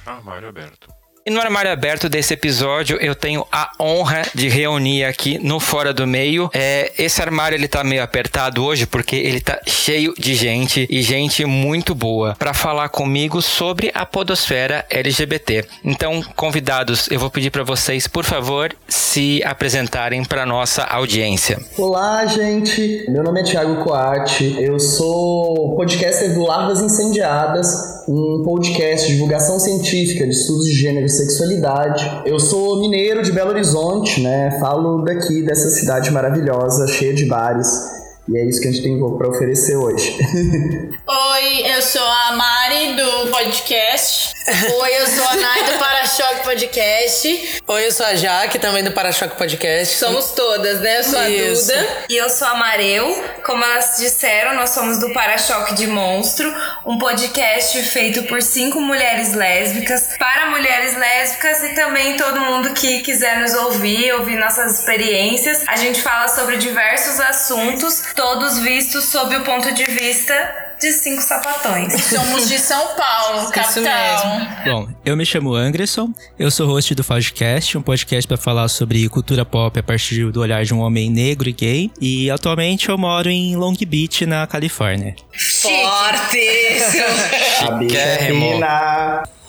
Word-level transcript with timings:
Armário 0.05 0.47
aberto. 0.47 0.94
E 1.27 1.31
no 1.31 1.41
armário 1.41 1.71
aberto 1.71 2.07
desse 2.07 2.35
episódio, 2.35 2.99
eu 3.01 3.15
tenho 3.15 3.47
a 3.51 3.71
honra 3.79 4.21
de 4.35 4.47
reunir 4.47 5.05
aqui 5.05 5.39
no 5.39 5.59
Fora 5.59 5.91
do 5.91 6.05
Meio. 6.05 6.51
É, 6.53 6.91
esse 6.99 7.19
armário 7.19 7.55
ele 7.55 7.67
tá 7.67 7.83
meio 7.83 8.03
apertado 8.03 8.63
hoje 8.63 8.85
porque 8.85 9.15
ele 9.15 9.41
tá 9.41 9.59
cheio 9.65 10.13
de 10.19 10.35
gente 10.35 10.85
e 10.87 11.01
gente 11.01 11.43
muito 11.43 11.95
boa 11.95 12.35
para 12.37 12.53
falar 12.53 12.89
comigo 12.89 13.41
sobre 13.41 13.89
a 13.95 14.05
podosfera 14.05 14.85
LGBT. 14.87 15.65
Então, 15.83 16.21
convidados, 16.35 17.09
eu 17.09 17.19
vou 17.19 17.31
pedir 17.31 17.49
para 17.49 17.63
vocês, 17.63 18.07
por 18.07 18.23
favor, 18.23 18.71
se 18.87 19.41
apresentarem 19.43 20.23
para 20.23 20.45
nossa 20.45 20.83
audiência. 20.83 21.57
Olá, 21.75 22.27
gente. 22.27 23.03
Meu 23.09 23.23
nome 23.23 23.41
é 23.41 23.43
Thiago 23.43 23.83
Coati. 23.83 24.57
Eu 24.61 24.79
sou 24.79 25.75
podcaster 25.75 26.35
do 26.35 26.43
Larvas 26.43 26.81
Incendiadas, 26.81 27.67
um 28.07 28.43
podcast 28.45 29.07
de 29.07 29.13
divulgação 29.13 29.59
científica 29.59 30.23
de 30.23 30.31
estudos 30.31 30.67
de 30.67 30.73
gênero 30.75 31.14
sexualidade. 31.15 32.23
Eu 32.25 32.39
sou 32.39 32.79
mineiro 32.79 33.23
de 33.23 33.31
Belo 33.31 33.51
Horizonte, 33.51 34.21
né? 34.21 34.57
Falo 34.59 35.03
daqui 35.03 35.41
dessa 35.43 35.69
cidade 35.69 36.11
maravilhosa, 36.11 36.87
cheia 36.87 37.13
de 37.13 37.25
bares. 37.25 38.04
E 38.27 38.37
é 38.39 38.45
isso 38.45 38.59
que 38.59 38.67
a 38.67 38.71
gente 38.71 38.83
tem 38.83 38.97
para 39.17 39.29
oferecer 39.29 39.75
hoje. 39.75 40.17
Oi, 41.07 41.75
eu 41.75 41.81
sou 41.81 42.01
a 42.01 42.31
Mari 42.31 42.95
do 42.95 43.29
podcast. 43.29 44.35
Oi, 44.47 45.01
eu 45.01 45.07
sou 45.07 45.23
a 45.23 45.35
Nai 45.37 45.63
do 45.63 45.79
Para-Choque 45.79 46.43
Podcast. 46.43 47.61
Oi, 47.67 47.87
eu 47.87 47.91
sou 47.91 48.05
a 48.05 48.15
Jaque, 48.15 48.59
também 48.59 48.83
do 48.83 48.91
Para-Choque 48.91 49.35
Podcast. 49.35 49.97
Somos 49.97 50.33
todas, 50.33 50.81
né? 50.81 50.99
Eu 50.99 51.03
sou 51.03 51.27
Isso. 51.27 51.71
a 51.71 51.75
Duda. 51.75 52.05
E 52.09 52.15
eu 52.15 52.29
sou 52.29 52.47
a 52.47 52.53
Mareu. 52.53 53.23
Como 53.43 53.63
elas 53.63 53.97
disseram, 53.97 54.53
nós 54.53 54.69
somos 54.69 54.99
do 54.99 55.11
Para-Choque 55.13 55.73
de 55.73 55.87
Monstro, 55.87 56.53
um 56.85 56.99
podcast 56.99 57.81
feito 57.85 58.23
por 58.23 58.39
cinco 58.41 58.79
mulheres 58.79 59.33
lésbicas, 59.33 60.15
para 60.19 60.51
mulheres 60.51 60.95
lésbicas 60.95 61.63
e 61.63 61.69
também 61.69 62.15
todo 62.15 62.39
mundo 62.39 62.71
que 62.73 63.01
quiser 63.01 63.39
nos 63.39 63.53
ouvir, 63.55 64.13
ouvir 64.13 64.35
nossas 64.35 64.79
experiências. 64.79 65.63
A 65.67 65.75
gente 65.75 66.03
fala 66.03 66.27
sobre 66.27 66.57
diversos 66.57 67.19
assuntos, 67.19 68.13
todos 68.15 68.59
vistos 68.59 69.05
sob 69.05 69.35
o 69.35 69.43
ponto 69.43 69.73
de 69.73 69.83
vista 69.83 70.33
de 70.79 70.91
cinco 70.91 71.21
sapatões. 71.21 71.93
Somos 72.05 72.47
de 72.47 72.57
São 72.57 72.95
Paulo, 72.95 73.49
capital. 73.51 74.41
Bom, 74.65 74.87
eu 75.05 75.15
me 75.15 75.25
chamo 75.25 75.53
Anderson, 75.53 76.13
eu 76.37 76.49
sou 76.49 76.67
host 76.67 76.93
do 76.95 77.03
Fodcast, 77.03 77.77
um 77.77 77.81
podcast 77.81 78.27
para 78.27 78.37
falar 78.37 78.67
sobre 78.67 79.07
cultura 79.09 79.45
pop 79.45 79.79
a 79.79 79.83
partir 79.83 80.31
do 80.31 80.41
olhar 80.41 80.63
de 80.63 80.73
um 80.73 80.79
homem 80.79 81.09
negro 81.09 81.49
e 81.49 81.53
gay. 81.53 81.91
E 81.99 82.29
atualmente 82.31 82.89
eu 82.89 82.97
moro 82.97 83.29
em 83.29 83.55
Long 83.55 83.75
Beach, 83.87 84.25
na 84.25 84.47
Califórnia. 84.47 85.15
Bicha 85.31 85.67
é 86.35 87.79
Chiquérrimo. 87.79 88.59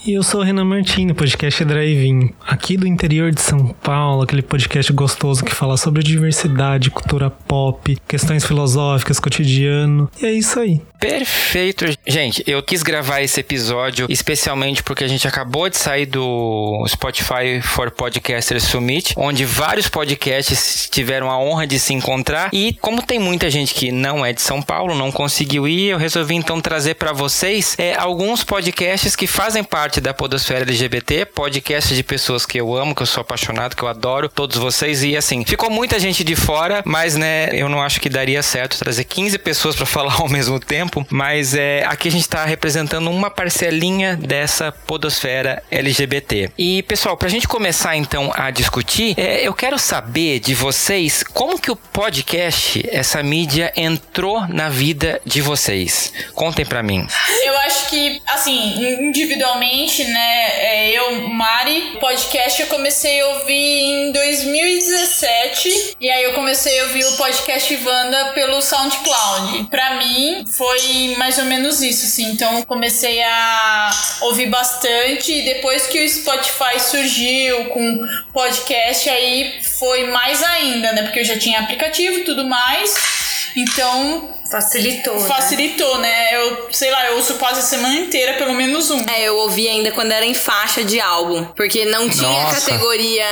E 0.06 0.12
eu 0.12 0.22
sou 0.22 0.40
o 0.40 0.44
Renan 0.44 0.64
Martini, 0.64 1.12
podcast 1.12 1.64
Drive-In, 1.64 2.30
aqui 2.46 2.76
do 2.76 2.86
interior 2.86 3.32
de 3.32 3.40
São 3.40 3.66
Paulo, 3.66 4.22
aquele 4.22 4.40
podcast 4.40 4.92
gostoso 4.92 5.42
que 5.42 5.52
fala 5.52 5.76
sobre 5.76 6.00
diversidade, 6.00 6.92
cultura 6.92 7.28
pop, 7.28 7.98
questões 8.06 8.44
filosóficas, 8.44 9.18
cotidiano. 9.18 10.08
E 10.22 10.26
é 10.26 10.32
isso 10.32 10.60
aí. 10.60 10.80
Perfeito. 11.00 11.84
Gente, 12.06 12.42
eu 12.46 12.62
quis 12.62 12.82
gravar 12.82 13.20
esse 13.20 13.40
episódio 13.40 14.06
especialmente 14.08 14.82
porque 14.82 15.04
a 15.04 15.08
gente 15.08 15.26
acabou 15.26 15.68
de 15.68 15.76
sair 15.76 16.06
do 16.06 16.84
Spotify 16.88 17.60
for 17.60 17.90
Podcasters 17.90 18.62
Summit, 18.62 19.12
onde 19.16 19.44
vários 19.44 19.88
podcasts 19.88 20.88
tiveram 20.90 21.30
a 21.30 21.38
honra 21.38 21.66
de 21.66 21.78
se 21.78 21.92
encontrar. 21.92 22.50
E 22.52 22.72
como 22.80 23.02
tem 23.02 23.18
muita 23.18 23.50
gente 23.50 23.74
que 23.74 23.90
não 23.90 24.24
é 24.24 24.32
de 24.32 24.40
São 24.40 24.62
Paulo, 24.62 24.94
não 24.94 25.10
conseguiu 25.10 25.66
ir, 25.66 25.90
eu 25.90 25.98
resolvi 25.98 26.36
então 26.36 26.60
trazer 26.60 26.94
para 26.94 27.12
vocês 27.12 27.74
é, 27.76 27.94
alguns 27.96 28.44
podcasts 28.44 29.16
que 29.16 29.26
fazem 29.26 29.64
parte 29.64 29.95
da 30.00 30.14
podosfera 30.14 30.62
LGBT, 30.62 31.26
podcasts 31.26 31.96
de 31.96 32.02
pessoas 32.02 32.46
que 32.46 32.58
eu 32.58 32.74
amo, 32.76 32.94
que 32.94 33.02
eu 33.02 33.06
sou 33.06 33.20
apaixonado, 33.20 33.74
que 33.74 33.82
eu 33.82 33.88
adoro, 33.88 34.28
todos 34.28 34.56
vocês. 34.56 35.02
E 35.02 35.16
assim, 35.16 35.44
ficou 35.44 35.70
muita 35.70 35.98
gente 35.98 36.24
de 36.24 36.34
fora, 36.34 36.82
mas 36.84 37.16
né, 37.16 37.50
eu 37.52 37.68
não 37.68 37.82
acho 37.82 38.00
que 38.00 38.08
daria 38.08 38.42
certo 38.42 38.78
trazer 38.78 39.04
15 39.04 39.38
pessoas 39.38 39.76
para 39.76 39.86
falar 39.86 40.20
ao 40.20 40.28
mesmo 40.28 40.58
tempo. 40.58 41.06
Mas 41.10 41.54
é, 41.54 41.84
aqui 41.86 42.08
a 42.08 42.12
gente 42.12 42.22
está 42.22 42.44
representando 42.44 43.10
uma 43.10 43.30
parcelinha 43.30 44.16
dessa 44.16 44.72
podosfera 44.72 45.62
LGBT. 45.70 46.50
E 46.58 46.82
pessoal, 46.82 47.16
para 47.16 47.28
a 47.28 47.30
gente 47.30 47.48
começar 47.48 47.96
então 47.96 48.32
a 48.34 48.50
discutir, 48.50 49.14
é, 49.18 49.46
eu 49.46 49.54
quero 49.54 49.78
saber 49.78 50.40
de 50.40 50.54
vocês 50.54 51.22
como 51.22 51.60
que 51.60 51.70
o 51.70 51.76
podcast, 51.76 52.86
essa 52.90 53.22
mídia, 53.22 53.72
entrou 53.76 54.46
na 54.48 54.68
vida 54.68 55.20
de 55.24 55.40
vocês. 55.40 56.12
Contem 56.34 56.64
para 56.64 56.82
mim. 56.82 57.06
Eu 57.44 57.56
acho 57.58 57.88
que, 57.88 58.20
assim, 58.26 58.98
individualmente, 59.00 59.85
né, 59.86 60.48
é, 60.58 60.98
eu, 60.98 61.28
Mari, 61.28 61.96
podcast 62.00 62.60
eu 62.60 62.66
comecei 62.66 63.20
a 63.20 63.28
ouvir 63.28 63.54
em 63.54 64.12
2017. 64.12 65.96
E 66.00 66.10
aí 66.10 66.24
eu 66.24 66.32
comecei 66.34 66.80
a 66.80 66.84
ouvir 66.84 67.04
o 67.04 67.16
podcast 67.16 67.76
Wanda 67.84 68.32
pelo 68.32 68.60
SoundCloud. 68.60 69.68
Pra 69.70 69.94
mim, 69.94 70.44
foi 70.56 71.14
mais 71.18 71.38
ou 71.38 71.44
menos 71.44 71.80
isso, 71.80 72.04
assim. 72.04 72.32
Então 72.32 72.62
comecei 72.62 73.22
a 73.22 73.90
ouvir 74.22 74.46
bastante. 74.46 75.32
E 75.32 75.42
depois 75.42 75.86
que 75.86 76.04
o 76.04 76.08
Spotify 76.08 76.80
surgiu 76.80 77.66
com 77.66 78.00
podcast, 78.32 79.08
aí 79.08 79.62
foi 79.78 80.08
mais 80.08 80.42
ainda, 80.42 80.92
né? 80.92 81.02
Porque 81.02 81.20
eu 81.20 81.24
já 81.24 81.38
tinha 81.38 81.60
aplicativo 81.60 82.18
e 82.18 82.24
tudo 82.24 82.44
mais. 82.44 83.35
Então, 83.56 84.30
Facilitou. 84.50 85.14
né? 85.18 85.26
facilitou, 85.28 85.98
né? 85.98 86.34
Eu, 86.36 86.68
sei 86.70 86.90
lá, 86.90 87.06
eu 87.06 87.16
ouço 87.16 87.34
quase 87.34 87.60
a 87.60 87.62
semana 87.62 87.94
inteira, 87.96 88.34
pelo 88.34 88.52
menos 88.52 88.90
um. 88.90 89.00
É, 89.08 89.22
eu 89.24 89.36
ouvi 89.38 89.66
ainda 89.68 89.90
quando 89.92 90.12
era 90.12 90.24
em 90.26 90.34
faixa 90.34 90.84
de 90.84 91.00
álbum. 91.00 91.44
Porque 91.56 91.84
não 91.86 92.08
tinha 92.08 92.28
Nossa. 92.28 92.60
categoria 92.60 93.24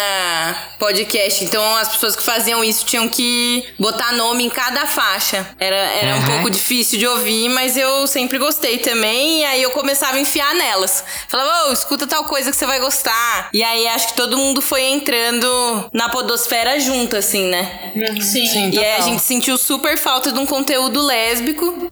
podcast. 0.78 1.44
Então 1.44 1.76
as 1.76 1.88
pessoas 1.88 2.16
que 2.16 2.22
faziam 2.22 2.64
isso 2.64 2.84
tinham 2.86 3.08
que 3.08 3.64
botar 3.78 4.12
nome 4.12 4.44
em 4.44 4.50
cada 4.50 4.86
faixa. 4.86 5.46
Era, 5.58 5.76
era 5.76 6.14
um 6.16 6.20
Uhum. 6.20 6.26
pouco 6.26 6.50
difícil 6.50 6.98
de 6.98 7.06
ouvir, 7.06 7.48
mas 7.50 7.76
eu 7.76 8.06
sempre 8.06 8.38
gostei 8.38 8.78
também. 8.78 9.40
E 9.40 9.44
aí 9.44 9.62
eu 9.62 9.70
começava 9.72 10.16
a 10.16 10.20
enfiar 10.20 10.54
nelas. 10.54 11.04
Falava, 11.28 11.68
ô, 11.68 11.72
escuta 11.72 12.06
tal 12.06 12.24
coisa 12.24 12.50
que 12.50 12.56
você 12.56 12.66
vai 12.66 12.80
gostar. 12.80 13.50
E 13.52 13.62
aí 13.62 13.86
acho 13.88 14.08
que 14.08 14.14
todo 14.14 14.36
mundo 14.38 14.62
foi 14.62 14.82
entrando 14.82 15.88
na 15.92 16.08
podosfera 16.08 16.80
junto, 16.80 17.16
assim, 17.16 17.44
né? 17.48 17.92
Sim. 18.22 18.70
E 18.70 18.78
aí 18.78 18.94
a 18.96 19.00
gente 19.00 19.22
sentiu 19.22 19.56
super 19.58 19.98
falta 19.98 20.13
de 20.20 20.38
um 20.38 20.46
conteúdo 20.46 21.00
lésbico 21.02 21.90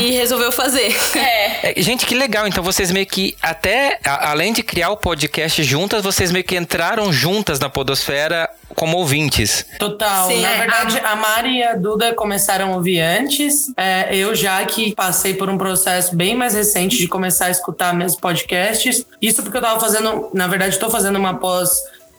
e 0.00 0.10
resolveu 0.12 0.52
fazer. 0.52 0.94
É. 1.16 1.72
É, 1.78 1.82
gente, 1.82 2.04
que 2.06 2.14
legal. 2.14 2.46
Então 2.46 2.62
vocês 2.62 2.90
meio 2.90 3.06
que, 3.06 3.36
até 3.42 3.98
a- 4.04 4.30
além 4.30 4.52
de 4.52 4.62
criar 4.62 4.90
o 4.90 4.96
podcast 4.96 5.62
juntas, 5.62 6.02
vocês 6.02 6.30
meio 6.32 6.44
que 6.44 6.56
entraram 6.56 7.12
juntas 7.12 7.58
na 7.60 7.68
Podosfera 7.68 8.48
como 8.74 8.96
ouvintes. 8.96 9.66
Total. 9.78 10.28
Sim, 10.28 10.40
Na 10.40 10.50
é, 10.50 10.58
verdade, 10.58 10.98
a 11.04 11.14
Mari 11.16 11.58
e 11.58 11.62
a 11.62 11.74
Duda 11.74 12.14
começaram 12.14 12.72
a 12.72 12.76
ouvir 12.76 13.00
antes. 13.00 13.72
É, 13.76 14.14
eu 14.16 14.34
já 14.34 14.64
que 14.64 14.94
passei 14.94 15.34
por 15.34 15.48
um 15.50 15.58
processo 15.58 16.16
bem 16.16 16.34
mais 16.34 16.54
recente 16.54 16.96
de 16.96 17.06
começar 17.06 17.46
a 17.46 17.50
escutar 17.50 17.94
meus 17.94 18.16
podcasts. 18.16 19.04
Isso 19.20 19.42
porque 19.42 19.58
eu 19.58 19.62
tava 19.62 19.78
fazendo, 19.78 20.30
na 20.32 20.46
verdade, 20.46 20.74
estou 20.74 20.90
fazendo 20.90 21.16
uma 21.18 21.34
pós 21.34 21.70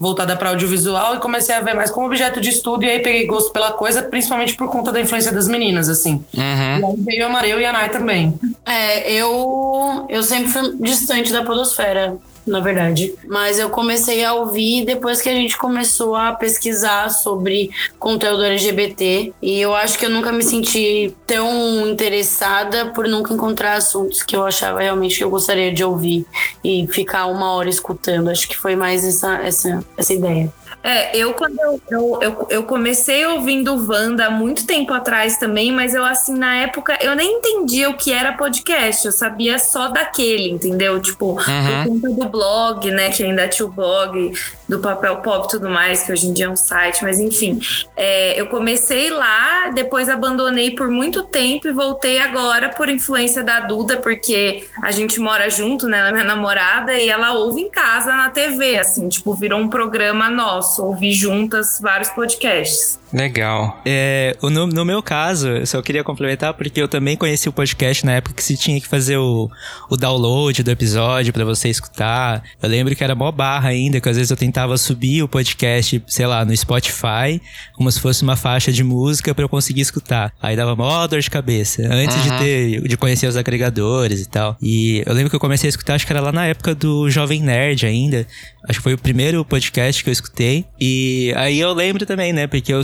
voltada 0.03 0.35
para 0.35 0.49
audiovisual 0.49 1.15
e 1.15 1.19
comecei 1.19 1.55
a 1.55 1.61
ver 1.61 1.73
mais 1.73 1.89
como 1.89 2.05
objeto 2.05 2.41
de 2.41 2.49
estudo 2.49 2.83
e 2.83 2.89
aí 2.89 2.99
peguei 2.99 3.25
gosto 3.25 3.53
pela 3.53 3.71
coisa, 3.71 4.03
principalmente 4.03 4.53
por 4.53 4.69
conta 4.69 4.91
da 4.91 4.99
influência 4.99 5.31
das 5.31 5.47
meninas, 5.47 5.87
assim. 5.87 6.23
Uhum. 6.33 6.79
E 6.79 6.85
aí 6.85 6.95
veio 6.97 7.25
a 7.25 7.29
Mareu 7.29 7.59
e 7.59 7.65
a 7.65 7.71
Nai 7.71 7.89
também. 7.89 8.37
É, 8.65 9.09
eu, 9.09 10.05
eu 10.09 10.21
sempre 10.21 10.49
fui 10.49 10.75
distante 10.81 11.31
da 11.31 11.43
podosfera, 11.43 12.17
na 12.45 12.59
verdade. 12.59 13.13
Mas 13.27 13.59
eu 13.59 13.69
comecei 13.69 14.23
a 14.23 14.33
ouvir 14.33 14.85
depois 14.85 15.21
que 15.21 15.29
a 15.29 15.33
gente 15.33 15.57
começou 15.57 16.15
a 16.15 16.33
pesquisar 16.33 17.09
sobre 17.09 17.69
conteúdo 17.97 18.43
LGBT. 18.43 19.33
E 19.41 19.59
eu 19.59 19.73
acho 19.75 19.97
que 19.97 20.05
eu 20.05 20.09
nunca 20.09 20.31
me 20.31 20.43
senti 20.43 21.15
tão 21.25 21.87
interessada 21.87 22.87
por 22.87 23.07
nunca 23.07 23.33
encontrar 23.33 23.73
assuntos 23.73 24.23
que 24.23 24.35
eu 24.35 24.45
achava 24.45 24.79
realmente 24.81 25.17
que 25.17 25.23
eu 25.23 25.29
gostaria 25.29 25.73
de 25.73 25.83
ouvir 25.83 26.25
e 26.63 26.87
ficar 26.87 27.27
uma 27.27 27.53
hora 27.53 27.69
escutando. 27.69 28.29
Acho 28.29 28.47
que 28.47 28.57
foi 28.57 28.75
mais 28.75 29.05
essa, 29.05 29.35
essa, 29.37 29.83
essa 29.97 30.13
ideia. 30.13 30.51
É, 30.83 31.15
eu 31.17 31.33
quando 31.33 31.57
eu, 31.59 31.81
eu, 32.21 32.47
eu, 32.49 32.63
comecei 32.63 33.25
ouvindo 33.25 33.73
Wanda 33.89 34.25
há 34.25 34.29
muito 34.29 34.67
tempo 34.67 34.93
atrás 34.93 35.37
também, 35.37 35.71
mas 35.71 35.95
eu 35.95 36.03
assim, 36.03 36.37
na 36.37 36.57
época, 36.57 36.97
eu 37.01 37.15
nem 37.15 37.37
entendia 37.37 37.89
o 37.89 37.93
que 37.93 38.11
era 38.11 38.33
podcast, 38.33 39.05
eu 39.05 39.13
sabia 39.13 39.57
só 39.57 39.87
daquele, 39.87 40.49
entendeu? 40.49 40.99
Tipo, 40.99 41.35
por 41.35 41.87
conta 41.87 42.09
do 42.09 42.27
blog, 42.27 42.91
né, 42.91 43.09
que 43.11 43.23
ainda 43.23 43.47
tinha 43.47 43.65
o 43.65 43.71
blog 43.71 44.33
do 44.67 44.79
Papel 44.79 45.17
Pop 45.17 45.45
e 45.45 45.49
tudo 45.51 45.69
mais, 45.69 46.03
que 46.03 46.11
hoje 46.11 46.27
em 46.27 46.33
dia 46.33 46.45
é 46.45 46.49
um 46.49 46.55
site, 46.55 47.03
mas 47.03 47.19
enfim. 47.19 47.59
É, 47.95 48.39
eu 48.39 48.47
comecei 48.47 49.09
lá, 49.09 49.69
depois 49.69 50.09
abandonei 50.09 50.71
por 50.71 50.89
muito 50.89 51.23
tempo 51.23 51.67
e 51.67 51.71
voltei 51.71 52.19
agora 52.19 52.69
por 52.69 52.89
influência 52.89 53.43
da 53.43 53.61
Duda, 53.61 53.97
porque 53.97 54.65
a 54.81 54.91
gente 54.91 55.19
mora 55.19 55.49
junto, 55.49 55.87
né, 55.87 55.99
ela 55.99 56.09
é 56.09 56.11
minha 56.11 56.23
namorada, 56.23 56.93
e 56.93 57.09
ela 57.09 57.33
ouve 57.33 57.61
em 57.61 57.69
casa 57.69 58.15
na 58.15 58.29
TV, 58.29 58.77
assim, 58.77 59.07
tipo, 59.07 59.33
virou 59.33 59.59
um 59.59 59.69
programa 59.69 60.29
nosso, 60.29 60.72
ouvir 60.79 61.13
juntas 61.13 61.79
vários 61.81 62.09
podcasts. 62.09 62.99
Legal. 63.13 63.79
É, 63.85 64.35
no, 64.41 64.65
no 64.65 64.83
meu 64.83 65.03
caso, 65.03 65.47
eu 65.47 65.67
só 65.67 65.81
queria 65.83 66.03
complementar 66.03 66.55
porque 66.55 66.81
eu 66.81 66.87
também 66.87 67.15
conheci 67.15 67.47
o 67.47 67.53
podcast 67.53 68.03
na 68.03 68.13
época 68.13 68.33
que 68.33 68.43
se 68.43 68.57
tinha 68.57 68.81
que 68.81 68.87
fazer 68.87 69.17
o, 69.17 69.49
o 69.87 69.95
download 69.95 70.63
do 70.63 70.71
episódio 70.71 71.31
pra 71.31 71.45
você 71.45 71.69
escutar. 71.69 72.43
Eu 72.61 72.67
lembro 72.67 72.95
que 72.95 73.03
era 73.03 73.13
mó 73.13 73.31
barra 73.31 73.69
ainda, 73.69 74.01
que 74.01 74.09
às 74.09 74.17
vezes 74.17 74.31
eu 74.31 74.37
tentava 74.37 74.75
subir 74.77 75.21
o 75.21 75.27
podcast, 75.27 76.03
sei 76.07 76.25
lá, 76.25 76.43
no 76.43 76.57
Spotify, 76.57 77.39
como 77.73 77.91
se 77.91 77.99
fosse 77.99 78.23
uma 78.23 78.35
faixa 78.35 78.71
de 78.71 78.83
música 78.83 79.35
pra 79.35 79.43
eu 79.43 79.49
conseguir 79.49 79.81
escutar. 79.81 80.33
Aí 80.41 80.55
dava 80.55 80.75
mó 80.75 81.05
dor 81.05 81.19
de 81.19 81.29
cabeça, 81.29 81.83
antes 81.91 82.21
de 82.23 82.37
ter, 82.39 82.81
de 82.87 82.97
conhecer 82.97 83.27
os 83.27 83.37
agregadores 83.37 84.21
e 84.21 84.27
tal. 84.27 84.57
E 84.59 85.03
eu 85.05 85.13
lembro 85.13 85.29
que 85.29 85.35
eu 85.35 85.39
comecei 85.39 85.67
a 85.67 85.69
escutar, 85.69 85.93
acho 85.93 86.07
que 86.07 86.11
era 86.11 86.21
lá 86.21 86.31
na 86.31 86.47
época 86.47 86.73
do 86.73 87.09
Jovem 87.11 87.43
Nerd 87.43 87.85
ainda. 87.85 88.25
Acho 88.67 88.79
que 88.79 88.83
foi 88.83 88.93
o 88.93 88.97
primeiro 88.97 89.43
podcast 89.43 90.03
que 90.03 90.09
eu 90.09 90.13
escutei. 90.13 90.65
E 90.79 91.33
aí 91.35 91.59
eu 91.59 91.73
lembro 91.73 92.05
também, 92.05 92.31
né? 92.31 92.47
Porque 92.47 92.73
eu, 92.73 92.81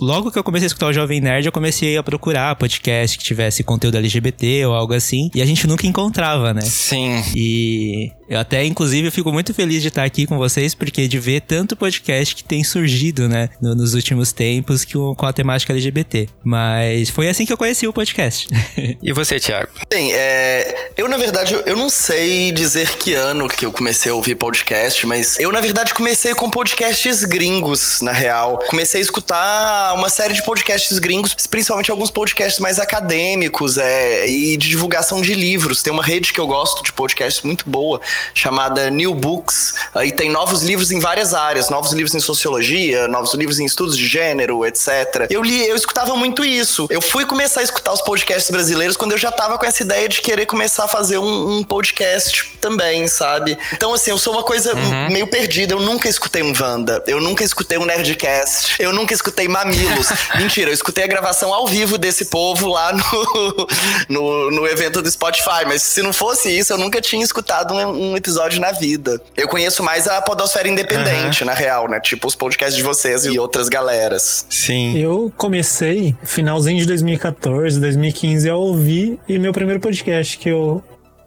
logo 0.00 0.30
que 0.30 0.38
eu 0.38 0.44
comecei 0.44 0.66
a 0.66 0.68
escutar 0.68 0.86
o 0.86 0.92
Jovem 0.92 1.20
Nerd, 1.20 1.46
eu 1.46 1.52
comecei 1.52 1.96
a 1.96 2.02
procurar 2.02 2.54
podcast 2.56 3.18
que 3.18 3.24
tivesse 3.24 3.62
conteúdo 3.62 3.96
LGBT 3.98 4.64
ou 4.66 4.74
algo 4.74 4.94
assim. 4.94 5.30
E 5.34 5.42
a 5.42 5.46
gente 5.46 5.66
nunca 5.66 5.86
encontrava, 5.86 6.54
né? 6.54 6.62
Sim. 6.62 7.22
E 7.36 8.10
eu 8.28 8.38
até, 8.38 8.64
inclusive, 8.64 9.08
eu 9.08 9.12
fico 9.12 9.32
muito 9.32 9.52
feliz 9.52 9.82
de 9.82 9.88
estar 9.88 10.04
aqui 10.04 10.26
com 10.26 10.38
vocês, 10.38 10.74
porque 10.74 11.06
de 11.08 11.18
ver 11.18 11.40
tanto 11.42 11.76
podcast 11.76 12.34
que 12.34 12.44
tem 12.44 12.62
surgido, 12.64 13.28
né, 13.28 13.48
no- 13.60 13.74
nos 13.74 13.94
últimos 13.94 14.32
tempos 14.32 14.84
que 14.84 14.94
com 14.94 15.26
a 15.26 15.32
temática 15.32 15.72
LGBT. 15.72 16.28
Mas 16.44 17.10
foi 17.10 17.28
assim 17.28 17.44
que 17.44 17.52
eu 17.52 17.56
conheci 17.58 17.86
o 17.86 17.92
podcast. 17.92 18.48
E 19.02 19.12
você, 19.12 19.38
Thiago? 19.40 19.68
Bem, 19.90 20.12
é, 20.12 20.90
eu 20.96 21.08
na 21.08 21.16
verdade 21.16 21.54
eu 21.66 21.76
não 21.76 21.88
sei 21.88 22.52
dizer 22.52 22.88
que 22.98 23.14
ano 23.14 23.48
que 23.48 23.64
eu 23.64 23.72
comecei 23.72 24.10
a 24.12 24.14
ouvir 24.14 24.34
podcast, 24.34 25.06
mas 25.10 25.40
eu 25.40 25.50
na 25.50 25.60
verdade 25.60 25.92
comecei 25.92 26.36
com 26.36 26.48
podcasts 26.48 27.24
gringos, 27.24 28.00
na 28.00 28.12
real. 28.12 28.60
Comecei 28.68 29.00
a 29.00 29.02
escutar 29.02 29.92
uma 29.94 30.08
série 30.08 30.34
de 30.34 30.44
podcasts 30.44 31.00
gringos, 31.00 31.34
principalmente 31.48 31.90
alguns 31.90 32.12
podcasts 32.12 32.60
mais 32.60 32.78
acadêmicos 32.78 33.76
é, 33.76 34.28
e 34.28 34.56
de 34.56 34.68
divulgação 34.68 35.20
de 35.20 35.34
livros. 35.34 35.82
Tem 35.82 35.92
uma 35.92 36.04
rede 36.04 36.32
que 36.32 36.38
eu 36.38 36.46
gosto 36.46 36.84
de 36.84 36.92
podcasts 36.92 37.42
muito 37.42 37.68
boa, 37.68 38.00
chamada 38.32 38.88
New 38.88 39.12
Books, 39.12 39.74
e 40.04 40.12
tem 40.12 40.30
novos 40.30 40.62
livros 40.62 40.92
em 40.92 41.00
várias 41.00 41.34
áreas, 41.34 41.68
novos 41.70 41.92
livros 41.92 42.14
em 42.14 42.20
sociologia, 42.20 43.08
novos 43.08 43.34
livros 43.34 43.58
em 43.58 43.64
estudos 43.64 43.98
de 43.98 44.06
gênero, 44.06 44.64
etc. 44.64 45.26
Eu 45.28 45.42
li, 45.42 45.66
eu 45.66 45.74
escutava 45.74 46.14
muito 46.14 46.44
isso. 46.44 46.86
Eu 46.88 47.02
fui 47.02 47.26
começar 47.26 47.62
a 47.62 47.64
escutar 47.64 47.92
os 47.92 48.02
podcasts 48.02 48.48
brasileiros 48.48 48.96
quando 48.96 49.10
eu 49.10 49.18
já 49.18 49.32
tava 49.32 49.58
com 49.58 49.66
essa 49.66 49.82
ideia 49.82 50.08
de 50.08 50.20
querer 50.20 50.46
começar 50.46 50.84
a 50.84 50.88
fazer 50.88 51.18
um, 51.18 51.56
um 51.56 51.64
podcast 51.64 52.52
também, 52.60 53.08
sabe? 53.08 53.58
Então, 53.72 53.92
assim, 53.92 54.12
eu 54.12 54.18
sou 54.18 54.34
uma 54.34 54.44
coisa 54.44 54.72
meio 55.08 55.26
perdida. 55.26 55.74
Eu 55.74 55.80
nunca 55.80 56.08
escutei 56.08 56.42
um 56.42 56.52
Wanda, 56.58 57.02
eu 57.06 57.20
nunca 57.20 57.44
escutei 57.44 57.78
um 57.78 57.84
Nerdcast, 57.84 58.76
eu 58.82 58.92
nunca 58.92 59.14
escutei 59.14 59.48
Mamilos. 59.48 60.08
Mentira, 60.36 60.70
eu 60.70 60.74
escutei 60.74 61.04
a 61.04 61.06
gravação 61.06 61.54
ao 61.54 61.66
vivo 61.66 61.96
desse 61.96 62.26
povo 62.26 62.68
lá 62.68 62.92
no, 62.92 63.68
no, 64.08 64.50
no 64.50 64.66
evento 64.66 65.00
do 65.00 65.10
Spotify, 65.10 65.64
mas 65.66 65.82
se 65.82 66.02
não 66.02 66.12
fosse 66.12 66.50
isso, 66.56 66.72
eu 66.72 66.78
nunca 66.78 67.00
tinha 67.00 67.24
escutado 67.24 67.72
um, 67.74 68.12
um 68.12 68.16
episódio 68.16 68.60
na 68.60 68.72
vida. 68.72 69.20
Eu 69.36 69.48
conheço 69.48 69.82
mais 69.82 70.06
a 70.08 70.20
Podosfera 70.20 70.68
Independente, 70.68 71.44
na 71.44 71.54
real, 71.54 71.88
né? 71.88 72.00
Tipo 72.00 72.26
os 72.26 72.34
podcasts 72.34 72.76
de 72.76 72.82
vocês 72.82 73.24
e 73.24 73.38
outras 73.38 73.68
galeras. 73.68 74.44
Sim. 74.48 74.98
Eu 74.98 75.32
comecei 75.36 76.14
finalzinho 76.22 76.80
de 76.80 76.86
2014, 76.86 77.80
2015 77.80 78.48
a 78.48 78.56
ouvir 78.56 79.18
e 79.28 79.38
meu 79.38 79.52
primeiro 79.52 79.80
podcast 79.80 80.38
que 80.38 80.48
eu 80.48 80.82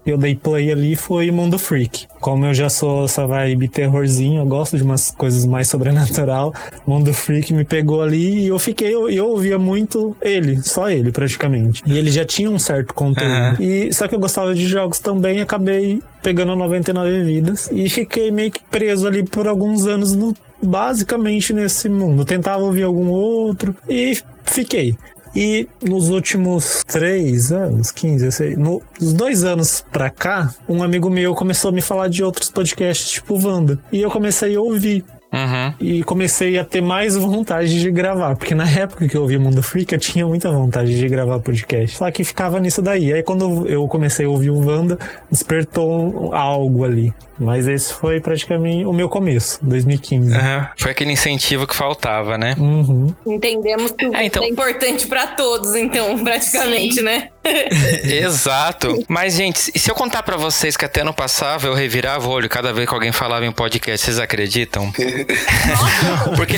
eu 0.05 0.17
dei 0.17 0.35
play 0.35 0.71
ali 0.71 0.95
foi 0.95 1.31
Mundo 1.31 1.57
Freak. 1.57 2.07
Como 2.19 2.45
eu 2.45 2.53
já 2.53 2.69
sou 2.69 3.05
essa 3.05 3.25
vibe 3.25 3.67
terrorzinho, 3.67 4.41
eu 4.41 4.45
gosto 4.45 4.77
de 4.77 4.83
umas 4.83 5.11
coisas 5.11 5.45
mais 5.45 5.67
sobrenatural. 5.69 6.53
Mundo 6.85 7.13
Freak 7.13 7.53
me 7.53 7.63
pegou 7.63 8.01
ali 8.01 8.45
e 8.45 8.47
eu 8.47 8.59
fiquei, 8.59 8.93
eu, 8.93 9.09
eu 9.09 9.27
ouvia 9.29 9.57
muito 9.57 10.15
ele, 10.21 10.61
só 10.61 10.89
ele 10.89 11.11
praticamente. 11.11 11.81
E 11.85 11.97
ele 11.97 12.11
já 12.11 12.25
tinha 12.25 12.49
um 12.49 12.59
certo 12.59 12.93
conteúdo. 12.93 13.31
Aham. 13.31 13.57
E 13.59 13.93
só 13.93 14.07
que 14.07 14.15
eu 14.15 14.19
gostava 14.19 14.53
de 14.53 14.65
jogos 14.67 14.99
também, 14.99 15.41
acabei 15.41 16.01
pegando 16.21 16.55
99 16.55 17.23
vidas 17.23 17.69
e 17.71 17.89
fiquei 17.89 18.31
meio 18.31 18.51
que 18.51 18.61
preso 18.71 19.05
ali 19.05 19.23
por 19.23 19.47
alguns 19.47 19.85
anos 19.85 20.15
no 20.15 20.33
basicamente 20.61 21.53
nesse 21.53 21.89
mundo. 21.89 22.23
Tentava 22.23 22.63
ouvir 22.63 22.83
algum 22.83 23.09
outro 23.09 23.75
e 23.87 24.17
fiquei. 24.45 24.95
E 25.35 25.67
nos 25.81 26.09
últimos 26.09 26.83
três 26.87 27.51
anos, 27.51 27.91
15, 27.91 28.25
eu 28.25 28.31
sei, 28.31 28.55
no- 28.55 28.81
nos 29.01 29.13
dois 29.13 29.43
anos 29.43 29.83
pra 29.91 30.09
cá, 30.09 30.53
um 30.69 30.83
amigo 30.83 31.09
meu 31.09 31.33
começou 31.33 31.69
a 31.69 31.71
me 31.71 31.81
falar 31.81 32.07
de 32.07 32.23
outros 32.23 32.49
podcasts 32.51 33.09
tipo 33.09 33.35
Wanda. 33.43 33.79
E 33.91 34.01
eu 34.01 34.11
comecei 34.11 34.55
a 34.55 34.61
ouvir. 34.61 35.03
Uhum. 35.33 35.73
E 35.79 36.03
comecei 36.03 36.57
a 36.59 36.63
ter 36.63 36.81
mais 36.81 37.17
vontade 37.17 37.79
de 37.79 37.89
gravar. 37.91 38.35
Porque 38.35 38.53
na 38.53 38.69
época 38.69 39.07
que 39.07 39.17
eu 39.17 39.21
ouvia 39.23 39.39
Mundo 39.39 39.63
Freak, 39.63 39.91
eu 39.93 39.99
tinha 39.99 40.25
muita 40.27 40.51
vontade 40.51 40.95
de 40.97 41.09
gravar 41.09 41.39
podcast. 41.39 41.97
Só 41.97 42.09
que 42.11 42.23
ficava 42.23 42.59
nisso 42.59 42.81
daí. 42.81 43.11
Aí 43.11 43.23
quando 43.23 43.67
eu 43.67 43.87
comecei 43.87 44.25
a 44.25 44.29
ouvir 44.29 44.51
o 44.51 44.59
Wanda, 44.65 44.97
despertou 45.31 46.33
algo 46.33 46.83
ali. 46.85 47.13
Mas 47.39 47.67
esse 47.67 47.91
foi 47.91 48.21
praticamente 48.21 48.85
o 48.85 48.93
meu 48.93 49.09
começo, 49.09 49.57
2015. 49.63 50.35
Aham. 50.35 50.69
Foi 50.77 50.91
aquele 50.91 51.11
incentivo 51.11 51.65
que 51.65 51.75
faltava, 51.75 52.37
né? 52.37 52.55
Uhum. 52.59 53.11
Entendemos 53.25 53.91
que 53.91 54.05
o 54.05 54.15
É, 54.15 54.25
então- 54.25 54.43
é 54.43 54.47
importante 54.47 55.07
pra 55.07 55.25
todos, 55.27 55.75
então, 55.75 56.23
praticamente, 56.23 57.01
né? 57.01 57.29
Exato. 58.03 59.03
Mas, 59.07 59.33
gente, 59.35 59.71
e 59.73 59.79
se 59.79 59.89
eu 59.89 59.95
contar 59.95 60.23
pra 60.23 60.37
vocês 60.37 60.77
que 60.77 60.85
até 60.85 61.01
ano 61.01 61.13
passado 61.13 61.67
eu 61.67 61.73
revirava 61.73 62.27
o 62.27 62.31
olho 62.31 62.47
cada 62.47 62.71
vez 62.71 62.87
que 62.87 62.93
alguém 62.93 63.11
falava 63.11 63.45
em 63.45 63.51
podcast, 63.51 64.05
vocês 64.05 64.19
acreditam? 64.19 64.91
Porque 66.35 66.57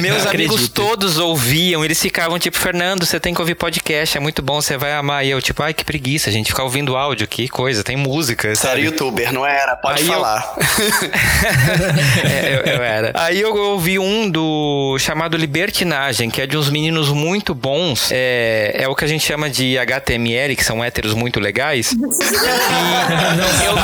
meus 0.00 0.26
amigos 0.26 0.68
todos 0.68 1.18
ouviam, 1.18 1.84
eles 1.84 2.00
ficavam 2.00 2.38
tipo, 2.38 2.58
Fernando, 2.58 3.04
você 3.04 3.18
tem 3.20 3.34
que 3.34 3.40
ouvir 3.40 3.54
podcast, 3.54 4.16
é 4.16 4.20
muito 4.20 4.42
bom, 4.42 4.60
você 4.60 4.76
vai 4.76 4.92
amar. 4.92 5.24
E 5.24 5.30
eu, 5.30 5.40
tipo, 5.42 5.62
ai, 5.62 5.72
que 5.74 5.84
preguiça, 5.84 6.30
gente, 6.30 6.48
ficar 6.48 6.64
ouvindo 6.64 6.96
áudio, 6.96 7.26
que 7.26 7.48
coisa, 7.48 7.82
tem 7.84 7.96
música. 7.96 8.54
Você 8.54 8.66
era 8.66 8.78
youtuber, 8.80 9.32
não 9.32 9.46
era? 9.46 9.76
Pode 9.76 10.00
Aí 10.02 10.06
eu- 10.06 10.12
falar. 10.14 10.54
É, 12.24 12.54
eu, 12.56 12.72
eu 12.74 12.82
era. 12.82 13.12
Aí 13.14 13.40
eu 13.40 13.54
ouvi 13.54 13.98
um 13.98 14.28
do 14.30 14.96
chamado 14.98 15.36
Libertinagem, 15.36 16.30
que 16.30 16.40
é 16.40 16.46
de 16.46 16.56
uns 16.56 16.70
meninos 16.70 17.08
muito 17.10 17.54
bons. 17.54 18.08
É, 18.10 18.74
é 18.78 18.88
o 18.88 18.94
que 18.94 19.04
a 19.04 19.08
gente 19.08 19.24
chama 19.24 19.48
de 19.50 19.78
HTML 19.78 20.56
que 20.56 20.64
são 20.64 20.82
héteros 20.82 21.14
muito 21.14 21.38
legais. 21.40 21.92
e 21.94 21.96
eu. 23.66 23.74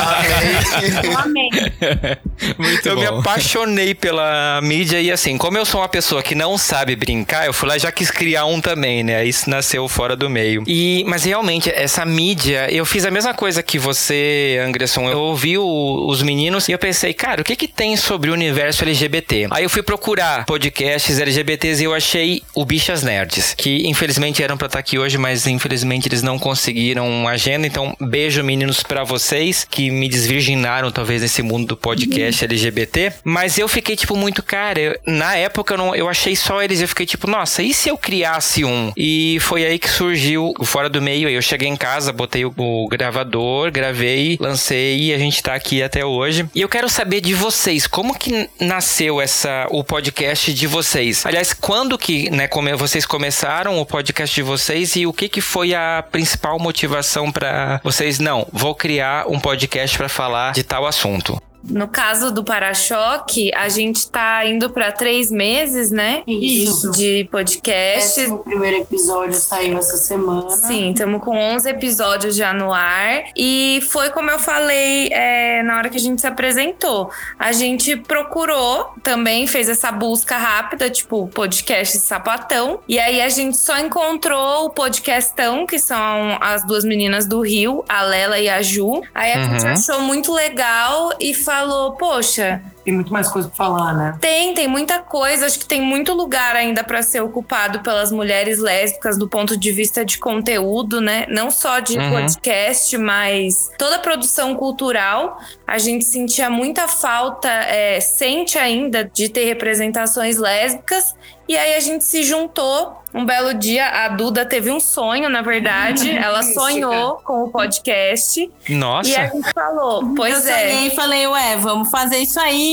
Muito 2.58 2.88
eu 2.88 2.96
me 2.96 3.06
apaixonei 3.06 3.94
pela 3.94 4.20
mídia 4.62 5.00
e 5.00 5.11
assim, 5.11 5.37
como 5.39 5.57
eu 5.59 5.65
sou 5.65 5.81
uma 5.81 5.89
pessoa 5.89 6.23
que 6.23 6.35
não 6.35 6.57
sabe 6.59 6.95
brincar, 6.97 7.47
eu 7.47 7.53
fui 7.53 7.69
lá 7.69 7.77
e 7.77 7.81
já 7.81 7.93
quis 7.93 8.11
criar 8.11 8.45
um 8.47 8.61
também, 8.61 9.03
né? 9.03 9.25
Isso 9.25 9.49
nasceu 9.49 9.87
fora 9.89 10.17
do 10.17 10.29
meio. 10.29 10.62
E, 10.67 11.05
mas 11.07 11.25
realmente, 11.25 11.71
essa 11.71 12.05
mídia, 12.05 12.69
eu 12.71 12.85
fiz 12.85 13.05
a 13.05 13.11
mesma 13.11 13.35
coisa 13.35 13.62
que 13.62 13.79
você, 13.79 14.61
Anderson. 14.65 15.09
Eu 15.09 15.19
ouvi 15.19 15.57
o- 15.59 16.07
os 16.09 16.23
meninos 16.23 16.69
e 16.69 16.73
eu 16.73 16.79
pensei, 16.79 17.12
cara, 17.12 17.41
o 17.41 17.45
que 17.45 17.57
que 17.57 17.69
tem 17.69 17.97
sobre 17.97 18.31
o 18.31 18.33
universo 18.33 18.83
LGBT? 18.85 19.49
Aí 19.50 19.65
eu 19.65 19.71
fui 19.71 19.83
procurar 19.83 20.45
podcasts 20.45 21.19
LGBTs 21.19 21.83
e 21.83 21.85
eu 21.85 21.95
achei 21.95 22.43
o 22.55 22.65
Bichas 22.65 23.03
Nerds, 23.03 23.55
que 23.57 23.87
infelizmente 23.89 24.43
eram 24.43 24.57
pra 24.57 24.67
estar 24.67 24.79
aqui 24.79 24.99
hoje, 24.99 25.17
mas 25.19 25.47
infelizmente 25.47 26.09
eles 26.09 26.23
não 26.23 26.39
conseguiram 26.39 27.27
agenda. 27.29 27.67
Então, 27.67 27.95
beijo, 28.00 28.43
meninos, 28.43 28.83
pra 28.83 29.05
vocês 29.05 29.67
que 29.69 29.91
me 29.91 30.09
desvirginaram, 30.09 30.91
talvez, 30.91 31.23
nesse 31.23 31.43
mundo 31.43 31.69
do 31.69 31.77
podcast 31.77 32.45
LGBT. 32.45 33.12
Mas 33.25 33.59
eu 33.59 33.69
fiquei, 33.69 33.97
tipo, 33.97 34.10
muito, 34.17 34.43
cara, 34.43 34.79
eu- 34.81 34.99
na 35.07 35.37
época 35.37 35.75
eu, 35.75 35.79
não, 35.79 35.95
eu 35.95 36.09
achei 36.09 36.35
só 36.37 36.62
eles. 36.62 36.81
Eu 36.81 36.88
fiquei, 36.88 37.07
tipo, 37.07 37.29
nossa, 37.29 37.62
e 37.62 37.73
se 37.75 37.88
eu 37.88 37.97
criasse 37.97 38.64
um? 38.64 38.93
E 38.97 39.38
foi 39.40 39.64
aí 39.64 39.79
que 39.79 39.88
surgiu 39.88 40.52
o 40.59 40.64
Fora 40.64 40.88
do 40.88 41.00
Meio. 41.02 41.29
Aí 41.29 41.35
eu 41.35 41.43
cheguei 41.43 41.69
em 41.69 41.76
casa, 41.76 42.12
botei 42.12 42.45
o, 42.45 42.52
o 42.57 42.88
gravador, 42.88 43.71
gravei, 43.71 44.37
lancei 44.40 44.99
e 44.99 45.14
a 45.14 45.19
gente 45.19 45.43
tá 45.43 45.55
aqui 45.55 45.83
até 45.83 46.05
hoje. 46.05 46.47
E 46.55 46.61
eu 46.61 46.69
quero 46.69 46.88
saber 46.88 47.21
de 47.21 47.35
vocês, 47.35 47.87
como 47.87 48.17
que 48.19 48.49
nasceu 48.61 49.21
essa 49.21 49.67
o 49.71 49.83
podcast 49.85 50.52
de 50.52 50.67
vocês? 50.67 51.25
Aliás, 51.26 51.52
quando 51.52 51.97
que, 51.99 52.31
né, 52.31 52.49
vocês 52.76 53.05
começaram 53.07 53.81
o 53.81 53.87
podcast 53.87 54.35
de 54.35 54.43
vocês 54.43 54.97
e 54.97 55.07
o 55.07 55.12
que 55.12 55.29
que 55.29 55.40
foi 55.40 55.75
a 55.75 56.05
principal 56.11 56.59
motivação 56.59 57.31
pra 57.33 57.81
vocês 57.83 58.19
não, 58.19 58.47
vou 58.52 58.75
criar 58.75 59.26
um 59.29 59.38
podcast 59.38 59.97
pra 59.97 60.09
falar 60.09 60.52
de 60.52 60.62
tal 60.62 60.87
assunto? 60.87 61.40
No 61.62 61.87
caso 61.88 62.31
do 62.33 62.43
para-choque, 62.43 63.50
a 63.55 63.69
gente 63.69 64.11
tá 64.11 64.45
indo 64.47 64.71
pra 64.71 64.90
três 64.93 65.31
meses, 65.31 65.90
né? 65.90 66.23
Isso. 66.26 66.90
De 66.93 67.29
podcast. 67.31 68.21
O 68.26 68.38
primeiro 68.38 68.79
episódio 68.79 69.35
saiu 69.35 69.79
essa 69.79 69.97
semana. 69.97 70.50
Sim, 70.50 70.93
estamos 70.93 71.23
com 71.23 71.37
11 71.37 71.69
episódios 71.69 72.35
já 72.35 72.52
no 72.52 72.73
ar. 72.73 73.25
E 73.37 73.81
foi 73.90 74.11
como 74.11 74.31
eu 74.31 74.38
falei 74.38 75.09
é, 75.12 75.62
na 75.62 75.76
hora 75.76 75.88
que 75.90 75.97
a 75.97 76.00
gente 76.00 76.21
se 76.21 76.26
apresentou. 76.26 77.11
A 77.38 77.52
gente 77.52 77.97
procurou 77.97 78.90
também, 79.02 79.47
fez 79.47 79.69
essa 79.69 79.93
busca 79.93 80.37
rápida, 80.38 80.88
tipo, 80.88 81.29
podcast 81.29 81.99
sapatão. 81.99 82.81
E 82.88 82.99
aí 82.99 83.21
a 83.21 83.29
gente 83.29 83.57
só 83.57 83.79
encontrou 83.79 84.67
o 84.67 84.71
podcastão, 84.71 85.67
que 85.67 85.79
são 85.79 86.38
as 86.40 86.64
duas 86.67 86.85
meninas 86.85 87.26
do 87.26 87.40
Rio, 87.43 87.85
a 87.88 88.02
Lela 88.02 88.38
e 88.38 88.49
a 88.49 88.62
Ju. 88.62 89.02
Aí 89.14 89.33
a 89.33 89.43
gente 89.43 89.64
Uhum. 89.64 89.73
achou 89.73 90.00
muito 90.00 90.33
legal 90.33 91.12
e 91.21 91.35
falou, 91.50 91.97
poxa, 91.97 92.62
Tem 92.84 92.94
muito 92.94 93.12
mais 93.12 93.28
coisa 93.28 93.49
pra 93.49 93.56
falar, 93.56 93.92
né? 93.94 94.16
tem, 94.20 94.54
tem 94.54 94.66
muita 94.68 95.00
coisa. 95.00 95.46
Acho 95.46 95.58
que 95.58 95.66
tem 95.66 95.80
muito 95.80 96.12
lugar 96.14 96.56
ainda 96.56 96.82
para 96.82 97.02
ser 97.02 97.20
ocupado 97.20 97.80
pelas 97.80 98.10
mulheres 98.10 98.58
lésbicas 98.58 99.18
do 99.18 99.28
ponto 99.28 99.56
de 99.56 99.70
vista 99.70 100.04
de 100.04 100.18
conteúdo, 100.18 101.00
né? 101.00 101.26
Não 101.28 101.50
só 101.50 101.78
de 101.80 101.99
Uhum. 101.99 102.10
podcast, 102.10 102.96
mas 102.99 103.70
toda 103.78 103.96
a 103.96 103.99
produção 103.99 104.54
cultural. 104.54 105.38
A 105.66 105.78
gente 105.78 106.04
sentia 106.04 106.50
muita 106.50 106.88
falta, 106.88 107.49
é, 107.49 108.00
sente 108.00 108.58
ainda, 108.58 109.04
de 109.04 109.28
ter 109.28 109.44
representações 109.44 110.37
lésbicas. 110.37 111.14
E 111.49 111.56
aí 111.56 111.75
a 111.75 111.80
gente 111.80 112.04
se 112.04 112.22
juntou. 112.22 112.99
Um 113.12 113.25
belo 113.26 113.52
dia, 113.54 113.88
a 113.88 114.08
Duda 114.08 114.46
teve 114.46 114.70
um 114.70 114.78
sonho, 114.78 115.28
na 115.28 115.42
verdade. 115.42 116.08
Ela 116.16 116.44
sonhou 116.44 117.16
com 117.25 117.42
o 117.44 117.50
podcast. 117.50 118.49
Nossa. 118.68 119.10
E 119.10 119.16
a 119.16 119.26
gente 119.26 119.52
falou, 119.52 120.14
pois 120.14 120.46
eu 120.46 120.52
é. 120.54 120.70
sonhei 120.70 120.87
e 120.87 120.90
falei, 120.94 121.26
ué, 121.26 121.56
vamos 121.56 121.90
fazer 121.90 122.18
isso 122.18 122.38
aí. 122.38 122.70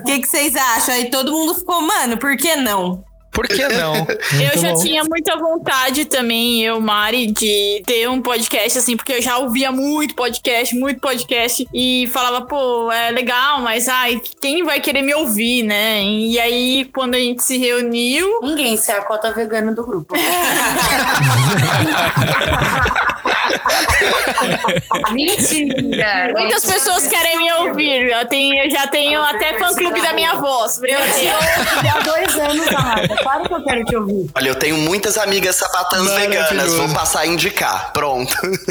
O 0.00 0.04
que, 0.04 0.20
que 0.20 0.26
vocês 0.26 0.54
acham? 0.56 0.94
Aí 0.94 1.10
todo 1.10 1.32
mundo 1.32 1.54
ficou, 1.54 1.80
mano, 1.80 2.16
por 2.16 2.36
que 2.36 2.56
não? 2.56 3.04
Por 3.34 3.46
que 3.48 3.66
não? 3.66 4.06
Eu 4.40 4.56
já 4.60 4.72
bom. 4.72 4.80
tinha 4.80 5.02
muita 5.02 5.36
vontade 5.36 6.04
também, 6.04 6.62
eu, 6.62 6.80
Mari, 6.80 7.26
de 7.26 7.82
ter 7.84 8.08
um 8.08 8.22
podcast, 8.22 8.78
assim, 8.78 8.96
porque 8.96 9.14
eu 9.14 9.20
já 9.20 9.38
ouvia 9.38 9.72
muito 9.72 10.14
podcast, 10.14 10.72
muito 10.76 11.00
podcast, 11.00 11.66
e 11.74 12.08
falava, 12.12 12.46
pô, 12.46 12.92
é 12.92 13.10
legal, 13.10 13.60
mas 13.60 13.88
ai, 13.88 14.20
quem 14.40 14.62
vai 14.62 14.78
querer 14.80 15.02
me 15.02 15.12
ouvir, 15.14 15.64
né? 15.64 16.00
E 16.04 16.38
aí, 16.38 16.84
quando 16.94 17.16
a 17.16 17.18
gente 17.18 17.42
se 17.42 17.58
reuniu, 17.58 18.38
Ninguém, 18.40 18.76
você 18.76 18.92
é 18.92 18.98
a 18.98 19.02
cota 19.02 19.32
vegana 19.32 19.72
do 19.72 19.84
grupo. 19.84 20.14
Mentira! 25.12 26.32
muitas 26.36 26.64
pessoas 26.64 27.06
querem 27.06 27.38
me 27.38 27.52
ouvir. 27.52 28.10
Eu, 28.10 28.26
tenho, 28.28 28.64
eu 28.64 28.70
já 28.70 28.86
tenho 28.86 29.22
até 29.22 29.58
fã-clube 29.58 30.00
da 30.00 30.12
minha 30.12 30.34
voz. 30.34 30.80
Eu 30.82 31.00
te 31.12 31.24
já 31.24 31.96
há 31.96 32.00
dois 32.00 32.38
anos, 32.38 32.68
Amada. 32.68 33.16
Claro 33.16 33.48
que 33.48 33.54
eu 33.54 33.64
quero 33.64 33.84
te 33.84 33.96
ouvir. 33.96 34.30
Olha, 34.34 34.48
eu 34.48 34.54
tenho 34.54 34.76
muitas 34.78 35.16
amigas 35.18 35.56
sapatãs 35.56 36.10
veganas, 36.14 36.74
vou 36.74 36.88
passar 36.90 37.20
a 37.20 37.26
indicar. 37.26 37.92
Pronto. 37.92 38.34
Por 38.40 38.62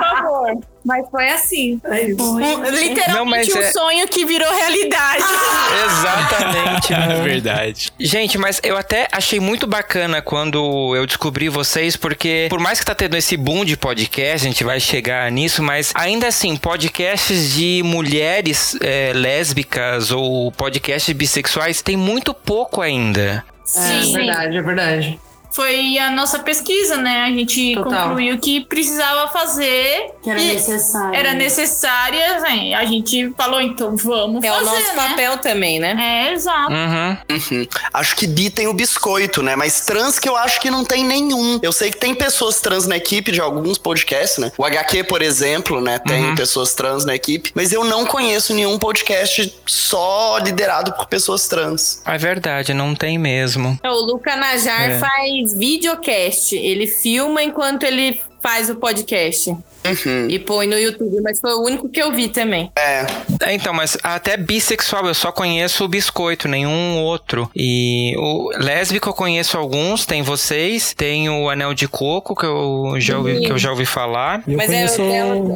favor. 0.00 0.71
Mas 0.84 1.08
foi 1.10 1.28
assim. 1.30 1.80
Literalmente 1.84 3.08
Não, 3.08 3.24
mas 3.24 3.48
um 3.54 3.58
é- 3.58 3.72
sonho 3.72 4.08
que 4.08 4.24
virou 4.24 4.52
realidade. 4.52 5.22
Exatamente. 5.86 6.92
É 6.92 7.22
verdade. 7.22 7.92
Gente, 7.98 8.36
mas 8.38 8.60
eu 8.62 8.76
até 8.76 9.08
achei 9.12 9.38
muito 9.38 9.66
bacana 9.66 10.20
quando 10.20 10.94
eu 10.96 11.06
descobri 11.06 11.48
vocês, 11.48 11.96
porque 11.96 12.46
por 12.50 12.60
mais 12.60 12.80
que 12.80 12.86
tá 12.86 12.94
tendo 12.94 13.16
esse 13.16 13.36
boom 13.36 13.64
de 13.64 13.76
podcast, 13.76 14.46
a 14.46 14.50
gente 14.50 14.64
vai 14.64 14.80
chegar 14.80 15.30
nisso, 15.30 15.62
mas 15.62 15.92
ainda 15.94 16.26
assim, 16.28 16.56
podcasts 16.56 17.54
de 17.54 17.82
mulheres 17.84 18.76
é, 18.80 19.12
lésbicas 19.14 20.10
ou 20.10 20.50
podcasts 20.52 21.14
bissexuais 21.14 21.82
tem 21.82 21.96
muito 21.96 22.34
pouco 22.34 22.80
ainda. 22.80 23.44
É 23.76 24.12
verdade, 24.12 24.56
é 24.56 24.62
verdade. 24.62 25.20
Foi 25.52 25.98
a 25.98 26.10
nossa 26.10 26.38
pesquisa, 26.38 26.96
né? 26.96 27.22
A 27.24 27.28
gente 27.30 27.74
Total. 27.74 28.08
concluiu 28.08 28.38
que 28.38 28.62
precisava 28.64 29.28
fazer. 29.30 30.12
Que 30.22 30.30
era 30.30 30.40
necessário. 30.40 31.14
Era 31.14 31.34
necessária, 31.34 32.36
assim, 32.36 32.74
a 32.74 32.84
gente 32.84 33.32
falou, 33.36 33.60
então 33.60 33.96
vamos 33.96 34.42
É 34.42 34.48
fazer, 34.48 34.62
o 34.62 34.64
nosso 34.64 34.80
né? 34.80 34.94
papel 34.94 35.38
também, 35.38 35.78
né? 35.78 35.96
É, 36.28 36.32
exato. 36.32 36.72
Uhum. 36.72 37.16
Uhum. 37.30 37.66
Acho 37.92 38.16
que 38.16 38.26
bi 38.26 38.48
tem 38.50 38.66
o 38.66 38.72
biscoito, 38.72 39.42
né? 39.42 39.54
Mas 39.56 39.84
trans 39.84 40.18
que 40.18 40.28
eu 40.28 40.36
acho 40.36 40.60
que 40.60 40.70
não 40.70 40.84
tem 40.84 41.04
nenhum. 41.04 41.58
Eu 41.62 41.72
sei 41.72 41.90
que 41.90 41.98
tem 41.98 42.14
pessoas 42.14 42.60
trans 42.60 42.86
na 42.86 42.96
equipe 42.96 43.30
de 43.30 43.40
alguns 43.40 43.76
podcasts, 43.78 44.38
né? 44.38 44.50
O 44.56 44.64
HQ, 44.64 45.04
por 45.04 45.20
exemplo, 45.22 45.80
né? 45.80 45.98
Tem 45.98 46.26
Uhum. 46.30 46.34
pessoas 46.34 46.74
trans 46.74 47.04
na 47.04 47.14
equipe. 47.14 47.50
Mas 47.54 47.72
eu 47.72 47.84
não 47.84 48.06
conheço 48.06 48.54
nenhum 48.54 48.78
podcast 48.78 49.54
só 49.66 50.38
liderado 50.38 50.92
por 50.92 51.06
pessoas 51.06 51.46
trans. 51.48 52.00
É 52.06 52.16
verdade, 52.16 52.72
não 52.72 52.94
tem 52.94 53.18
mesmo. 53.18 53.78
O 53.84 54.06
Luca 54.06 54.34
Najar 54.36 54.90
É. 54.90 54.98
faz 54.98 55.41
videocast. 55.46 56.52
Ele 56.54 56.86
filma 56.86 57.42
enquanto 57.42 57.84
ele 57.84 58.20
faz 58.42 58.68
o 58.70 58.74
podcast. 58.76 59.50
Uhum. 59.84 60.28
E 60.28 60.38
põe 60.38 60.68
no 60.68 60.78
YouTube, 60.78 61.20
mas 61.22 61.40
foi 61.40 61.52
o 61.54 61.62
único 61.64 61.88
que 61.88 62.00
eu 62.00 62.12
vi 62.12 62.28
também. 62.28 62.70
É. 62.76 63.04
É, 63.44 63.52
então, 63.54 63.72
mas 63.74 63.96
até 64.02 64.36
bissexual 64.36 65.06
eu 65.06 65.14
só 65.14 65.32
conheço 65.32 65.84
o 65.84 65.88
biscoito, 65.88 66.46
nenhum 66.46 67.00
outro. 67.02 67.50
E 67.54 68.14
o 68.16 68.50
lésbico 68.58 69.08
eu 69.08 69.12
conheço 69.12 69.58
alguns, 69.58 70.06
tem 70.06 70.22
vocês, 70.22 70.94
tem 70.94 71.28
o 71.28 71.50
anel 71.50 71.74
de 71.74 71.88
coco 71.88 72.34
que 72.36 72.46
eu 72.46 72.94
já 72.98 73.18
ouvi, 73.18 73.40
que 73.40 73.50
eu 73.50 73.58
já 73.58 73.70
ouvi 73.70 73.84
falar. 73.84 74.42
Eu 74.46 74.56
mas 74.56 74.70
é, 74.70 74.86
conheço... 74.86 75.02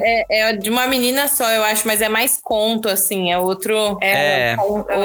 é, 0.03 0.25
é- 0.29 0.41
é 0.51 0.53
de 0.57 0.71
uma 0.71 0.89
menina 0.89 1.29
só, 1.29 1.49
eu 1.51 1.63
acho, 1.63 1.87
mas 1.87 2.01
é 2.03 2.09
mais 2.09 2.41
conto, 2.43 2.89
assim. 2.89 3.31
É 3.31 3.39
outro. 3.39 3.97
É. 4.03 4.57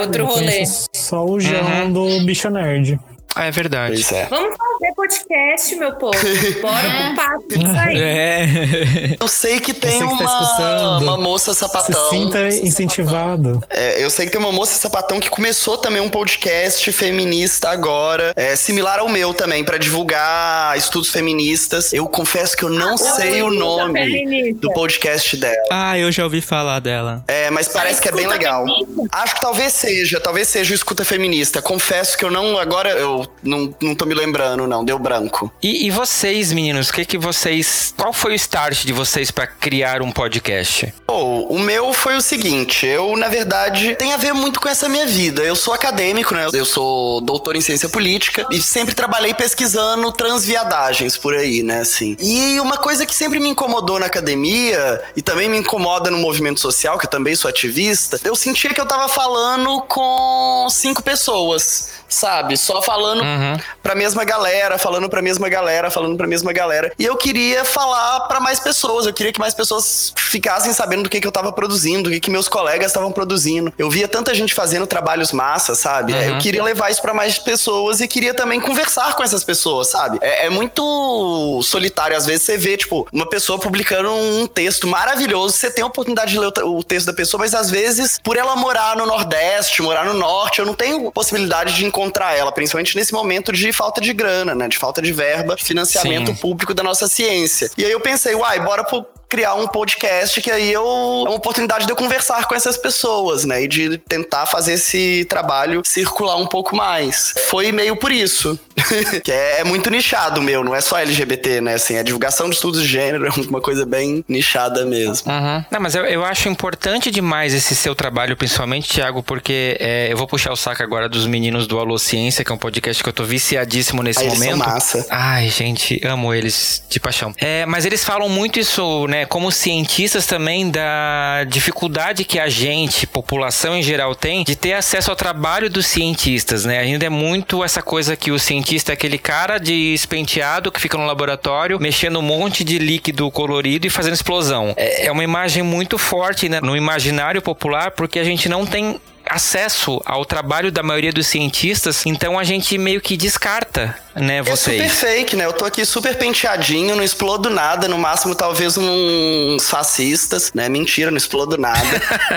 Outro 0.01 0.23
eu 0.23 0.27
rolê. 0.27 0.65
só 0.65 1.23
o 1.25 1.39
João 1.39 1.61
Uhum. 1.85 1.93
do 1.93 2.25
Bicho 2.25 2.49
Nerd. 2.49 2.99
Ah, 3.35 3.45
é 3.45 3.51
verdade. 3.51 3.93
Pois 3.93 4.11
é. 4.11 4.25
Vamos 4.29 4.55
fazer 4.57 4.93
podcast, 4.95 5.75
meu 5.75 5.93
povo. 5.93 6.17
Bora 6.61 6.89
pro 7.05 7.15
papo 7.15 7.47
disso 7.47 7.79
aí. 7.79 8.01
É. 8.01 9.17
Eu 9.19 9.27
sei 9.27 9.59
que 9.59 9.73
tem 9.73 9.99
Você 9.99 10.07
que 10.07 10.23
tá 10.23 10.23
uma, 10.23 10.41
escutando. 10.43 11.01
uma 11.03 11.17
moça 11.17 11.53
Se 11.53 11.59
sapatão. 11.59 12.09
sinta 12.09 12.47
incentivado. 12.49 13.63
É, 13.69 14.03
eu 14.03 14.09
sei 14.09 14.25
que 14.25 14.31
tem 14.33 14.39
uma 14.41 14.51
moça 14.51 14.77
sapatão 14.77 15.19
que 15.19 15.29
começou 15.29 15.77
também 15.77 16.01
um 16.01 16.09
podcast 16.09 16.91
feminista 16.91 17.69
agora, 17.69 18.33
é, 18.35 18.55
similar 18.55 18.99
ao 18.99 19.07
meu 19.09 19.33
também, 19.33 19.63
pra 19.63 19.77
divulgar 19.77 20.77
estudos 20.77 21.09
feministas. 21.09 21.93
Eu 21.93 22.07
confesso 22.07 22.55
que 22.57 22.63
eu 22.63 22.69
não 22.69 22.97
sei 22.97 23.41
o 23.41 23.49
nome 23.51 23.99
feminista. 23.99 24.59
do 24.61 24.73
podcast 24.73 25.37
dela. 25.37 25.55
Ah, 25.71 25.97
eu 25.97 26.11
já 26.11 26.23
ouvi 26.23 26.41
falar 26.41 26.79
dela. 26.79 27.23
É, 27.27 27.49
mas 27.49 27.67
parece 27.67 28.01
que 28.01 28.09
é 28.09 28.11
bem 28.11 28.27
legal. 28.27 28.65
Acho 29.11 29.35
que 29.35 29.41
talvez 29.41 29.73
seja, 29.73 30.19
talvez 30.19 30.47
seja 30.47 30.71
o 30.73 30.75
Escuta 30.75 31.05
Feminista. 31.05 31.61
Confesso 31.61 32.17
que 32.17 32.25
eu 32.25 32.31
não. 32.31 32.57
Agora 32.57 32.89
eu 32.91 33.20
não, 33.43 33.73
não 33.81 33.95
tô 33.95 34.05
me 34.05 34.13
lembrando, 34.13 34.67
não. 34.67 34.83
Deu 34.83 34.97
branco. 34.99 35.51
E, 35.61 35.87
e 35.87 35.91
vocês, 35.91 36.51
meninos, 36.51 36.89
o 36.89 36.93
que 36.93 37.05
que 37.05 37.17
vocês. 37.17 37.93
Qual 37.97 38.13
foi 38.13 38.33
o 38.33 38.35
start 38.35 38.85
de 38.85 38.93
vocês 38.93 39.31
pra 39.31 39.47
criar 39.47 40.01
um 40.01 40.11
podcast? 40.11 40.93
Pô, 41.05 41.47
o 41.47 41.59
meu 41.59 41.93
foi 41.93 42.15
o 42.15 42.21
seguinte, 42.21 42.85
eu, 42.85 43.15
na 43.17 43.27
verdade, 43.27 43.95
tem 43.95 44.13
a 44.13 44.17
ver 44.17 44.33
muito 44.33 44.59
com 44.59 44.69
essa 44.69 44.87
minha 44.87 45.05
vida. 45.05 45.41
Eu 45.41 45.55
sou 45.55 45.73
acadêmico, 45.73 46.33
né? 46.33 46.47
Eu 46.53 46.65
sou 46.65 47.21
doutor 47.21 47.55
em 47.55 47.61
ciência 47.61 47.89
política 47.89 48.45
e 48.51 48.61
sempre 48.61 48.95
trabalhei 48.95 49.33
pesquisando 49.33 50.11
transviadagens 50.11 51.17
por 51.17 51.35
aí, 51.35 51.63
né, 51.63 51.79
assim. 51.79 52.15
E 52.19 52.59
uma 52.59 52.77
coisa 52.77 53.05
que 53.05 53.13
sempre 53.13 53.39
me 53.39 53.49
incomodou 53.49 53.99
na 53.99 54.05
academia 54.05 55.01
e 55.15 55.21
também 55.21 55.49
me 55.49 55.57
incomoda 55.57 56.09
no 56.09 56.17
movimento 56.17 56.59
social, 56.59 56.97
que 56.97 57.05
eu 57.05 57.09
também 57.09 57.35
sou 57.35 57.49
ativista, 57.49 58.19
eu 58.23 58.35
sentia 58.35 58.73
que 58.73 58.81
eu 58.81 58.85
tava 58.85 59.07
falando 59.09 59.81
com 59.81 60.67
cinco 60.69 61.03
pessoas 61.03 62.01
sabe? 62.11 62.57
Só 62.57 62.81
falando 62.81 63.10
Uhum. 63.19 63.57
pra 63.81 63.95
mesma 63.95 64.23
galera, 64.23 64.77
falando 64.77 65.09
pra 65.09 65.21
mesma 65.21 65.47
galera, 65.49 65.89
falando 65.89 66.17
pra 66.17 66.27
mesma 66.27 66.51
galera. 66.51 66.91
E 66.97 67.05
eu 67.05 67.15
queria 67.15 67.63
falar 67.63 68.21
pra 68.21 68.39
mais 68.39 68.59
pessoas, 68.59 69.05
eu 69.05 69.13
queria 69.13 69.31
que 69.31 69.39
mais 69.39 69.53
pessoas 69.53 70.13
ficassem 70.17 70.73
sabendo 70.73 71.03
do 71.03 71.09
que, 71.09 71.21
que 71.21 71.27
eu 71.27 71.31
tava 71.31 71.51
produzindo, 71.51 72.03
do 72.03 72.09
que, 72.09 72.19
que 72.19 72.29
meus 72.29 72.47
colegas 72.47 72.87
estavam 72.87 73.11
produzindo. 73.11 73.73
Eu 73.77 73.89
via 73.89 74.07
tanta 74.07 74.33
gente 74.33 74.53
fazendo 74.53 74.85
trabalhos 74.85 75.31
massa, 75.31 75.75
sabe? 75.75 76.13
Uhum. 76.13 76.21
Eu 76.21 76.37
queria 76.39 76.63
levar 76.63 76.89
isso 76.89 77.01
pra 77.01 77.13
mais 77.13 77.37
pessoas 77.37 78.01
e 78.01 78.07
queria 78.07 78.33
também 78.33 78.59
conversar 78.59 79.15
com 79.15 79.23
essas 79.23 79.43
pessoas, 79.43 79.87
sabe? 79.87 80.19
É, 80.21 80.47
é 80.47 80.49
muito 80.49 81.61
solitário, 81.63 82.17
às 82.17 82.25
vezes 82.25 82.43
você 82.43 82.57
vê, 82.57 82.77
tipo, 82.77 83.07
uma 83.11 83.27
pessoa 83.27 83.59
publicando 83.59 84.11
um 84.11 84.47
texto 84.47 84.87
maravilhoso, 84.87 85.55
você 85.55 85.71
tem 85.71 85.83
a 85.83 85.87
oportunidade 85.87 86.31
de 86.31 86.39
ler 86.39 86.51
o 86.63 86.81
o 86.81 86.83
texto 86.83 87.05
da 87.05 87.13
pessoa, 87.13 87.39
mas 87.39 87.53
às 87.53 87.69
vezes, 87.69 88.19
por 88.23 88.35
ela 88.35 88.55
morar 88.55 88.97
no 88.97 89.05
Nordeste, 89.05 89.81
morar 89.81 90.03
no 90.03 90.13
Norte, 90.13 90.59
eu 90.59 90.65
não 90.65 90.73
tenho 90.73 91.11
possibilidade 91.11 91.75
de 91.75 91.85
encontrar 91.85 92.35
ela, 92.35 92.51
principalmente 92.51 92.95
nesse 93.01 93.13
momento 93.13 93.51
de 93.51 93.73
falta 93.73 93.99
de 93.99 94.13
grana, 94.13 94.53
né? 94.53 94.67
De 94.67 94.77
falta 94.77 95.01
de 95.01 95.11
verba, 95.11 95.57
financiamento 95.57 96.27
Sim. 96.27 96.35
público 96.35 96.73
da 96.73 96.83
nossa 96.83 97.07
ciência. 97.07 97.69
E 97.77 97.83
aí 97.83 97.91
eu 97.91 97.99
pensei, 97.99 98.35
uai, 98.35 98.59
bora 98.59 98.83
pro 98.83 99.05
criar 99.31 99.55
um 99.55 99.65
podcast 99.65 100.41
que 100.41 100.51
aí 100.51 100.73
eu 100.73 100.83
é 100.83 101.29
uma 101.29 101.35
oportunidade 101.35 101.85
de 101.85 101.91
eu 101.91 101.95
conversar 101.95 102.45
com 102.45 102.53
essas 102.53 102.75
pessoas, 102.75 103.45
né? 103.45 103.63
E 103.63 103.67
de 103.67 103.97
tentar 103.97 104.45
fazer 104.45 104.73
esse 104.73 105.25
trabalho 105.29 105.81
circular 105.85 106.35
um 106.35 106.45
pouco 106.45 106.75
mais. 106.75 107.33
Foi 107.49 107.71
meio 107.71 107.95
por 107.95 108.11
isso. 108.11 108.59
que 109.23 109.31
é, 109.31 109.61
é 109.61 109.63
muito 109.63 109.89
nichado 109.89 110.41
meu, 110.41 110.63
não 110.65 110.75
é 110.75 110.81
só 110.81 110.97
LGBT, 110.97 111.61
né? 111.61 111.75
Assim, 111.75 111.97
a 111.97 112.03
divulgação 112.03 112.49
de 112.49 112.55
estudos 112.55 112.81
de 112.81 112.87
gênero 112.87 113.25
é 113.25 113.29
uma 113.47 113.61
coisa 113.61 113.85
bem 113.85 114.25
nichada 114.27 114.85
mesmo. 114.85 115.31
Uhum. 115.31 115.63
Não, 115.71 115.79
mas 115.79 115.95
eu, 115.95 116.05
eu 116.05 116.25
acho 116.25 116.49
importante 116.49 117.09
demais 117.09 117.53
esse 117.53 117.73
seu 117.73 117.95
trabalho, 117.95 118.35
principalmente, 118.35 118.89
Thiago, 118.89 119.23
porque 119.23 119.77
é, 119.79 120.11
eu 120.11 120.17
vou 120.17 120.27
puxar 120.27 120.51
o 120.51 120.57
saco 120.57 120.83
agora 120.83 121.07
dos 121.07 121.25
meninos 121.25 121.67
do 121.67 121.79
Alô 121.79 121.97
Ciência, 121.97 122.43
que 122.43 122.51
é 122.51 122.55
um 122.55 122.57
podcast 122.57 123.01
que 123.01 123.07
eu 123.07 123.13
tô 123.13 123.23
viciadíssimo 123.23 124.03
nesse 124.03 124.19
Aí 124.19 124.27
eles 124.27 124.39
são 124.39 124.47
momento. 124.51 124.67
massa. 124.67 125.07
Ai, 125.09 125.47
gente, 125.47 126.01
amo 126.03 126.33
eles 126.33 126.83
de 126.89 126.99
paixão. 126.99 127.33
É, 127.37 127.65
mas 127.65 127.85
eles 127.85 128.03
falam 128.03 128.27
muito 128.27 128.59
isso, 128.59 129.07
né, 129.07 129.20
como 129.25 129.51
cientistas 129.51 130.25
também, 130.25 130.69
da 130.69 131.43
dificuldade 131.47 132.23
que 132.23 132.39
a 132.39 132.49
gente, 132.49 133.07
população 133.07 133.75
em 133.75 133.83
geral, 133.83 134.15
tem 134.15 134.43
de 134.43 134.55
ter 134.55 134.73
acesso 134.73 135.09
ao 135.09 135.15
trabalho 135.15 135.69
dos 135.69 135.87
cientistas, 135.87 136.65
né? 136.65 136.79
Ainda 136.79 137.05
é 137.05 137.09
muito 137.09 137.63
essa 137.63 137.81
coisa 137.81 138.15
que 138.15 138.31
o 138.31 138.39
cientista 138.39 138.91
é 138.91 138.93
aquele 138.93 139.17
cara 139.17 139.57
de 139.57 139.93
espenteado 139.93 140.71
que 140.71 140.79
fica 140.79 140.97
no 140.97 141.05
laboratório 141.05 141.79
mexendo 141.79 142.19
um 142.19 142.21
monte 142.21 142.63
de 142.63 142.77
líquido 142.77 143.29
colorido 143.31 143.87
e 143.87 143.89
fazendo 143.89 144.13
explosão. 144.13 144.73
É, 144.77 145.07
é 145.07 145.11
uma 145.11 145.23
imagem 145.23 145.63
muito 145.63 145.97
forte 145.97 146.49
né, 146.49 146.59
no 146.61 146.75
imaginário 146.75 147.41
popular 147.41 147.91
porque 147.91 148.19
a 148.19 148.23
gente 148.23 148.47
não 148.47 148.65
tem 148.65 148.99
acesso 149.31 150.01
ao 150.05 150.25
trabalho 150.25 150.71
da 150.71 150.83
maioria 150.83 151.11
dos 151.11 151.27
cientistas, 151.27 152.05
então 152.05 152.37
a 152.37 152.43
gente 152.43 152.77
meio 152.77 152.99
que 152.99 153.15
descarta, 153.15 153.95
né, 154.13 154.39
É 154.39 154.43
super 154.43 154.57
vocês. 154.57 154.99
fake, 154.99 155.35
né? 155.37 155.45
Eu 155.45 155.53
tô 155.53 155.63
aqui 155.63 155.85
super 155.85 156.15
penteadinho, 156.17 156.95
não 156.95 157.03
explodo 157.03 157.49
nada, 157.49 157.87
no 157.87 157.97
máximo 157.97 158.35
talvez 158.35 158.77
uns 158.77 159.69
fascistas, 159.69 160.51
né? 160.53 160.67
Mentira, 160.67 161.09
não 161.09 161.17
explodo 161.17 161.57
nada. 161.57 161.79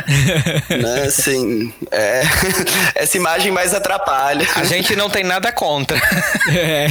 né? 0.70 1.02
Assim, 1.06 1.72
é... 1.90 2.22
essa 2.94 3.16
imagem 3.16 3.50
mais 3.50 3.74
atrapalha. 3.74 4.46
A 4.54 4.64
gente 4.64 4.94
não 4.94 5.10
tem 5.10 5.24
nada 5.24 5.50
contra. 5.50 6.00
É. 6.54 6.86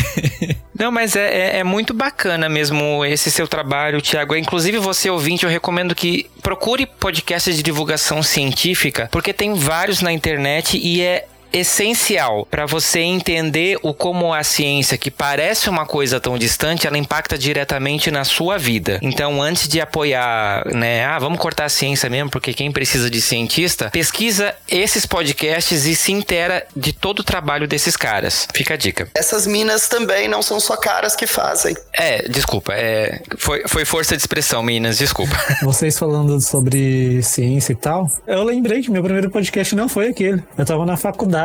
Não, 0.77 0.91
mas 0.91 1.15
é, 1.15 1.57
é, 1.57 1.59
é 1.59 1.63
muito 1.63 1.93
bacana 1.93 2.49
mesmo 2.49 3.05
esse 3.05 3.29
seu 3.29 3.47
trabalho, 3.47 4.01
Tiago. 4.01 4.35
Inclusive, 4.35 4.77
você 4.79 5.09
ouvinte, 5.09 5.43
eu 5.43 5.49
recomendo 5.49 5.93
que 5.93 6.29
procure 6.41 6.85
podcasts 6.85 7.55
de 7.55 7.63
divulgação 7.63 8.23
científica, 8.23 9.07
porque 9.11 9.31
tem 9.31 9.53
vários 9.53 10.01
na 10.01 10.11
internet 10.11 10.77
e 10.77 11.01
é 11.01 11.27
essencial 11.53 12.47
para 12.49 12.65
você 12.65 12.99
entender 12.99 13.77
o 13.83 13.93
como 13.93 14.33
a 14.33 14.43
ciência, 14.43 14.97
que 14.97 15.11
parece 15.11 15.69
uma 15.69 15.85
coisa 15.85 16.19
tão 16.19 16.37
distante, 16.37 16.87
ela 16.87 16.97
impacta 16.97 17.37
diretamente 17.37 18.09
na 18.09 18.23
sua 18.23 18.57
vida. 18.57 18.99
Então, 19.01 19.41
antes 19.41 19.67
de 19.67 19.79
apoiar, 19.79 20.65
né, 20.73 21.05
ah, 21.05 21.19
vamos 21.19 21.39
cortar 21.39 21.65
a 21.65 21.69
ciência 21.69 22.09
mesmo, 22.09 22.31
porque 22.31 22.53
quem 22.53 22.71
precisa 22.71 23.09
de 23.09 23.21
cientista, 23.21 23.91
pesquisa 23.91 24.55
esses 24.67 25.05
podcasts 25.05 25.85
e 25.85 25.95
se 25.95 26.11
intera 26.11 26.65
de 26.75 26.91
todo 26.91 27.19
o 27.19 27.23
trabalho 27.23 27.67
desses 27.67 27.95
caras. 27.95 28.47
Fica 28.53 28.73
a 28.73 28.77
dica. 28.77 29.07
Essas 29.13 29.45
minas 29.45 29.87
também 29.87 30.27
não 30.27 30.41
são 30.41 30.59
só 30.59 30.75
caras 30.75 31.15
que 31.15 31.27
fazem. 31.27 31.75
É, 31.93 32.27
desculpa, 32.27 32.73
é, 32.73 33.21
foi, 33.37 33.63
foi 33.67 33.85
força 33.85 34.15
de 34.15 34.21
expressão, 34.21 34.63
meninas, 34.63 34.97
desculpa. 34.97 35.35
Vocês 35.61 35.99
falando 35.99 36.41
sobre 36.41 37.21
ciência 37.21 37.73
e 37.73 37.75
tal, 37.75 38.07
eu 38.25 38.43
lembrei 38.43 38.81
que 38.81 38.89
meu 38.89 39.03
primeiro 39.03 39.29
podcast 39.29 39.75
não 39.75 39.87
foi 39.87 40.07
aquele. 40.07 40.41
Eu 40.57 40.65
tava 40.65 40.85
na 40.85 40.97
faculdade 40.97 41.42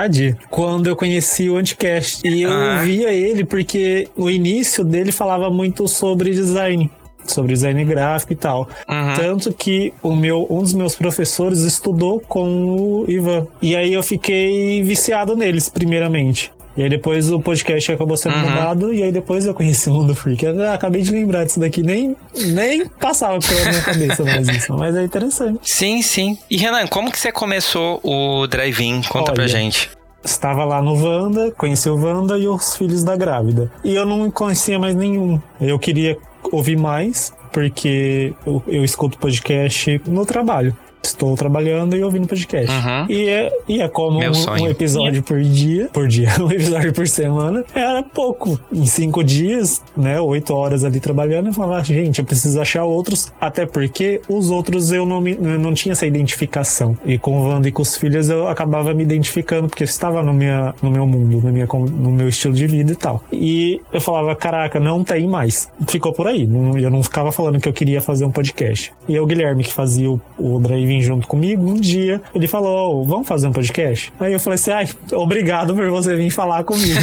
quando 0.51 0.87
eu 0.87 0.97
conheci 0.97 1.49
o 1.49 1.57
Anticast. 1.57 2.27
E 2.27 2.43
eu 2.43 2.51
Ah. 2.51 2.83
via 2.85 3.13
ele 3.13 3.45
porque 3.45 4.09
o 4.17 4.29
início 4.31 4.85
dele 4.85 5.11
falava 5.13 5.51
muito 5.51 5.87
sobre 5.89 6.31
design. 6.31 6.91
Sobre 7.27 7.53
design 7.53 7.85
gráfico 7.85 8.33
e 8.33 8.37
tal. 8.37 8.69
Uhum. 8.89 9.15
Tanto 9.17 9.53
que 9.53 9.93
o 10.03 10.17
meu, 10.17 10.47
um 10.49 10.63
dos 10.63 10.73
meus 10.73 10.95
professores 10.97 11.61
estudou 11.61 12.21
com 12.21 12.65
o 12.75 13.05
Ivan. 13.11 13.47
E 13.61 13.77
aí 13.77 13.93
eu 13.93 14.03
fiquei 14.03 14.83
viciado 14.83 15.37
neles, 15.37 15.69
primeiramente. 15.69 16.51
E 16.79 16.83
aí 16.85 16.89
depois 16.89 17.29
o 17.33 17.41
podcast 17.41 17.91
acabou 17.91 18.17
sendo 18.17 18.37
Uhum. 18.37 18.43
mudado, 18.51 18.95
e 18.95 19.03
aí 19.03 19.11
depois 19.11 19.45
eu 19.45 19.53
conheci 19.53 19.91
o 19.91 19.95
Mundo 19.95 20.15
Freak. 20.15 20.45
Eu 20.45 20.71
acabei 20.73 21.03
de 21.03 21.11
lembrar 21.11 21.45
disso 21.45 21.59
daqui, 21.59 21.83
nem, 21.83 22.15
nem 22.53 22.87
passava 22.87 23.37
pela 23.41 23.69
minha 23.69 23.83
cabeça 23.83 24.23
mais 24.25 24.47
isso. 24.49 24.73
Mas 24.75 24.95
é 24.95 25.03
interessante. 25.03 25.59
Sim, 25.65 26.01
sim. 26.03 26.39
E 26.49 26.57
Renan, 26.57 26.87
como 26.87 27.11
que 27.11 27.19
você 27.19 27.33
começou 27.33 27.99
o 28.05 28.47
drive-in? 28.47 29.03
Conta 29.09 29.33
pra 29.33 29.43
Olha, 29.43 29.49
gente. 29.53 29.91
Estava 30.25 30.65
lá 30.65 30.81
no 30.81 30.95
Wanda, 30.95 31.51
conheci 31.51 31.89
o 31.91 31.97
Wanda 32.01 32.39
e 32.39 32.47
os 32.47 32.77
filhos 32.77 33.03
da 33.03 33.17
grávida. 33.17 33.73
E 33.83 33.95
eu 33.97 34.07
não 34.07 34.31
conhecia 34.31 34.79
mais 34.79 34.95
nenhum. 34.95 35.41
Eu 35.61 35.81
queria 35.81 36.17
ouvir 36.53 36.77
mais, 36.77 37.33
porque 37.53 38.33
eu, 38.47 38.63
eu 38.69 38.85
escuto 38.85 39.19
podcast 39.19 40.01
no 40.07 40.25
trabalho. 40.25 40.77
Estou 41.03 41.37
trabalhando 41.37 41.97
e 41.97 42.03
ouvindo 42.03 42.27
podcast. 42.27 42.71
Uhum. 42.71 43.07
E, 43.09 43.29
é, 43.29 43.53
e 43.69 43.81
é 43.81 43.89
como 43.89 44.21
um, 44.21 44.63
um 44.63 44.69
episódio 44.69 45.23
por 45.23 45.41
dia, 45.41 45.89
por 45.93 46.07
dia, 46.07 46.31
um 46.41 46.51
episódio 46.51 46.93
por 46.93 47.07
semana, 47.09 47.65
era 47.75 48.03
pouco. 48.03 48.59
Em 48.73 48.87
cinco 48.87 49.23
dias, 49.25 49.83
né, 49.97 50.21
oito 50.21 50.55
horas 50.55 50.85
ali 50.85 51.01
trabalhando, 51.01 51.49
eu 51.49 51.53
falava, 51.53 51.83
gente, 51.83 52.19
eu 52.19 52.25
preciso 52.25 52.61
achar 52.61 52.85
outros, 52.85 53.33
até 53.41 53.67
porque 53.67 54.21
os 54.29 54.51
outros 54.51 54.93
eu 54.93 55.07
não, 55.07 55.21
me, 55.21 55.33
eu 55.33 55.59
não 55.59 55.75
tinha 55.75 55.93
essa 55.93 56.07
identificação. 56.07 56.97
E 57.05 57.19
com 57.19 57.39
o 57.39 57.49
Wanda 57.49 57.69
e 57.69 57.73
com 57.73 57.83
os 57.83 57.97
filhos 57.97 58.29
eu 58.29 58.49
acabava 58.49 58.93
me 58.93 59.03
identificando, 59.03 59.69
porque 59.69 59.83
eu 59.83 59.87
estava 59.87 60.23
no, 60.23 60.33
minha, 60.33 60.75
no 60.83 60.91
meu 60.91 61.07
mundo, 61.07 61.41
na 61.43 61.51
minha, 61.51 61.67
no 61.67 62.11
meu 62.11 62.29
estilo 62.29 62.55
de 62.55 62.67
vida 62.67 62.93
e 62.93 62.97
tal. 62.97 63.23
E 63.33 63.81
eu 63.93 64.01
falava, 64.01 64.35
caraca, 64.35 64.79
não 64.79 65.03
tem 65.03 65.27
mais. 65.27 65.69
Ficou 65.87 66.13
por 66.13 66.27
aí. 66.27 66.43
Eu 66.83 66.91
não 66.91 67.03
ficava 67.03 67.33
falando 67.33 67.61
que 67.61 67.69
eu 67.69 67.73
queria 67.73 68.01
fazer 68.01 68.25
um 68.25 68.31
podcast. 68.31 68.93
E 69.09 69.15
aí 69.15 69.21
o 69.21 69.27
Guilherme, 69.27 69.65
que 69.65 69.73
fazia 69.73 70.11
o, 70.11 70.21
o 70.39 70.59
drive-in 70.89 71.03
junto 71.03 71.27
comigo, 71.29 71.69
um 71.71 71.75
dia, 71.75 72.21
ele 72.35 72.49
falou, 72.49 73.01
"Ô, 73.03 73.05
vamos 73.05 73.29
fazer 73.29 73.47
um 73.47 73.53
podcast? 73.53 74.13
Aí 74.19 74.33
eu 74.33 74.41
falei 74.41 74.55
assim, 74.55 74.71
ai, 74.71 74.89
obrigado 75.13 75.75
por 75.75 75.89
você 75.91 76.17
vir 76.17 76.31
falar 76.31 76.65
comigo. 76.65 76.99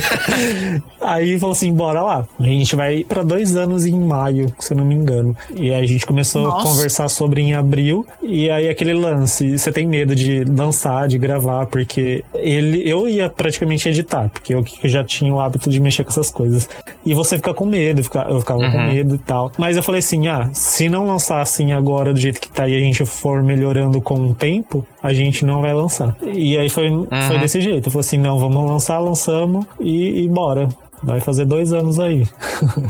aí 0.99 1.29
ele 1.29 1.39
falou 1.39 1.53
assim, 1.53 1.71
bora 1.73 2.01
lá. 2.01 2.27
A 2.39 2.43
gente 2.43 2.75
vai 2.75 3.03
pra 3.03 3.23
dois 3.23 3.55
anos 3.55 3.85
em 3.85 3.97
maio, 3.99 4.51
se 4.59 4.73
eu 4.73 4.77
não 4.77 4.85
me 4.85 4.95
engano. 4.95 5.35
E 5.55 5.71
aí 5.73 5.83
a 5.83 5.87
gente 5.87 6.05
começou 6.05 6.45
a 6.45 6.49
Nossa. 6.49 6.67
conversar 6.67 7.07
sobre 7.09 7.41
em 7.41 7.53
abril. 7.53 8.05
E 8.21 8.49
aí 8.49 8.67
aquele 8.69 8.93
lance, 8.93 9.57
você 9.57 9.71
tem 9.71 9.85
medo 9.87 10.15
de 10.15 10.43
lançar, 10.43 11.07
de 11.07 11.17
gravar, 11.17 11.67
porque 11.67 12.23
ele, 12.33 12.87
eu 12.89 13.07
ia 13.07 13.29
praticamente 13.29 13.87
editar, 13.87 14.29
porque 14.29 14.53
eu 14.53 14.63
que 14.63 14.87
já 14.89 15.03
tinha 15.03 15.33
o 15.33 15.39
hábito 15.39 15.69
de 15.69 15.79
mexer 15.79 16.03
com 16.03 16.09
essas 16.09 16.31
coisas. 16.31 16.67
E 17.05 17.13
você 17.13 17.37
fica 17.37 17.53
com 17.53 17.65
medo, 17.65 18.03
fica- 18.03 18.25
eu 18.29 18.39
ficava 18.39 18.59
com 18.71 18.81
medo 18.87 19.15
e 19.15 19.19
tal. 19.19 19.51
Mas 19.57 19.77
eu 19.77 19.83
falei 19.83 19.99
assim, 19.99 20.27
ah, 20.27 20.49
se 20.53 20.89
não 20.89 21.05
lançar 21.05 21.41
assim 21.41 21.71
agora 21.71 22.13
do 22.13 22.19
jeito 22.19 22.39
que 22.39 22.49
tá 22.49 22.67
e 22.67 22.75
a 22.75 22.79
gente 22.79 23.05
for 23.05 23.43
melhorando 23.43 23.74
com 24.01 24.15
o 24.31 24.35
tempo, 24.35 24.85
a 25.01 25.13
gente 25.13 25.45
não 25.45 25.61
vai 25.61 25.73
lançar. 25.73 26.15
E 26.21 26.57
aí 26.57 26.69
foi, 26.69 26.89
foi 27.27 27.39
desse 27.39 27.61
jeito. 27.61 27.87
Eu 27.87 27.91
falei 27.91 28.05
assim, 28.05 28.17
não, 28.17 28.37
vamos 28.39 28.69
lançar, 28.69 28.99
lançamos 28.99 29.65
e, 29.79 30.23
e 30.23 30.27
bora. 30.27 30.69
Vai 31.03 31.19
fazer 31.19 31.45
dois 31.45 31.71
anos 31.71 31.99
aí. 31.99 32.27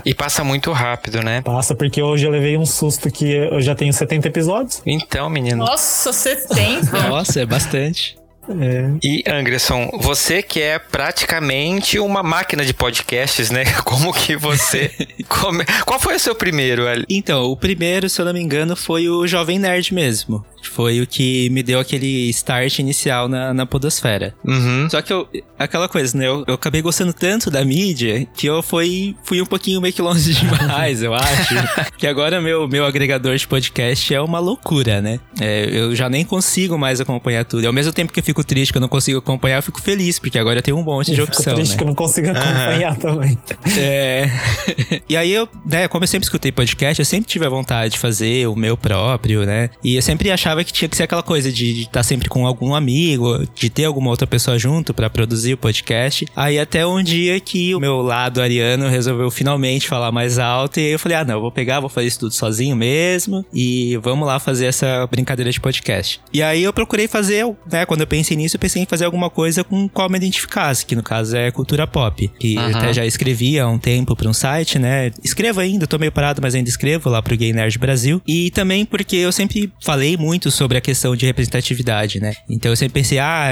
E 0.05 0.13
passa 0.13 0.43
muito 0.43 0.71
rápido, 0.71 1.21
né? 1.21 1.41
Passa, 1.41 1.73
porque 1.73 2.01
hoje 2.01 2.25
eu 2.25 2.31
levei 2.31 2.57
um 2.57 2.65
susto 2.65 3.09
que 3.09 3.31
eu 3.31 3.59
já 3.59 3.73
tenho 3.73 3.91
70 3.91 4.27
episódios. 4.27 4.81
Então, 4.85 5.29
menino. 5.29 5.65
Nossa, 5.65 6.13
70. 6.13 6.91
Nossa, 7.09 7.41
é 7.41 7.45
bastante. 7.45 8.15
É. 8.49 8.91
E 9.03 9.23
Anderson, 9.27 9.89
você 9.99 10.41
que 10.41 10.61
é 10.61 10.79
praticamente 10.79 11.99
uma 11.99 12.23
máquina 12.23 12.65
de 12.65 12.73
podcasts, 12.73 13.49
né? 13.49 13.65
Como 13.83 14.13
que 14.13 14.35
você. 14.35 14.91
come... 15.27 15.65
Qual 15.85 15.99
foi 15.99 16.15
o 16.15 16.19
seu 16.19 16.35
primeiro 16.35 16.87
ali? 16.87 17.05
Então, 17.09 17.43
o 17.45 17.57
primeiro, 17.57 18.09
se 18.09 18.19
eu 18.21 18.25
não 18.25 18.33
me 18.33 18.41
engano, 18.41 18.75
foi 18.75 19.09
o 19.09 19.25
Jovem 19.27 19.59
Nerd 19.59 19.93
mesmo. 19.93 20.45
Foi 20.63 20.99
o 20.99 21.07
que 21.07 21.49
me 21.51 21.61
deu 21.61 21.79
aquele 21.79 22.29
start 22.29 22.79
inicial 22.79 23.27
na, 23.27 23.53
na 23.53 23.65
podosfera. 23.65 24.33
Uhum. 24.43 24.87
Só 24.89 25.01
que 25.01 25.13
eu, 25.13 25.27
aquela 25.57 25.87
coisa, 25.87 26.17
né? 26.17 26.27
Eu, 26.27 26.43
eu 26.47 26.55
acabei 26.55 26.81
gostando 26.81 27.13
tanto 27.13 27.51
da 27.51 27.63
mídia 27.63 28.27
que 28.35 28.47
eu 28.47 28.61
fui, 28.63 29.15
fui 29.23 29.41
um 29.41 29.45
pouquinho 29.45 29.79
meio 29.79 29.93
que 29.93 30.01
longe 30.01 30.33
demais, 30.35 31.03
eu 31.03 31.13
acho. 31.13 31.55
que 31.97 32.07
agora 32.07 32.41
meu, 32.41 32.67
meu 32.67 32.85
agregador 32.85 33.35
de 33.35 33.47
podcast 33.47 34.13
é 34.13 34.19
uma 34.19 34.39
loucura, 34.39 35.01
né? 35.01 35.19
É, 35.39 35.69
eu 35.71 35.95
já 35.95 36.09
nem 36.09 36.25
consigo 36.25 36.77
mais 36.77 36.99
acompanhar 36.99 37.45
tudo. 37.45 37.63
E 37.63 37.67
ao 37.67 37.73
mesmo 37.73 37.93
tempo 37.93 38.11
que 38.11 38.19
eu 38.19 38.23
fico 38.23 38.34
triste 38.43 38.71
que 38.71 38.77
eu 38.77 38.81
não 38.81 38.87
consigo 38.87 39.19
acompanhar, 39.19 39.57
eu 39.57 39.63
fico 39.63 39.81
feliz, 39.81 40.19
porque 40.19 40.37
agora 40.37 40.59
eu 40.59 40.63
tenho 40.63 40.77
um 40.77 40.83
monte 40.83 41.13
de 41.13 41.19
Eu 41.19 41.25
fico 41.25 41.37
opção, 41.37 41.55
triste 41.55 41.71
né? 41.71 41.77
que 41.77 41.83
eu 41.83 41.87
não 41.87 41.95
consigo 41.95 42.29
acompanhar 42.29 42.95
também. 42.97 43.37
É. 43.77 44.29
e 45.07 45.17
aí 45.17 45.31
eu, 45.31 45.47
né, 45.65 45.87
como 45.87 46.03
eu 46.03 46.07
sempre 46.07 46.25
escutei 46.25 46.51
podcast, 46.51 46.99
eu 46.99 47.05
sempre 47.05 47.29
tive 47.29 47.45
a 47.45 47.49
vontade 47.49 47.93
de 47.93 47.99
fazer 47.99 48.47
o 48.47 48.55
meu 48.55 48.77
próprio, 48.77 49.45
né? 49.45 49.69
E 49.83 49.95
eu 49.95 50.01
sempre 50.01 50.31
achava 50.31 50.63
que 50.63 50.73
tinha 50.73 50.89
que 50.89 50.95
ser 50.97 51.03
aquela 51.03 51.23
coisa 51.23 51.51
de 51.51 51.81
estar 51.81 52.03
sempre 52.03 52.29
com 52.29 52.45
algum 52.45 52.73
amigo, 52.73 53.45
de 53.53 53.69
ter 53.69 53.85
alguma 53.85 54.09
outra 54.09 54.27
pessoa 54.27 54.57
junto 54.57 54.93
pra 54.93 55.09
produzir 55.09 55.53
o 55.53 55.57
podcast. 55.57 56.25
Aí 56.35 56.57
até 56.59 56.85
um 56.85 57.01
dia 57.03 57.39
que 57.39 57.75
o 57.75 57.79
meu 57.79 58.01
lado 58.01 58.41
ariano 58.41 58.87
resolveu 58.89 59.29
finalmente 59.29 59.87
falar 59.87 60.11
mais 60.11 60.39
alto 60.39 60.79
e 60.79 60.85
aí 60.85 60.91
eu 60.91 60.99
falei: 60.99 61.17
"Ah, 61.17 61.25
não, 61.25 61.35
eu 61.35 61.41
vou 61.41 61.51
pegar, 61.51 61.79
vou 61.79 61.89
fazer 61.89 62.07
isso 62.07 62.19
tudo 62.19 62.33
sozinho 62.33 62.75
mesmo 62.75 63.45
e 63.53 63.97
vamos 63.97 64.27
lá 64.27 64.39
fazer 64.39 64.65
essa 64.65 65.05
brincadeira 65.07 65.51
de 65.51 65.59
podcast". 65.59 66.19
E 66.33 66.41
aí 66.41 66.63
eu 66.63 66.73
procurei 66.73 67.07
fazer, 67.07 67.45
né, 67.71 67.85
quando 67.85 68.01
eu 68.01 68.07
pensei 68.07 68.24
nisso, 68.33 68.55
eu 68.55 68.59
pensei 68.59 68.81
em 68.81 68.85
fazer 68.85 69.03
alguma 69.05 69.29
coisa 69.29 69.63
com 69.63 69.89
qual 69.89 70.09
me 70.09 70.17
identificasse, 70.17 70.85
que 70.85 70.95
no 70.95 71.03
caso 71.03 71.35
é 71.35 71.51
cultura 71.51 71.85
pop. 71.85 72.27
Que 72.39 72.55
eu 72.55 72.61
Aham. 72.61 72.77
até 72.77 72.93
já 72.93 73.05
escrevi 73.05 73.59
há 73.59 73.67
um 73.67 73.77
tempo 73.77 74.15
pra 74.15 74.29
um 74.29 74.33
site, 74.33 74.79
né? 74.79 75.11
Escrevo 75.23 75.59
ainda, 75.59 75.85
tô 75.85 75.97
meio 75.99 76.11
parado, 76.11 76.41
mas 76.41 76.55
ainda 76.55 76.69
escrevo 76.69 77.09
lá 77.09 77.21
pro 77.21 77.35
Gay 77.35 77.51
Nerd 77.51 77.77
Brasil. 77.77 78.21
E 78.25 78.49
também 78.51 78.85
porque 78.85 79.17
eu 79.17 79.31
sempre 79.31 79.71
falei 79.83 80.15
muito 80.15 80.49
sobre 80.49 80.77
a 80.77 80.81
questão 80.81 81.15
de 81.15 81.25
representatividade, 81.25 82.19
né? 82.19 82.33
Então 82.49 82.71
eu 82.71 82.75
sempre 82.75 83.01
pensei, 83.01 83.19
ah, 83.19 83.49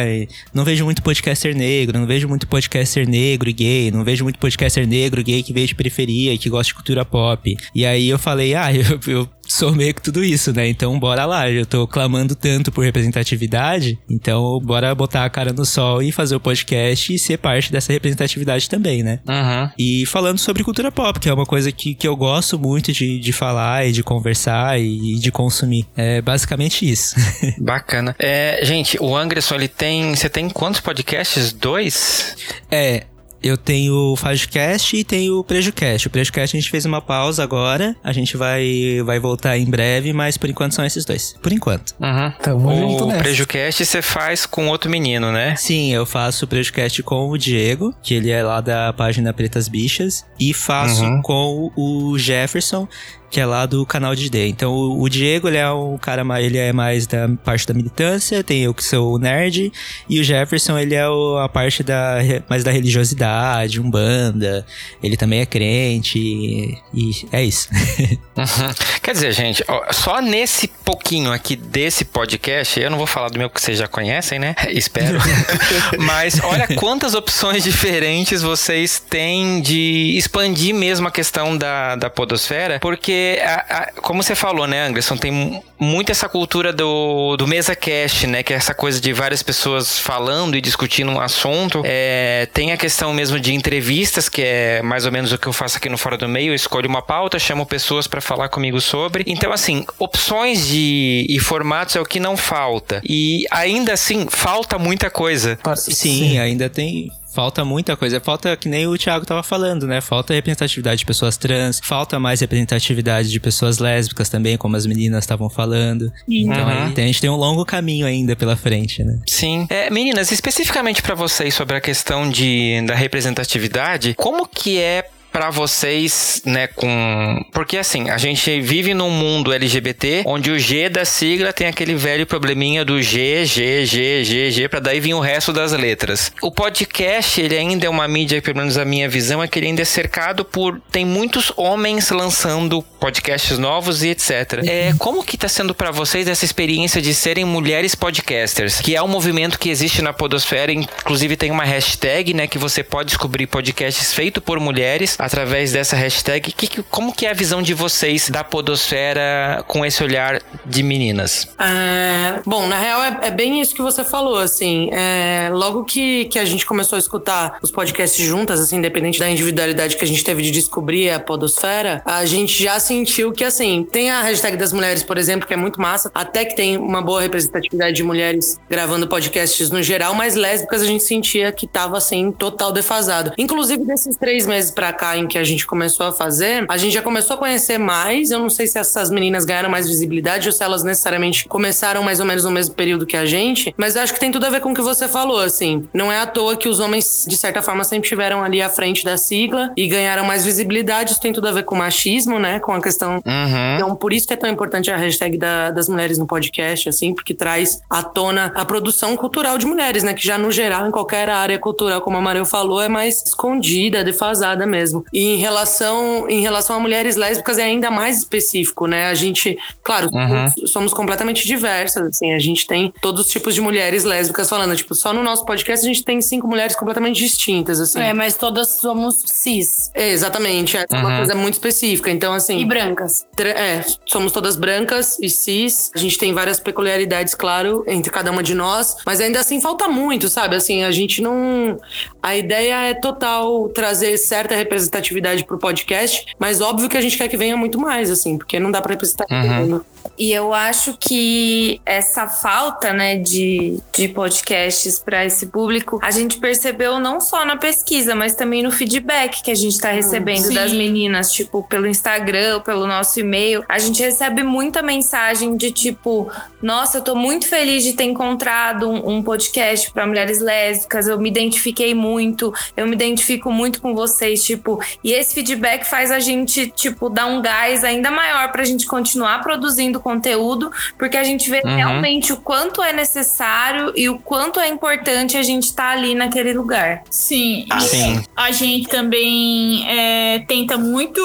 não 0.54 0.64
vejo 0.64 0.86
muito 0.86 1.02
podcaster 1.02 1.56
negro, 1.56 2.00
não 2.00 2.08
vejo 2.08 2.28
muito 2.28 2.48
podcaster 2.48 3.08
negro 3.08 3.50
e 3.50 3.54
gay, 3.54 3.92
não 3.92 4.04
vejo 4.04 4.24
muito 4.24 4.40
podcaster 4.40 4.88
negro 4.88 5.20
e 5.20 5.24
gay 5.24 5.44
que 5.44 5.52
veio 5.52 5.68
de 5.68 5.76
periferia 5.76 6.34
e 6.34 6.38
que 6.38 6.50
gosta 6.50 6.70
de 6.70 6.76
cultura 6.76 7.04
pop. 7.04 7.56
E 7.76 7.86
aí 7.86 8.08
eu 8.08 8.20
falei, 8.20 8.56
ah, 8.56 8.72
eu, 8.74 9.00
eu 9.08 9.30
sou 9.48 9.74
meio 9.74 9.94
que 9.94 10.02
tudo 10.02 10.24
isso, 10.24 10.54
né? 10.54 10.68
Então 10.68 10.98
bora 11.00 11.26
lá, 11.26 11.50
eu 11.50 11.66
tô 11.66 11.88
clamando 11.88 12.36
tanto 12.36 12.72
por 12.72 12.84
representatividade, 12.84 14.00
então 14.10 14.60
bora 14.60 14.94
botar 14.96 15.26
a 15.26 15.30
cara 15.30 15.54
no 15.54 15.66
sol 15.66 16.02
e 16.02 16.12
fazer 16.12 16.36
o 16.36 16.40
podcast 16.40 17.14
e 17.14 17.20
ser 17.20 17.38
parte 17.38 17.72
dessa 17.72 17.92
representatividade 17.92 18.70
também, 18.70 19.04
né? 19.04 19.20
Uhum. 19.28 19.70
E 19.78 20.06
falando 20.06 20.40
sobre 20.40 20.64
cultura 20.64 20.92
pop, 20.92 21.20
que 21.20 21.30
é 21.30 21.34
uma 21.34 21.46
coisa 21.46 21.72
que, 21.72 21.94
que 21.94 22.08
eu 22.08 22.16
gosto 22.16 22.58
muito 22.58 22.92
de, 22.92 23.20
de 23.20 23.34
falar 23.34 23.86
e 23.88 23.92
de 23.92 24.04
conversar 24.04 24.80
e 24.80 25.16
de 25.20 25.32
consumir. 25.32 25.86
É 25.96 26.22
basicamente 26.22 26.90
isso. 26.90 27.16
Bacana. 27.60 28.16
É, 28.20 28.60
gente, 28.64 28.98
o 29.00 29.16
Anderson, 29.16 29.56
ele 29.56 29.68
tem. 29.68 30.16
Você 30.16 30.30
tem 30.30 30.50
quantos 30.50 30.80
podcasts? 30.82 31.52
Dois? 31.54 32.36
É. 32.70 33.04
Eu 33.44 33.58
tenho 33.58 33.94
o 33.94 34.16
Fagecast 34.16 34.96
e 34.96 35.04
tenho 35.04 35.40
o 35.40 35.44
PrejuCast. 35.44 36.08
O 36.08 36.10
PrejuCast 36.10 36.56
a 36.56 36.60
gente 36.60 36.72
fez 36.72 36.86
uma 36.86 37.02
pausa 37.02 37.44
agora. 37.44 37.94
A 38.04 38.14
gente 38.14 38.38
vai, 38.38 39.02
vai 39.06 39.20
voltar 39.20 39.58
em 39.58 39.66
breve, 39.66 40.14
mas 40.14 40.38
por 40.38 40.50
enquanto 40.50 40.74
são 40.74 40.86
esses 40.86 41.04
dois. 41.04 41.36
Por 41.42 41.52
enquanto. 41.52 41.94
Uhum. 42.00 42.32
Tamo 42.42 42.76
junto 42.76 43.04
o 43.04 43.08
nessa. 43.08 43.20
PrejuCast 43.22 43.86
você 43.86 44.02
faz 44.02 44.46
com 44.46 44.68
outro 44.70 44.90
menino, 44.90 45.32
né? 45.32 45.56
Sim, 45.58 45.92
eu 45.94 46.06
faço 46.06 46.46
o 46.46 46.48
PrejuCast 46.48 47.04
com 47.04 47.30
o 47.30 47.38
Diego, 47.38 47.94
que 48.02 48.14
ele 48.14 48.32
é 48.32 48.42
lá 48.42 48.62
da 48.62 48.94
página 48.94 49.34
Pretas 49.34 49.68
Bichas. 49.68 50.26
E 50.40 50.54
faço 50.54 51.04
Uhum. 51.04 51.22
com 51.22 51.72
o 51.76 52.18
Jefferson, 52.18 52.88
que 53.34 53.40
é 53.40 53.46
lá 53.48 53.66
do 53.66 53.84
canal 53.84 54.14
de 54.14 54.30
D. 54.30 54.48
Então 54.48 54.72
o 54.76 55.10
Diego, 55.10 55.48
ele 55.48 55.58
é 55.58 55.68
um 55.72 55.98
cara 55.98 56.24
mais, 56.24 56.46
ele 56.46 56.60
é 56.60 56.72
mais 56.72 57.08
da 57.08 57.28
parte 57.44 57.66
da 57.66 57.74
militância, 57.74 58.44
tem 58.44 58.62
eu 58.62 58.76
que 58.76 58.84
sou 58.84 59.16
o 59.16 59.18
nerd, 59.18 59.74
e 60.08 60.20
o 60.20 60.24
Jefferson, 60.24 60.78
ele 60.78 60.94
é 60.94 61.10
o- 61.10 61.40
a 61.40 61.50
parte 61.50 61.82
da 61.82 62.20
mais 62.48 62.64
da 62.64 62.72
religiosidade, 62.72 63.82
umbanda. 63.82 64.64
Ele 65.02 65.18
também 65.18 65.40
é 65.42 65.46
crente 65.48 66.20
e, 66.20 66.78
e 66.94 67.12
é 67.32 67.44
isso. 67.44 67.68
Uhum. 68.36 68.74
Quer 69.04 69.12
dizer, 69.12 69.32
gente, 69.32 69.64
ó, 69.68 69.94
só 69.94 70.20
nesse 70.20 70.68
pouquinho 70.84 71.32
aqui 71.32 71.56
desse 71.56 72.04
podcast, 72.04 72.80
eu 72.80 72.90
não 72.90 72.98
vou 72.98 73.06
falar 73.06 73.30
do 73.30 73.38
meu 73.38 73.48
que 73.48 73.62
vocês 73.62 73.78
já 73.78 73.88
conhecem, 73.88 74.40
né? 74.40 74.56
Espero. 74.70 75.20
Mas 76.02 76.40
olha 76.44 76.68
quantas 76.76 77.14
opções 77.14 77.64
diferentes 77.64 78.42
vocês 78.42 79.00
têm 79.00 79.62
de 79.62 80.16
expandir 80.18 80.74
mesmo 80.74 81.08
a 81.08 81.12
questão 81.12 81.56
da, 81.56 81.96
da 81.96 82.10
podosfera, 82.10 82.80
porque, 82.80 83.14
a- 83.44 83.66
a- 83.70 84.02
como 84.02 84.22
você 84.24 84.36
falou, 84.36 84.68
né, 84.68 84.88
Anderson, 84.88 85.16
tem 85.18 85.32
mu- 85.32 85.64
muito 85.80 86.12
essa 86.12 86.28
cultura 86.30 86.72
do, 86.74 87.36
do 87.38 87.48
mesa 87.48 87.76
cast, 87.76 88.26
né? 88.28 88.42
Que 88.44 88.54
é 88.54 88.56
essa 88.56 88.74
coisa 88.74 89.00
de 89.02 89.12
várias 89.14 89.44
pessoas 89.44 90.00
falando 90.00 90.56
e 90.56 90.62
discutindo 90.62 91.12
um 91.12 91.20
assunto. 91.20 91.82
É, 91.86 92.48
tem 92.54 92.72
a 92.72 92.78
questão 92.78 93.14
mesmo 93.14 93.40
de 93.40 93.54
entrevistas, 93.54 94.30
que 94.30 94.42
é 94.42 94.82
mais 94.82 95.06
ou 95.06 95.12
menos 95.12 95.32
o 95.32 95.38
que 95.38 95.48
eu 95.48 95.54
faço 95.54 95.78
aqui 95.78 95.90
no 95.90 95.98
Fora 95.98 96.18
do 96.18 96.28
Meio. 96.28 96.52
Eu 96.52 96.56
escolho 96.56 96.88
uma 96.90 97.02
pauta, 97.02 97.38
chamo 97.40 97.66
pessoas 97.66 98.08
para 98.08 98.22
falar 98.22 98.50
comigo 98.50 98.80
sobre. 98.80 99.24
Então, 99.28 99.52
assim, 99.52 99.86
opções 100.00 100.68
de 100.68 101.26
e 101.30 101.40
formatos 101.40 101.96
é 101.96 102.02
o 102.02 102.06
que 102.06 102.20
não 102.20 102.38
falta. 102.38 103.02
E 103.08 103.46
ainda 103.52 103.94
assim, 103.94 104.28
falta 104.30 104.78
muita 104.78 105.10
coisa. 105.10 105.58
Sim, 105.96 106.40
ainda 106.40 106.70
tem. 106.70 107.12
Falta 107.34 107.66
muita 107.66 107.98
coisa. 107.98 108.20
Falta, 108.22 108.56
que 108.56 108.70
nem 108.70 108.86
o 108.88 108.98
Thiago 108.98 109.26
tava 109.26 109.42
falando, 109.42 109.88
né? 109.88 110.02
Falta 110.02 110.34
representatividade 110.34 111.00
de 111.00 111.06
pessoas 111.06 111.36
trans, 111.36 111.80
falta 111.84 112.20
mais 112.20 112.42
representatividade 112.42 113.30
de 113.30 113.40
pessoas 113.40 113.80
lésbicas 113.80 114.30
também, 114.30 114.56
como 114.58 114.76
as 114.76 114.86
meninas 114.86 115.24
estavam 115.24 115.50
falando. 115.50 116.12
Então 116.30 116.64
Uhum. 116.64 116.70
aí 116.70 116.94
a 116.96 117.00
gente 117.08 117.20
tem 117.22 117.30
um 117.30 117.36
longo 117.36 117.66
caminho 117.66 118.06
ainda 118.06 118.36
pela 118.36 118.56
frente, 118.56 119.04
né? 119.04 119.20
Sim. 119.28 119.66
É, 119.70 119.90
meninas, 119.90 120.32
especificamente 120.32 121.02
para 121.02 121.16
vocês 121.16 121.54
sobre 121.54 121.76
a 121.76 121.82
questão 121.82 122.30
de, 122.30 122.84
da 122.86 122.94
representatividade, 122.96 124.14
como 124.16 124.48
que 124.48 124.80
é 124.80 125.06
pra 125.34 125.50
vocês, 125.50 126.44
né, 126.46 126.68
com... 126.68 127.44
Porque, 127.52 127.78
assim, 127.78 128.12
a 128.12 128.20
gente 128.20 128.62
vive 128.62 128.94
num 128.94 129.10
mundo 129.10 129.52
LGBT, 129.52 130.24
onde 130.28 130.52
o 130.52 130.60
G 130.60 130.88
da 130.90 131.04
sigla 131.04 131.52
tem 131.52 131.66
aquele 131.66 131.96
velho 131.96 132.28
probleminha 132.28 132.86
do 132.86 133.02
G, 133.02 133.44
G, 133.44 133.84
G, 133.84 134.24
G, 134.24 134.52
G, 134.52 134.70
pra 134.70 134.80
daí 134.80 135.00
vir 135.00 135.16
o 135.16 135.20
resto 135.20 135.52
das 135.52 135.72
letras. 135.72 136.32
O 136.40 136.52
podcast, 136.52 137.42
ele 137.42 137.58
ainda 137.58 137.88
é 137.88 137.90
uma 137.90 138.08
mídia, 138.08 138.42
pelo 138.44 138.58
menos 138.58 138.78
a 138.78 138.86
minha 138.86 139.10
visão, 139.10 139.42
é 139.42 139.48
que 139.48 139.58
ele 139.58 139.66
ainda 139.68 139.82
é 139.82 139.86
cercado 139.86 140.46
por... 140.46 140.80
Tem 140.92 141.04
muitos 141.04 141.52
homens 141.58 142.12
lançando 142.12 142.84
podcasts 143.00 143.58
novos 143.58 144.04
e 144.04 144.10
etc. 144.10 144.62
É, 144.66 144.94
como 145.00 145.24
que 145.24 145.36
tá 145.36 145.48
sendo 145.48 145.74
pra 145.74 145.90
vocês 145.90 146.28
essa 146.28 146.46
experiência 146.46 147.02
de 147.02 147.12
serem 147.14 147.44
mulheres 147.44 147.96
podcasters? 147.96 148.80
Que 148.80 148.96
é 148.96 149.02
um 149.02 149.08
movimento 149.08 149.58
que 149.58 149.70
existe 149.70 150.04
na 150.04 150.14
podosfera, 150.14 150.72
inclusive 150.72 151.36
tem 151.36 151.50
uma 151.50 151.64
hashtag, 151.64 152.36
né, 152.36 152.46
que 152.46 152.60
você 152.60 152.84
pode 152.84 153.08
descobrir 153.08 153.48
podcasts 153.48 154.14
feitos 154.14 154.44
por 154.44 154.60
mulheres 154.60 155.18
através 155.24 155.72
dessa 155.72 155.96
hashtag. 155.96 156.52
Que, 156.52 156.84
como 156.84 157.14
que 157.14 157.26
é 157.26 157.32
a 157.32 157.34
visão 157.34 157.62
de 157.62 157.74
vocês 157.74 158.30
da 158.30 158.44
podosfera 158.44 159.64
com 159.68 159.86
esse 159.86 160.04
olhar 160.04 160.42
de 160.66 160.84
meninas? 160.84 161.48
É, 161.58 162.42
bom, 162.46 162.68
na 162.68 162.78
real 162.78 163.02
é, 163.02 163.20
é 163.24 163.32
bem 163.32 163.62
isso 163.62 163.74
que 163.74 163.82
você 163.82 164.04
falou, 164.04 164.38
assim. 164.38 164.90
é, 164.92 165.50
logo 165.52 165.86
que, 165.86 166.26
que 166.26 166.38
a 166.38 166.46
gente 166.46 166.66
começou 166.66 166.98
a 166.98 167.00
escutar 167.00 167.58
os 167.62 167.72
podcasts 167.72 168.24
juntas, 168.26 168.60
assim, 168.60 168.78
independente 168.78 169.18
da 169.18 169.30
individualidade 169.30 169.96
que 169.96 170.04
a 170.04 170.08
gente 170.08 170.24
teve 170.24 170.42
de 170.44 170.52
descobrir 170.52 171.10
a 171.10 171.20
podosfera, 171.20 172.02
a 172.06 172.26
gente 172.26 172.62
já 172.62 172.80
sentiu 172.80 173.32
que, 173.32 173.46
assim, 173.46 173.88
tem 173.90 174.10
a 174.10 174.22
hashtag 174.22 174.58
das 174.58 174.74
mulheres, 174.74 175.04
por 175.04 175.18
exemplo, 175.18 175.48
que 175.48 175.54
é 175.54 175.58
muito 175.58 175.80
massa, 175.80 176.12
até 176.14 176.44
que 176.44 176.56
tem 176.56 176.78
uma 176.78 177.02
boa 177.02 177.22
representatividade 177.22 177.96
de 177.96 178.04
mulheres 178.04 178.60
gravando 178.70 179.08
podcasts 179.08 179.70
no 179.70 179.82
geral, 179.82 180.14
mas 180.14 180.36
lésbicas 180.36 180.82
a 180.82 180.86
gente 180.86 181.04
sentia 181.04 181.52
que 181.52 181.66
tava, 181.66 181.98
assim, 181.98 182.32
total 182.32 182.74
defasado. 182.74 183.32
Inclusive, 183.38 183.86
desses 183.86 184.18
três 184.18 184.46
meses 184.46 184.72
pra 184.72 184.92
cá 184.92 185.13
em 185.18 185.28
que 185.28 185.38
a 185.38 185.44
gente 185.44 185.66
começou 185.66 186.06
a 186.06 186.12
fazer, 186.12 186.66
a 186.70 186.78
gente 186.78 186.94
já 186.94 187.02
começou 187.02 187.36
a 187.36 187.38
conhecer 187.38 187.78
mais. 187.78 188.32
Eu 188.32 188.40
não 188.40 188.50
sei 188.50 188.68
se 188.68 188.78
essas 188.78 189.10
meninas 189.10 189.46
ganharam 189.46 189.70
mais 189.70 189.88
visibilidade 189.88 190.48
ou 190.48 190.52
se 190.54 190.64
elas 190.64 190.84
necessariamente 190.84 191.48
começaram 191.48 192.04
mais 192.04 192.20
ou 192.20 192.26
menos 192.26 192.44
no 192.44 192.52
mesmo 192.52 192.76
período 192.76 193.06
que 193.06 193.16
a 193.18 193.26
gente, 193.26 193.74
mas 193.78 193.96
eu 193.96 194.02
acho 194.02 194.14
que 194.14 194.20
tem 194.20 194.32
tudo 194.32 194.46
a 194.46 194.50
ver 194.50 194.62
com 194.62 194.72
o 194.72 194.74
que 194.74 194.82
você 194.82 195.08
falou, 195.08 195.40
assim. 195.40 195.88
Não 195.94 196.12
é 196.12 196.20
à 196.20 196.26
toa 196.28 196.56
que 196.56 196.68
os 196.70 196.80
homens, 196.80 197.26
de 197.28 197.38
certa 197.38 197.62
forma, 197.62 197.84
sempre 197.84 198.06
estiveram 198.06 198.44
ali 198.44 198.62
à 198.62 198.70
frente 198.70 199.04
da 199.04 199.18
sigla 199.18 199.72
e 199.78 199.88
ganharam 199.88 200.26
mais 200.26 200.46
visibilidade. 200.46 201.12
Isso 201.12 201.22
tem 201.22 201.34
tudo 201.34 201.48
a 201.48 201.52
ver 201.52 201.64
com 201.64 201.76
machismo, 201.76 202.40
né? 202.40 202.60
Com 202.60 202.72
a 202.74 202.82
questão 202.82 203.22
Uhum. 203.26 203.76
então, 203.76 203.96
por 203.96 204.14
isso 204.14 204.28
que 204.28 204.34
é 204.34 204.38
tão 204.38 204.50
importante 204.50 204.90
a 204.92 204.98
hashtag 204.98 205.38
da- 205.38 205.72
das 205.72 205.88
mulheres 205.90 206.18
no 206.18 206.26
podcast, 206.28 206.90
assim, 206.90 207.14
porque 207.14 207.34
traz 207.34 207.82
à 207.90 208.04
tona 208.04 208.52
a 208.56 208.66
produção 208.66 209.16
cultural 209.16 209.58
de 209.58 209.66
mulheres, 209.66 210.04
né? 210.04 210.14
Que 210.14 210.26
já, 210.26 210.38
no 210.38 210.52
geral, 210.52 210.88
em 210.88 210.92
qualquer 210.92 211.30
área 211.30 211.58
cultural, 211.60 212.02
como 212.02 212.18
a 212.18 212.22
Mariel 212.22 212.46
falou, 212.46 212.82
é 212.82 212.90
mais 212.90 213.24
escondida, 213.26 214.04
defasada 214.04 214.66
mesmo. 214.66 215.03
E 215.12 215.34
em 215.36 215.38
relação, 215.38 216.30
em 216.30 216.42
relação 216.42 216.76
a 216.76 216.80
mulheres 216.80 217.16
lésbicas 217.16 217.58
é 217.58 217.64
ainda 217.64 217.90
mais 217.92 218.18
específico, 218.20 218.88
né? 218.88 219.08
A 219.08 219.14
gente, 219.14 219.58
claro, 219.84 220.10
Uhum. 220.14 220.68
somos, 220.68 220.94
completamente 220.94 221.46
diversas, 221.48 222.08
assim, 222.08 222.34
a 222.34 222.40
gente 222.40 222.68
tem 222.68 222.94
todos 223.02 223.26
os 223.26 223.32
tipos 223.32 223.56
de 223.56 223.62
mulheres 223.62 224.04
lésbicas 224.04 224.50
falando, 224.50 224.76
tipo, 224.76 224.94
só 224.96 225.12
no 225.14 225.24
nosso 225.24 225.46
podcast 225.46 225.86
a 225.86 225.88
gente 225.90 226.04
tem 226.04 226.22
cinco 226.22 226.48
mulheres 226.48 226.76
completamente 226.76 227.18
distintas, 227.20 227.80
assim. 227.80 228.00
É, 228.00 228.14
mas 228.14 228.36
todas 228.36 228.80
somos 228.80 229.22
cis. 229.26 229.92
É, 229.94 230.10
exatamente, 230.10 230.78
é 230.78 230.86
uma 230.92 231.10
Uhum. 231.10 231.18
coisa 231.18 231.36
muito 231.36 231.54
específica. 231.56 232.10
Então, 232.12 232.34
assim. 232.34 232.60
E 232.60 232.66
brancas. 232.66 233.26
É, 233.38 233.84
somos 234.06 234.32
todas 234.32 234.56
brancas 234.56 235.18
e 235.20 235.30
cis. 235.30 235.92
A 235.96 235.98
gente 235.98 236.18
tem 236.18 236.34
várias 236.34 236.60
peculiaridades, 236.60 237.34
claro, 237.34 237.84
entre 237.88 238.12
cada 238.12 238.32
uma 238.32 238.44
de 238.44 238.54
nós, 238.54 238.96
mas 239.06 239.20
ainda 239.20 239.40
assim 239.40 239.60
falta 239.62 239.88
muito, 239.88 240.30
sabe? 240.30 240.56
Assim, 240.56 240.84
a 240.84 240.92
gente 240.92 241.22
não. 241.22 241.78
A 242.22 242.36
ideia 242.36 242.90
é 242.90 242.94
total 242.94 243.70
trazer 243.70 244.18
certa 244.18 244.54
representatividade 244.94 245.44
pro 245.46 245.58
podcast, 245.58 246.26
mas 246.40 246.62
óbvio 246.62 246.88
que 246.90 246.98
a 246.98 247.02
gente 247.02 247.18
quer 247.18 247.28
que 247.28 247.36
venha 247.38 247.58
muito 247.58 247.80
mais, 247.80 248.10
assim, 248.12 248.38
porque 248.38 248.60
não 248.60 248.72
dá 248.72 248.82
pra 248.82 248.92
representar 248.94 249.26
todo 249.26 249.38
Uhum. 249.38 249.56
mundo. 249.62 249.86
E 250.18 250.32
eu 250.32 250.54
acho 250.54 250.96
que 251.00 251.82
essa 251.86 252.28
falta, 252.28 252.94
né, 252.94 253.16
de, 253.16 253.80
de 253.96 254.08
podcasts 254.08 255.00
para 255.00 255.26
esse 255.26 255.48
público, 255.48 256.00
a 256.04 256.12
gente 256.12 256.38
percebeu 256.38 257.00
não 257.00 257.20
só 257.20 257.44
na 257.46 257.58
pesquisa, 257.58 258.14
mas 258.14 258.36
também 258.36 258.62
no 258.62 258.72
feedback 258.72 259.42
que 259.42 259.50
a 259.50 259.56
gente 259.56 259.80
tá 259.80 259.90
recebendo 259.90 260.46
sim. 260.46 260.54
das 260.54 260.72
meninas, 260.72 261.32
tipo, 261.32 261.64
pelo 261.64 261.88
Instagram, 261.88 262.62
pelo 262.62 262.86
nosso 262.86 263.20
e-mail. 263.20 263.64
A 263.68 263.80
gente 263.80 264.02
recebe 264.02 264.44
muita 264.44 264.82
mensagem 264.82 265.58
de 265.58 265.72
tipo, 265.72 266.32
nossa, 266.62 267.00
eu 267.00 267.02
tô 267.02 267.16
muito 267.16 267.48
feliz 267.48 267.84
de 267.84 267.94
ter 267.94 268.04
encontrado 268.04 268.90
um, 268.90 269.18
um 269.18 269.24
podcast 269.24 269.92
para 269.92 270.06
mulheres 270.06 270.40
lésbicas, 270.40 271.08
eu 271.08 271.20
me 271.20 271.30
identifiquei 271.30 271.96
muito, 271.96 272.54
eu 272.78 272.86
me 272.86 272.94
identifico 272.94 273.52
muito 273.52 273.82
com 273.82 273.96
vocês, 273.96 274.44
tipo, 274.44 274.80
e 275.04 275.12
esse 275.12 275.34
feedback 275.34 275.86
faz 275.86 276.12
a 276.12 276.20
gente, 276.20 276.68
tipo, 276.68 277.10
dar 277.10 277.26
um 277.26 277.42
gás 277.42 277.84
ainda 277.84 278.12
maior 278.12 278.52
pra 278.52 278.64
gente 278.64 278.86
continuar 278.86 279.42
produzindo 279.42 280.03
conteúdo, 280.04 280.70
porque 280.98 281.18
a 281.18 281.24
gente 281.24 281.50
vê 281.50 281.62
Uhum. 281.64 281.76
realmente 281.76 282.34
o 282.34 282.38
quanto 282.38 282.84
é 282.84 282.92
necessário 282.94 283.94
e 283.96 284.10
o 284.10 284.20
quanto 284.20 284.60
é 284.60 284.68
importante 284.68 285.38
a 285.38 285.44
gente 285.44 285.64
estar 285.64 285.92
ali 285.98 286.14
naquele 286.14 286.54
lugar. 286.54 287.04
Sim, 287.10 287.66
Ah, 287.70 287.80
sim. 287.80 288.22
a 288.36 288.52
gente 288.52 288.88
também 288.90 289.86
é, 289.90 290.40
tenta 290.48 290.78
muito 290.78 291.22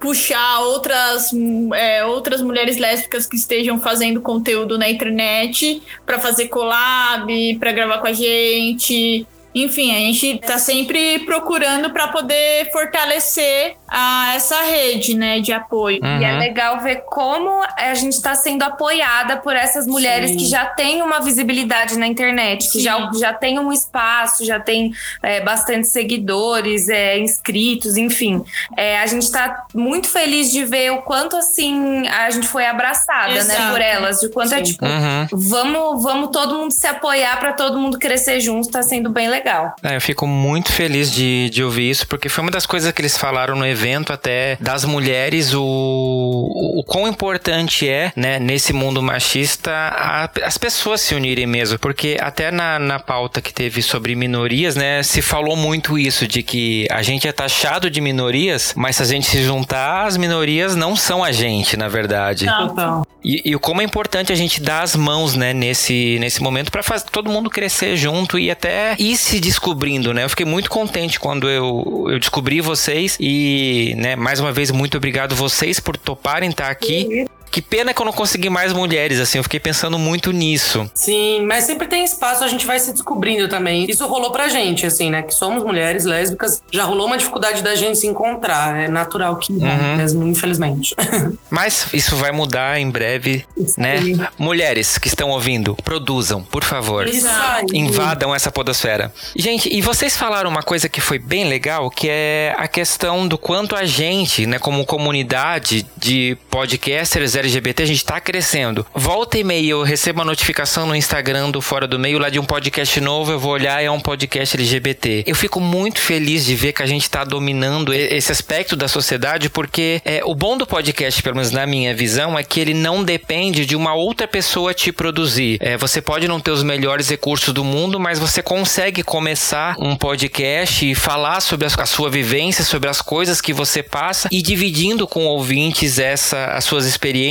puxar 0.00 0.60
outras, 0.60 1.30
é, 1.74 2.04
outras 2.04 2.42
mulheres 2.42 2.76
lésbicas 2.76 3.26
que 3.26 3.36
estejam 3.36 3.78
fazendo 3.78 4.20
conteúdo 4.20 4.78
na 4.78 4.88
internet 4.88 5.82
para 6.04 6.18
fazer 6.18 6.48
collab, 6.48 7.56
para 7.58 7.72
gravar 7.72 7.98
com 7.98 8.06
a 8.06 8.12
gente. 8.12 9.26
Enfim, 9.56 9.90
a 9.90 9.98
gente 10.00 10.38
tá 10.38 10.58
sempre 10.58 11.20
procurando 11.20 11.88
para 11.88 12.08
poder 12.08 12.70
fortalecer 12.70 13.74
a, 13.88 14.34
essa 14.34 14.60
rede, 14.64 15.16
né, 15.16 15.40
de 15.40 15.50
apoio. 15.50 15.98
Uhum. 16.02 16.20
E 16.20 16.24
é 16.24 16.32
legal 16.32 16.78
ver 16.80 17.04
como 17.06 17.62
a 17.78 17.94
gente 17.94 18.12
está 18.12 18.34
sendo 18.34 18.62
apoiada 18.64 19.38
por 19.38 19.56
essas 19.56 19.86
mulheres 19.86 20.32
Sim. 20.32 20.36
que 20.36 20.44
já 20.44 20.66
têm 20.66 21.00
uma 21.00 21.20
visibilidade 21.20 21.98
na 21.98 22.06
internet, 22.06 22.64
que 22.70 22.78
Sim. 22.78 22.80
já, 22.80 23.10
já 23.18 23.32
tem 23.32 23.58
um 23.58 23.72
espaço, 23.72 24.44
já 24.44 24.60
tem 24.60 24.92
é, 25.22 25.40
bastante 25.40 25.88
seguidores, 25.88 26.90
é, 26.90 27.18
inscritos, 27.18 27.96
enfim. 27.96 28.44
É, 28.76 29.00
a 29.00 29.06
gente 29.06 29.22
está 29.22 29.64
muito 29.74 30.06
feliz 30.08 30.50
de 30.50 30.66
ver 30.66 30.92
o 30.92 31.00
quanto 31.00 31.34
assim 31.34 32.06
a 32.08 32.28
gente 32.28 32.46
foi 32.46 32.66
abraçada, 32.66 33.42
né, 33.44 33.70
por 33.70 33.80
elas, 33.80 34.20
de 34.20 34.28
quanto 34.28 34.52
é 34.52 34.58
Sim. 34.58 34.64
tipo, 34.64 34.84
Uhum. 34.86 35.26
vamos, 35.32 36.02
vamos 36.02 36.30
todo 36.30 36.54
mundo 36.56 36.72
se 36.72 36.86
apoiar 36.86 37.38
para 37.40 37.54
todo 37.54 37.78
mundo 37.78 37.98
crescer 37.98 38.38
junto, 38.40 38.68
tá 38.70 38.82
sendo 38.82 39.08
bem 39.08 39.28
legal. 39.28 39.45
É, 39.82 39.96
eu 39.96 40.00
fico 40.00 40.26
muito 40.26 40.72
feliz 40.72 41.10
de, 41.12 41.48
de 41.50 41.62
ouvir 41.62 41.90
isso, 41.90 42.06
porque 42.06 42.28
foi 42.28 42.42
uma 42.42 42.50
das 42.50 42.66
coisas 42.66 42.90
que 42.92 43.00
eles 43.00 43.16
falaram 43.16 43.54
no 43.56 43.66
evento 43.66 44.12
até 44.12 44.56
das 44.60 44.84
mulheres, 44.84 45.54
o, 45.54 45.62
o, 45.62 46.80
o 46.80 46.84
quão 46.84 47.06
importante 47.08 47.88
é, 47.88 48.12
né, 48.16 48.38
nesse 48.38 48.72
mundo 48.72 49.02
machista, 49.02 49.70
a- 49.72 50.30
as 50.44 50.58
pessoas 50.58 51.00
se 51.00 51.14
unirem 51.14 51.46
mesmo. 51.46 51.78
Porque 51.78 52.16
até 52.20 52.50
na, 52.50 52.78
na 52.78 52.98
pauta 52.98 53.40
que 53.40 53.52
teve 53.52 53.82
sobre 53.82 54.14
minorias, 54.14 54.74
né, 54.76 55.02
se 55.02 55.22
falou 55.22 55.56
muito 55.56 55.98
isso, 55.98 56.26
de 56.26 56.42
que 56.42 56.86
a 56.90 57.02
gente 57.02 57.26
é 57.28 57.32
taxado 57.32 57.90
de 57.90 58.00
minorias, 58.00 58.72
mas 58.76 58.96
se 58.96 59.02
a 59.02 59.06
gente 59.06 59.26
se 59.26 59.42
juntar, 59.42 60.06
as 60.06 60.16
minorias 60.16 60.74
não 60.74 60.96
são 60.96 61.22
a 61.22 61.32
gente, 61.32 61.76
na 61.76 61.88
verdade. 61.88 62.46
Total. 62.46 63.06
E, 63.24 63.42
e 63.50 63.56
o 63.56 63.60
como 63.60 63.80
é 63.80 63.84
importante 63.84 64.32
a 64.32 64.36
gente 64.36 64.60
dar 64.62 64.82
as 64.82 64.94
mãos, 64.94 65.34
né, 65.34 65.52
nesse, 65.52 66.16
nesse 66.20 66.42
momento 66.42 66.70
para 66.70 66.82
fazer 66.82 67.06
todo 67.10 67.30
mundo 67.30 67.50
crescer 67.50 67.96
junto 67.96 68.38
e 68.38 68.50
até 68.50 68.94
ir 68.98 69.16
se 69.16 69.35
descobrindo, 69.40 70.12
né? 70.12 70.24
Eu 70.24 70.28
fiquei 70.28 70.46
muito 70.46 70.70
contente 70.70 71.18
quando 71.18 71.48
eu, 71.48 72.06
eu 72.08 72.18
descobri 72.18 72.60
vocês 72.60 73.16
e, 73.20 73.94
né, 73.96 74.16
mais 74.16 74.40
uma 74.40 74.52
vez, 74.52 74.70
muito 74.70 74.96
obrigado 74.96 75.34
vocês 75.34 75.80
por 75.80 75.96
toparem 75.96 76.50
estar 76.50 76.68
aqui. 76.68 77.26
Que 77.50 77.62
pena 77.62 77.92
que 77.94 78.00
eu 78.00 78.06
não 78.06 78.12
consegui 78.12 78.50
mais 78.50 78.72
mulheres, 78.72 79.18
assim, 79.20 79.38
eu 79.38 79.42
fiquei 79.44 79.58
pensando 79.60 79.98
muito 79.98 80.30
nisso. 80.32 80.90
Sim, 80.94 81.44
mas 81.46 81.64
sempre 81.64 81.86
tem 81.88 82.04
espaço, 82.04 82.44
a 82.44 82.48
gente 82.48 82.66
vai 82.66 82.78
se 82.78 82.92
descobrindo 82.92 83.48
também. 83.48 83.84
Isso 83.88 84.06
rolou 84.06 84.30
pra 84.30 84.48
gente, 84.48 84.84
assim, 84.86 85.10
né? 85.10 85.22
Que 85.22 85.32
somos 85.34 85.62
mulheres 85.62 86.04
lésbicas, 86.04 86.62
já 86.70 86.84
rolou 86.84 87.06
uma 87.06 87.16
dificuldade 87.16 87.62
da 87.62 87.74
gente 87.74 87.98
se 87.98 88.06
encontrar. 88.06 88.76
É 88.76 88.88
natural 88.88 89.36
que 89.36 89.52
Uhum. 89.52 89.96
mesmo, 89.96 90.26
infelizmente. 90.26 90.94
Mas 91.50 91.86
isso 91.92 92.16
vai 92.16 92.30
mudar 92.32 92.78
em 92.78 92.90
breve, 92.90 93.44
né? 93.78 94.00
Sim. 94.02 94.20
Mulheres 94.38 94.98
que 94.98 95.08
estão 95.08 95.30
ouvindo, 95.30 95.74
produzam, 95.84 96.42
por 96.42 96.62
favor. 96.64 97.06
Isso 97.06 97.26
aí. 97.28 97.64
invadam 97.72 98.34
essa 98.34 98.50
podosfera. 98.50 99.12
Gente, 99.34 99.68
e 99.74 99.80
vocês 99.80 100.16
falaram 100.16 100.50
uma 100.50 100.62
coisa 100.62 100.88
que 100.88 101.00
foi 101.00 101.18
bem 101.18 101.48
legal, 101.48 101.90
que 101.90 102.08
é 102.10 102.54
a 102.58 102.68
questão 102.68 103.26
do 103.26 103.38
quanto 103.38 103.74
a 103.76 103.84
gente, 103.84 104.46
né, 104.46 104.58
como 104.58 104.84
comunidade 104.84 105.86
de 105.96 106.36
podcasters 106.50 107.35
LGBT, 107.38 107.82
a 107.82 107.86
gente 107.86 108.04
tá 108.04 108.20
crescendo. 108.20 108.86
Volta 108.94 109.38
e 109.38 109.44
meia 109.44 109.70
eu 109.70 109.82
recebo 109.82 110.20
uma 110.20 110.24
notificação 110.24 110.86
no 110.86 110.94
Instagram 110.94 111.50
do 111.50 111.60
Fora 111.60 111.86
do 111.86 111.98
Meio 111.98 112.18
lá 112.18 112.28
de 112.28 112.38
um 112.38 112.44
podcast 112.44 113.00
novo, 113.00 113.32
eu 113.32 113.38
vou 113.38 113.52
olhar 113.52 113.82
é 113.82 113.90
um 113.90 114.00
podcast 114.00 114.56
LGBT. 114.56 115.24
Eu 115.26 115.34
fico 115.34 115.60
muito 115.60 116.00
feliz 116.00 116.44
de 116.44 116.54
ver 116.54 116.72
que 116.72 116.82
a 116.82 116.86
gente 116.86 117.08
tá 117.08 117.24
dominando 117.24 117.92
esse 117.92 118.32
aspecto 118.32 118.76
da 118.76 118.88
sociedade, 118.88 119.48
porque 119.48 120.00
é, 120.04 120.20
o 120.24 120.34
bom 120.34 120.56
do 120.56 120.66
podcast, 120.66 121.22
pelo 121.22 121.36
menos 121.36 121.50
na 121.50 121.66
minha 121.66 121.94
visão, 121.94 122.38
é 122.38 122.42
que 122.42 122.60
ele 122.60 122.74
não 122.74 123.02
depende 123.02 123.66
de 123.66 123.76
uma 123.76 123.94
outra 123.94 124.26
pessoa 124.26 124.74
te 124.74 124.92
produzir. 124.92 125.58
É, 125.60 125.76
você 125.76 126.00
pode 126.00 126.28
não 126.28 126.40
ter 126.40 126.50
os 126.50 126.62
melhores 126.62 127.08
recursos 127.08 127.52
do 127.52 127.64
mundo, 127.64 127.98
mas 127.98 128.18
você 128.18 128.42
consegue 128.42 129.02
começar 129.02 129.76
um 129.78 129.96
podcast 129.96 130.88
e 130.88 130.94
falar 130.94 131.40
sobre 131.40 131.66
a 131.66 131.86
sua 131.86 132.10
vivência, 132.10 132.64
sobre 132.64 132.88
as 132.88 133.00
coisas 133.00 133.40
que 133.40 133.52
você 133.52 133.82
passa 133.82 134.28
e 134.32 134.42
dividindo 134.42 135.06
com 135.06 135.26
ouvintes 135.26 135.98
essa, 135.98 136.46
as 136.46 136.64
suas 136.64 136.86
experiências. 136.86 137.25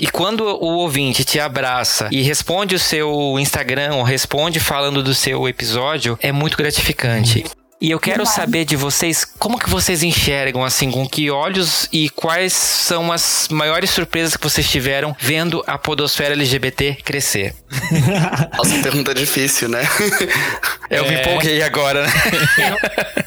E 0.00 0.06
quando 0.06 0.44
o 0.44 0.76
ouvinte 0.78 1.24
te 1.24 1.38
abraça 1.38 2.08
e 2.10 2.22
responde 2.22 2.74
o 2.74 2.78
seu 2.78 3.38
Instagram 3.38 3.94
ou 3.94 4.02
responde 4.02 4.60
falando 4.60 5.02
do 5.02 5.14
seu 5.14 5.48
episódio, 5.48 6.18
é 6.22 6.32
muito 6.32 6.56
gratificante. 6.56 7.44
E 7.80 7.90
eu 7.90 7.98
quero 7.98 8.26
saber 8.26 8.64
de 8.66 8.76
vocês 8.76 9.24
como 9.24 9.58
que 9.58 9.70
vocês 9.70 10.02
enxergam, 10.02 10.62
assim, 10.62 10.90
com 10.90 11.08
que 11.08 11.30
olhos 11.30 11.88
e 11.90 12.10
quais 12.10 12.52
são 12.52 13.10
as 13.10 13.48
maiores 13.50 13.88
surpresas 13.90 14.36
que 14.36 14.42
vocês 14.44 14.68
tiveram 14.68 15.16
vendo 15.18 15.64
a 15.66 15.78
podosfera 15.78 16.34
LGBT 16.34 16.98
crescer. 17.02 17.54
Nossa, 18.56 18.78
pergunta 18.82 19.14
difícil, 19.14 19.68
né? 19.68 19.80
Eu 20.90 21.04
me 21.08 21.14
É. 21.14 21.20
empolguei 21.22 21.62
agora, 21.62 22.04
né? 22.04 22.12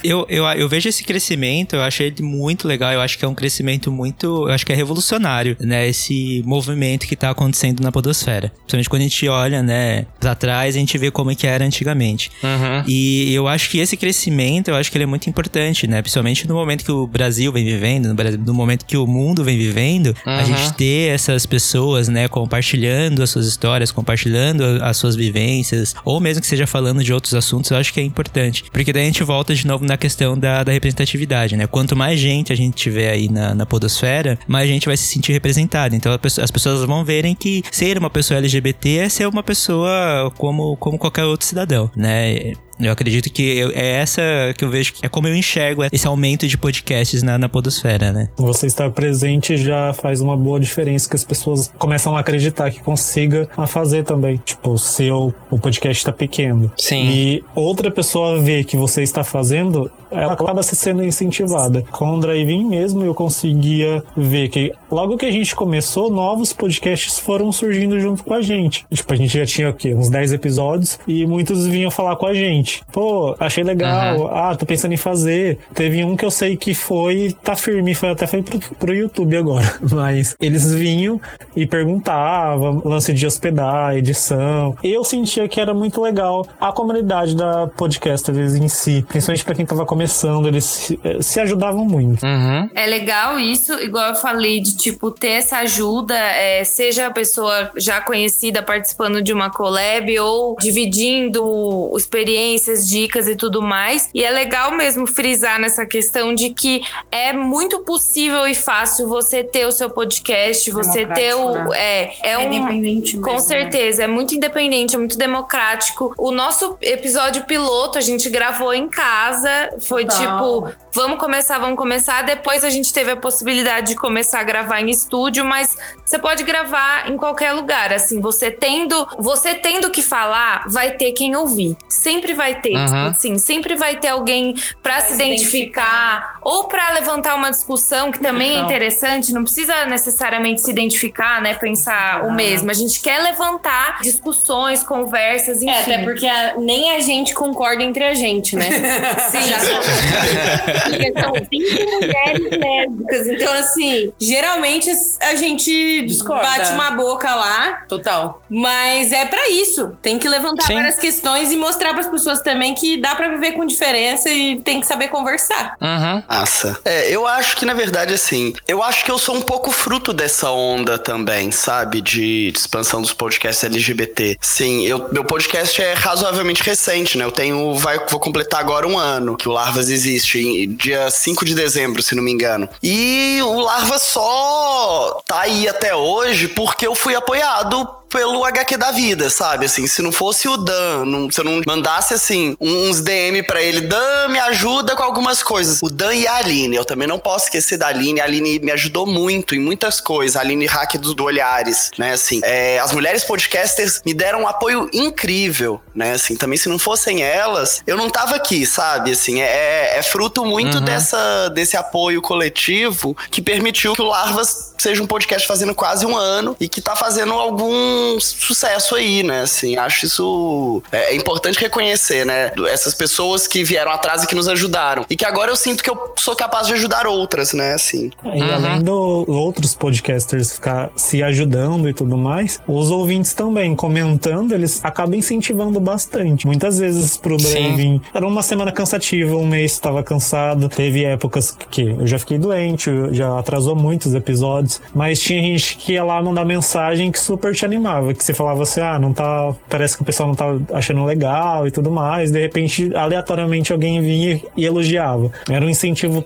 Eu, 0.03 0.25
eu, 0.29 0.43
eu 0.45 0.67
vejo 0.67 0.89
esse 0.89 1.01
crescimento, 1.03 1.77
eu 1.77 1.81
achei 1.81 2.07
ele 2.07 2.21
muito 2.21 2.67
legal, 2.67 2.91
eu 2.91 2.99
acho 2.99 3.17
que 3.17 3.23
é 3.23 3.27
um 3.27 3.33
crescimento 3.33 3.89
muito, 3.89 4.25
eu 4.47 4.51
acho 4.53 4.65
que 4.65 4.73
é 4.73 4.75
revolucionário, 4.75 5.55
né, 5.61 5.87
esse 5.87 6.43
movimento 6.45 7.07
que 7.07 7.15
tá 7.15 7.29
acontecendo 7.29 7.79
na 7.81 7.89
podosfera. 7.89 8.49
Principalmente 8.67 8.89
quando 8.89 8.99
a 9.01 9.05
gente 9.05 9.27
olha, 9.29 9.63
né, 9.63 10.05
pra 10.19 10.35
trás, 10.35 10.75
a 10.75 10.79
gente 10.79 10.97
vê 10.97 11.09
como 11.09 11.31
é 11.31 11.35
que 11.35 11.47
era 11.47 11.63
antigamente. 11.63 12.29
Uhum. 12.43 12.83
E 12.85 13.33
eu 13.33 13.47
acho 13.47 13.69
que 13.69 13.79
esse 13.79 13.95
crescimento, 13.95 14.42
eu 14.67 14.75
acho 14.75 14.91
que 14.91 14.97
ele 14.97 15.03
é 15.03 15.07
muito 15.07 15.29
importante, 15.29 15.87
né, 15.87 16.01
principalmente 16.01 16.47
no 16.47 16.55
momento 16.55 16.83
que 16.83 16.91
o 16.91 17.07
Brasil 17.07 17.51
vem 17.51 17.63
vivendo, 17.65 18.07
no, 18.07 18.15
Brasil- 18.15 18.39
no 18.39 18.53
momento 18.53 18.85
que 18.85 18.97
o 18.97 19.05
mundo 19.07 19.43
vem 19.43 19.57
vivendo, 19.57 20.15
a 20.25 20.39
Uhum. 20.39 20.45
gente 20.45 20.73
ter 20.73 21.09
essas 21.13 21.45
pessoas, 21.45 22.07
né, 22.07 22.27
compartilhando 22.27 23.21
as 23.23 23.29
suas 23.29 23.47
histórias, 23.47 23.91
compartilhando 23.91 24.63
a- 24.63 24.89
as 24.89 24.97
suas 24.97 25.15
vivências, 25.15 25.95
ou 26.05 26.19
mesmo 26.19 26.41
que 26.41 26.47
seja 26.47 26.67
falando 26.67 27.03
de 27.03 27.13
outros 27.13 27.33
assuntos, 27.33 27.71
eu 27.71 27.77
acho 27.77 27.93
que 27.93 27.99
é 27.99 28.03
importante. 28.03 28.63
Porque 28.71 28.91
daí 28.93 29.03
a 29.03 29.05
gente 29.05 29.23
volta 29.23 29.53
de 29.55 29.65
novo 29.65 29.85
na 29.85 29.97
questão 29.97 30.37
da, 30.37 30.63
da 30.63 30.71
representatividade, 30.71 31.55
né? 31.57 31.67
Quanto 31.67 31.95
mais 31.95 32.19
gente 32.19 32.51
a 32.53 32.55
gente 32.55 32.75
tiver 32.75 33.09
aí 33.11 33.29
na, 33.29 33.53
na 33.55 33.65
podosfera, 33.65 34.37
mais 34.47 34.67
gente 34.69 34.85
vai 34.85 34.97
se 34.97 35.03
sentir 35.05 35.31
representada. 35.33 35.95
Então 35.95 36.11
a 36.13 36.19
pessoa- 36.19 36.43
as 36.45 36.51
pessoas 36.51 36.85
vão 36.85 37.03
verem 37.03 37.35
que 37.35 37.63
ser 37.71 37.97
uma 37.97 38.09
pessoa 38.09 38.37
LGBT 38.39 38.97
é 38.97 39.09
ser 39.09 39.27
uma 39.27 39.43
pessoa 39.43 40.31
como, 40.37 40.75
como 40.77 40.97
qualquer 40.97 41.23
outro 41.25 41.45
cidadão, 41.45 41.89
né? 41.95 42.53
Eu 42.79 42.91
acredito 42.91 43.31
que 43.31 43.41
eu- 43.57 43.71
é 43.73 43.93
essa 44.01 44.21
que 44.57 44.63
eu 44.65 44.69
vejo, 44.69 44.93
que 44.93 45.05
é 45.05 45.09
como 45.09 45.27
eu 45.27 45.35
enxergo 45.35 45.83
esse 45.91 46.07
aumento 46.07 46.47
de 46.47 46.57
podcasts 46.57 47.21
na, 47.23 47.37
na 47.37 47.47
podosfera, 47.47 48.11
né? 48.11 48.29
Você 48.37 48.67
estar 48.67 48.89
presente 48.91 49.57
já 49.57 49.93
faz 49.93 50.21
uma 50.21 50.35
boa 50.35 50.59
diferença 50.59 51.07
que 51.09 51.15
as 51.15 51.23
pessoas 51.23 51.71
começam 51.77 52.15
a 52.15 52.19
acreditar 52.19 52.71
que 52.71 52.79
consiga 52.81 53.47
a 53.55 53.67
fazer 53.67 54.03
também. 54.03 54.41
Tipo, 54.43 54.71
o 54.71 54.77
seu 54.77 55.33
o 55.51 55.59
podcast 55.59 55.97
está 56.01 56.11
pequeno. 56.11 56.71
Sim. 56.77 57.09
E 57.09 57.43
outra 57.55 57.91
pessoa 57.91 58.39
vê 58.41 58.63
que 58.63 58.75
você 58.75 59.03
está 59.03 59.23
fazendo, 59.23 59.89
ela 60.13 60.33
acaba 60.33 60.63
se 60.63 60.75
sendo 60.75 61.03
incentivada. 61.03 61.83
Com 61.91 62.15
o 62.15 62.19
Drive-In 62.19 62.65
mesmo, 62.65 63.03
eu 63.03 63.13
conseguia 63.13 64.03
ver 64.15 64.49
que 64.49 64.71
logo 64.91 65.17
que 65.17 65.25
a 65.25 65.31
gente 65.31 65.55
começou, 65.55 66.11
novos 66.11 66.53
podcasts 66.53 67.19
foram 67.19 67.51
surgindo 67.51 67.99
junto 67.99 68.23
com 68.23 68.33
a 68.33 68.41
gente. 68.41 68.85
Tipo, 68.91 69.13
a 69.13 69.15
gente 69.15 69.37
já 69.37 69.45
tinha 69.45 69.69
o 69.69 69.73
quê? 69.73 69.93
Uns 69.93 70.09
10 70.09 70.33
episódios 70.33 70.99
e 71.07 71.25
muitos 71.25 71.67
vinham 71.67 71.91
falar 71.91 72.15
com 72.15 72.25
a 72.25 72.33
gente. 72.33 72.83
Pô, 72.91 73.35
achei 73.39 73.63
legal. 73.63 74.27
Ah, 74.27 74.55
tô 74.55 74.65
pensando 74.65 74.93
em 74.93 74.97
fazer. 74.97 75.59
Teve 75.73 76.03
um 76.03 76.15
que 76.15 76.25
eu 76.25 76.31
sei 76.31 76.55
que 76.55 76.73
foi, 76.73 77.35
tá 77.43 77.55
firme, 77.55 77.93
foi 77.95 78.09
até 78.09 78.27
foi 78.27 78.43
pro, 78.43 78.59
pro 78.59 78.93
YouTube 78.93 79.35
agora. 79.35 79.73
Mas 79.91 80.35
eles 80.39 80.73
vinham 80.73 81.19
e 81.55 81.65
perguntavam, 81.65 82.81
lance 82.85 83.13
de 83.13 83.25
hospedar, 83.25 83.95
edição. 83.95 84.75
Eu 84.83 85.03
sentia 85.03 85.47
que 85.47 85.59
era 85.59 85.73
muito 85.73 86.01
legal 86.01 86.45
a 86.59 86.71
comunidade 86.71 87.35
da 87.35 87.67
podcasters 87.67 88.55
em 88.55 88.67
si, 88.67 89.05
principalmente 89.07 89.45
pra 89.45 89.55
quem 89.55 89.65
tava 89.65 89.85
começando, 89.85 90.02
eles 90.47 90.65
se, 90.65 90.99
eh, 91.03 91.21
se 91.21 91.39
ajudavam 91.39 91.85
muito. 91.85 92.25
Uhum. 92.25 92.69
É 92.75 92.85
legal 92.85 93.39
isso, 93.39 93.73
igual 93.81 94.09
eu 94.09 94.15
falei, 94.15 94.59
de 94.61 94.75
tipo, 94.75 95.11
ter 95.11 95.29
essa 95.31 95.57
ajuda, 95.57 96.15
é, 96.17 96.63
seja 96.63 97.07
a 97.07 97.11
pessoa 97.11 97.71
já 97.75 98.01
conhecida 98.01 98.61
participando 98.61 99.21
de 99.21 99.33
uma 99.33 99.49
collab 99.49 100.19
ou 100.19 100.55
dividindo 100.59 101.91
experiências, 101.97 102.87
dicas 102.87 103.27
e 103.27 103.35
tudo 103.35 103.61
mais. 103.61 104.09
E 104.13 104.23
é 104.23 104.29
legal 104.29 104.71
mesmo 104.75 105.05
frisar 105.07 105.59
nessa 105.59 105.85
questão 105.85 106.33
de 106.33 106.49
que 106.51 106.81
é 107.11 107.33
muito 107.33 107.79
possível 107.79 108.47
e 108.47 108.55
fácil 108.55 109.07
você 109.07 109.43
ter 109.43 109.65
o 109.65 109.71
seu 109.71 109.89
podcast, 109.89 110.69
você 110.71 111.05
ter 111.05 111.33
o. 111.35 111.43
Democrático, 111.53 111.73
É, 111.73 112.03
é, 112.03 112.31
É 112.33 112.37
um. 112.37 112.53
independente 112.53 113.17
Com 113.17 113.33
mesmo, 113.33 113.33
né? 113.33 113.39
certeza, 113.39 114.03
é 114.03 114.07
muito 114.07 114.35
independente, 114.35 114.95
é 114.95 114.99
muito 114.99 115.17
democrático. 115.17 116.13
O 116.17 116.31
nosso 116.31 116.77
episódio 116.81 117.43
piloto 117.45 117.97
a 117.97 118.01
gente 118.01 118.29
gravou 118.29 118.73
em 118.73 118.87
casa, 118.87 119.49
foi 119.93 120.05
tipo, 120.05 120.71
vamos 120.93 121.17
começar, 121.19 121.57
vamos 121.59 121.77
começar. 121.77 122.21
Depois 122.23 122.63
a 122.63 122.69
gente 122.69 122.93
teve 122.93 123.11
a 123.11 123.15
possibilidade 123.15 123.87
de 123.89 123.95
começar 123.95 124.39
a 124.39 124.43
gravar 124.43 124.81
em 124.81 124.89
estúdio, 124.89 125.43
mas 125.45 125.75
você 126.05 126.17
pode 126.19 126.43
gravar 126.43 127.09
em 127.09 127.17
qualquer 127.17 127.51
lugar. 127.53 127.91
Assim, 127.93 128.19
você 128.21 128.51
tendo, 128.51 129.07
você 129.17 129.55
tendo 129.55 129.89
que 129.89 130.01
falar, 130.01 130.65
vai 130.67 130.91
ter 130.91 131.11
quem 131.13 131.35
ouvir. 131.35 131.75
Sempre 131.89 132.33
vai 132.33 132.55
ter, 132.55 132.75
Uhum. 132.75 133.07
assim, 133.07 133.37
sempre 133.37 133.75
vai 133.75 133.95
ter 133.97 134.09
alguém 134.09 134.55
pra 134.81 135.01
se 135.01 135.13
identificar 135.13 136.37
ou 136.41 136.65
pra 136.65 136.91
levantar 136.93 137.35
uma 137.35 137.49
discussão 137.49 138.11
que 138.11 138.19
também 138.19 138.51
é 138.51 138.53
Total. 138.55 138.65
interessante. 138.69 139.33
Não 139.33 139.43
precisa 139.43 139.85
necessariamente 139.85 140.61
se 140.61 140.69
identificar, 140.71 141.41
né? 141.41 141.53
Pensar 141.55 142.23
o 142.25 142.31
mesmo. 142.33 142.69
A 142.69 142.73
gente 142.73 142.99
quer 143.01 143.19
levantar 143.19 143.99
discussões, 144.01 144.83
conversas, 144.83 145.61
enfim. 145.61 145.69
É, 145.71 145.81
até 145.81 145.97
porque 146.03 146.27
a- 146.27 146.55
nem 146.57 146.91
a 146.91 146.99
gente 146.99 147.33
concorda 147.33 147.83
entre 147.83 148.03
a 148.03 148.13
gente, 148.13 148.55
né? 148.55 148.69
Sim. 149.31 149.41
Já 149.43 149.57
porque 150.83 151.13
são 151.13 151.33
cinco 151.35 151.91
mulheres 151.91 152.59
lésbicas. 152.59 153.27
Então, 153.27 153.53
assim, 153.53 154.13
geralmente 154.19 154.89
a 155.21 155.35
gente 155.35 156.05
Discorda. 156.05 156.43
bate 156.43 156.71
uma 156.73 156.91
boca 156.91 157.33
lá, 157.33 157.83
Total. 157.87 158.41
mas 158.49 159.11
é 159.11 159.25
pra 159.25 159.49
isso. 159.49 159.97
Tem 160.01 160.19
que 160.19 160.27
levantar 160.27 160.67
Sim. 160.67 160.75
várias 160.75 160.97
questões 160.97 161.51
e 161.51 161.57
mostrar 161.57 161.93
pras 161.93 162.07
pessoas 162.07 162.41
também 162.41 162.73
que 162.73 162.97
dá 162.97 163.15
pra 163.15 163.29
viver 163.29 163.53
com 163.53 163.65
diferença 163.65 164.29
e 164.29 164.59
tem 164.61 164.79
que 164.79 164.87
saber 164.87 165.07
conversar. 165.07 165.75
Uhum. 165.81 166.23
Massa. 166.27 166.79
É, 166.85 167.09
eu 167.09 167.25
acho 167.27 167.55
que, 167.57 167.65
na 167.65 167.73
verdade, 167.73 168.13
assim, 168.13 168.53
eu 168.67 168.83
acho 168.83 169.03
que 169.05 169.11
eu 169.11 169.17
sou 169.17 169.35
um 169.35 169.41
pouco 169.41 169.71
fruto 169.71 170.13
dessa 170.13 170.51
onda 170.51 170.97
também, 170.97 171.51
sabe? 171.51 172.01
De, 172.01 172.51
de 172.51 172.59
expansão 172.59 173.01
dos 173.01 173.13
podcasts 173.13 173.63
LGBT. 173.63 174.37
Sim, 174.41 174.85
eu, 174.85 175.09
meu 175.11 175.23
podcast 175.23 175.81
é 175.81 175.93
razoavelmente 175.93 176.63
recente, 176.63 177.17
né? 177.17 177.25
Eu 177.25 177.31
tenho. 177.31 177.73
Vai, 177.75 177.99
vou 178.09 178.19
completar 178.19 178.59
agora 178.59 178.87
um 178.87 178.97
ano 178.97 179.35
que 179.35 179.47
o 179.47 179.51
Larvas 179.51 179.89
existe, 179.89 180.72
dia 180.73 181.09
5 181.09 181.45
de 181.45 181.55
dezembro, 181.55 182.01
se 182.01 182.15
não 182.15 182.23
me 182.23 182.31
engano. 182.31 182.67
E 182.81 183.39
o 183.43 183.59
Larvas 183.59 184.01
só 184.03 185.21
tá 185.25 185.41
aí 185.41 185.67
até 185.67 185.95
hoje 185.95 186.47
porque 186.47 186.85
eu 186.87 186.95
fui 186.95 187.15
apoiado 187.15 187.87
pelo 188.13 188.45
HQ 188.45 188.77
da 188.77 188.91
vida, 188.91 189.27
sabe? 189.31 189.65
Assim, 189.65 189.87
se 189.87 190.01
não 190.03 190.11
fosse 190.11 190.47
o 190.47 190.55
Dan, 190.55 191.03
não, 191.05 191.31
se 191.31 191.41
eu 191.41 191.43
não 191.45 191.61
mandasse 191.65 192.13
assim 192.13 192.55
uns 192.61 193.01
DM 193.01 193.41
pra 193.43 193.59
ele, 193.61 193.81
Dan, 193.81 194.27
me 194.29 194.37
ajuda 194.39 194.95
com 194.95 195.01
algumas 195.01 195.41
coisas. 195.41 195.79
O 195.81 195.89
Dan 195.89 196.13
e 196.13 196.27
a 196.27 196.35
Aline, 196.35 196.75
eu 196.75 196.85
também 196.85 197.07
não 197.07 197.17
posso 197.17 197.45
esquecer 197.45 197.75
da 197.77 197.87
Aline. 197.87 198.21
A 198.21 198.25
Aline 198.25 198.59
me 198.59 198.71
ajudou 198.71 199.07
muito 199.07 199.55
em 199.55 199.59
muitas 199.59 199.99
coisas. 199.99 200.35
A 200.35 200.41
Aline 200.41 200.67
Hack 200.67 200.93
do, 200.97 201.15
do 201.15 201.23
Olhares, 201.23 201.89
né? 201.97 202.13
Assim, 202.13 202.39
é, 202.43 202.79
as 202.79 202.91
mulheres 202.91 203.23
podcasters 203.23 203.99
me 204.05 204.13
deram 204.13 204.43
um 204.43 204.47
apoio 204.47 204.87
incrível, 204.93 205.81
né? 205.95 206.11
Assim, 206.13 206.35
também 206.35 206.57
se 206.57 206.69
não 206.69 206.77
fossem 206.77 207.23
elas, 207.23 207.81
eu 207.87 207.97
não 207.97 208.09
tava 208.11 208.35
aqui, 208.35 208.63
sabe? 208.65 209.11
Assim, 209.11 209.41
é, 209.41 209.97
é 209.97 210.03
fruto 210.03 210.45
muito 210.45 210.77
Uhum. 210.77 210.85
dessa, 210.85 211.49
desse 211.49 211.75
apoio 211.75 212.21
coletivo 212.21 213.17
que 213.31 213.41
permitiu 213.41 213.93
que 213.93 214.01
o 214.01 214.05
Larvas 214.05 214.72
seja 214.83 215.01
um 215.01 215.07
podcast 215.07 215.47
fazendo 215.47 215.73
quase 215.73 216.05
um 216.05 216.15
ano 216.15 216.55
e 216.59 216.67
que 216.67 216.81
tá 216.81 216.95
fazendo 216.95 217.33
algum 217.33 218.19
sucesso 218.19 218.95
aí, 218.95 219.23
né? 219.23 219.41
Assim, 219.41 219.77
acho 219.77 220.05
isso 220.05 220.83
é, 220.91 221.13
é 221.13 221.15
importante 221.15 221.59
reconhecer, 221.59 222.25
né? 222.25 222.51
Essas 222.69 222.93
pessoas 222.93 223.47
que 223.47 223.63
vieram 223.63 223.91
atrás 223.91 224.23
e 224.23 224.27
que 224.27 224.35
nos 224.35 224.47
ajudaram. 224.47 225.05
E 225.09 225.15
que 225.15 225.25
agora 225.25 225.51
eu 225.51 225.55
sinto 225.55 225.83
que 225.83 225.89
eu 225.89 226.13
sou 226.17 226.35
capaz 226.35 226.67
de 226.67 226.73
ajudar 226.73 227.07
outras, 227.07 227.53
né? 227.53 227.73
Assim. 227.73 228.11
E 228.23 228.41
além 228.41 228.81
do 228.81 229.25
outros 229.27 229.75
podcasters 229.75 230.53
ficar 230.53 230.89
se 230.95 231.23
ajudando 231.23 231.89
e 231.89 231.93
tudo 231.93 232.17
mais, 232.17 232.59
os 232.67 232.91
ouvintes 232.91 233.33
também 233.33 233.75
comentando, 233.75 234.53
eles 234.53 234.83
acabam 234.83 235.15
incentivando 235.15 235.79
bastante. 235.79 236.45
Muitas 236.45 236.79
vezes 236.79 237.17
pro. 237.17 237.37
Driving 237.37 238.01
era 238.13 238.27
uma 238.27 238.41
semana 238.41 238.71
cansativa, 238.71 239.35
um 239.35 239.47
mês 239.47 239.73
estava 239.73 240.03
cansado, 240.03 240.69
teve 240.69 241.03
épocas 241.03 241.55
que 241.69 241.81
eu 241.81 242.07
já 242.07 242.19
fiquei 242.19 242.37
doente, 242.37 242.89
já 243.11 243.37
atrasou 243.39 243.75
muitos 243.75 244.13
episódios, 244.13 244.72
mas 244.93 245.19
tinha 245.19 245.41
gente 245.41 245.77
que 245.77 245.93
ia 245.93 246.03
lá 246.03 246.21
mandar 246.21 246.45
mensagem 246.45 247.11
que 247.11 247.19
super 247.19 247.53
te 247.53 247.65
animava, 247.65 248.13
que 248.13 248.23
você 248.23 248.33
falava 248.33 248.63
assim, 248.63 248.81
ah, 248.81 248.99
não 248.99 249.13
tá, 249.13 249.53
parece 249.69 249.95
que 249.95 250.03
o 250.03 250.05
pessoal 250.05 250.29
não 250.29 250.35
tá 250.35 250.45
achando 250.73 251.03
legal 251.05 251.67
e 251.67 251.71
tudo 251.71 251.91
mais, 251.91 252.31
de 252.31 252.39
repente, 252.39 252.95
aleatoriamente 252.95 253.71
alguém 253.71 254.01
vinha 254.01 254.41
e 254.55 254.65
elogiava. 254.65 255.31
Era 255.49 255.65
um 255.65 255.69
incentivo 255.69 256.25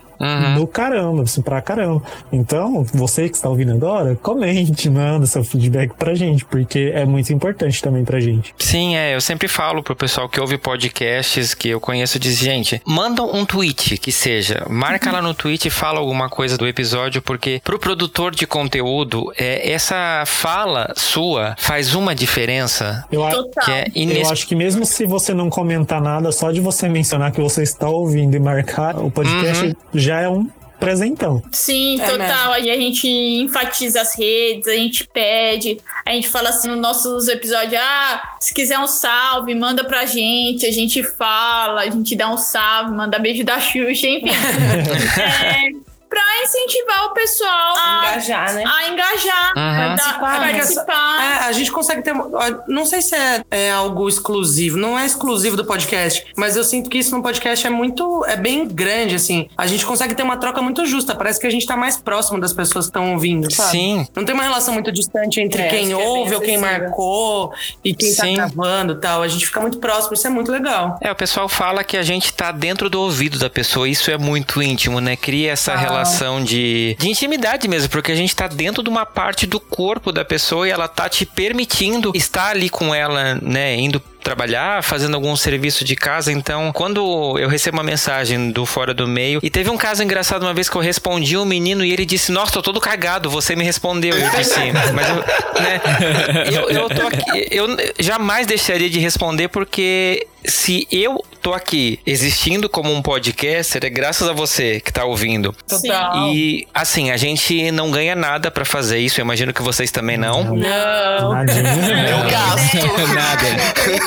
do 0.55 0.67
caramba, 0.67 1.23
assim, 1.23 1.41
pra 1.41 1.61
caramba. 1.61 2.01
Então, 2.31 2.83
você 2.93 3.29
que 3.29 3.35
está 3.35 3.49
ouvindo 3.49 3.73
agora, 3.73 4.15
comente, 4.15 4.89
manda 4.89 5.25
seu 5.25 5.43
feedback 5.43 5.93
pra 5.93 6.15
gente, 6.15 6.43
porque 6.45 6.91
é 6.93 7.05
muito 7.05 7.31
importante 7.31 7.81
também 7.81 8.03
pra 8.03 8.19
gente. 8.19 8.53
Sim, 8.57 8.95
é, 8.95 9.15
eu 9.15 9.21
sempre 9.21 9.47
falo 9.47 9.83
pro 9.83 9.95
pessoal 9.95 10.27
que 10.27 10.39
ouve 10.39 10.57
podcasts 10.57 11.53
que 11.53 11.69
eu 11.69 11.79
conheço, 11.79 12.19
diz, 12.19 12.37
gente, 12.37 12.81
manda 12.85 13.23
um 13.23 13.45
tweet 13.45 13.97
que 13.97 14.11
seja, 14.11 14.65
marca 14.69 15.11
lá 15.11 15.21
no 15.21 15.33
tweet 15.33 15.67
e 15.67 15.71
fala 15.71 15.99
alguma 15.99 16.29
coisa 16.29 16.57
do 16.57 16.67
episódio, 16.67 17.21
porque 17.21 17.61
pro 17.63 17.79
produtor 17.79 18.33
de 18.37 18.47
conteúdo, 18.47 19.31
é, 19.37 19.71
essa 19.71 20.23
fala 20.25 20.93
sua 20.95 21.55
faz 21.57 21.95
uma 21.95 22.13
diferença 22.15 23.03
Eu, 23.11 23.25
a- 23.25 23.31
que 23.65 23.71
é 23.71 23.87
eu 23.87 23.91
inesperada. 23.95 24.33
acho 24.33 24.47
que 24.47 24.55
mesmo 24.55 24.85
se 24.85 25.05
você 25.05 25.33
não 25.33 25.49
comentar 25.49 26.01
nada, 26.01 26.31
só 26.31 26.51
de 26.51 26.59
você 26.61 26.87
mencionar 26.87 27.31
que 27.31 27.41
você 27.41 27.63
está 27.63 27.89
ouvindo 27.89 28.35
e 28.35 28.39
marcar 28.39 28.97
o 28.99 29.09
podcast 29.11 29.75
já 29.93 30.21
é 30.21 30.29
um 30.29 30.49
presentão. 30.79 31.41
Sim, 31.51 31.99
É 31.99 32.07
total. 32.07 32.59
E 32.59 32.69
a 32.69 32.75
gente 32.77 33.07
enfatiza 33.07 33.99
as 34.01 34.15
redes, 34.15 34.67
a 34.67 34.73
gente 34.75 35.07
pede, 35.11 35.79
a 36.05 36.11
gente 36.11 36.29
fala 36.29 36.49
assim 36.49 36.67
nos 36.69 36.79
nossos 36.79 37.27
episódios: 37.27 37.81
ah, 37.83 38.21
se 38.39 38.53
quiser 38.53 38.77
um 38.77 38.85
salve, 38.85 39.55
manda 39.55 39.83
pra 39.83 40.05
gente, 40.05 40.67
a 40.67 40.71
gente 40.71 41.01
fala, 41.01 41.81
a 41.81 41.89
gente 41.89 42.15
dá 42.15 42.29
um 42.31 42.37
salve, 42.37 42.91
manda 42.93 43.17
beijo 43.17 43.43
da 43.43 43.59
Xuxa, 43.59 44.07
enfim. 44.07 44.29
é, 45.19 45.86
pra 46.09 46.21
incentivar 46.43 47.05
o 47.05 47.13
pessoal 47.13 47.75
a 47.77 48.09
Engajar, 48.11 48.53
né? 48.53 48.63
a 48.65 48.89
engajar, 48.89 49.53
Uhum. 49.55 49.91
a, 49.91 49.95
dar- 49.95 50.15
a 50.15 50.19
participar. 50.39 51.23
É, 51.23 51.47
a 51.47 51.51
gente 51.51 51.71
consegue 51.71 52.01
ter. 52.01 52.13
Não 52.67 52.85
sei 52.85 53.01
se 53.01 53.15
é, 53.15 53.43
é 53.51 53.71
algo 53.71 54.07
exclusivo, 54.07 54.77
não 54.77 54.97
é 54.97 55.05
exclusivo 55.05 55.55
do 55.57 55.65
podcast, 55.65 56.25
mas 56.37 56.55
eu 56.55 56.63
sinto 56.63 56.89
que 56.89 56.97
isso 56.97 57.15
no 57.15 57.21
podcast 57.21 57.65
é 57.65 57.69
muito. 57.69 58.23
É 58.25 58.35
bem 58.35 58.67
grande, 58.67 59.15
assim. 59.15 59.49
A 59.57 59.67
gente 59.67 59.85
consegue 59.85 60.13
ter 60.15 60.23
uma 60.23 60.37
troca 60.37 60.61
muito 60.61 60.85
justa. 60.85 61.15
Parece 61.15 61.39
que 61.39 61.47
a 61.47 61.49
gente 61.49 61.65
tá 61.65 61.75
mais 61.75 61.97
próximo 61.97 62.39
das 62.39 62.53
pessoas 62.53 62.85
que 62.85 62.89
estão 62.89 63.13
ouvindo, 63.13 63.51
sabe? 63.51 63.71
Sim. 63.71 64.07
Não 64.15 64.23
tem 64.25 64.33
uma 64.33 64.43
relação 64.43 64.73
muito 64.73 64.91
distante 64.91 65.39
entre 65.41 65.61
É, 65.63 65.67
quem 65.67 65.87
que 65.87 65.93
é 65.93 65.97
ouve 65.97 66.35
ou 66.35 66.41
quem 66.41 66.57
marcou 66.57 67.51
e 67.83 67.93
quem 67.93 68.09
Sim. 68.11 68.35
tá 68.35 68.47
gravando 68.47 68.93
e 68.93 68.97
tal. 68.97 69.21
A 69.23 69.27
gente 69.27 69.45
fica 69.45 69.59
muito 69.59 69.77
próximo, 69.79 70.13
isso 70.13 70.27
é 70.27 70.29
muito 70.29 70.51
legal. 70.51 70.97
É, 71.01 71.11
o 71.11 71.15
pessoal 71.15 71.47
fala 71.49 71.83
que 71.83 71.97
a 71.97 72.03
gente 72.03 72.31
tá 72.33 72.51
dentro 72.51 72.89
do 72.89 73.01
ouvido 73.01 73.37
da 73.39 73.49
pessoa, 73.49 73.87
isso 73.89 74.09
é 74.11 74.17
muito 74.17 74.61
íntimo, 74.61 74.99
né? 75.01 75.15
Cria 75.15 75.51
essa 75.51 75.75
relação 75.75 75.96
de, 76.43 76.95
de 76.99 77.09
intimidade 77.09 77.67
mesmo, 77.67 77.89
porque 77.89 78.11
a 78.11 78.15
gente 78.15 78.35
tá 78.35 78.47
dentro 78.47 78.83
de 78.83 78.89
uma 78.89 79.05
parte 79.05 79.45
do 79.45 79.59
corpo 79.59 80.11
da 80.11 80.23
pessoa 80.23 80.67
e 80.67 80.71
ela 80.71 80.87
tá 80.87 81.09
te 81.09 81.25
permitindo 81.25 82.11
estar 82.15 82.49
ali 82.49 82.69
com 82.69 82.93
ela, 82.93 83.35
né? 83.41 83.75
Indo 83.75 84.01
trabalhar, 84.27 84.83
fazendo 84.83 85.15
algum 85.15 85.33
serviço 85.37 85.85
de 85.85 85.95
casa. 85.95 86.33
Então, 86.33 86.73
quando 86.73 87.39
eu 87.39 87.47
recebo 87.47 87.77
uma 87.77 87.83
mensagem 87.83 88.51
do 88.51 88.65
Fora 88.65 88.93
do 88.93 89.07
Meio, 89.07 89.39
e 89.41 89.49
teve 89.49 89.69
um 89.69 89.77
caso 89.77 90.03
engraçado 90.03 90.43
uma 90.43 90.53
vez 90.53 90.69
que 90.69 90.75
eu 90.75 90.81
respondi 90.81 91.37
um 91.37 91.45
menino 91.45 91.85
e 91.85 91.93
ele 91.93 92.05
disse: 92.05 92.29
Nossa, 92.29 92.51
tô 92.51 92.61
todo 92.61 92.81
cagado, 92.81 93.29
você 93.29 93.55
me 93.55 93.63
respondeu. 93.63 94.17
Eu 94.17 94.29
disse, 94.31 94.53
mas 94.93 95.07
eu, 95.07 95.15
né, 95.15 95.81
eu, 96.51 96.69
eu 96.69 96.89
tô 96.89 97.07
aqui, 97.07 97.47
eu 97.49 97.67
jamais 97.97 98.45
deixaria 98.45 98.89
de 98.89 98.99
responder 98.99 99.47
porque 99.47 100.27
se 100.43 100.87
eu 100.91 101.23
tô 101.41 101.53
aqui 101.53 101.99
existindo 102.05 102.67
como 102.69 102.93
um 102.93 103.01
podcaster, 103.01 103.85
é 103.85 103.89
graças 103.89 104.27
a 104.27 104.33
você 104.33 104.79
que 104.79 104.91
tá 104.91 105.05
ouvindo. 105.05 105.55
Total. 105.67 106.27
E 106.33 106.67
assim, 106.73 107.11
a 107.11 107.17
gente 107.17 107.71
não 107.71 107.91
ganha 107.91 108.15
nada 108.15 108.49
pra 108.51 108.65
fazer 108.65 108.99
isso. 108.99 109.19
Eu 109.19 109.25
imagino 109.25 109.53
que 109.53 109.61
vocês 109.61 109.91
também 109.91 110.17
não. 110.17 110.43
Não. 110.43 111.33
Nadinha. 111.33 112.09
Eu 112.09 112.29
gasto. 112.29 112.77
Nada. 113.13 113.47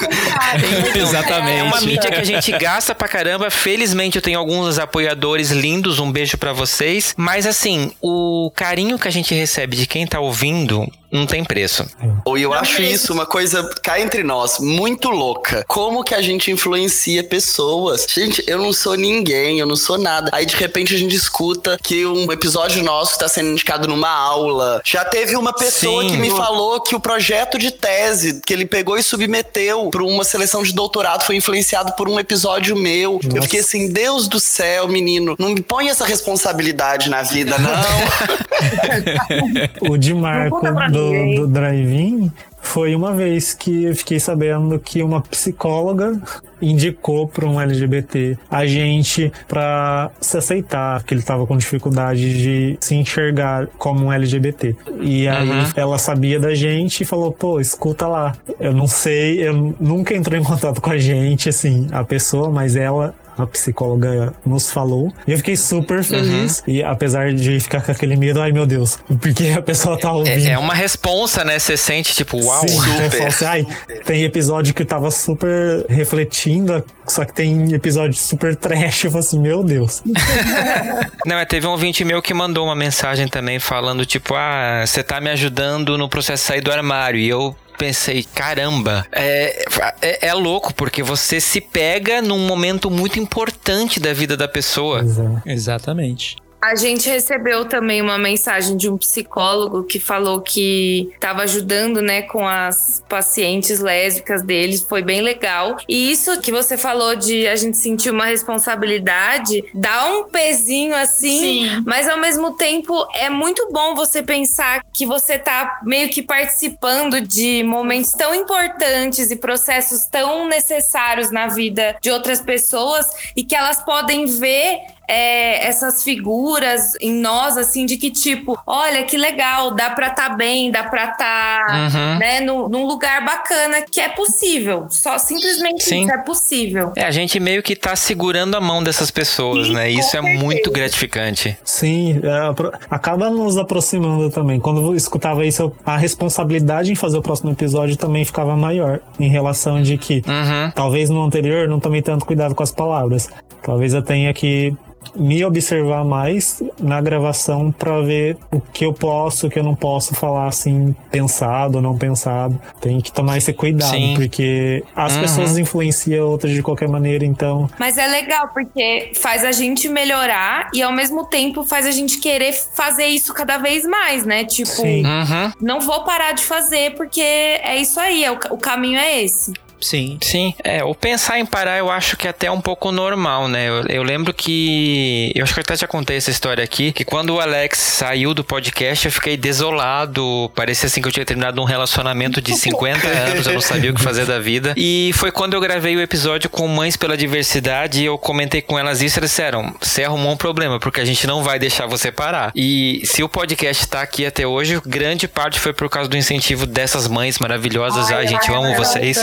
Exatamente. 0.94 1.58
É 1.58 1.62
uma 1.62 1.80
mídia 1.80 2.10
que 2.10 2.20
a 2.20 2.24
gente 2.24 2.52
gasta 2.52 2.94
pra 2.94 3.08
caramba. 3.08 3.50
Felizmente 3.50 4.16
eu 4.16 4.22
tenho 4.22 4.38
alguns 4.38 4.78
apoiadores 4.78 5.50
lindos. 5.50 5.98
Um 5.98 6.10
beijo 6.10 6.36
pra 6.36 6.52
vocês. 6.52 7.14
Mas 7.16 7.46
assim, 7.46 7.92
o 8.00 8.50
carinho 8.54 8.98
que 8.98 9.08
a 9.08 9.10
gente 9.10 9.34
recebe 9.34 9.76
de 9.76 9.86
quem 9.86 10.06
tá 10.06 10.20
ouvindo 10.20 10.90
não 11.10 11.26
tem 11.26 11.44
preço. 11.44 11.86
Ou 12.24 12.38
eu 12.38 12.52
acho 12.52 12.82
isso 12.82 13.12
uma 13.12 13.26
coisa, 13.26 13.68
cá 13.82 14.00
entre 14.00 14.22
nós, 14.22 14.58
muito 14.60 15.08
louca. 15.08 15.64
Como 15.66 16.04
que 16.04 16.14
a 16.14 16.22
gente 16.22 16.50
influencia 16.50 17.24
pessoas? 17.24 18.06
Gente, 18.08 18.42
eu 18.46 18.58
não 18.58 18.72
sou 18.72 18.94
ninguém, 18.94 19.58
eu 19.58 19.66
não 19.66 19.76
sou 19.76 19.98
nada. 19.98 20.30
Aí 20.32 20.46
de 20.46 20.56
repente 20.56 20.94
a 20.94 20.98
gente 20.98 21.14
escuta 21.14 21.78
que 21.82 22.06
um 22.06 22.30
episódio 22.30 22.82
nosso 22.82 23.12
está 23.12 23.28
sendo 23.28 23.50
indicado 23.50 23.88
numa 23.88 24.10
aula. 24.10 24.80
Já 24.84 25.04
teve 25.04 25.36
uma 25.36 25.52
pessoa 25.52 26.02
Sim. 26.02 26.10
que 26.10 26.16
me 26.16 26.30
falou 26.30 26.80
que 26.80 26.94
o 26.94 27.00
projeto 27.00 27.58
de 27.58 27.70
tese 27.70 28.40
que 28.40 28.52
ele 28.52 28.66
pegou 28.66 28.96
e 28.96 29.02
submeteu 29.02 29.90
para 29.90 30.02
uma 30.02 30.24
seleção 30.24 30.62
de 30.62 30.72
doutorado 30.72 31.24
foi 31.24 31.36
influenciado 31.36 31.92
por 31.92 32.08
um 32.08 32.18
episódio 32.20 32.76
meu. 32.76 33.20
Eu 33.34 33.42
fiquei 33.42 33.60
assim, 33.60 33.92
Deus 33.92 34.28
do 34.28 34.38
céu, 34.38 34.88
menino, 34.88 35.34
não 35.38 35.50
me 35.50 35.60
põe 35.60 35.88
essa 35.88 36.04
responsabilidade 36.04 37.10
na 37.10 37.22
vida, 37.22 37.56
não. 37.58 37.70
O 39.80 39.96
de 39.96 40.12
Marco 40.12 40.60
pra 40.60 40.88
do, 41.00 41.34
do 41.40 41.46
Drive-In 41.48 42.30
foi 42.62 42.94
uma 42.94 43.14
vez 43.14 43.54
que 43.54 43.84
eu 43.84 43.96
fiquei 43.96 44.20
sabendo 44.20 44.78
que 44.78 45.02
uma 45.02 45.22
psicóloga 45.22 46.20
indicou 46.60 47.26
para 47.26 47.46
um 47.46 47.58
LGBT 47.58 48.36
a 48.50 48.66
gente 48.66 49.32
para 49.48 50.10
se 50.20 50.36
aceitar, 50.36 51.02
que 51.02 51.14
ele 51.14 51.22
estava 51.22 51.46
com 51.46 51.56
dificuldade 51.56 52.34
de 52.34 52.76
se 52.78 52.94
enxergar 52.94 53.66
como 53.78 54.04
um 54.06 54.12
LGBT. 54.12 54.76
E 55.00 55.26
aí 55.26 55.48
Uhum. 55.48 55.64
ela 55.74 55.98
sabia 55.98 56.38
da 56.38 56.54
gente 56.54 57.00
e 57.02 57.06
falou: 57.06 57.32
pô, 57.32 57.58
escuta 57.60 58.06
lá. 58.06 58.34
Eu 58.60 58.74
não 58.74 58.86
sei, 58.86 59.42
eu 59.42 59.74
nunca 59.80 60.14
entrou 60.14 60.38
em 60.38 60.44
contato 60.44 60.82
com 60.82 60.90
a 60.90 60.98
gente, 60.98 61.48
assim, 61.48 61.86
a 61.90 62.04
pessoa, 62.04 62.50
mas 62.50 62.76
ela 62.76 63.14
a 63.36 63.46
psicóloga 63.46 64.32
nos 64.44 64.70
falou. 64.70 65.12
E 65.26 65.32
eu 65.32 65.38
fiquei 65.38 65.56
super 65.56 66.02
feliz. 66.02 66.62
E 66.66 66.82
apesar 66.82 67.32
de 67.32 67.60
ficar 67.60 67.82
com 67.82 67.92
aquele 67.92 68.16
medo, 68.16 68.40
ai 68.40 68.52
meu 68.52 68.66
Deus, 68.66 68.98
porque 69.20 69.48
a 69.48 69.62
pessoa 69.62 69.98
tá 69.98 70.12
ouvindo. 70.12 70.46
É, 70.46 70.52
é 70.52 70.58
uma 70.58 70.74
responsa, 70.74 71.44
né? 71.44 71.58
Você 71.58 71.76
sente 71.76 72.14
tipo, 72.14 72.42
uau. 72.42 72.66
Sim, 72.66 72.80
super. 72.80 73.20
eu 73.20 73.26
assim, 73.26 73.44
ai, 73.44 73.66
tem 74.04 74.24
episódio 74.24 74.74
que 74.74 74.84
tava 74.84 75.10
super 75.10 75.84
refletindo, 75.88 76.84
só 77.06 77.24
que 77.24 77.32
tem 77.32 77.72
episódio 77.72 78.14
super 78.14 78.54
trash. 78.56 79.04
Eu 79.04 79.10
falo 79.10 79.24
assim, 79.24 79.38
meu 79.38 79.62
Deus. 79.62 80.02
Não, 81.26 81.38
é, 81.38 81.44
teve 81.44 81.66
um 81.66 81.70
ouvinte 81.70 82.04
meu 82.04 82.22
que 82.22 82.32
mandou 82.32 82.64
uma 82.66 82.74
mensagem 82.74 83.28
também 83.28 83.58
falando, 83.58 84.06
tipo, 84.06 84.34
ah, 84.34 84.84
você 84.86 85.02
tá 85.02 85.20
me 85.20 85.30
ajudando 85.30 85.96
no 85.98 86.08
processo 86.08 86.42
de 86.42 86.48
sair 86.48 86.60
do 86.60 86.70
armário. 86.70 87.18
E 87.20 87.28
eu 87.28 87.54
pensei, 87.80 88.22
caramba, 88.34 89.06
é, 89.10 89.64
é, 90.02 90.26
é 90.28 90.34
louco, 90.34 90.74
porque 90.74 91.02
você 91.02 91.40
se 91.40 91.62
pega 91.62 92.20
num 92.20 92.46
momento 92.46 92.90
muito 92.90 93.18
importante 93.18 93.98
da 93.98 94.12
vida 94.12 94.36
da 94.36 94.46
pessoa. 94.46 95.00
Exato. 95.00 95.42
Exatamente. 95.46 96.36
A 96.60 96.74
gente 96.74 97.08
recebeu 97.08 97.64
também 97.64 98.02
uma 98.02 98.18
mensagem 98.18 98.76
de 98.76 98.88
um 98.88 98.98
psicólogo 98.98 99.82
que 99.82 99.98
falou 99.98 100.42
que 100.42 101.10
estava 101.14 101.42
ajudando, 101.42 102.02
né, 102.02 102.22
com 102.22 102.46
as 102.46 103.02
pacientes 103.08 103.80
lésbicas 103.80 104.42
deles, 104.42 104.82
foi 104.82 105.02
bem 105.02 105.22
legal. 105.22 105.78
E 105.88 106.12
isso 106.12 106.38
que 106.40 106.52
você 106.52 106.76
falou 106.76 107.16
de 107.16 107.48
a 107.48 107.56
gente 107.56 107.78
sentir 107.78 108.10
uma 108.10 108.26
responsabilidade, 108.26 109.64
dá 109.72 110.06
um 110.12 110.24
pezinho 110.24 110.94
assim, 110.94 111.68
Sim. 111.68 111.82
mas 111.86 112.08
ao 112.08 112.18
mesmo 112.18 112.52
tempo 112.52 113.06
é 113.14 113.30
muito 113.30 113.70
bom 113.72 113.94
você 113.94 114.22
pensar 114.22 114.84
que 114.92 115.06
você 115.06 115.38
tá 115.38 115.80
meio 115.82 116.10
que 116.10 116.22
participando 116.22 117.20
de 117.20 117.62
momentos 117.62 118.12
tão 118.12 118.34
importantes 118.34 119.30
e 119.30 119.36
processos 119.36 120.04
tão 120.06 120.46
necessários 120.46 121.30
na 121.30 121.46
vida 121.46 121.96
de 122.02 122.10
outras 122.10 122.40
pessoas 122.42 123.06
e 123.34 123.44
que 123.44 123.56
elas 123.56 123.82
podem 123.82 124.26
ver 124.26 124.78
é, 125.10 125.66
essas 125.66 126.02
figuras 126.04 126.92
em 127.00 127.12
nós, 127.12 127.56
assim, 127.56 127.84
de 127.84 127.96
que 127.96 128.10
tipo, 128.10 128.56
olha 128.66 129.02
que 129.02 129.16
legal, 129.16 129.72
dá 129.74 129.90
pra 129.90 130.10
tá 130.10 130.28
bem, 130.28 130.70
dá 130.70 130.84
pra 130.84 131.08
tá, 131.08 131.58
Uhum. 131.92 132.18
né, 132.18 132.40
no, 132.40 132.68
num 132.68 132.86
lugar 132.86 133.24
bacana, 133.24 133.82
que 133.82 134.00
é 134.00 134.08
possível. 134.08 134.86
Só 134.88 135.18
simplesmente 135.18 135.82
Sim. 135.82 136.02
isso 136.04 136.12
é 136.12 136.18
possível. 136.18 136.92
É, 136.94 137.04
a 137.04 137.10
gente 137.10 137.40
meio 137.40 137.62
que 137.62 137.74
tá 137.74 137.96
segurando 137.96 138.54
a 138.56 138.60
mão 138.60 138.82
dessas 138.82 139.10
pessoas, 139.10 139.66
Sim, 139.66 139.74
né? 139.74 139.90
Isso 139.90 140.16
é 140.16 140.20
certeza. 140.22 140.44
muito 140.44 140.70
gratificante. 140.70 141.58
Sim, 141.64 142.20
é, 142.22 142.74
acaba 142.88 143.28
nos 143.30 143.56
aproximando 143.58 144.30
também. 144.30 144.60
Quando 144.60 144.80
eu 144.80 144.94
escutava 144.94 145.44
isso, 145.44 145.72
a 145.84 145.96
responsabilidade 145.96 146.92
em 146.92 146.94
fazer 146.94 147.18
o 147.18 147.22
próximo 147.22 147.50
episódio 147.50 147.96
também 147.96 148.24
ficava 148.24 148.56
maior. 148.56 149.00
Em 149.18 149.28
relação 149.28 149.82
de 149.82 149.98
que 149.98 150.22
Uhum. 150.26 150.70
talvez 150.74 151.10
no 151.10 151.22
anterior 151.24 151.68
não 151.68 151.80
tomei 151.80 152.02
tanto 152.02 152.24
cuidado 152.24 152.54
com 152.54 152.62
as 152.62 152.70
palavras. 152.70 153.28
Talvez 153.62 153.92
eu 153.94 154.02
tenha 154.02 154.32
que 154.32 154.74
me 155.14 155.44
observar 155.44 156.04
mais 156.04 156.62
na 156.78 157.00
gravação 157.00 157.72
pra 157.72 158.00
ver 158.00 158.36
o 158.52 158.60
que 158.60 158.84
eu 158.84 158.92
posso, 158.92 159.46
o 159.46 159.50
que 159.50 159.58
eu 159.58 159.62
não 159.64 159.74
posso 159.74 160.14
falar 160.14 160.46
assim, 160.46 160.94
pensado 161.10 161.76
ou 161.76 161.82
não 161.82 161.96
pensado. 161.98 162.60
Tem 162.80 163.00
que 163.00 163.10
tomar 163.10 163.38
esse 163.38 163.52
cuidado, 163.52 163.90
Sim. 163.90 164.14
porque 164.14 164.84
as 164.94 165.14
Uhum. 165.14 165.20
pessoas 165.22 165.58
influenciam 165.58 166.28
outras 166.28 166.52
de 166.52 166.62
qualquer 166.62 166.88
maneira, 166.88 167.24
então 167.24 167.68
Mas 167.78 167.98
é 167.98 168.06
legal 168.06 168.48
porque 168.52 169.12
faz 169.16 169.44
a 169.44 169.52
gente 169.52 169.88
melhorar 169.88 170.70
e 170.74 170.82
ao 170.82 170.92
mesmo 170.92 171.24
tempo 171.24 171.64
faz 171.64 171.86
a 171.86 171.90
gente 171.90 172.18
querer 172.18 172.52
fazer 172.52 173.06
isso 173.06 173.32
cada 173.34 173.58
vez 173.58 173.84
mais, 173.84 174.24
né? 174.24 174.44
Tipo, 174.44 174.68
Sim. 174.70 175.04
Uhum. 175.04 175.52
não 175.60 175.80
vou 175.80 176.04
parar 176.04 176.32
de 176.32 176.44
fazer 176.44 176.94
porque 176.94 177.20
é 177.20 177.76
isso 177.78 177.98
aí, 177.98 178.24
é 178.24 178.30
o, 178.30 178.38
o 178.50 178.58
caminho 178.58 178.98
é 178.98 179.22
esse. 179.22 179.52
Sim. 179.80 180.18
Sim, 180.22 180.54
é, 180.62 180.84
o 180.84 180.94
pensar 180.94 181.38
em 181.38 181.46
parar 181.46 181.78
eu 181.78 181.90
acho 181.90 182.16
que 182.16 182.26
é 182.26 182.30
até 182.30 182.50
um 182.50 182.60
pouco 182.60 182.92
normal, 182.92 183.48
né? 183.48 183.68
Eu, 183.68 183.84
eu 183.88 184.02
lembro 184.02 184.32
que. 184.32 185.32
Eu 185.34 185.42
acho 185.42 185.54
que 185.54 185.60
eu 185.60 185.62
até 185.62 185.76
já 185.76 185.86
contei 185.86 186.16
essa 186.16 186.30
história 186.30 186.62
aqui. 186.62 186.92
Que 186.92 187.04
quando 187.04 187.30
o 187.30 187.40
Alex 187.40 187.78
saiu 187.78 188.34
do 188.34 188.44
podcast, 188.44 189.06
eu 189.06 189.12
fiquei 189.12 189.36
desolado. 189.36 190.50
Parecia 190.54 190.86
assim 190.86 191.00
que 191.00 191.08
eu 191.08 191.12
tinha 191.12 191.24
terminado 191.24 191.60
um 191.60 191.64
relacionamento 191.64 192.40
de 192.40 192.54
50 192.56 193.06
anos, 193.08 193.46
eu 193.46 193.54
não 193.54 193.60
sabia 193.60 193.90
o 193.90 193.94
que 193.94 194.02
fazer 194.02 194.26
da 194.26 194.38
vida. 194.38 194.74
E 194.76 195.10
foi 195.14 195.30
quando 195.32 195.54
eu 195.54 195.60
gravei 195.60 195.96
o 195.96 196.00
episódio 196.00 196.50
com 196.50 196.66
Mães 196.68 196.96
pela 196.96 197.16
Diversidade 197.16 198.02
e 198.02 198.04
eu 198.04 198.18
comentei 198.18 198.60
com 198.60 198.78
elas 198.78 199.00
isso. 199.00 199.18
Elas 199.18 199.30
disseram: 199.30 199.74
você 199.80 200.04
arrumou 200.04 200.32
um 200.32 200.36
problema, 200.36 200.78
porque 200.78 201.00
a 201.00 201.04
gente 201.04 201.26
não 201.26 201.42
vai 201.42 201.58
deixar 201.58 201.86
você 201.86 202.12
parar. 202.12 202.52
E 202.54 203.02
se 203.04 203.22
o 203.22 203.28
podcast 203.28 203.86
tá 203.86 204.02
aqui 204.02 204.26
até 204.26 204.46
hoje, 204.46 204.80
grande 204.84 205.26
parte 205.26 205.58
foi 205.58 205.72
por 205.72 205.88
causa 205.88 206.08
do 206.08 206.16
incentivo 206.16 206.66
dessas 206.66 207.08
mães 207.08 207.38
maravilhosas. 207.38 208.10
Ai, 208.10 208.26
gente, 208.26 208.48
eu 208.48 208.54
amo 208.56 208.74
vocês. 208.74 209.18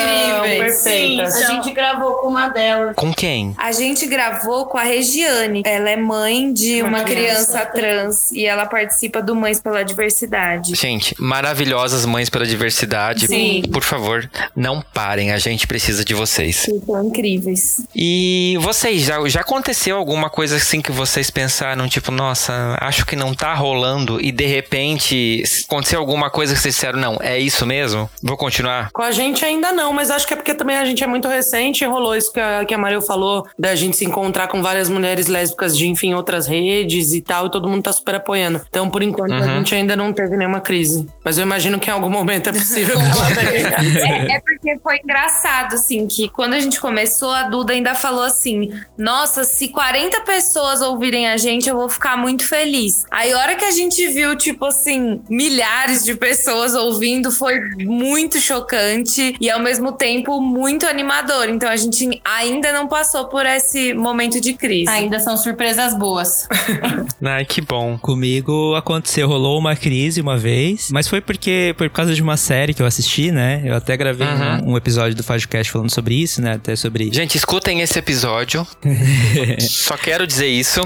Incríveis. 0.56 0.76
Sim, 0.78 1.22
A 1.22 1.30
são- 1.30 1.56
gente 1.64 1.72
gravou 1.74 2.14
com 2.14 2.28
uma 2.28 2.50
delas. 2.50 2.96
Com 2.96 3.14
quem? 3.14 3.54
A 3.58 3.72
gente 3.72 4.06
gravou 4.08 4.66
com 4.66 4.78
a 4.78 4.84
Regiane. 4.84 5.62
Ela 5.66 5.90
é 5.90 5.96
mãe 5.96 6.52
de 6.54 6.82
Uma 6.82 6.90
uma, 7.00 7.04
criança, 7.04 7.60
criança 7.60 7.66
trans 7.68 8.32
e 8.32 8.46
ela 8.46 8.66
participa 8.66 9.22
do 9.22 9.36
Mães 9.36 9.60
pela 9.60 9.84
Diversidade. 9.84 10.76
Gente, 10.76 11.16
maravilhosas 11.20 12.06
mães 12.06 12.30
pela 12.30 12.46
diversidade. 12.46 13.28
Sim. 13.28 13.62
Por 13.72 13.84
favor, 13.84 14.30
não 14.56 14.82
parem, 14.82 15.32
a 15.32 15.38
gente 15.38 15.68
precisa 15.68 16.04
de 16.04 16.14
vocês. 16.14 16.68
São 16.86 17.06
incríveis. 17.06 17.82
E 17.96 18.58
vocês, 18.62 19.02
já, 19.04 19.18
já 19.28 19.42
aconteceu 19.42 19.98
alguma 19.98 20.30
coisa 20.30 20.56
assim 20.58 20.82
que 20.82 20.92
vocês 20.92 21.30
pensaram, 21.30 21.88
tipo, 21.88 22.12
nossa, 22.12 22.78
acho 22.82 23.06
que 23.06 23.16
não 23.16 23.34
tá 23.34 23.54
rolando, 23.54 24.20
e 24.22 24.32
de 24.32 24.46
repente 24.46 25.44
aconteceu 25.68 26.00
alguma 26.00 26.30
coisa 26.30 26.54
que 26.54 26.60
vocês 26.60 26.76
disseram, 26.76 27.00
não, 27.00 27.18
é 27.22 27.38
isso 27.38 27.66
mesmo? 27.66 28.10
Vou 28.22 28.38
continuar? 28.38 28.90
Com 28.92 29.02
a 29.02 29.12
gente 29.12 29.44
ainda 29.44 29.72
não, 29.72 29.92
mas 29.94 30.10
acho 30.12 30.28
que 30.28 30.34
é 30.34 30.37
porque 30.38 30.54
também 30.54 30.78
a 30.78 30.86
gente 30.86 31.04
é 31.04 31.08
muito 31.08 31.28
recente. 31.28 31.84
Rolou 31.86 32.16
isso 32.16 32.32
que 32.32 32.40
a, 32.40 32.64
que 32.66 32.74
a 32.74 32.78
Mario 32.78 33.02
falou, 33.02 33.46
da 33.58 33.76
gente 33.76 33.98
se 33.98 34.06
encontrar 34.06 34.48
com 34.48 34.62
várias 34.62 34.90
mulheres 34.90 35.28
lésbicas 35.28 35.78
de, 35.78 35.88
enfim, 35.88 36.14
outras 36.14 36.48
redes 36.48 37.14
e 37.14 37.22
tal, 37.22 37.48
e 37.48 37.52
todo 37.52 37.68
mundo 37.68 37.84
tá 37.84 37.92
super 37.92 38.16
apoiando. 38.16 38.62
Então, 38.70 38.90
por 38.90 39.02
enquanto, 39.04 39.34
a 39.34 39.38
Uhum. 39.38 39.58
gente 39.58 39.76
ainda 39.76 39.96
não 39.96 40.12
teve 40.14 40.36
nenhuma 40.38 40.60
crise. 40.62 41.08
Mas 41.24 41.38
eu 41.38 41.44
imagino 41.44 41.80
que 41.80 41.90
em 41.90 41.94
algum 41.94 42.10
momento 42.10 42.50
é 42.50 42.54
possível 42.54 42.96
que 43.00 43.04
ela 43.06 43.36
tenha. 43.36 44.28
É, 44.32 44.36
é 44.38 44.40
porque 44.42 44.78
foi 44.82 44.98
engraçado, 45.04 45.76
assim, 45.76 46.08
que 46.08 46.30
quando 46.30 46.54
a 46.54 46.60
gente 46.60 46.80
começou, 46.80 47.32
a 47.32 47.44
Duda 47.44 47.74
ainda 47.74 47.94
falou 47.96 48.24
assim: 48.24 48.72
Nossa, 48.98 49.44
se 49.44 49.68
40 49.70 50.22
pessoas 50.22 50.82
ouvirem 50.82 51.28
a 51.28 51.38
gente, 51.38 51.70
eu 51.70 51.76
vou 51.76 51.90
ficar 51.90 52.18
muito 52.18 52.48
feliz. 52.48 53.06
Aí, 53.12 53.32
a 53.32 53.38
hora 53.40 53.56
que 53.56 53.66
a 53.66 53.72
gente 53.72 54.08
viu, 54.08 54.36
tipo 54.38 54.66
assim, 54.66 55.22
milhares 55.30 56.04
de 56.04 56.16
pessoas 56.16 56.76
ouvindo, 56.76 57.32
foi 57.32 57.60
muito 57.80 58.40
chocante. 58.40 59.36
E 59.40 59.50
ao 59.50 59.60
mesmo 59.60 59.92
tempo, 59.92 60.27
tempo 60.28 60.42
muito 60.42 60.86
animador. 60.86 61.48
Então 61.50 61.70
a 61.70 61.76
gente 61.78 62.22
ainda 62.24 62.74
não 62.74 62.88
passou 62.88 63.26
por 63.26 63.46
esse 63.46 63.94
momento 63.94 64.42
de 64.42 64.54
crise. 64.54 64.90
Ainda 64.92 65.20
são 65.20 65.38
surpresas 65.38 65.98
boas. 65.98 66.48
Ai, 67.24 67.46
que 67.46 67.62
bom. 67.62 67.98
Comigo 67.98 68.76
aconteceu, 68.76 69.28
rolou 69.28 69.58
uma 69.58 69.76
crise 69.76 70.20
uma 70.20 70.38
vez, 70.38 70.90
mas 70.92 71.08
foi 71.08 71.22
porque 71.22 71.74
por 71.78 71.90
causa 71.90 72.14
de 72.14 72.22
uma 72.22 72.36
série 72.38 72.74
que 72.74 72.82
eu 72.82 72.86
assisti, 72.86 73.32
né? 73.32 73.62
Eu 73.66 73.76
até 73.76 73.96
gravei 73.96 74.28
Uhum. 74.28 74.70
um, 74.70 74.72
um 74.74 74.78
episódio 74.78 75.16
do 75.16 75.24
Fajocast 75.24 75.72
falando 75.72 75.90
sobre 75.92 76.16
isso, 76.16 76.42
né? 76.42 76.54
Até 76.54 76.76
sobre. 76.76 77.10
Gente, 77.14 77.36
escutem 77.38 77.80
esse 77.82 77.98
episódio. 77.98 78.68
Só 79.62 79.96
quero 79.96 80.28
dizer 80.28 80.48
isso. 80.48 80.82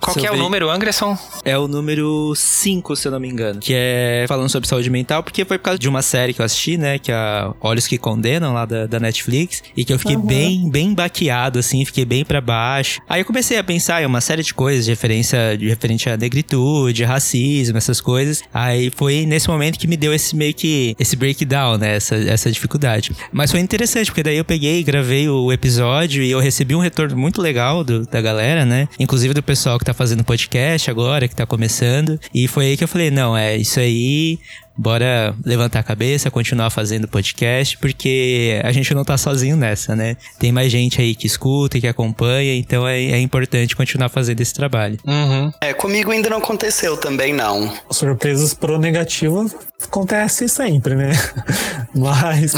Qual 0.00 0.14
que 0.14 0.20
é 0.20 0.30
o 0.30 0.34
Sobre- 0.34 0.38
número, 0.38 0.70
Anderson? 0.70 1.18
É 1.44 1.58
o 1.58 1.66
número 1.66 2.32
5, 2.36 2.94
se 2.94 3.08
eu 3.08 3.12
não 3.12 3.18
me 3.18 3.28
engano. 3.28 3.58
Que 3.60 3.72
é 3.74 4.24
falando 4.28 4.48
sobre 4.48 4.68
saúde 4.68 4.88
mental, 4.90 5.22
porque 5.22 5.44
foi 5.44 5.58
por 5.58 5.64
causa 5.64 5.78
de 5.78 5.88
uma 5.88 6.02
série 6.02 6.32
que 6.34 6.40
eu 6.40 6.44
assisti, 6.44 6.76
né? 6.76 6.98
Que 6.98 7.10
é 7.10 7.14
a 7.14 7.52
Olhos 7.60 7.86
que 7.86 7.96
Condenam, 7.98 8.43
lá 8.52 8.64
da, 8.64 8.86
da 8.86 9.00
Netflix. 9.00 9.62
E 9.76 9.84
que 9.84 9.92
eu 9.92 9.98
fiquei 9.98 10.16
bem, 10.16 10.68
bem 10.70 10.94
baqueado, 10.94 11.58
assim, 11.58 11.84
fiquei 11.84 12.04
bem 12.04 12.24
pra 12.24 12.40
baixo. 12.40 13.00
Aí 13.08 13.20
eu 13.20 13.24
comecei 13.24 13.58
a 13.58 13.64
pensar 13.64 14.02
em 14.02 14.06
uma 14.06 14.20
série 14.20 14.42
de 14.42 14.52
coisas, 14.54 14.84
de 14.84 14.90
referência, 14.90 15.56
de 15.56 15.68
referente 15.68 16.08
à 16.08 16.16
negritude, 16.16 17.04
racismo, 17.04 17.78
essas 17.78 18.00
coisas. 18.00 18.42
Aí 18.52 18.90
foi 18.94 19.26
nesse 19.26 19.48
momento 19.48 19.78
que 19.78 19.86
me 19.86 19.96
deu 19.96 20.12
esse 20.12 20.34
meio 20.36 20.54
que, 20.54 20.94
esse 20.98 21.16
breakdown, 21.16 21.78
né? 21.78 21.96
Essa, 21.96 22.16
essa 22.16 22.50
dificuldade. 22.50 23.12
Mas 23.32 23.50
foi 23.50 23.60
interessante, 23.60 24.06
porque 24.06 24.22
daí 24.22 24.36
eu 24.36 24.44
peguei, 24.44 24.82
gravei 24.82 25.28
o 25.28 25.52
episódio 25.52 26.22
e 26.22 26.30
eu 26.30 26.40
recebi 26.40 26.74
um 26.74 26.80
retorno 26.80 27.16
muito 27.16 27.40
legal 27.40 27.82
do- 27.84 28.06
da 28.06 28.20
galera, 28.20 28.64
né? 28.64 28.88
Inclusive 28.98 29.34
do 29.34 29.42
pessoal 29.42 29.78
que 29.78 29.84
tá 29.84 29.94
fazendo 29.94 30.24
podcast 30.24 30.90
agora, 30.90 31.28
que 31.28 31.34
tá 31.34 31.46
começando. 31.46 32.18
E 32.34 32.46
foi 32.48 32.66
aí 32.66 32.76
que 32.76 32.84
eu 32.84 32.88
falei, 32.88 33.10
não, 33.10 33.36
é 33.36 33.56
isso 33.56 33.78
aí. 33.80 34.38
Bora 34.76 35.34
levantar 35.44 35.78
a 35.80 35.82
cabeça, 35.82 36.30
continuar 36.30 36.68
fazendo 36.70 37.06
podcast, 37.06 37.78
porque 37.78 38.60
a 38.64 38.72
gente 38.72 38.92
não 38.94 39.04
tá 39.04 39.16
sozinho 39.16 39.56
nessa, 39.56 39.94
né? 39.94 40.16
Tem 40.38 40.50
mais 40.50 40.70
gente 40.72 41.00
aí 41.00 41.14
que 41.14 41.26
escuta 41.26 41.78
e 41.78 41.80
que 41.80 41.86
acompanha, 41.86 42.54
então 42.56 42.86
é, 42.86 43.00
é 43.00 43.20
importante 43.20 43.76
continuar 43.76 44.08
fazendo 44.08 44.40
esse 44.40 44.52
trabalho. 44.52 44.98
Uhum. 45.06 45.52
É, 45.60 45.72
comigo 45.72 46.10
ainda 46.10 46.28
não 46.28 46.38
aconteceu 46.38 46.96
também, 46.96 47.32
não. 47.32 47.72
Surpresas 47.90 48.52
pro 48.54 48.78
negativo 48.78 49.50
acontece 49.82 50.48
sempre, 50.48 50.94
né? 50.94 51.12
Mas 51.94 52.52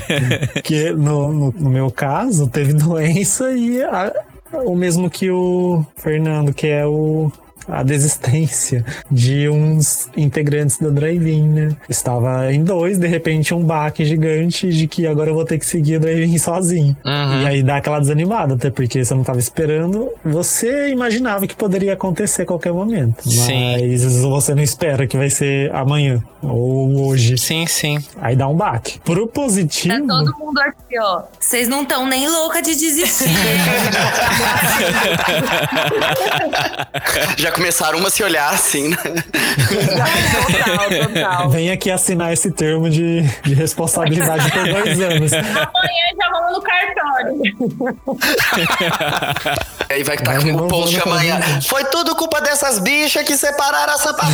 que 0.62 0.90
no, 0.90 1.32
no, 1.32 1.52
no 1.52 1.70
meu 1.70 1.90
caso 1.90 2.48
teve 2.48 2.72
doença 2.74 3.50
e 3.52 3.82
a- 3.82 4.12
o 4.64 4.74
mesmo 4.76 5.10
que 5.10 5.30
o 5.30 5.84
Fernando, 5.96 6.52
que 6.54 6.66
é 6.68 6.86
o 6.86 7.30
a 7.68 7.82
desistência 7.82 8.84
de 9.10 9.48
uns 9.48 10.08
integrantes 10.16 10.78
da 10.78 10.88
Drive-In, 10.88 11.48
né? 11.48 11.76
Estava 11.88 12.52
em 12.52 12.62
dois, 12.62 12.98
de 12.98 13.06
repente 13.06 13.54
um 13.54 13.62
baque 13.62 14.04
gigante 14.04 14.68
de 14.68 14.86
que 14.86 15.06
agora 15.06 15.30
eu 15.30 15.34
vou 15.34 15.44
ter 15.44 15.58
que 15.58 15.66
seguir 15.66 15.96
a 15.96 15.98
Drive-In 15.98 16.38
sozinho. 16.38 16.96
Uhum. 17.04 17.42
E 17.42 17.46
aí 17.46 17.62
dá 17.62 17.76
aquela 17.76 17.98
desanimada, 17.98 18.54
até 18.54 18.70
porque 18.70 19.04
você 19.04 19.14
não 19.14 19.22
estava 19.22 19.38
esperando. 19.38 20.10
Você 20.24 20.90
imaginava 20.90 21.46
que 21.46 21.54
poderia 21.54 21.94
acontecer 21.94 22.42
a 22.42 22.46
qualquer 22.46 22.72
momento. 22.72 23.28
Sim. 23.28 23.76
Mas 23.80 24.04
você 24.22 24.54
não 24.54 24.62
espera 24.62 25.06
que 25.06 25.16
vai 25.16 25.30
ser 25.30 25.74
amanhã 25.74 26.22
ou 26.42 27.06
hoje. 27.06 27.36
Sim, 27.38 27.66
sim. 27.66 27.98
Aí 28.20 28.36
dá 28.36 28.48
um 28.48 28.56
baque. 28.56 29.00
Pro 29.00 29.26
Tá 29.26 29.42
positivo. 29.42 30.06
todo 30.06 30.38
mundo 30.38 30.58
aqui, 30.60 30.98
ó. 30.98 31.22
Vocês 31.38 31.68
não 31.68 31.82
estão 31.82 32.06
nem 32.06 32.28
louca 32.28 32.62
de 32.62 32.74
desistir. 32.74 33.26
Já 37.36 37.50
começaram 37.56 37.98
uma 37.98 38.08
a 38.08 38.10
se 38.10 38.22
olhar 38.22 38.52
assim, 38.52 38.88
né? 38.88 38.96
total, 38.96 40.88
total. 41.08 41.50
Vem 41.50 41.70
aqui 41.70 41.90
assinar 41.90 42.32
esse 42.32 42.50
termo 42.52 42.88
de, 42.88 43.22
de 43.42 43.54
responsabilidade 43.54 44.50
por 44.52 44.64
dois 44.64 45.00
anos. 45.00 45.32
Amanhã 45.32 46.06
já 46.20 46.30
vamos 46.30 46.52
no 46.52 46.62
cartório. 46.62 47.36
Aí 49.96 50.02
vai 50.02 50.16
estar 50.16 50.40
Vai 50.40 50.52
com 50.52 50.64
o 50.64 50.68
post 50.68 51.00
amanhã. 51.00 51.40
Foi 51.68 51.84
tudo 51.84 52.14
culpa 52.16 52.40
dessas 52.40 52.78
bichas 52.78 53.24
que 53.24 53.36
separaram 53.36 53.94
a 53.94 53.98
sapatão! 53.98 54.32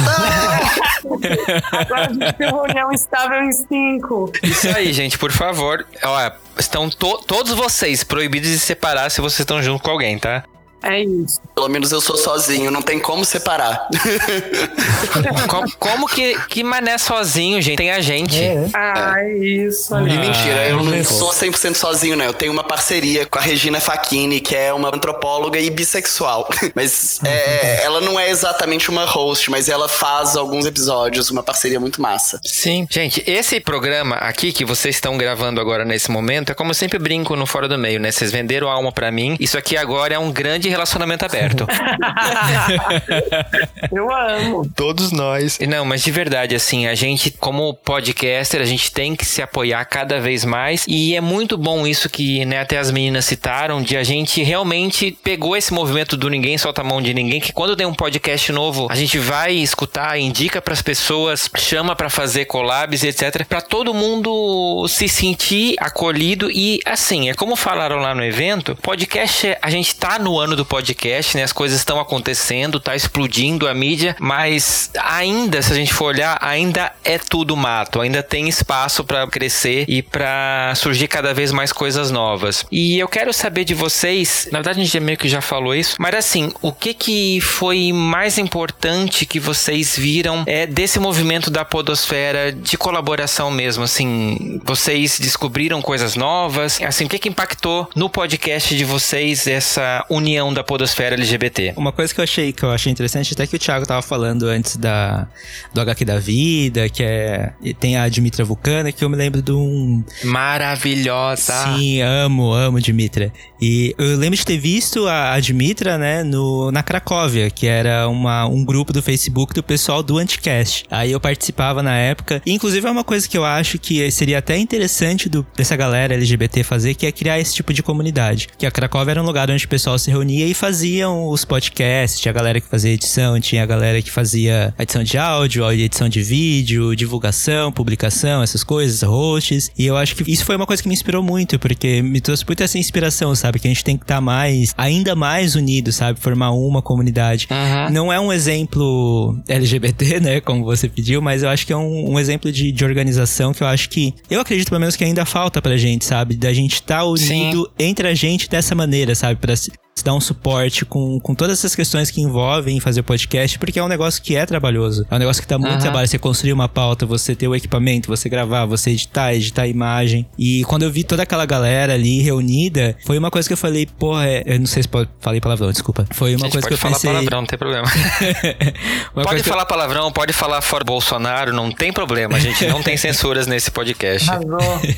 Agora 1.72 2.06
a 2.06 2.12
gente 2.12 2.32
tem 2.34 2.48
uma 2.48 2.62
união 2.62 2.92
estável 2.92 3.42
em 3.44 3.52
cinco. 3.52 4.32
Isso 4.42 4.68
aí, 4.74 4.92
gente, 4.92 5.18
por 5.18 5.30
favor. 5.30 5.86
Olha, 6.02 6.32
estão 6.58 6.88
to- 6.90 7.22
todos 7.26 7.52
vocês 7.52 8.02
proibidos 8.02 8.48
de 8.50 8.58
se 8.58 8.66
separar 8.66 9.10
se 9.10 9.20
vocês 9.20 9.40
estão 9.40 9.62
junto 9.62 9.82
com 9.82 9.90
alguém, 9.90 10.18
tá? 10.18 10.42
É 10.82 11.00
isso. 11.02 11.40
Pelo 11.54 11.68
menos 11.68 11.92
eu 11.92 12.00
sou 12.00 12.16
sozinho, 12.16 12.70
não 12.70 12.82
tem 12.82 12.98
como 12.98 13.24
separar. 13.24 13.86
Co- 15.48 15.64
como 15.78 16.08
que, 16.08 16.38
que 16.48 16.62
mané 16.64 16.98
sozinho, 16.98 17.60
gente? 17.60 17.76
Tem 17.76 17.90
a 17.90 18.00
gente. 18.00 18.40
É. 18.42 18.66
Ah, 18.74 19.14
é 19.18 19.36
isso. 19.38 19.94
E 19.94 19.96
ali. 19.96 20.18
mentira, 20.18 20.68
eu 20.68 20.82
não 20.82 21.04
sou 21.04 21.30
100% 21.30 21.74
sozinho, 21.74 22.16
né? 22.16 22.26
Eu 22.26 22.34
tenho 22.34 22.52
uma 22.52 22.64
parceria 22.64 23.26
com 23.26 23.38
a 23.38 23.42
Regina 23.42 23.80
Facchini, 23.80 24.40
que 24.40 24.54
é 24.54 24.72
uma 24.72 24.88
antropóloga 24.94 25.58
e 25.58 25.70
bissexual. 25.70 26.48
Mas 26.74 27.20
é, 27.24 27.82
ela 27.84 28.00
não 28.00 28.18
é 28.18 28.30
exatamente 28.30 28.90
uma 28.90 29.04
host, 29.04 29.50
mas 29.50 29.68
ela 29.68 29.88
faz 29.88 30.36
alguns 30.36 30.64
episódios, 30.66 31.30
uma 31.30 31.42
parceria 31.42 31.78
muito 31.78 32.00
massa. 32.00 32.40
Sim. 32.44 32.86
Gente, 32.90 33.22
esse 33.26 33.60
programa 33.60 34.16
aqui 34.16 34.52
que 34.52 34.64
vocês 34.64 34.94
estão 34.96 35.16
gravando 35.16 35.60
agora 35.60 35.84
nesse 35.84 36.10
momento 36.10 36.50
é 36.50 36.54
como 36.54 36.70
eu 36.70 36.74
sempre 36.74 36.98
brinco 36.98 37.36
no 37.36 37.46
Fora 37.46 37.68
do 37.68 37.78
Meio, 37.78 38.00
né? 38.00 38.10
Vocês 38.10 38.30
venderam 38.32 38.68
a 38.68 38.72
alma 38.72 38.92
pra 38.92 39.10
mim. 39.10 39.36
Isso 39.38 39.58
aqui 39.58 39.76
agora 39.76 40.14
é 40.14 40.18
um 40.18 40.30
grande 40.32 40.68
relacionamento 40.72 41.24
aberto. 41.24 41.66
Eu 43.92 44.14
amo. 44.14 44.68
Todos 44.74 45.12
nós. 45.12 45.58
Não, 45.60 45.84
mas 45.84 46.02
de 46.02 46.10
verdade, 46.10 46.54
assim, 46.54 46.86
a 46.86 46.94
gente, 46.94 47.30
como 47.30 47.74
podcaster, 47.74 48.60
a 48.60 48.64
gente 48.64 48.90
tem 48.90 49.14
que 49.14 49.24
se 49.24 49.42
apoiar 49.42 49.84
cada 49.84 50.20
vez 50.20 50.44
mais. 50.44 50.84
E 50.88 51.14
é 51.14 51.20
muito 51.20 51.56
bom 51.56 51.86
isso 51.86 52.08
que, 52.08 52.44
né, 52.44 52.60
até 52.60 52.78
as 52.78 52.90
meninas 52.90 53.24
citaram, 53.24 53.82
de 53.82 53.96
a 53.96 54.02
gente 54.02 54.42
realmente 54.42 55.16
pegou 55.22 55.56
esse 55.56 55.72
movimento 55.72 56.16
do 56.16 56.28
ninguém 56.28 56.58
solta 56.58 56.80
a 56.80 56.84
mão 56.84 57.00
de 57.00 57.14
ninguém, 57.14 57.40
que 57.40 57.52
quando 57.52 57.76
tem 57.76 57.86
um 57.86 57.94
podcast 57.94 58.50
novo, 58.52 58.88
a 58.90 58.94
gente 58.94 59.18
vai 59.18 59.52
escutar, 59.52 60.18
indica 60.18 60.60
pras 60.60 60.82
pessoas, 60.82 61.48
chama 61.56 61.94
pra 61.94 62.10
fazer 62.10 62.46
collabs, 62.46 63.04
etc, 63.04 63.46
Pra 63.46 63.60
todo 63.60 63.94
mundo 63.94 64.86
se 64.88 65.08
sentir 65.08 65.74
acolhido 65.78 66.50
e 66.50 66.80
assim, 66.86 67.30
é 67.30 67.34
como 67.34 67.56
falaram 67.56 67.96
lá 67.96 68.14
no 68.14 68.24
evento, 68.24 68.76
podcast, 68.76 69.56
a 69.60 69.70
gente 69.70 69.94
tá 69.94 70.18
no 70.18 70.38
ano 70.38 70.56
do 70.56 70.61
podcast, 70.64 71.36
né? 71.36 71.42
As 71.42 71.52
coisas 71.52 71.78
estão 71.78 72.00
acontecendo, 72.00 72.80
tá 72.80 72.94
explodindo 72.94 73.68
a 73.68 73.74
mídia, 73.74 74.16
mas 74.18 74.90
ainda, 74.98 75.60
se 75.62 75.72
a 75.72 75.76
gente 75.76 75.92
for 75.92 76.06
olhar, 76.06 76.38
ainda 76.40 76.92
é 77.04 77.18
tudo 77.18 77.56
mato, 77.56 78.00
ainda 78.00 78.22
tem 78.22 78.48
espaço 78.48 79.04
pra 79.04 79.26
crescer 79.26 79.84
e 79.88 80.02
pra 80.02 80.72
surgir 80.76 81.08
cada 81.08 81.32
vez 81.34 81.52
mais 81.52 81.72
coisas 81.72 82.10
novas. 82.10 82.64
E 82.70 82.98
eu 82.98 83.08
quero 83.08 83.32
saber 83.32 83.64
de 83.64 83.74
vocês, 83.74 84.48
na 84.50 84.58
verdade 84.58 84.80
a 84.80 84.84
gente 84.84 85.00
meio 85.00 85.18
que 85.18 85.28
já 85.28 85.40
falou 85.40 85.74
isso, 85.74 85.96
mas 85.98 86.14
assim, 86.14 86.52
o 86.60 86.72
que 86.72 86.94
que 86.94 87.40
foi 87.40 87.92
mais 87.92 88.38
importante 88.38 89.26
que 89.26 89.40
vocês 89.40 89.96
viram 89.96 90.44
é 90.46 90.66
desse 90.66 90.98
movimento 90.98 91.50
da 91.50 91.64
podosfera 91.64 92.52
de 92.52 92.76
colaboração 92.76 93.50
mesmo, 93.50 93.84
assim, 93.84 94.60
vocês 94.64 95.18
descobriram 95.18 95.82
coisas 95.82 96.14
novas, 96.14 96.80
assim, 96.82 97.04
o 97.04 97.08
que 97.08 97.18
que 97.18 97.28
impactou 97.28 97.88
no 97.94 98.08
podcast 98.08 98.76
de 98.76 98.84
vocês 98.84 99.46
essa 99.46 100.04
união 100.08 100.51
da 100.54 100.64
podosfera 100.64 101.14
LGBT? 101.14 101.74
Uma 101.76 101.92
coisa 101.92 102.12
que 102.12 102.20
eu 102.20 102.24
achei 102.24 102.52
que 102.52 102.62
eu 102.62 102.70
achei 102.70 102.90
interessante, 102.90 103.32
até 103.32 103.46
que 103.46 103.56
o 103.56 103.58
Thiago 103.58 103.86
tava 103.86 104.02
falando 104.02 104.46
antes 104.46 104.76
da 104.76 105.26
do 105.72 105.80
HQ 105.80 106.04
da 106.04 106.18
vida, 106.18 106.88
que 106.88 107.02
é 107.02 107.52
tem 107.78 107.96
a 107.96 108.08
Dimitra 108.08 108.44
Vulcana, 108.44 108.92
que 108.92 109.04
eu 109.04 109.08
me 109.08 109.16
lembro 109.16 109.42
de 109.42 109.52
um 109.52 110.04
Maravilhosa! 110.24 111.52
Sim, 111.64 112.00
amo, 112.02 112.52
amo 112.52 112.80
Dimitra. 112.80 113.32
E 113.62 113.94
eu 113.96 114.16
lembro 114.16 114.36
de 114.36 114.44
ter 114.44 114.58
visto 114.58 115.06
a, 115.06 115.34
a 115.34 115.38
Dimitra, 115.38 115.96
né, 115.96 116.24
no, 116.24 116.72
na 116.72 116.82
Cracóvia, 116.82 117.48
que 117.48 117.68
era 117.68 118.08
uma, 118.08 118.44
um 118.44 118.64
grupo 118.64 118.92
do 118.92 119.00
Facebook 119.00 119.54
do 119.54 119.62
pessoal 119.62 120.02
do 120.02 120.18
Anticast. 120.18 120.84
Aí 120.90 121.12
eu 121.12 121.20
participava 121.20 121.80
na 121.80 121.96
época. 121.96 122.42
E, 122.44 122.52
inclusive, 122.52 122.84
é 122.84 122.90
uma 122.90 123.04
coisa 123.04 123.28
que 123.28 123.38
eu 123.38 123.44
acho 123.44 123.78
que 123.78 124.10
seria 124.10 124.38
até 124.38 124.58
interessante 124.58 125.28
do, 125.28 125.46
dessa 125.56 125.76
galera 125.76 126.14
LGBT 126.14 126.64
fazer, 126.64 126.94
que 126.94 127.06
é 127.06 127.12
criar 127.12 127.38
esse 127.38 127.54
tipo 127.54 127.72
de 127.72 127.84
comunidade. 127.84 128.48
Que 128.58 128.66
a 128.66 128.70
Cracóvia 128.70 129.12
era 129.12 129.22
um 129.22 129.26
lugar 129.26 129.48
onde 129.48 129.64
o 129.64 129.68
pessoal 129.68 129.96
se 129.96 130.10
reunia 130.10 130.44
e 130.44 130.54
faziam 130.54 131.28
os 131.28 131.44
podcasts. 131.44 132.20
Tinha 132.20 132.32
a 132.32 132.34
galera 132.34 132.60
que 132.60 132.66
fazia 132.66 132.90
edição, 132.90 133.38
tinha 133.38 133.62
a 133.62 133.66
galera 133.66 134.02
que 134.02 134.10
fazia 134.10 134.74
edição 134.76 135.04
de 135.04 135.16
áudio, 135.16 135.70
edição 135.70 136.08
de 136.08 136.20
vídeo, 136.20 136.96
divulgação, 136.96 137.70
publicação, 137.70 138.42
essas 138.42 138.64
coisas, 138.64 139.02
hosts. 139.02 139.70
E 139.78 139.86
eu 139.86 139.96
acho 139.96 140.16
que 140.16 140.28
isso 140.28 140.44
foi 140.44 140.56
uma 140.56 140.66
coisa 140.66 140.82
que 140.82 140.88
me 140.88 140.94
inspirou 140.94 141.22
muito, 141.22 141.60
porque 141.60 142.02
me 142.02 142.20
trouxe 142.20 142.44
muito 142.44 142.60
essa 142.60 142.76
inspiração, 142.76 143.32
sabe? 143.36 143.51
Que 143.58 143.68
a 143.68 143.70
gente 143.70 143.84
tem 143.84 143.96
que 143.96 144.04
estar 144.04 144.20
mais, 144.20 144.74
ainda 144.76 145.14
mais 145.14 145.54
unido, 145.54 145.92
sabe? 145.92 146.18
Formar 146.20 146.50
uma 146.52 146.82
comunidade. 146.82 147.48
Não 147.90 148.12
é 148.12 148.18
um 148.18 148.32
exemplo 148.32 149.36
LGBT, 149.48 150.18
né? 150.20 150.40
Como 150.40 150.64
você 150.64 150.88
pediu, 150.88 151.20
mas 151.20 151.42
eu 151.42 151.48
acho 151.48 151.66
que 151.66 151.72
é 151.72 151.76
um, 151.76 152.12
um 152.12 152.18
exemplo 152.18 152.50
de, 152.50 152.72
de 152.72 152.84
organização 152.84 153.52
que 153.52 153.62
eu 153.62 153.66
acho 153.66 153.88
que. 153.88 154.14
Eu 154.30 154.40
acredito, 154.40 154.68
pelo 154.68 154.80
menos, 154.80 154.96
que 154.96 155.04
ainda 155.04 155.24
falta 155.24 155.60
pra 155.60 155.76
gente, 155.76 156.04
sabe? 156.04 156.36
Da 156.36 156.52
gente 156.52 156.74
estar 156.74 157.04
unido 157.04 157.70
entre 157.78 158.08
a 158.08 158.14
gente 158.14 158.48
dessa 158.48 158.74
maneira, 158.74 159.14
sabe? 159.14 159.40
Pra 159.40 159.54
se- 159.94 160.04
dar 160.04 160.14
um 160.14 160.20
suporte 160.20 160.84
com, 160.84 161.20
com 161.20 161.34
todas 161.34 161.58
essas 161.58 161.74
questões 161.76 162.10
que 162.10 162.20
envolvem 162.20 162.80
fazer 162.80 163.02
podcast, 163.02 163.58
porque 163.58 163.78
é 163.78 163.82
um 163.84 163.88
negócio 163.88 164.22
que 164.22 164.34
é 164.36 164.44
trabalhoso. 164.46 165.06
É 165.10 165.14
um 165.14 165.18
negócio 165.18 165.42
que 165.42 165.48
dá 165.48 165.58
muito 165.58 165.74
Uhum. 165.74 165.78
trabalho. 165.78 166.08
Você 166.08 166.18
construir 166.18 166.52
uma 166.52 166.68
pauta, 166.68 167.06
você 167.06 167.34
ter 167.36 167.46
o 167.48 167.54
equipamento, 167.54 168.08
você 168.08 168.28
gravar, 168.28 168.64
você 168.66 168.90
editar, 168.90 169.32
editar 169.34 169.62
a 169.62 169.68
imagem. 169.68 170.26
E 170.38 170.64
quando 170.64 170.82
eu 170.82 170.90
vi 170.90 171.04
toda 171.04 171.22
aquela 171.22 171.46
galera 171.46 171.94
ali 171.94 172.20
reunida, 172.20 172.96
foi 173.06 173.16
uma 173.18 173.30
coisa 173.30 173.48
que 173.48 173.52
eu 173.52 173.56
falei, 173.56 173.86
porra, 173.86 174.26
é- 174.26 174.42
eu 174.46 174.58
não 174.58 174.66
sei 174.66 174.82
se 174.82 174.88
pode, 174.88 175.08
falei 175.20 175.40
palavrão, 175.40 175.70
desculpa. 175.70 176.06
Foi 176.12 176.34
uma 176.34 176.50
coisa 176.50 176.56
que 176.58 176.62
pode 176.62 176.74
eu 176.74 176.78
falar 176.78 176.94
pensei. 176.94 177.10
palavrão, 177.10 177.40
não 177.42 177.46
tem 177.46 177.58
problema. 177.58 177.86
Pode 179.14 179.28
que 179.42 179.48
eu- 179.48 179.52
falar 179.52 179.66
palavrão, 179.66 180.10
pode 180.10 180.32
falar 180.32 180.60
fora 180.62 180.84
Bolsonaro, 180.84 181.52
não 181.52 181.70
tem 181.70 181.92
problema. 181.92 182.36
A 182.36 182.40
gente 182.40 182.66
não 182.66 182.82
tem 182.82 182.96
censuras 182.96 183.46
nesse 183.46 183.70
podcast. 183.70 184.28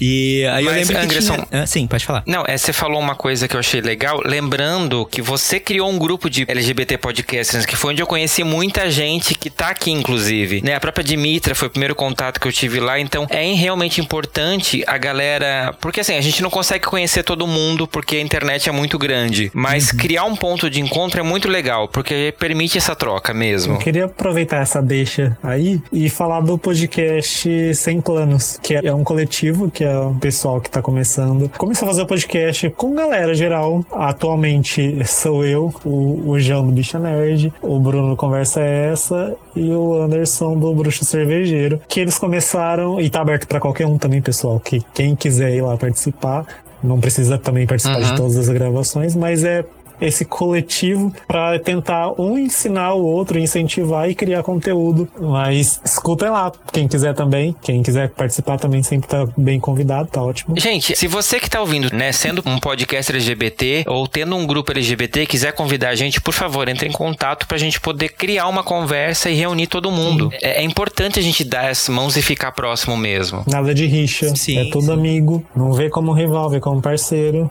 E 0.00 0.44
aí 0.46 0.64
eu 0.64 0.70
Mas, 0.72 0.88
lembro 0.88 0.94
que 0.98 1.04
Anderson- 1.16 1.34
tinha... 1.34 1.62
Ah, 1.62 1.66
sim, 1.66 1.86
pode 1.86 2.04
falar. 2.06 2.22
Não, 2.26 2.44
é, 2.46 2.56
você 2.56 2.72
falou 2.72 3.00
uma 3.00 3.14
coisa 3.14 3.48
que 3.48 3.54
eu 3.56 3.60
achei 3.60 3.80
legal, 3.80 4.20
lembrando 4.24 4.83
que 5.06 5.22
você 5.22 5.58
criou 5.58 5.90
um 5.90 5.98
grupo 5.98 6.28
de 6.28 6.44
LGBT 6.46 6.98
podcasters, 6.98 7.64
que 7.64 7.76
foi 7.76 7.92
onde 7.92 8.02
eu 8.02 8.06
conheci 8.06 8.44
muita 8.44 8.90
gente 8.90 9.34
que 9.34 9.48
tá 9.48 9.68
aqui, 9.68 9.90
inclusive. 9.90 10.62
Né? 10.62 10.74
A 10.74 10.80
própria 10.80 11.02
Dimitra 11.02 11.54
foi 11.54 11.68
o 11.68 11.70
primeiro 11.70 11.94
contato 11.94 12.38
que 12.38 12.46
eu 12.46 12.52
tive 12.52 12.80
lá, 12.80 13.00
então 13.00 13.26
é 13.30 13.52
realmente 13.54 14.00
importante 14.00 14.84
a 14.86 14.98
galera. 14.98 15.74
Porque 15.80 16.00
assim, 16.00 16.16
a 16.16 16.20
gente 16.20 16.42
não 16.42 16.50
consegue 16.50 16.84
conhecer 16.84 17.22
todo 17.22 17.46
mundo 17.46 17.86
porque 17.86 18.16
a 18.16 18.20
internet 18.20 18.68
é 18.68 18.72
muito 18.72 18.98
grande. 18.98 19.50
Mas 19.54 19.90
criar 19.90 20.24
um 20.24 20.36
ponto 20.36 20.68
de 20.68 20.80
encontro 20.80 21.20
é 21.20 21.22
muito 21.22 21.48
legal, 21.48 21.88
porque 21.88 22.34
permite 22.38 22.76
essa 22.76 22.94
troca 22.94 23.32
mesmo. 23.32 23.74
Eu 23.74 23.78
queria 23.78 24.04
aproveitar 24.04 24.60
essa 24.60 24.82
deixa 24.82 25.36
aí 25.42 25.80
e 25.92 26.10
falar 26.10 26.40
do 26.40 26.58
podcast 26.58 27.74
Sem 27.74 28.00
Planos, 28.00 28.58
que 28.62 28.74
é 28.74 28.94
um 28.94 29.04
coletivo, 29.04 29.70
que 29.70 29.84
é 29.84 29.98
um 29.98 30.18
pessoal 30.18 30.60
que 30.60 30.68
tá 30.68 30.82
começando. 30.82 31.48
Começou 31.56 31.86
a 31.86 31.90
fazer 31.90 32.02
o 32.02 32.06
podcast 32.06 32.70
com 32.70 32.94
galera 32.94 33.34
geral. 33.34 33.84
Atualmente 33.92 34.73
sou 35.06 35.44
eu, 35.44 35.72
o, 35.84 36.30
o 36.30 36.38
João 36.40 36.66
do 36.66 36.72
Bicha 36.72 36.98
Nerd, 36.98 37.52
o 37.62 37.78
Bruno 37.78 38.10
do 38.10 38.16
Conversa 38.16 38.60
é 38.60 38.90
Essa 38.92 39.34
e 39.54 39.70
o 39.70 39.94
Anderson 40.02 40.56
do 40.58 40.74
Bruxo 40.74 41.04
Cervejeiro. 41.04 41.80
Que 41.88 42.00
eles 42.00 42.18
começaram, 42.18 43.00
e 43.00 43.08
tá 43.10 43.20
aberto 43.20 43.46
pra 43.46 43.60
qualquer 43.60 43.86
um 43.86 43.98
também, 43.98 44.20
pessoal, 44.22 44.58
que 44.60 44.82
quem 44.94 45.14
quiser 45.14 45.54
ir 45.54 45.62
lá 45.62 45.76
participar. 45.76 46.46
Não 46.82 47.00
precisa 47.00 47.38
também 47.38 47.66
participar 47.66 47.98
Uhum. 47.98 48.02
de 48.10 48.16
todas 48.16 48.36
as 48.36 48.48
gravações, 48.48 49.16
mas 49.16 49.42
é 49.44 49.64
esse 50.06 50.24
coletivo 50.24 51.12
para 51.26 51.58
tentar 51.58 52.12
um 52.20 52.38
ensinar 52.38 52.94
o 52.94 53.04
outro, 53.04 53.38
incentivar 53.38 54.08
e 54.08 54.14
criar 54.14 54.42
conteúdo. 54.42 55.08
Mas 55.20 55.80
escutem 55.84 56.28
lá, 56.30 56.52
quem 56.72 56.86
quiser 56.88 57.14
também, 57.14 57.54
quem 57.62 57.82
quiser 57.82 58.10
participar 58.10 58.58
também 58.58 58.82
sempre 58.82 59.08
tá 59.08 59.26
bem 59.36 59.58
convidado, 59.58 60.08
tá 60.08 60.22
ótimo. 60.22 60.58
Gente, 60.58 60.96
se 60.96 61.06
você 61.06 61.40
que 61.40 61.48
tá 61.48 61.60
ouvindo, 61.60 61.94
né, 61.94 62.12
sendo 62.12 62.42
um 62.46 62.58
podcast 62.58 63.12
LGBT 63.12 63.84
ou 63.86 64.06
tendo 64.06 64.36
um 64.36 64.46
grupo 64.46 64.72
LGBT, 64.72 65.26
quiser 65.26 65.52
convidar 65.52 65.90
a 65.90 65.94
gente, 65.94 66.20
por 66.20 66.34
favor, 66.34 66.68
entre 66.68 66.88
em 66.88 66.92
contato 66.92 67.46
pra 67.46 67.58
gente 67.58 67.80
poder 67.80 68.10
criar 68.10 68.48
uma 68.48 68.62
conversa 68.62 69.30
e 69.30 69.34
reunir 69.34 69.66
todo 69.66 69.90
mundo. 69.90 70.30
É, 70.42 70.60
é 70.60 70.62
importante 70.62 71.18
a 71.18 71.22
gente 71.22 71.44
dar 71.44 71.68
as 71.68 71.88
mãos 71.88 72.16
e 72.16 72.22
ficar 72.22 72.52
próximo 72.52 72.96
mesmo. 72.96 73.44
Nada 73.46 73.74
de 73.74 73.86
rixa, 73.86 74.34
Sim, 74.34 74.58
é 74.58 74.70
tudo 74.70 74.86
sim. 74.86 74.92
amigo, 74.92 75.44
não 75.54 75.72
vê 75.72 75.88
como 75.88 76.12
rival, 76.12 76.50
vê 76.50 76.60
como 76.60 76.80
parceiro. 76.80 77.50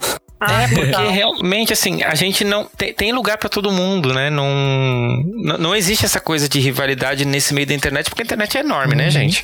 É, 0.52 0.68
porque 0.68 1.12
realmente, 1.12 1.74
assim, 1.74 2.04
a 2.04 2.16
gente 2.16 2.44
não. 2.44 2.66
Tem, 2.78 2.94
tem 2.94 3.12
lugar 3.12 3.38
pra 3.38 3.50
todo 3.50 3.72
mundo, 3.72 4.14
né? 4.14 4.30
Não, 4.30 5.24
não, 5.36 5.58
não 5.58 5.76
existe 5.76 6.06
essa 6.06 6.20
coisa 6.20 6.48
de 6.48 6.60
rivalidade 6.60 7.26
nesse 7.26 7.54
meio 7.54 7.68
da 7.68 7.74
internet, 7.74 8.10
porque 8.10 8.22
a 8.22 8.26
internet 8.26 8.58
é 8.58 8.62
enorme, 8.62 8.96
né, 8.96 9.10
gente? 9.10 9.42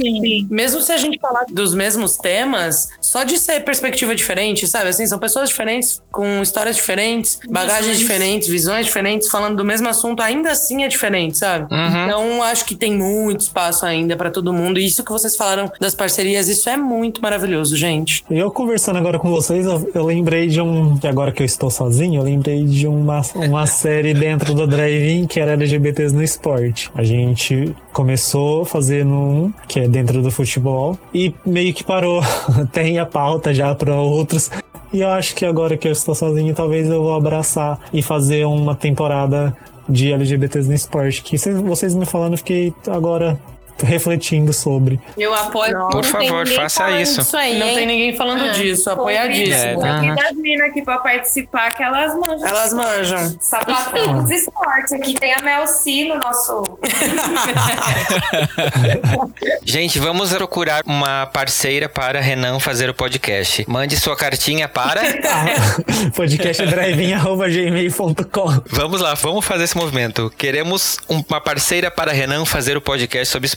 Mesmo 0.50 0.82
se 0.82 0.92
a 0.92 0.98
gente 0.98 1.20
falar 1.20 1.46
dos 1.50 1.74
mesmos 1.74 2.18
temas, 2.18 2.90
só 3.02 3.24
de 3.24 3.38
ser 3.38 3.62
perspectiva 3.62 4.16
diferente, 4.16 4.68
sabe? 4.68 4.90
Assim, 4.90 5.06
são 5.06 5.20
pessoas 5.20 5.50
diferentes, 5.50 6.02
com 6.12 6.42
histórias 6.42 6.76
diferentes, 6.76 7.40
bagagens 7.50 7.98
diferentes, 7.98 8.48
visões 8.48 8.86
diferentes, 8.86 9.28
falando 9.30 9.58
do 9.58 9.66
mesmo 9.66 9.88
assunto, 9.88 10.22
ainda 10.22 10.52
assim 10.52 10.84
é 10.84 10.88
diferente, 10.88 11.38
sabe? 11.38 11.74
Uhum. 11.74 12.06
Então, 12.06 12.44
acho 12.44 12.66
que 12.66 12.76
tem 12.76 12.94
muito 12.94 13.42
espaço 13.42 13.86
ainda 13.86 14.16
pra 14.16 14.30
todo 14.30 14.54
mundo. 14.54 14.80
E 14.80 14.86
isso 14.86 15.04
que 15.04 15.12
vocês 15.12 15.36
falaram 15.36 15.72
das 15.80 15.96
parcerias, 15.96 16.48
isso 16.48 16.70
é 16.70 16.78
muito 16.78 17.22
maravilhoso, 17.22 17.76
gente. 17.76 18.24
E 18.30 18.38
eu 18.38 18.52
conversando 18.52 18.98
agora 18.98 19.20
com 19.20 19.30
vocês, 19.30 19.66
eu, 19.66 19.90
eu 19.94 20.06
lembrei 20.06 20.48
de 20.48 20.62
um. 20.62 20.89
Que 20.98 21.08
agora 21.08 21.32
que 21.32 21.42
eu 21.42 21.46
estou 21.46 21.70
sozinho, 21.70 22.20
eu 22.22 22.24
lembrei 22.24 22.64
de 22.66 22.88
uma, 22.88 23.22
uma 23.36 23.66
série 23.68 24.14
dentro 24.14 24.54
do 24.54 24.66
Drive-In 24.66 25.28
que 25.28 25.40
era 25.40 25.52
LGBTs 25.54 26.14
no 26.16 26.24
esporte. 26.24 26.90
A 26.96 27.04
gente 27.04 27.76
começou 27.94 28.66
fazendo 28.66 29.14
um, 29.14 29.54
que 29.68 29.82
é 29.82 29.88
dentro 29.88 30.22
do 30.22 30.32
futebol, 30.32 30.98
e 31.14 31.34
meio 31.46 31.74
que 31.74 31.84
parou. 31.84 32.22
Tem 32.72 33.00
a 33.00 33.06
pauta 33.06 33.54
já 33.54 33.74
para 33.76 33.94
outros. 33.96 34.50
E 34.92 35.02
eu 35.02 35.10
acho 35.10 35.36
que 35.36 35.46
agora 35.46 35.78
que 35.78 35.88
eu 35.88 35.92
estou 35.92 36.16
sozinho, 36.16 36.54
talvez 36.56 36.90
eu 36.90 37.04
vou 37.04 37.14
abraçar 37.16 37.80
e 37.94 38.02
fazer 38.02 38.46
uma 38.46 38.74
temporada 38.74 39.56
de 39.88 40.12
LGBTs 40.12 40.68
no 40.68 40.74
esporte. 40.74 41.22
Que 41.22 41.38
vocês- 41.38 41.94
me 41.96 42.06
falando, 42.06 42.38
fiquei 42.38 42.74
agora 42.88 43.40
refletindo 43.86 44.52
sobre. 44.54 45.00
Eu 45.18 45.34
apoio. 45.34 45.74
Não. 45.74 45.90
Por 45.90 46.02
tem 46.02 46.12
favor, 46.12 46.48
faça 46.48 46.90
isso. 47.02 47.22
disso 47.22 47.36
aí, 47.38 47.58
Não 47.60 47.68
hein? 47.68 47.76
tem 47.76 47.86
ninguém 47.86 48.16
falando 48.16 48.46
Ah, 48.46 48.50
disso, 48.50 48.90
apoiadíssimo. 48.90 49.86
É, 49.86 49.90
Aqui 49.90 50.06
Aham. 50.08 50.16
das 50.16 50.32
minas 50.34 50.70
aqui 50.70 50.82
pra 50.82 50.98
participar, 51.00 51.74
que 51.74 51.84
elas 51.84 52.16
manjam. 52.16 52.48
Elas 52.48 52.74
manjam. 52.74 53.36
Sapatão 53.40 54.24
dos 54.24 54.32
esportes. 54.32 54.94
Aqui 54.94 55.14
tem 55.14 55.34
a 55.34 55.42
Mel 55.42 55.68
C 55.68 56.06
no 56.06 56.16
nosso. 56.18 56.64
Gente, 59.64 60.00
vamos 60.00 60.32
procurar 60.34 60.82
uma 60.86 61.26
parceira 61.28 61.88
para 61.90 62.20
Renan 62.20 62.60
fazer 62.60 62.90
o 62.90 62.94
podcast. 62.94 63.64
Mande 63.68 63.98
sua 63.98 64.16
cartinha 64.16 64.68
para. 64.68 65.02
podcastdrive.gmail.com 66.16 68.62
Vamos 68.68 69.02
lá, 69.02 69.14
vamos 69.16 69.46
fazer 69.46 69.64
esse 69.66 69.78
movimento. 69.78 70.32
Queremos 70.38 70.98
um- 71.10 71.24
uma 71.30 71.40
parceira 71.42 71.92
para 71.92 72.12
Renan 72.12 72.46
fazer 72.46 72.76
o 72.78 72.82
podcast 72.82 73.32
sobre 73.32 73.48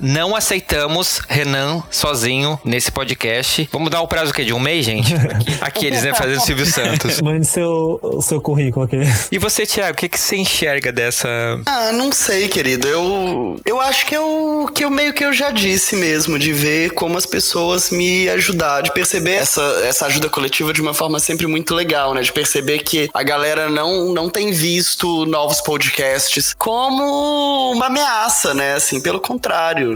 Não 0.00 0.34
aceitamos 0.34 1.20
Renan 1.28 1.82
sozinho 1.90 2.58
nesse 2.64 2.90
podcast. 2.90 3.68
Vamos 3.70 3.90
dar 3.90 4.00
o 4.00 4.08
prazo 4.08 4.32
que 4.32 4.44
de 4.44 4.54
um 4.54 4.58
mês, 4.58 4.86
gente? 4.86 5.14
Aqueles, 5.60 6.02
né? 6.02 6.14
Fazendo 6.14 6.40
Silvio 6.40 6.64
Santos. 6.64 7.20
Mande 7.22 7.46
seu, 7.46 8.00
seu 8.22 8.40
currículo 8.40 8.86
aqui. 8.86 8.96
E 9.30 9.38
você, 9.38 9.66
Thiago, 9.66 9.92
o 9.92 9.96
que, 9.96 10.08
que 10.08 10.18
você 10.18 10.36
enxerga 10.36 10.90
dessa. 10.90 11.28
Ah, 11.66 11.92
não 11.92 12.10
sei, 12.10 12.48
querido. 12.48 12.88
Eu, 12.88 13.60
eu 13.66 13.80
acho 13.80 14.06
que 14.06 14.16
eu, 14.16 14.70
que 14.74 14.84
eu 14.84 14.90
meio 14.90 15.12
que 15.12 15.24
eu 15.24 15.32
já 15.32 15.50
disse 15.50 15.94
mesmo, 15.96 16.38
de 16.38 16.52
ver 16.52 16.90
como 16.92 17.18
as 17.18 17.26
pessoas 17.26 17.90
me 17.90 18.28
ajudar, 18.30 18.82
de 18.82 18.92
perceber 18.92 19.34
essa, 19.34 19.62
essa 19.84 20.06
ajuda 20.06 20.28
coletiva 20.28 20.72
de 20.72 20.80
uma 20.80 20.94
forma 20.94 21.20
sempre 21.20 21.46
muito 21.46 21.74
legal, 21.74 22.14
né? 22.14 22.22
De 22.22 22.32
perceber 22.32 22.78
que 22.78 23.10
a 23.12 23.22
galera 23.22 23.68
não, 23.68 24.12
não 24.12 24.30
tem 24.30 24.52
visto 24.52 25.26
novos 25.26 25.60
podcasts 25.60 26.54
como 26.56 27.72
uma 27.72 27.86
ameaça, 27.86 28.54
né? 28.54 28.74
Assim, 28.74 29.00
pelo 29.00 29.20
contrário, 29.20 29.49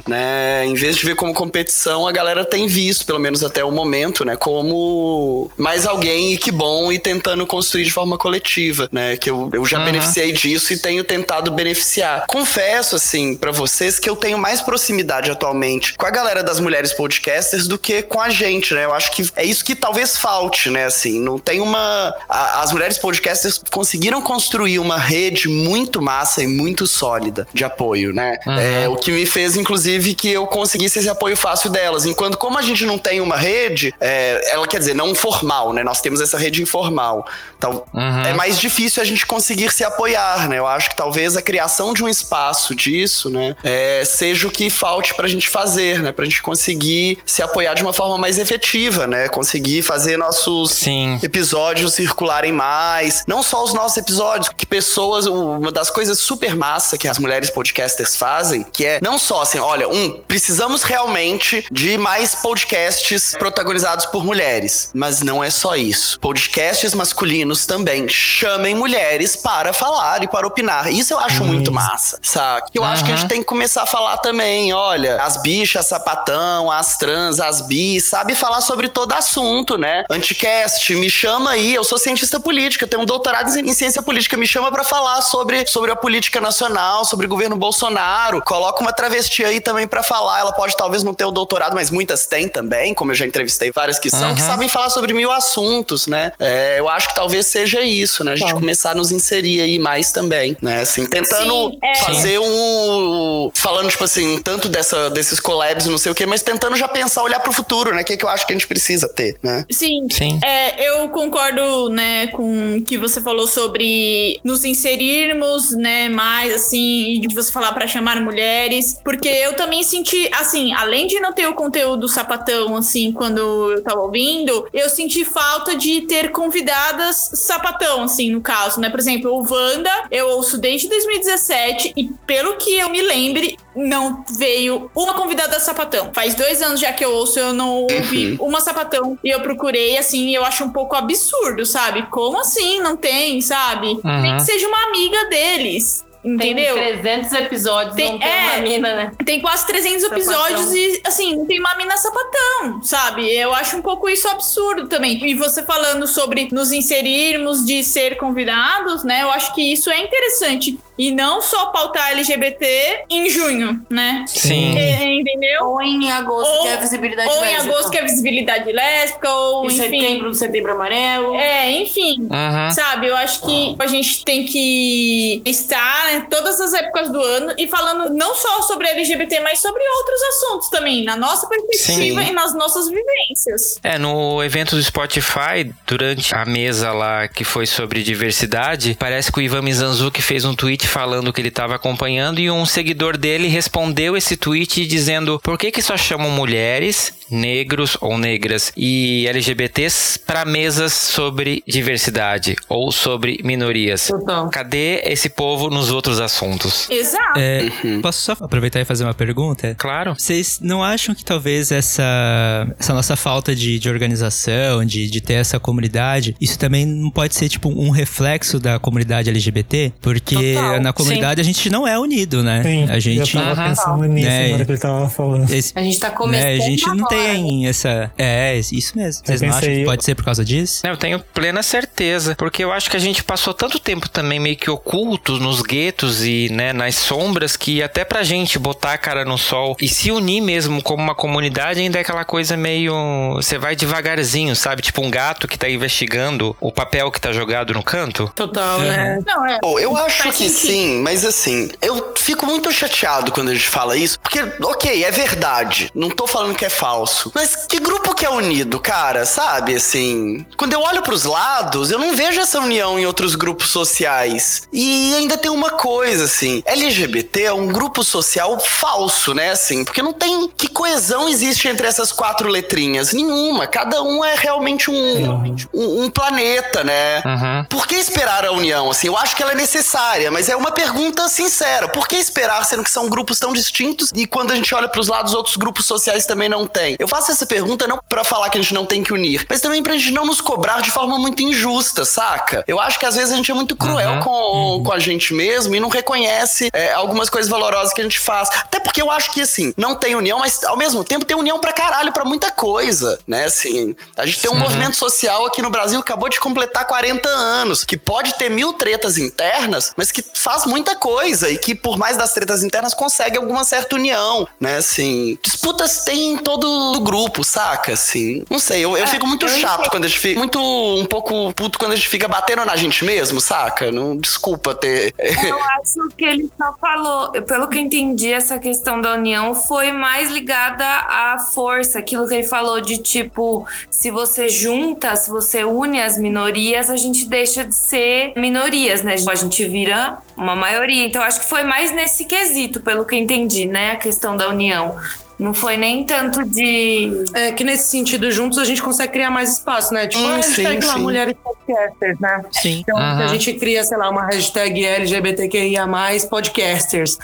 né? 0.09 0.65
Em 0.67 0.75
vez 0.75 0.97
de 0.97 1.05
ver 1.07 1.15
como 1.15 1.33
competição, 1.33 2.07
a 2.07 2.13
galera 2.13 2.45
tem 2.45 2.67
visto, 2.67 3.07
pelo 3.07 3.19
menos 3.19 3.43
até 3.45 3.65
o 3.65 3.71
momento, 3.71 4.25
né? 4.25 4.37
Como 4.37 5.51
mais 5.57 5.87
alguém 5.87 6.33
e 6.35 6.39
que 6.39 6.51
bom 6.51 6.91
e 6.93 6.99
tentando 6.99 7.47
construir 7.47 7.85
de 7.85 7.91
forma 7.93 8.17
coletiva, 8.19 8.89
né? 8.93 9.17
Que 9.17 9.31
eu, 9.31 9.51
eu 9.53 9.65
já 9.65 9.79
Uhum. 9.79 9.85
beneficiei 9.87 10.33
disso 10.33 10.73
e 10.73 10.79
tenho 10.79 11.05
tentado 11.05 11.51
beneficiar. 11.51 12.25
Confesso, 12.27 12.97
assim, 12.97 13.37
pra 13.37 13.51
vocês 13.53 13.99
que 13.99 14.09
eu 14.09 14.17
tenho 14.17 14.39
mais 14.39 14.61
proximidade 14.61 15.31
atualmente 15.31 15.95
com 15.95 16.07
a 16.07 16.11
galera 16.11 16.43
das 16.43 16.61
mulheres 16.61 16.93
podcasters 16.93 17.67
do 17.67 17.79
que 17.79 18.03
com 18.03 18.21
a 18.21 18.31
gente, 18.31 18.73
né? 18.75 18.85
Eu 18.85 18.95
acho 18.95 19.11
que 19.13 19.29
é 19.37 19.45
isso 19.45 19.65
que 19.65 19.75
talvez 19.75 20.17
falte, 20.17 20.71
né? 20.71 20.85
Assim, 20.87 21.21
não 21.21 21.39
tem 21.39 21.61
uma. 21.61 22.15
a- 22.29 22.63
as 22.63 22.73
mulheres 22.73 22.99
podcasters 22.99 23.61
conseguiram 23.71 24.23
construir 24.23 24.79
uma 24.79 24.99
rede 24.99 25.49
muito 25.49 26.01
massa 26.01 26.43
e 26.43 26.47
muito 26.47 26.87
sólida 26.87 27.47
de 27.53 27.65
apoio, 27.65 28.13
né? 28.13 28.39
É, 28.47 28.89
o 28.89 28.97
que 28.97 29.11
me 29.11 29.27
fez, 29.27 29.44
inclusive, 29.57 30.15
que 30.15 30.29
eu 30.31 30.47
conseguisse 30.47 30.99
esse 30.99 31.09
apoio 31.09 31.37
fácil 31.37 31.71
delas. 31.71 32.05
Enquanto, 32.07 32.37
como 32.39 32.59
a 32.59 32.63
gente 32.63 32.85
não 32.85 32.99
tem 32.99 33.21
uma 33.21 33.37
rede, 33.37 33.95
é, 34.01 34.53
ela 34.53 34.67
quer 34.67 34.79
dizer, 34.79 34.95
não 34.95 35.15
formal, 35.15 35.73
né? 35.73 35.83
Nós 35.85 36.01
temos 36.01 36.21
essa 36.21 36.39
rede 36.39 36.63
informal. 36.63 37.27
Então, 37.59 37.85
Uhum. 37.93 38.23
é 38.23 38.33
mais 38.35 38.59
difícil 38.59 39.03
a 39.03 39.07
gente 39.07 39.25
conseguir 39.27 39.71
se 39.73 39.85
apoiar, 39.85 40.49
né? 40.49 40.59
Eu 40.59 40.67
acho 40.67 40.91
que 40.91 40.97
talvez 40.97 41.37
a 41.37 41.43
criação 41.43 41.93
de 41.95 42.03
um 42.05 42.09
espaço 42.09 42.75
disso, 42.75 43.31
né, 43.31 43.55
é, 43.65 44.03
seja 44.05 44.47
o 44.49 44.51
que 44.51 44.69
falte 44.71 45.15
pra 45.15 45.27
gente 45.29 45.49
fazer, 45.49 46.01
né? 46.03 46.13
Pra 46.13 46.25
gente 46.25 46.43
conseguir 46.43 47.19
se 47.25 47.43
apoiar 47.43 47.75
de 47.75 47.83
uma 47.83 47.93
forma 47.93 48.19
mais 48.19 48.39
efetiva, 48.39 49.07
né? 49.07 49.29
Conseguir 49.29 49.83
fazer 49.83 50.17
nossos 50.17 50.73
Sim. 50.73 51.19
episódios 51.23 51.95
circularem 51.95 52.53
mais. 52.53 53.25
Não 53.27 53.43
só 53.43 53.63
os 53.65 53.73
nossos 53.73 53.97
episódios, 53.99 54.51
que 54.57 54.67
pessoas. 54.67 55.27
Uma 55.27 55.73
das 55.73 55.91
coisas 55.91 56.19
super 56.19 56.55
massa 56.55 56.97
que 56.99 57.09
as 57.09 57.19
mulheres 57.19 57.51
podcasters 57.51 58.17
fazem, 58.17 58.65
que 58.73 58.85
é 58.85 58.99
não 59.03 59.19
só, 59.19 59.34
assim, 59.41 59.59
olha, 59.59 59.89
um, 59.89 60.23
precisamos 60.27 60.83
realmente 60.83 61.67
de 61.71 61.99
mais 61.99 62.35
podcasts 62.37 63.35
protagonizados 63.39 64.07
por 64.07 64.25
mulheres. 64.25 64.91
Mas 64.95 65.21
não 65.23 65.43
é 65.43 65.51
só 65.51 65.77
isso. 65.77 66.19
Podcasts 66.21 66.95
masculinos 66.95 67.67
também 67.67 68.09
chamem 68.09 68.75
mulheres 68.75 69.37
para 69.37 69.73
falar 69.73 70.23
e 70.23 70.29
para 70.29 70.47
opinar. 70.47 70.93
Isso 70.93 71.13
eu 71.13 71.19
acho 71.19 71.45
muito 71.45 71.73
massa, 71.73 72.19
saca? 72.23 72.69
Eu 72.75 72.85
acho 72.85 73.05
que 73.05 73.13
a 73.13 73.17
gente 73.17 73.29
tem 73.29 73.41
que 73.41 73.47
começar 73.47 73.83
a 73.83 73.87
falar 73.87 74.19
também, 74.19 74.73
olha, 74.73 75.21
as 75.23 75.41
bichas, 75.43 75.87
sapatão, 75.87 76.71
as 76.71 76.97
trans, 76.97 77.41
as 77.41 77.61
bis, 77.63 78.05
sabe 78.05 78.35
falar 78.35 78.61
sobre 78.61 78.89
todo 78.89 79.13
assunto, 79.13 79.77
né? 79.77 80.05
Anticast, 80.11 80.95
me 80.95 81.11
chama 81.11 81.51
aí, 81.51 81.75
eu 81.75 81.85
sou 81.85 81.99
cientista 81.99 82.39
política, 82.39 82.87
tenho 82.87 83.03
um 83.03 83.07
doutorado 83.07 83.49
em 83.59 83.75
ciência 83.75 84.03
política, 84.03 84.37
me 84.37 84.47
chama 84.47 84.71
para 84.71 84.85
falar 84.85 85.23
sobre, 85.23 85.67
sobre 85.67 85.91
a 85.91 85.97
política 85.97 86.41
nacional, 86.41 87.05
sobre 87.05 87.27
o 87.27 87.29
governo 87.29 87.57
Bolsonaro. 87.57 88.43
Coloca 88.43 88.81
uma 88.81 88.93
travesti 88.93 89.14
aí 89.45 89.61
também 89.61 89.87
para 89.87 90.03
falar. 90.03 90.41
Ela 90.41 90.53
pode 90.53 90.77
talvez 90.77 91.03
não 91.03 91.15
ter 91.15 91.25
o 91.25 91.31
doutorado, 91.31 91.75
mas 91.75 91.91
muitas 91.91 92.27
têm 92.27 92.49
também, 92.49 92.95
como 92.95 93.13
eu 93.13 93.15
já 93.15 93.27
entrevistei 93.27 93.71
várias 93.71 93.99
que 93.99 94.11
são, 94.11 94.35
que 94.35 94.41
sabem 94.41 94.69
falar 94.69 94.91
sobre 94.91 95.13
mil 95.13 95.31
assuntos, 95.31 96.07
né? 96.07 96.33
É, 96.39 96.79
eu 96.79 96.89
acho 96.89 97.09
que 97.09 97.15
talvez 97.15 97.47
seja 97.47 97.81
isso, 97.83 98.25
né? 98.25 98.33
A 98.33 98.37
gente 98.37 98.55
começar 98.55 98.93
a 98.93 98.95
nos 98.95 99.11
inserir 99.11 99.61
aí 99.61 99.79
mais 99.79 100.13
também, 100.13 100.57
né? 100.61 100.81
Assim, 100.81 101.07
tentando 101.07 101.71
Sim, 101.71 101.79
é. 101.83 101.95
fazer 101.97 102.39
um. 102.39 103.51
Falando, 103.55 103.91
tipo 103.91 104.05
assim, 104.05 104.41
tanto 104.43 104.69
dessa, 104.69 105.11
desses 105.11 105.41
collabs, 105.41 105.87
não 105.87 105.99
sei 105.99 106.13
o 106.13 106.15
quê, 106.15 106.27
mas 106.27 106.43
tentando 106.43 106.77
já 106.77 106.89
pensar, 106.89 107.23
olhar 107.23 107.41
pro 107.41 107.53
futuro, 107.53 107.95
né? 107.95 108.03
O 108.03 108.05
que, 108.05 108.17
que 108.17 108.25
eu 108.25 108.29
acho 108.29 108.47
que 108.47 108.53
a 108.53 108.57
gente 108.57 108.67
precisa 108.67 109.09
ter, 109.09 109.37
né? 109.43 109.65
Sim, 109.71 110.07
Sim. 110.11 110.39
É, 110.45 110.89
eu 110.89 111.09
concordo, 111.09 111.89
né, 111.89 112.29
com 112.29 112.77
o 112.77 112.83
que 112.83 112.97
você 112.97 113.21
falou 113.21 113.47
sobre 113.47 114.41
nos 114.45 114.65
inserirmos, 114.65 115.73
né, 115.73 116.09
mais 116.09 116.55
assim, 116.55 117.15
e 117.15 117.21
de 117.21 117.35
você 117.35 117.51
falar 117.51 117.73
pra 117.73 117.87
chamar 117.87 118.21
mulheres, 118.21 119.01
porque 119.05 119.29
eu 119.29 119.55
também 119.55 119.83
senti, 119.83 120.29
assim, 120.33 120.73
além 120.73 121.07
de 121.07 121.21
não 121.21 121.33
ter 121.33 121.47
o 121.47 121.55
conteúdo 121.55 122.09
sapatão, 122.09 122.75
assim, 122.77 123.13
quando 123.13 123.73
eu 123.73 123.83
tava 123.83 124.01
ouvindo, 124.01 124.67
eu 124.73 124.89
senti 124.89 125.25
falta 125.25 125.77
de 125.77 126.01
ter 126.03 126.31
convidadas 126.31 127.31
sapatão, 127.35 128.03
assim, 128.03 128.31
no 128.31 128.41
caso, 128.41 128.81
né, 128.81 128.89
por 128.89 128.99
exemplo, 128.99 129.31
o 129.31 129.47
Wanda, 129.49 129.91
eu 130.11 130.29
ouço 130.31 130.57
desde 130.59 130.89
2017 130.89 131.93
e 131.95 132.05
pelo 132.27 132.57
que 132.57 132.79
eu 132.79 132.89
me 132.89 133.03
lembre, 133.03 133.59
não 133.77 134.25
veio 134.39 134.91
uma 134.95 135.15
convidada 135.15 135.59
sapatão. 135.61 136.11
Faz 136.15 136.35
dois 136.35 136.63
anos 136.63 136.81
já 136.81 136.93
que 136.93 137.05
eu 137.05 137.13
ouço, 137.13 137.39
eu 137.39 137.53
não 137.53 137.83
ouvi 137.83 138.37
uma 138.41 138.61
sapatão. 138.61 139.19
E 139.23 139.31
eu 139.31 139.41
procurei, 139.41 139.99
assim, 139.99 140.29
e 140.29 140.35
eu 140.35 140.45
acho 140.45 140.65
um 140.65 140.71
pouco 140.71 140.95
absurdo, 140.95 141.67
sabe? 141.67 142.07
Como 142.11 142.41
assim? 142.41 142.81
Não 142.81 142.97
tem, 142.97 143.41
sabe? 143.41 143.99
Nem 144.05 144.37
que 144.37 144.45
seja 144.45 144.67
uma 144.69 144.89
amiga 144.89 145.29
deles. 145.29 146.05
Entendeu? 146.25 146.75
Tem 146.75 146.99
300 147.03 147.33
episódios, 147.35 147.95
Tem- 147.95 148.13
não 148.13 148.19
tem 148.19 148.29
é. 148.29 148.47
uma 148.53 148.57
mina, 148.63 148.97
né? 148.97 149.13
Tem 149.27 149.41
quase 149.41 149.67
300 149.67 150.03
Sapatão. 150.03 150.19
episódios 150.19 150.73
e, 150.73 151.03
assim, 151.05 151.37
não 151.37 151.45
tem 151.45 151.61
uma 151.61 151.75
mina 151.77 151.97
sapatão, 151.99 152.83
sabe? 152.83 153.31
Eu 153.31 153.53
acho 153.55 153.77
um 153.77 153.83
pouco 153.83 154.09
isso 154.09 154.27
absurdo 154.29 154.89
também. 154.89 155.23
E 155.27 155.35
você 155.35 155.63
falando 155.63 156.07
sobre 156.07 156.49
nos 156.51 156.73
inserirmos 156.73 157.65
de 157.65 157.85
ser 157.85 158.17
convidados, 158.17 159.05
né? 159.05 159.23
Eu 159.23 159.31
acho 159.31 159.55
que 159.55 159.61
isso 159.73 159.91
é 159.91 159.99
interessante. 160.01 160.79
E 160.97 161.11
não 161.11 161.43
só 161.43 161.67
pautar 161.67 162.11
LGBT 162.13 163.05
em 163.11 163.29
junho, 163.29 163.85
né? 163.91 164.25
Sim. 164.29 164.77
É, 164.79 165.13
entendeu? 165.15 165.65
Ou 165.65 165.83
em 165.83 166.11
agosto, 166.13 166.51
Ou- 166.53 166.63
que 166.63 166.69
é 166.69 166.75
a 166.75 166.77
visibilidade 166.77 167.29
Ou 167.29 167.37
em 167.37 167.41
lésbica. 167.41 167.63
agosto, 167.75 167.91
que 167.91 167.99
é 167.99 168.03
visibilidade 168.03 168.73
lésbica, 168.73 169.31
ou 169.31 169.65
Em 169.65 169.67
enfim. 169.69 169.77
setembro, 169.79 170.35
setembro 170.35 170.73
amarelo. 170.73 171.35
É, 171.35 171.71
enfim. 171.73 172.21
Uhum. 172.21 172.71
Sabe, 172.73 173.09
eu 173.09 173.17
acho 173.17 173.41
que 173.45 173.75
a 173.79 173.87
gente 173.89 174.25
tem 174.25 174.45
que 174.45 175.43
estar 175.45 176.15
em 176.15 176.21
todas 176.23 176.61
as 176.61 176.73
épocas 176.75 177.11
do 177.11 177.21
ano 177.21 177.53
e 177.59 177.67
falando 177.67 178.15
não 178.15 178.35
só 178.35 178.63
sobre 178.63 178.87
LGBT, 178.89 179.41
mas 179.41 179.59
sobre 179.61 179.83
outros 179.99 180.23
assuntos 180.23 180.69
também, 180.69 181.03
na 181.05 181.17
nossa 181.17 181.47
perspectiva 181.49 182.23
Sim. 182.23 182.31
e 182.31 182.33
nas 182.33 182.55
nossas 182.55 182.89
vivências. 182.89 183.79
É, 183.83 183.99
no 183.99 184.43
evento 184.45 184.77
do 184.77 184.83
Spotify, 184.83 185.73
durante 185.87 186.35
a 186.35 186.45
mesa 186.45 186.93
lá 186.93 187.27
que 187.29 187.43
foi 187.45 187.67
sobre 187.67 188.03
diversidade, 188.03 188.97
parece 188.99 189.33
que 189.33 189.39
o 189.39 189.43
Ivan 189.43 189.63
Mizanzuki 189.63 190.23
fez 190.23 190.45
um 190.45 190.55
tweet 190.55 190.84
falando 190.87 191.33
que 191.33 191.41
ele 191.41 191.49
estava 191.49 191.75
acompanhando 191.75 192.41
e 192.41 192.51
um 192.51 192.65
seguidor 192.67 193.17
dele 193.17 193.49
respondeu 193.49 194.17
esse 194.17 194.37
tweet 194.37 194.87
dizendo 194.87 195.41
por 195.43 195.59
que 195.59 195.71
que 195.71 195.83
só 195.83 195.97
chamam 195.97 196.31
mulheres, 196.31 197.13
negros 197.31 197.97
ou 198.01 198.19
negras 198.19 198.73
e 198.77 199.27
LGBTs 199.29 200.19
para 200.21 200.45
mesas 200.45 200.93
sobre 200.93 201.63
diversidade 201.67 202.57
ou 202.69 202.93
sobre 202.93 203.41
minorias. 203.45 204.09
Total. 204.09 204.49
Cadê 204.51 205.01
esse 205.05 205.29
povo 205.29 205.71
nos 205.71 205.91
outros 205.91 206.21
assuntos? 206.21 206.89
Exato. 206.91 207.39
É, 207.39 207.71
Posso 208.03 208.21
só 208.21 208.33
aproveitar 208.41 208.81
e 208.81 208.85
fazer 208.85 209.05
uma 209.05 209.15
pergunta? 209.15 209.75
Claro. 209.79 210.15
Vocês 210.15 210.59
não 210.61 210.83
acham 210.83 211.15
que 211.15 211.25
talvez 211.25 211.73
essa, 211.73 212.67
essa 212.79 212.93
nossa 212.95 213.17
falta 213.17 213.55
de, 213.55 213.79
de 213.79 213.89
organização, 213.89 214.85
de, 214.85 215.09
de 215.11 215.21
ter 215.21 215.35
essa 215.35 215.59
comunidade, 215.59 216.37
isso 216.41 216.59
também 216.59 216.87
não 216.87 217.11
pode 217.11 217.35
ser 217.35 217.49
tipo 217.49 217.69
um 217.69 217.91
reflexo 217.91 218.59
da 218.59 218.79
comunidade 218.79 219.31
LGBT? 219.31 219.93
Porque 220.01 220.55
Total, 220.55 220.74
na 220.81 220.93
comunidade 220.93 221.41
a 221.41 221.45
gente 221.45 221.69
não 221.71 221.87
é 221.87 221.99
unido, 221.99 222.43
né? 222.43 222.63
Sim, 222.63 222.85
a 222.91 222.99
gente. 222.99 223.37
eu 223.37 223.43
tava 223.43 223.53
Aham. 223.63 223.69
pensando 223.71 224.05
nisso 224.05 224.27
Né, 224.29 224.49
na 224.49 224.55
hora 224.55 224.65
que 224.65 224.71
ele 224.73 224.79
tava 224.79 225.09
falando. 225.09 225.51
esse- 225.51 225.73
A 225.75 225.83
gente 225.83 225.99
tá 225.99 226.09
né, 226.09 226.15
começando 226.15 226.47
a 226.47 226.57
gente 226.59 226.87
não 226.87 226.95
agora, 227.07 227.17
né? 227.17 227.33
tem 227.35 227.67
essa. 227.67 228.11
É, 228.19 228.59
isso 228.73 228.97
mesmo. 228.97 229.23
Vocês 229.25 229.41
não 229.41 229.49
acham 229.51 229.61
que 229.71 229.85
pode 229.85 230.05
ser 230.05 230.15
por 230.15 230.25
causa 230.25 230.45
disso? 230.45 230.87
Eu 230.87 230.97
tenho 230.97 231.19
plena 231.21 231.63
certeza, 231.63 232.35
porque 232.37 232.63
eu 232.65 232.73
acho 232.73 232.91
que 232.91 232.97
a 232.97 233.01
gente 233.01 233.23
passou 233.25 233.53
tanto 233.55 233.79
tempo 233.79 234.09
também 234.09 234.39
meio 234.41 234.57
que 234.57 234.71
ocultos 234.71 235.41
nos 235.41 235.63
guetos 235.63 236.25
e 236.25 236.49
né, 236.51 236.73
nas 236.73 236.95
sombras 236.97 237.57
que 237.57 237.83
até 237.83 238.05
pra 238.05 238.23
gente 238.23 238.59
botar 238.59 238.93
a 238.95 238.99
cara 238.99 239.25
no 239.25 239.37
sol 239.39 239.77
e 239.81 239.89
se 239.89 240.11
unir 240.11 240.41
mesmo 240.41 240.83
como 240.83 241.03
uma 241.03 241.15
comunidade 241.15 241.81
ainda 241.81 241.99
é 241.99 242.01
aquela 242.03 242.25
coisa 242.25 242.57
meio. 242.57 242.95
Você 243.37 243.59
vai 243.59 243.75
devagarzinho, 243.77 244.55
sabe? 244.55 244.83
Tipo 244.83 245.03
um 245.03 245.11
gato 245.11 245.47
que 245.49 245.59
tá 245.59 245.69
investigando 245.69 246.57
o 246.61 246.71
papel 246.73 247.11
que 247.11 247.21
tá 247.21 247.33
jogado 247.33 247.73
no 247.75 247.83
canto. 247.83 248.31
Total, 248.35 248.79
né? 248.81 249.19
Não, 249.27 249.47
é. 249.47 249.59
Eu 249.81 249.97
acho 249.97 250.31
que. 250.33 250.49
Sim, 250.67 251.01
mas 251.03 251.25
assim, 251.25 251.71
eu 251.83 252.13
fico 252.17 252.47
muito 252.47 252.71
chateado 252.73 253.33
quando 253.33 253.51
a 253.51 253.55
gente 253.55 253.69
fala 253.69 253.97
isso, 253.97 254.19
porque, 254.21 254.41
ok, 254.63 255.05
é 255.05 255.11
verdade, 255.11 255.91
não 255.95 256.11
tô 256.11 256.27
falando 256.27 256.55
que 256.55 256.65
é 256.65 256.71
falso, 256.71 257.31
mas 257.35 257.67
que 257.67 257.79
grupo 257.79 258.15
que 258.15 258.25
é 258.25 258.31
unido, 258.31 258.81
cara, 258.81 259.25
sabe, 259.27 259.75
assim, 259.75 260.45
quando 260.57 260.73
eu 260.73 260.81
olho 260.81 261.03
pros 261.03 261.25
lados, 261.25 261.91
eu 261.91 261.99
não 261.99 262.15
vejo 262.17 262.41
essa 262.41 262.59
união 262.61 262.99
em 262.99 263.07
outros 263.07 263.35
grupos 263.35 263.71
sociais, 263.71 264.63
e 264.73 265.15
ainda 265.15 265.37
tem 265.37 265.51
uma 265.51 265.71
coisa, 265.71 266.25
assim, 266.25 266.63
LGBT 266.67 267.43
é 267.45 267.53
um 267.53 267.69
grupo 267.69 268.03
social 268.03 268.59
falso, 268.61 269.35
né, 269.35 269.51
assim, 269.51 269.85
porque 269.85 270.03
não 270.03 270.13
tem, 270.13 270.49
que 270.57 270.69
coesão 270.69 271.29
existe 271.29 271.69
entre 271.69 271.87
essas 271.87 272.11
quatro 272.13 272.49
letrinhas? 272.49 273.13
Nenhuma, 273.13 273.67
cada 273.67 274.03
um 274.03 274.25
é 274.25 274.35
realmente 274.35 274.91
um, 274.91 275.55
um, 275.73 276.05
um 276.05 276.11
planeta, 276.11 276.83
né, 276.85 277.23
Uhum. 277.25 277.65
por 277.69 277.87
que 277.87 277.95
esperar 277.95 278.45
a 278.45 278.53
união? 278.53 278.91
Assim, 278.91 279.07
eu 279.09 279.17
acho 279.17 279.35
que 279.37 279.43
ela 279.43 279.53
é 279.53 279.55
necessária, 279.55 280.31
mas 280.31 280.49
é 280.49 280.54
uma 280.57 280.71
pergunta 280.71 281.29
sincera. 281.29 281.89
Por 281.89 282.09
que 282.09 282.17
esperar, 282.17 282.65
sendo 282.65 282.83
que 282.83 282.91
são 282.91 283.09
grupos 283.09 283.39
tão 283.39 283.53
distintos 283.53 284.11
e 284.15 284.27
quando 284.27 284.53
a 284.53 284.55
gente 284.55 284.75
olha 284.75 284.89
pros 284.89 285.09
lados, 285.09 285.35
outros 285.35 285.57
grupos 285.57 285.87
sociais 285.87 286.27
também 286.27 286.49
não 286.49 286.67
têm? 286.67 286.97
Eu 286.99 287.09
faço 287.09 287.31
essa 287.31 287.47
pergunta 287.47 287.87
não 287.87 288.01
pra 288.09 288.25
falar 288.25 288.49
que 288.51 288.59
a 288.59 288.63
gente 288.63 288.75
não 288.75 288.87
tem 288.87 289.03
que 289.03 289.13
unir, 289.13 289.47
mas 289.49 289.61
também 289.61 289.83
pra 289.83 289.95
gente 289.95 290.13
não 290.13 290.27
nos 290.27 290.41
cobrar 290.41 290.81
de 290.81 290.91
forma 290.91 291.19
muito 291.19 291.43
injusta, 291.43 292.05
saca? 292.05 292.65
Eu 292.67 292.81
acho 292.81 292.99
que 292.99 293.07
às 293.07 293.15
vezes 293.15 293.33
a 293.33 293.37
gente 293.37 293.51
é 293.51 293.55
muito 293.55 293.77
cruel 293.77 294.21
com, 294.21 294.83
com 294.85 294.93
a 294.93 294.99
gente 294.99 295.35
mesmo 295.35 295.75
e 295.75 295.81
não 295.81 295.89
reconhece 295.89 296.71
é, 296.73 296.93
algumas 296.93 297.29
coisas 297.29 297.51
valorosas 297.51 297.93
que 297.93 298.01
a 298.01 298.05
gente 298.05 298.19
faz. 298.19 298.49
Até 298.49 298.81
porque 298.81 299.01
eu 299.01 299.11
acho 299.11 299.33
que, 299.33 299.41
assim, 299.41 299.73
não 299.77 299.95
tem 299.95 300.15
união, 300.15 300.39
mas 300.39 300.63
ao 300.65 300.77
mesmo 300.77 301.05
tempo 301.05 301.25
tem 301.25 301.37
união 301.37 301.59
pra 301.59 301.73
caralho 301.73 302.13
pra 302.13 302.25
muita 302.25 302.51
coisa, 302.51 303.19
né? 303.27 303.45
Assim, 303.45 303.95
a 304.17 304.27
gente 304.27 304.41
tem 304.41 304.51
um 304.51 304.59
movimento 304.59 304.97
social 304.97 305.47
aqui 305.47 305.63
no 305.63 305.71
Brasil 305.71 306.03
que 306.03 306.13
acabou 306.13 306.29
de 306.29 306.39
completar 306.39 306.87
40 306.87 307.29
anos, 307.29 307.85
que 307.85 307.97
pode 307.97 308.35
ter 308.35 308.51
mil 308.51 308.73
tretas 308.73 309.19
internas, 309.19 309.93
mas 309.97 310.11
que 310.11 310.23
faz 310.45 310.67
muita 310.67 310.95
coisa 310.95 311.49
e 311.49 311.57
que, 311.57 311.75
por 311.75 311.97
mais 311.97 312.19
das 312.19 312.35
tretas 312.35 312.63
internas, 312.63 312.93
consegue 312.93 313.39
alguma 313.39 313.65
certa 313.65 313.97
união, 313.97 314.47
né? 314.61 314.77
Assim, 314.77 315.39
disputas 315.43 316.05
tem 316.05 316.35
em 316.35 316.37
todo 316.37 316.69
o 316.97 317.01
grupo, 317.01 317.43
saca? 317.43 317.95
Assim, 317.95 318.45
não 318.51 318.59
sei, 318.59 318.85
eu, 318.85 318.95
eu 318.97 319.07
fico 319.07 319.27
muito 319.27 319.49
chato 319.49 319.89
quando 319.91 320.05
a 320.05 320.09
gente 320.09 320.21
fica, 320.21 320.39
muito 320.39 320.61
um 320.61 321.07
pouco 321.07 321.53
puto 321.55 321.79
quando 321.79 321.93
a 321.93 321.97
gente 321.97 322.09
fica 322.09 322.29
batendo 322.29 322.63
na 322.67 322.77
gente 322.77 323.05
mesmo, 323.07 323.41
saca? 323.41 323.91
Não, 323.91 324.15
desculpa 324.15 324.75
ter. 324.75 325.15
Eu 325.19 325.59
acho 325.81 326.09
que 326.17 326.25
ele 326.27 326.51
só 326.59 326.75
falou, 326.79 327.33
pelo 327.33 327.67
que 327.69 327.79
eu 327.79 327.83
entendi, 327.83 328.31
essa 328.31 328.59
questão 328.59 329.01
da 329.01 329.15
união 329.15 329.55
foi 329.55 329.93
mais 329.93 330.31
ligada 330.31 330.85
à 330.85 331.39
força, 331.39 331.99
aquilo 331.99 332.29
que 332.29 332.35
ele 332.35 332.47
falou 332.47 332.83
de 332.83 332.99
tipo, 332.99 333.67
se 333.91 334.11
você 334.11 334.51
junta, 334.51 335.17
se 335.17 335.31
você 335.31 335.65
une 335.65 336.03
as 336.03 336.19
minorias, 336.19 336.91
a 336.91 336.97
gente 336.97 337.27
deixa 337.27 337.65
de 337.65 337.75
ser 337.75 338.35
minorias, 338.37 339.03
né? 339.03 339.15
A 339.15 339.35
gente 339.35 339.67
vira 339.67 340.19
uma 340.37 340.55
maioria. 340.57 341.05
Então 341.07 341.23
acho 341.23 341.41
que 341.41 341.47
foi 341.47 341.63
mais 341.65 341.93
nesse 341.93 342.25
quesito, 342.25 342.81
pelo 342.81 343.05
que 343.05 343.15
eu 343.15 343.19
entendi, 343.19 343.67
né? 343.67 343.93
A 343.93 343.97
questão 343.97 344.37
da 344.37 344.49
união. 344.49 344.97
Não 345.37 345.53
foi 345.53 345.77
nem 345.77 346.05
tanto 346.05 346.45
de. 346.45 347.25
É 347.35 347.51
que 347.51 347.65
nesse 347.65 347.89
sentido, 347.91 348.31
juntos 348.31 348.57
a 348.57 348.65
gente 348.65 348.81
consegue 348.81 349.15
criar 349.15 349.33
mais 349.33 349.55
espaço, 349.55 349.93
né? 349.93 350.07
Tipo, 350.07 350.23
Hum, 350.23 350.29
a 350.31 350.37
hashtag 350.37 350.81
sim, 350.81 350.87
lá, 350.87 350.95
sim. 350.95 351.01
mulheres 351.01 351.35
podcasters, 351.43 352.21
né? 352.21 352.45
Sim. 352.53 352.79
Então, 352.83 352.97
se 352.97 353.03
a 353.03 353.07
Aham. 353.15 353.29
gente 353.29 353.53
cria, 353.55 353.83
sei 353.83 353.99
lá, 353.99 354.11
uma 354.11 354.25
hashtag 354.27 354.85
LGBTQIA+, 354.85 355.89
podcasters, 356.31 357.19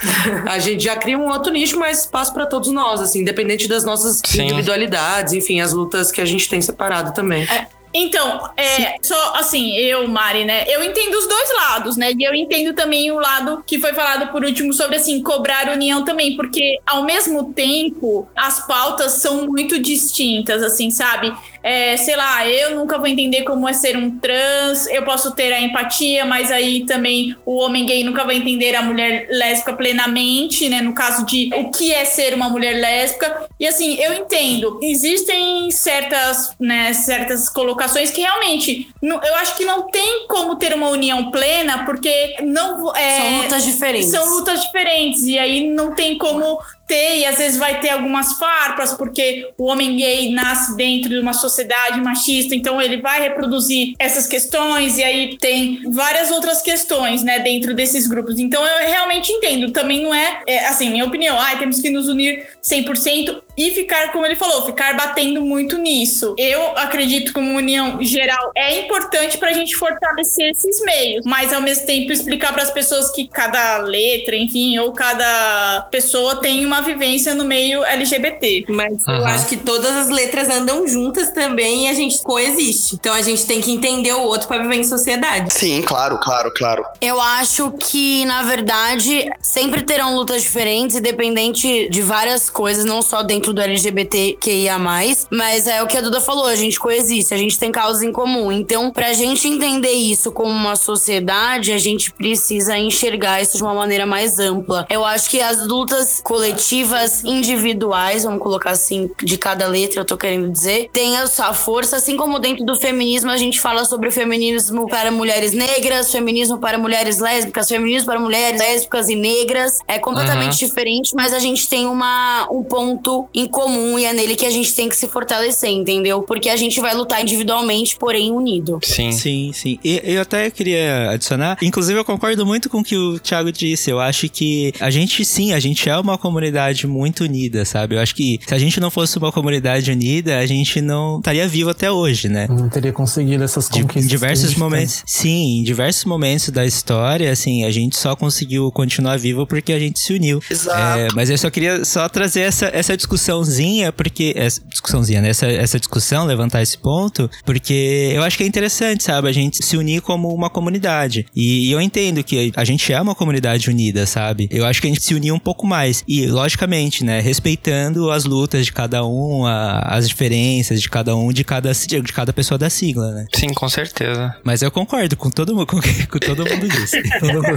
a 0.45 0.59
gente 0.59 0.83
já 0.83 0.97
cria 0.97 1.17
um 1.17 1.29
outro 1.29 1.53
nicho, 1.53 1.79
mais 1.79 1.99
espaço 2.01 2.33
pra 2.33 2.45
todos 2.45 2.69
nós, 2.73 2.99
assim, 2.99 3.21
independente 3.21 3.65
das 3.69 3.85
nossas 3.85 4.21
Sim. 4.25 4.43
individualidades, 4.43 5.31
enfim, 5.31 5.61
as 5.61 5.71
lutas 5.71 6.11
que 6.11 6.19
a 6.19 6.25
gente 6.25 6.49
tem 6.49 6.61
separado 6.61 7.13
também. 7.13 7.47
Então, 7.93 8.49
é, 8.55 8.95
só 9.01 9.33
assim, 9.35 9.75
eu, 9.75 10.07
Mari, 10.07 10.45
né? 10.45 10.63
Eu 10.67 10.83
entendo 10.83 11.15
os 11.15 11.27
dois 11.27 11.53
lados, 11.55 11.97
né? 11.97 12.11
E 12.17 12.23
eu 12.23 12.33
entendo 12.33 12.73
também 12.73 13.11
o 13.11 13.19
lado 13.19 13.63
que 13.65 13.79
foi 13.79 13.93
falado 13.93 14.31
por 14.31 14.43
último 14.43 14.73
sobre, 14.73 14.95
assim, 14.95 15.21
cobrar 15.21 15.69
união 15.69 16.05
também, 16.05 16.35
porque 16.35 16.79
ao 16.85 17.03
mesmo 17.03 17.53
tempo 17.53 18.27
as 18.35 18.65
pautas 18.65 19.13
são 19.13 19.45
muito 19.45 19.79
distintas, 19.79 20.63
assim, 20.63 20.89
sabe? 20.89 21.33
É, 21.63 21.95
sei 21.97 22.15
lá, 22.15 22.47
eu 22.47 22.75
nunca 22.75 22.97
vou 22.97 23.07
entender 23.07 23.43
como 23.43 23.67
é 23.69 23.73
ser 23.73 23.95
um 23.95 24.17
trans, 24.17 24.87
eu 24.87 25.03
posso 25.03 25.31
ter 25.35 25.53
a 25.53 25.61
empatia, 25.61 26.25
mas 26.25 26.51
aí 26.51 26.85
também 26.85 27.35
o 27.45 27.57
homem 27.57 27.85
gay 27.85 28.03
nunca 28.03 28.23
vai 28.23 28.37
entender 28.37 28.75
a 28.75 28.81
mulher 28.81 29.27
lésbica 29.29 29.73
plenamente, 29.73 30.67
né? 30.69 30.81
No 30.81 30.93
caso 30.93 31.25
de 31.25 31.49
o 31.55 31.69
que 31.69 31.93
é 31.93 32.03
ser 32.05 32.33
uma 32.33 32.49
mulher 32.49 32.73
lésbica. 32.79 33.47
E 33.59 33.67
assim, 33.67 33.95
eu 33.95 34.13
entendo, 34.13 34.79
existem 34.81 35.69
certas, 35.69 36.55
né, 36.59 36.93
certas 36.93 37.47
colocações 37.49 38.09
que 38.09 38.21
realmente 38.21 38.87
não- 39.01 39.21
eu 39.23 39.35
acho 39.35 39.55
que 39.55 39.65
não 39.65 39.83
tem 39.89 40.25
como 40.27 40.55
ter 40.55 40.73
uma 40.73 40.89
união 40.89 41.29
plena, 41.31 41.85
porque 41.85 42.37
não 42.41 42.95
é, 42.95 43.17
São 43.21 43.41
lutas 43.43 43.63
diferentes. 43.63 44.09
São 44.09 44.29
lutas 44.29 44.61
diferentes, 44.63 45.23
e 45.23 45.37
aí 45.37 45.67
não 45.67 45.93
tem 45.93 46.17
como 46.17 46.59
ter, 46.91 47.19
e 47.19 47.25
às 47.25 47.37
vezes 47.37 47.57
vai 47.57 47.79
ter 47.79 47.91
algumas 47.91 48.33
farpas, 48.33 48.93
porque 48.93 49.49
o 49.57 49.63
homem 49.63 49.95
gay 49.95 50.29
nasce 50.33 50.75
dentro 50.75 51.07
de 51.07 51.19
uma 51.19 51.31
sociedade 51.31 52.01
machista, 52.01 52.53
então 52.53 52.81
ele 52.81 52.97
vai 52.97 53.21
reproduzir 53.21 53.93
essas 53.97 54.27
questões, 54.27 54.97
e 54.97 55.03
aí 55.03 55.37
tem 55.37 55.89
várias 55.89 56.29
outras 56.31 56.61
questões, 56.61 57.23
né, 57.23 57.39
dentro 57.39 57.73
desses 57.73 58.07
grupos. 58.07 58.37
Então 58.37 58.61
eu 58.67 58.89
realmente 58.89 59.31
entendo, 59.31 59.71
também 59.71 60.03
não 60.03 60.13
é, 60.13 60.41
é, 60.45 60.67
assim, 60.67 60.89
minha 60.89 61.05
opinião, 61.05 61.39
ai, 61.39 61.57
temos 61.57 61.79
que 61.79 61.89
nos 61.89 62.09
unir 62.09 62.45
100% 62.61 63.41
e 63.57 63.71
ficar, 63.71 64.11
como 64.11 64.25
ele 64.25 64.35
falou, 64.35 64.65
ficar 64.65 64.95
batendo 64.95 65.41
muito 65.41 65.77
nisso. 65.77 66.35
Eu 66.37 66.77
acredito 66.77 67.33
que 67.33 67.39
uma 67.39 67.57
união 67.57 68.01
geral 68.01 68.51
é 68.55 68.79
importante 68.79 69.37
pra 69.37 69.53
gente 69.53 69.75
fortalecer 69.75 70.51
esses 70.51 70.81
meios, 70.81 71.25
mas 71.25 71.53
ao 71.53 71.61
mesmo 71.61 71.85
tempo 71.85 72.11
explicar 72.11 72.53
para 72.53 72.63
as 72.63 72.71
pessoas 72.71 73.11
que 73.11 73.27
cada 73.27 73.77
letra, 73.79 74.35
enfim, 74.35 74.77
ou 74.79 74.91
cada 74.91 75.87
pessoa 75.91 76.37
tem 76.37 76.65
uma 76.65 76.81
vivência 76.81 77.33
no 77.33 77.43
meio 77.43 77.83
LGBT. 77.83 78.65
Mas 78.69 79.05
eu 79.07 79.15
Aham. 79.15 79.25
acho 79.25 79.47
que 79.47 79.57
todas 79.57 79.95
as 79.95 80.09
letras 80.09 80.49
andam 80.49 80.87
juntas 80.87 81.31
também 81.31 81.85
e 81.85 81.89
a 81.89 81.93
gente 81.93 82.21
coexiste. 82.21 82.95
Então 82.95 83.13
a 83.13 83.21
gente 83.21 83.45
tem 83.45 83.61
que 83.61 83.71
entender 83.71 84.13
o 84.13 84.21
outro 84.21 84.47
pra 84.47 84.57
viver 84.57 84.75
em 84.75 84.83
sociedade. 84.83 85.53
Sim, 85.53 85.81
claro, 85.81 86.17
claro, 86.19 86.51
claro. 86.55 86.85
Eu 86.99 87.19
acho 87.19 87.71
que, 87.71 88.25
na 88.25 88.43
verdade, 88.43 89.29
sempre 89.41 89.83
terão 89.83 90.15
lutas 90.15 90.41
diferentes, 90.41 90.95
independente 90.95 91.89
de 91.89 92.01
várias 92.01 92.49
coisas, 92.49 92.85
não 92.85 93.01
só 93.01 93.21
dentro 93.23 93.40
do 93.41 93.61
LGBTQIA, 93.61 94.77
mas 94.77 95.67
é 95.67 95.81
o 95.81 95.87
que 95.87 95.97
a 95.97 96.01
Duda 96.01 96.21
falou, 96.21 96.45
a 96.45 96.55
gente 96.55 96.79
coexiste, 96.79 97.33
a 97.33 97.37
gente 97.37 97.57
tem 97.57 97.71
causas 97.71 98.03
em 98.03 98.11
comum. 98.11 98.51
Então, 98.51 98.91
pra 98.91 99.13
gente 99.13 99.47
entender 99.47 99.91
isso 99.91 100.31
como 100.31 100.51
uma 100.51 100.75
sociedade, 100.75 101.71
a 101.71 101.77
gente 101.77 102.11
precisa 102.11 102.77
enxergar 102.77 103.41
isso 103.41 103.57
de 103.57 103.63
uma 103.63 103.73
maneira 103.73 104.05
mais 104.05 104.39
ampla. 104.39 104.85
Eu 104.89 105.03
acho 105.03 105.29
que 105.29 105.41
as 105.41 105.65
lutas 105.65 106.21
coletivas 106.23 107.23
individuais, 107.23 108.23
vamos 108.23 108.41
colocar 108.41 108.71
assim, 108.71 109.09
de 109.21 109.37
cada 109.37 109.67
letra, 109.67 110.01
eu 110.01 110.05
tô 110.05 110.17
querendo 110.17 110.49
dizer, 110.49 110.89
tem 110.93 111.17
a 111.17 111.27
sua 111.27 111.53
força, 111.53 111.97
assim 111.97 112.15
como 112.15 112.39
dentro 112.39 112.65
do 112.65 112.75
feminismo 112.75 113.31
a 113.31 113.37
gente 113.37 113.59
fala 113.59 113.85
sobre 113.85 114.09
o 114.09 114.11
feminismo 114.11 114.87
para 114.87 115.11
mulheres 115.11 115.53
negras, 115.53 116.11
feminismo 116.11 116.59
para 116.59 116.77
mulheres 116.77 117.19
lésbicas, 117.19 117.67
feminismo 117.67 118.07
para 118.07 118.19
mulheres 118.19 118.59
lésbicas 118.59 119.09
e 119.09 119.15
negras. 119.15 119.79
É 119.87 119.97
completamente 119.99 120.57
diferente, 120.57 121.15
mas 121.15 121.33
a 121.33 121.39
gente 121.39 121.67
tem 121.67 121.87
uma, 121.87 122.47
um 122.51 122.63
ponto 122.63 123.27
em 123.33 123.47
comum 123.47 123.97
e 123.97 124.05
é 124.05 124.13
nele 124.13 124.35
que 124.35 124.45
a 124.45 124.49
gente 124.49 124.73
tem 124.73 124.89
que 124.89 124.95
se 124.95 125.07
fortalecer, 125.07 125.69
entendeu? 125.69 126.21
Porque 126.21 126.49
a 126.49 126.57
gente 126.57 126.79
vai 126.79 126.95
lutar 126.95 127.21
individualmente, 127.21 127.95
porém 127.97 128.31
unido. 128.31 128.79
Sim. 128.83 129.11
Sim, 129.11 129.51
sim. 129.53 129.79
E 129.83 130.01
eu 130.03 130.21
até 130.21 130.49
queria 130.49 131.11
adicionar, 131.11 131.57
inclusive 131.61 131.99
eu 131.99 132.05
concordo 132.05 132.45
muito 132.45 132.69
com 132.69 132.79
o 132.79 132.83
que 132.83 132.97
o 132.97 133.19
Thiago 133.19 133.51
disse. 133.51 133.89
Eu 133.89 133.99
acho 133.99 134.27
que 134.29 134.73
a 134.79 134.89
gente 134.89 135.23
sim, 135.23 135.53
a 135.53 135.59
gente 135.59 135.89
é 135.89 135.97
uma 135.97 136.17
comunidade 136.17 136.87
muito 136.87 137.23
unida, 137.23 137.65
sabe? 137.65 137.95
Eu 137.95 137.99
acho 137.99 138.15
que 138.15 138.39
se 138.45 138.53
a 138.53 138.57
gente 138.57 138.79
não 138.79 138.91
fosse 138.91 139.17
uma 139.17 139.31
comunidade 139.31 139.91
unida, 139.91 140.37
a 140.37 140.45
gente 140.45 140.81
não 140.81 141.19
estaria 141.19 141.47
vivo 141.47 141.69
até 141.69 141.91
hoje, 141.91 142.27
né? 142.27 142.47
Não 142.49 142.69
teria 142.69 142.91
conseguido 142.91 143.43
essas 143.43 143.67
conquistas. 143.69 144.03
em 144.03 144.07
diversos 144.07 144.55
momentos. 144.55 145.03
Sim, 145.05 145.59
em 145.59 145.63
diversos 145.63 146.05
momentos 146.05 146.49
da 146.49 146.65
história, 146.65 147.31
assim, 147.31 147.63
a 147.63 147.71
gente 147.71 147.97
só 147.97 148.15
conseguiu 148.15 148.71
continuar 148.71 149.17
vivo 149.17 149.45
porque 149.45 149.73
a 149.73 149.79
gente 149.79 149.99
se 149.99 150.13
uniu. 150.13 150.41
Exato. 150.49 150.99
É, 150.99 151.07
mas 151.15 151.29
eu 151.29 151.37
só 151.37 151.49
queria 151.49 151.83
só 151.85 152.07
trazer 152.09 152.41
essa, 152.41 152.69
essa 152.73 152.93
discussãozinha, 153.25 153.91
porque. 153.91 154.33
Essa 154.35 154.61
discussãozinha, 154.67 155.21
né? 155.21 155.29
Essa, 155.29 155.45
essa 155.47 155.79
discussão, 155.79 156.25
levantar 156.25 156.61
esse 156.61 156.77
ponto, 156.77 157.29
porque 157.45 158.11
eu 158.13 158.23
acho 158.23 158.37
que 158.37 158.43
é 158.43 158.47
interessante, 158.47 159.03
sabe? 159.03 159.27
A 159.27 159.31
gente 159.31 159.63
se 159.63 159.77
unir 159.77 160.01
como 160.01 160.33
uma 160.33 160.49
comunidade. 160.49 161.25
E, 161.35 161.67
e 161.69 161.71
eu 161.71 161.79
entendo 161.79 162.23
que 162.23 162.51
a 162.55 162.63
gente 162.63 162.91
é 162.91 162.99
uma 162.99 163.13
comunidade 163.15 163.69
unida, 163.69 164.05
sabe? 164.05 164.47
Eu 164.51 164.65
acho 164.65 164.81
que 164.81 164.87
a 164.87 164.89
gente 164.89 165.03
se 165.03 165.13
unir 165.13 165.31
um 165.31 165.39
pouco 165.39 165.65
mais. 165.67 166.03
E, 166.07 166.25
logicamente, 166.27 167.03
né? 167.03 167.19
Respeitando 167.19 168.09
as 168.11 168.25
lutas 168.25 168.65
de 168.65 168.73
cada 168.73 169.05
um, 169.05 169.45
a- 169.45 169.79
as 169.79 170.07
diferenças 170.07 170.81
de 170.81 170.89
cada 170.89 171.15
um, 171.15 171.31
de 171.31 171.43
cada, 171.43 171.71
de 171.73 172.13
cada 172.13 172.33
pessoa 172.33 172.57
da 172.57 172.69
sigla, 172.69 173.11
né? 173.11 173.25
Sim, 173.33 173.53
com 173.53 173.69
certeza. 173.69 174.35
Mas 174.43 174.61
eu 174.61 174.71
concordo 174.71 175.15
com 175.15 175.29
todo 175.29 175.53
mundo, 175.53 175.67
com 175.67 175.77
o 175.77 175.81
que 175.81 176.07
com 176.07 176.19
todo 176.19 176.45
mundo 176.49 176.67
disse. 176.67 177.01
Todo 177.19 177.33
mundo- 177.33 177.51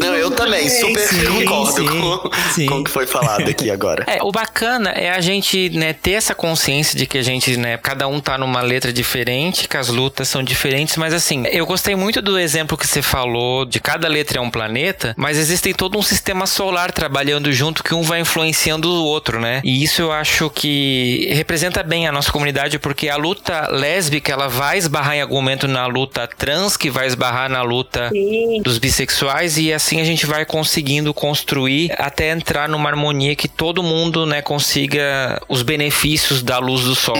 Não, 0.00 0.14
eu 0.16 0.30
também, 0.30 0.68
super 0.68 1.00
Sim, 1.08 1.44
concordo 1.44 1.72
sim, 1.72 1.86
com, 2.00 2.30
sim. 2.54 2.66
com 2.66 2.74
o 2.80 2.84
que 2.84 2.90
foi 2.90 3.06
falado 3.06 3.48
aqui 3.48 3.70
agora. 3.70 4.04
É, 4.06 4.19
o 4.22 4.32
bacana 4.32 4.90
é 4.90 5.10
a 5.10 5.20
gente, 5.20 5.70
né, 5.70 5.92
ter 5.92 6.12
essa 6.12 6.34
consciência 6.34 6.98
de 6.98 7.06
que 7.06 7.18
a 7.18 7.22
gente, 7.22 7.56
né, 7.56 7.76
cada 7.76 8.08
um 8.08 8.20
tá 8.20 8.36
numa 8.36 8.60
letra 8.60 8.92
diferente, 8.92 9.68
que 9.68 9.76
as 9.76 9.88
lutas 9.88 10.28
são 10.28 10.42
diferentes, 10.42 10.96
mas 10.96 11.12
assim, 11.14 11.44
eu 11.50 11.66
gostei 11.66 11.94
muito 11.94 12.20
do 12.20 12.38
exemplo 12.38 12.76
que 12.76 12.86
você 12.86 13.02
falou 13.02 13.64
de 13.64 13.80
cada 13.80 14.08
letra 14.08 14.38
é 14.38 14.40
um 14.40 14.50
planeta, 14.50 15.14
mas 15.16 15.38
existem 15.38 15.72
todo 15.72 15.98
um 15.98 16.02
sistema 16.02 16.46
solar 16.46 16.92
trabalhando 16.92 17.52
junto 17.52 17.84
que 17.84 17.94
um 17.94 18.02
vai 18.02 18.20
influenciando 18.20 18.90
o 18.90 19.04
outro, 19.04 19.40
né? 19.40 19.60
E 19.64 19.82
isso 19.82 20.02
eu 20.02 20.12
acho 20.12 20.50
que 20.50 21.28
representa 21.32 21.82
bem 21.82 22.06
a 22.06 22.12
nossa 22.12 22.32
comunidade, 22.32 22.78
porque 22.78 23.08
a 23.08 23.16
luta 23.16 23.68
lésbica, 23.70 24.32
ela 24.32 24.48
vai 24.48 24.78
esbarrar 24.78 25.16
em 25.16 25.20
algum 25.20 25.36
momento 25.36 25.68
na 25.68 25.86
luta 25.86 26.26
trans, 26.26 26.76
que 26.76 26.90
vai 26.90 27.06
esbarrar 27.06 27.48
na 27.48 27.62
luta 27.62 28.10
dos 28.62 28.78
bissexuais 28.78 29.58
e 29.58 29.72
assim 29.72 30.00
a 30.00 30.04
gente 30.04 30.26
vai 30.26 30.44
conseguindo 30.44 31.12
construir 31.14 31.92
até 31.98 32.30
entrar 32.30 32.68
numa 32.68 32.88
harmonia 32.88 33.36
que 33.36 33.48
todo 33.48 33.82
mundo, 33.82 34.09
né, 34.26 34.42
consiga 34.42 35.40
os 35.48 35.62
benefícios 35.62 36.42
da 36.42 36.58
luz 36.58 36.82
do 36.84 36.94
sol. 36.94 37.16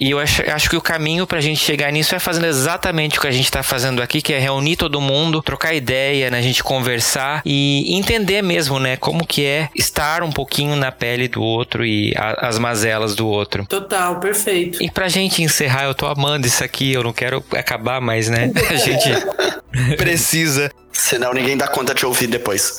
E 0.00 0.10
eu 0.10 0.18
acho, 0.18 0.42
acho 0.50 0.70
que 0.70 0.76
o 0.76 0.80
caminho 0.80 1.26
pra 1.26 1.40
gente 1.40 1.58
chegar 1.60 1.90
nisso 1.92 2.14
é 2.14 2.18
fazendo 2.18 2.46
exatamente 2.46 3.18
o 3.18 3.20
que 3.20 3.26
a 3.26 3.30
gente 3.32 3.50
tá 3.50 3.62
fazendo 3.62 4.02
aqui, 4.02 4.20
que 4.22 4.32
é 4.32 4.38
reunir 4.38 4.76
todo 4.76 5.00
mundo, 5.00 5.42
trocar 5.42 5.74
ideia, 5.74 6.30
né, 6.30 6.38
a 6.38 6.42
gente 6.42 6.62
conversar 6.62 7.42
e 7.44 7.94
entender 7.96 8.42
mesmo, 8.42 8.78
né, 8.78 8.96
como 8.96 9.26
que 9.26 9.44
é 9.44 9.68
estar 9.74 10.22
um 10.22 10.32
pouquinho 10.32 10.76
na 10.76 10.90
pele 10.92 11.28
do 11.28 11.42
outro 11.42 11.84
e 11.84 12.12
a- 12.16 12.46
as 12.48 12.58
mazelas 12.58 13.14
do 13.14 13.26
outro. 13.26 13.64
Total, 13.66 14.18
perfeito. 14.20 14.82
E 14.82 14.90
pra 14.90 15.08
gente 15.08 15.42
encerrar, 15.42 15.84
eu 15.84 15.94
tô 15.94 16.06
amando 16.06 16.46
isso 16.46 16.62
aqui, 16.64 16.92
eu 16.92 17.02
não 17.02 17.12
quero 17.12 17.42
acabar 17.52 18.00
mais, 18.00 18.28
né? 18.28 18.50
A 18.70 18.74
gente 18.76 19.96
precisa. 19.96 20.70
Senão 20.98 21.32
ninguém 21.32 21.56
dá 21.56 21.68
conta 21.68 21.94
de 21.94 22.04
ouvir 22.06 22.26
depois. 22.26 22.76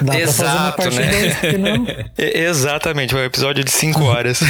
Dá 0.00 0.18
Exato, 0.20 0.90
né? 0.90 2.06
Exatamente, 2.18 3.14
um 3.14 3.22
episódio 3.24 3.62
de 3.64 3.70
5 3.70 4.02
horas. 4.04 4.40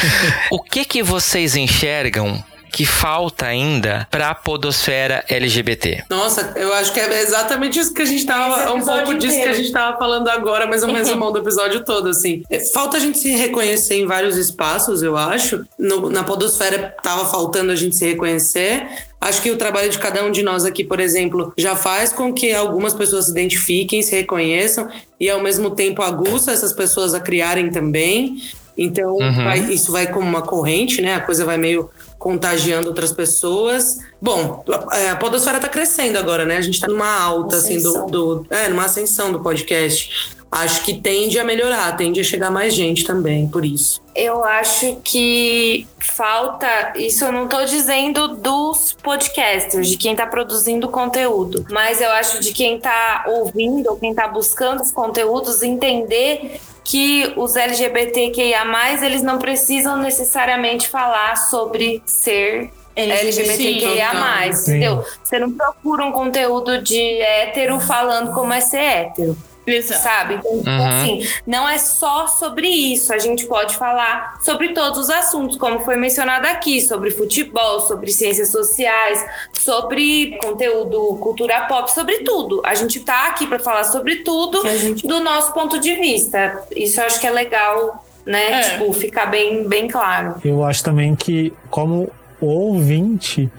o 0.50 0.62
que 0.62 0.84
que 0.84 1.02
vocês 1.02 1.56
enxergam 1.56 2.42
que 2.72 2.84
falta 2.84 3.46
ainda 3.46 4.06
pra 4.10 4.34
podosfera 4.34 5.24
LGBT? 5.30 6.04
Nossa, 6.10 6.52
eu 6.56 6.74
acho 6.74 6.92
que 6.92 7.00
é 7.00 7.22
exatamente 7.22 7.78
isso 7.78 7.94
que 7.94 8.02
a 8.02 8.04
gente 8.04 8.26
tava. 8.26 8.54
Esse 8.56 8.62
Um 8.64 8.80
pouco 8.80 8.80
episódio 8.80 9.18
disso 9.18 9.32
que 9.32 9.38
a 9.38 9.42
inteiro. 9.44 9.56
gente 9.62 9.72
tava 9.72 9.96
falando 9.98 10.28
agora, 10.28 10.66
mas 10.66 10.82
é 10.82 10.86
um 10.86 10.92
resumão 10.94 11.32
do 11.32 11.38
episódio 11.38 11.84
todo, 11.84 12.08
assim. 12.10 12.42
É, 12.50 12.60
Falta 12.60 12.98
a 12.98 13.00
gente 13.00 13.18
se 13.18 13.30
reconhecer 13.34 13.94
em 13.94 14.06
vários 14.06 14.36
espaços, 14.36 15.02
eu 15.02 15.16
acho. 15.16 15.64
No- 15.78 16.10
na 16.10 16.22
Podosfera 16.22 16.94
tava 17.02 17.24
faltando 17.30 17.72
a 17.72 17.76
gente 17.76 17.96
se 17.96 18.04
reconhecer. 18.06 18.86
Acho 19.28 19.42
que 19.42 19.50
o 19.50 19.56
trabalho 19.56 19.90
de 19.90 19.98
cada 19.98 20.24
um 20.24 20.30
de 20.30 20.42
nós 20.42 20.64
aqui, 20.64 20.84
por 20.84 21.00
exemplo, 21.00 21.52
já 21.56 21.74
faz 21.76 22.12
com 22.12 22.32
que 22.32 22.52
algumas 22.52 22.94
pessoas 22.94 23.26
se 23.26 23.30
identifiquem, 23.30 24.02
se 24.02 24.14
reconheçam 24.14 24.88
e 25.20 25.28
ao 25.28 25.40
mesmo 25.42 25.70
tempo 25.70 26.02
aguça 26.02 26.52
essas 26.52 26.72
pessoas 26.72 27.14
a 27.14 27.20
criarem 27.20 27.70
também. 27.70 28.36
Então, 28.78 29.14
Uhum. 29.14 29.44
vai- 29.44 29.72
isso 29.72 29.90
vai 29.90 30.06
como 30.06 30.28
uma 30.28 30.42
corrente, 30.42 31.00
né? 31.00 31.14
A 31.14 31.20
coisa 31.20 31.46
vai 31.46 31.56
meio 31.56 31.88
contagiando 32.18 32.88
outras 32.88 33.10
pessoas. 33.12 33.98
Bom, 34.20 34.62
a 34.90 35.12
a 35.12 35.16
podosfera 35.16 35.58
tá 35.58 35.68
crescendo 35.68 36.18
agora, 36.18 36.44
né? 36.44 36.56
A 36.58 36.60
gente 36.60 36.78
tá 36.80 36.86
numa 36.86 37.10
alta, 37.20 37.56
assim, 37.56 37.80
do, 37.80 37.88
Ascensão. 37.90 38.06
do... 38.10 38.46
É, 38.50 38.68
numa 38.68 38.84
ascensão 38.84 39.32
do 39.32 39.40
podcast. 39.40 40.35
Acho 40.50 40.84
que 40.84 40.94
tende 40.94 41.38
a 41.38 41.44
melhorar, 41.44 41.96
tende 41.96 42.20
a 42.20 42.24
chegar 42.24 42.50
mais 42.50 42.74
gente 42.74 43.04
também, 43.04 43.48
por 43.48 43.64
isso. 43.64 44.00
Eu 44.14 44.42
acho 44.44 44.96
que 45.04 45.86
falta, 45.98 46.94
isso 46.96 47.24
eu 47.24 47.32
não 47.32 47.46
tô 47.46 47.62
dizendo 47.64 48.28
dos 48.28 48.96
podcasters, 49.02 49.88
de 49.88 49.96
quem 49.96 50.16
tá 50.16 50.26
produzindo 50.26 50.88
conteúdo, 50.88 51.66
mas 51.70 52.00
eu 52.00 52.10
acho 52.12 52.40
de 52.40 52.52
quem 52.52 52.78
tá 52.78 53.24
ouvindo, 53.26 53.90
ou 53.90 53.96
quem 53.96 54.14
tá 54.14 54.26
buscando 54.26 54.82
os 54.82 54.90
conteúdos, 54.90 55.62
entender 55.62 56.60
que 56.82 57.32
os 57.36 57.56
LGBTQIA+, 57.56 58.64
eles 59.02 59.22
não 59.22 59.38
precisam 59.38 59.98
necessariamente 59.98 60.88
falar 60.88 61.36
sobre 61.36 62.02
ser 62.06 62.70
LGBTQIA+, 62.94 64.46
entendeu? 64.46 65.04
Você 65.22 65.38
não 65.38 65.50
procura 65.50 66.04
um 66.04 66.12
conteúdo 66.12 66.80
de 66.80 67.20
hétero 67.20 67.78
falando 67.80 68.32
como 68.32 68.52
é 68.52 68.60
ser 68.60 68.78
hétero. 68.78 69.36
Exato. 69.66 70.00
Sabe? 70.02 70.34
Então, 70.34 70.52
Uhum. 70.74 70.86
assim, 70.86 71.28
não 71.46 71.68
é 71.68 71.76
só 71.78 72.26
sobre 72.28 72.68
isso. 72.68 73.12
A 73.12 73.18
gente 73.18 73.46
pode 73.46 73.74
falar 73.76 74.38
sobre 74.42 74.72
todos 74.72 74.98
os 75.00 75.10
assuntos, 75.10 75.56
como 75.56 75.80
foi 75.80 75.96
mencionado 75.96 76.46
aqui, 76.46 76.80
sobre 76.80 77.10
futebol, 77.10 77.80
sobre 77.80 78.12
ciências 78.12 78.50
sociais, 78.52 79.24
sobre 79.52 80.38
conteúdo, 80.42 81.16
cultura 81.20 81.62
pop, 81.62 81.90
sobre 81.92 82.18
tudo. 82.18 82.62
A 82.64 82.74
gente 82.74 83.00
tá 83.00 83.26
aqui 83.28 83.46
para 83.46 83.58
falar 83.58 83.84
sobre 83.84 84.16
tudo 84.16 84.62
do 85.04 85.20
nosso 85.20 85.52
ponto 85.52 85.78
de 85.80 85.94
vista. 85.96 86.62
Isso 86.74 87.00
eu 87.00 87.06
acho 87.06 87.20
que 87.20 87.26
é 87.26 87.30
legal, 87.30 88.04
né? 88.24 88.52
É. 88.52 88.60
Tipo, 88.70 88.92
ficar 88.92 89.26
bem, 89.26 89.66
bem 89.68 89.88
claro. 89.88 90.36
Eu 90.44 90.64
acho 90.64 90.84
também 90.84 91.14
que, 91.16 91.52
como 91.70 92.08
ouvinte, 92.40 93.50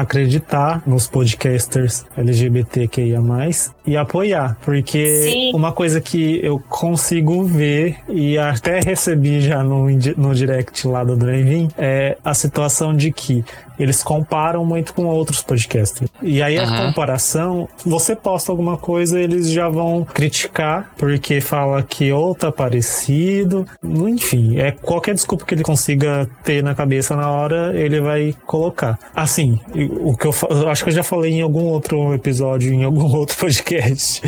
acreditar 0.00 0.82
nos 0.86 1.06
podcasters 1.06 2.04
LGBTQIA+, 2.16 3.20
e 3.86 3.96
apoiar, 3.96 4.56
porque 4.62 5.06
Sim. 5.06 5.52
uma 5.54 5.72
coisa 5.72 6.00
que 6.00 6.40
eu 6.44 6.58
consigo 6.68 7.44
ver 7.44 7.98
e 8.08 8.36
até 8.38 8.80
recebi 8.80 9.40
já 9.40 9.62
no, 9.62 9.86
no 10.16 10.34
direct 10.34 10.86
lá 10.88 11.04
do 11.04 11.16
Drive-In 11.16 11.68
é 11.76 12.16
a 12.24 12.34
situação 12.34 12.96
de 12.96 13.12
que 13.12 13.44
eles 13.78 14.02
comparam 14.02 14.64
muito 14.64 14.94
com 14.94 15.06
outros 15.06 15.42
podcasters. 15.42 16.10
E 16.22 16.42
aí 16.42 16.58
a 16.58 16.64
Aham. 16.64 16.86
comparação, 16.86 17.68
você 17.84 18.14
posta 18.14 18.50
alguma 18.52 18.76
coisa, 18.76 19.18
eles 19.20 19.50
já 19.50 19.68
vão 19.68 20.04
criticar, 20.04 20.90
porque 20.96 21.40
fala 21.40 21.82
que 21.82 22.12
ou 22.12 22.34
tá 22.34 22.50
parecido, 22.52 23.66
enfim, 23.82 24.58
é 24.58 24.70
qualquer 24.70 25.14
desculpa 25.14 25.44
que 25.44 25.54
ele 25.54 25.62
consiga 25.62 26.28
ter 26.42 26.62
na 26.62 26.74
cabeça 26.74 27.16
na 27.16 27.30
hora, 27.30 27.72
ele 27.74 28.00
vai 28.00 28.34
colocar. 28.46 28.98
Assim, 29.14 29.60
o 30.00 30.16
que 30.16 30.26
eu, 30.26 30.34
eu 30.50 30.68
acho 30.68 30.84
que 30.84 30.90
eu 30.90 30.94
já 30.94 31.02
falei 31.02 31.32
em 31.32 31.42
algum 31.42 31.64
outro 31.64 32.14
episódio, 32.14 32.72
em 32.72 32.84
algum 32.84 33.04
outro 33.16 33.36
podcast. 33.36 34.22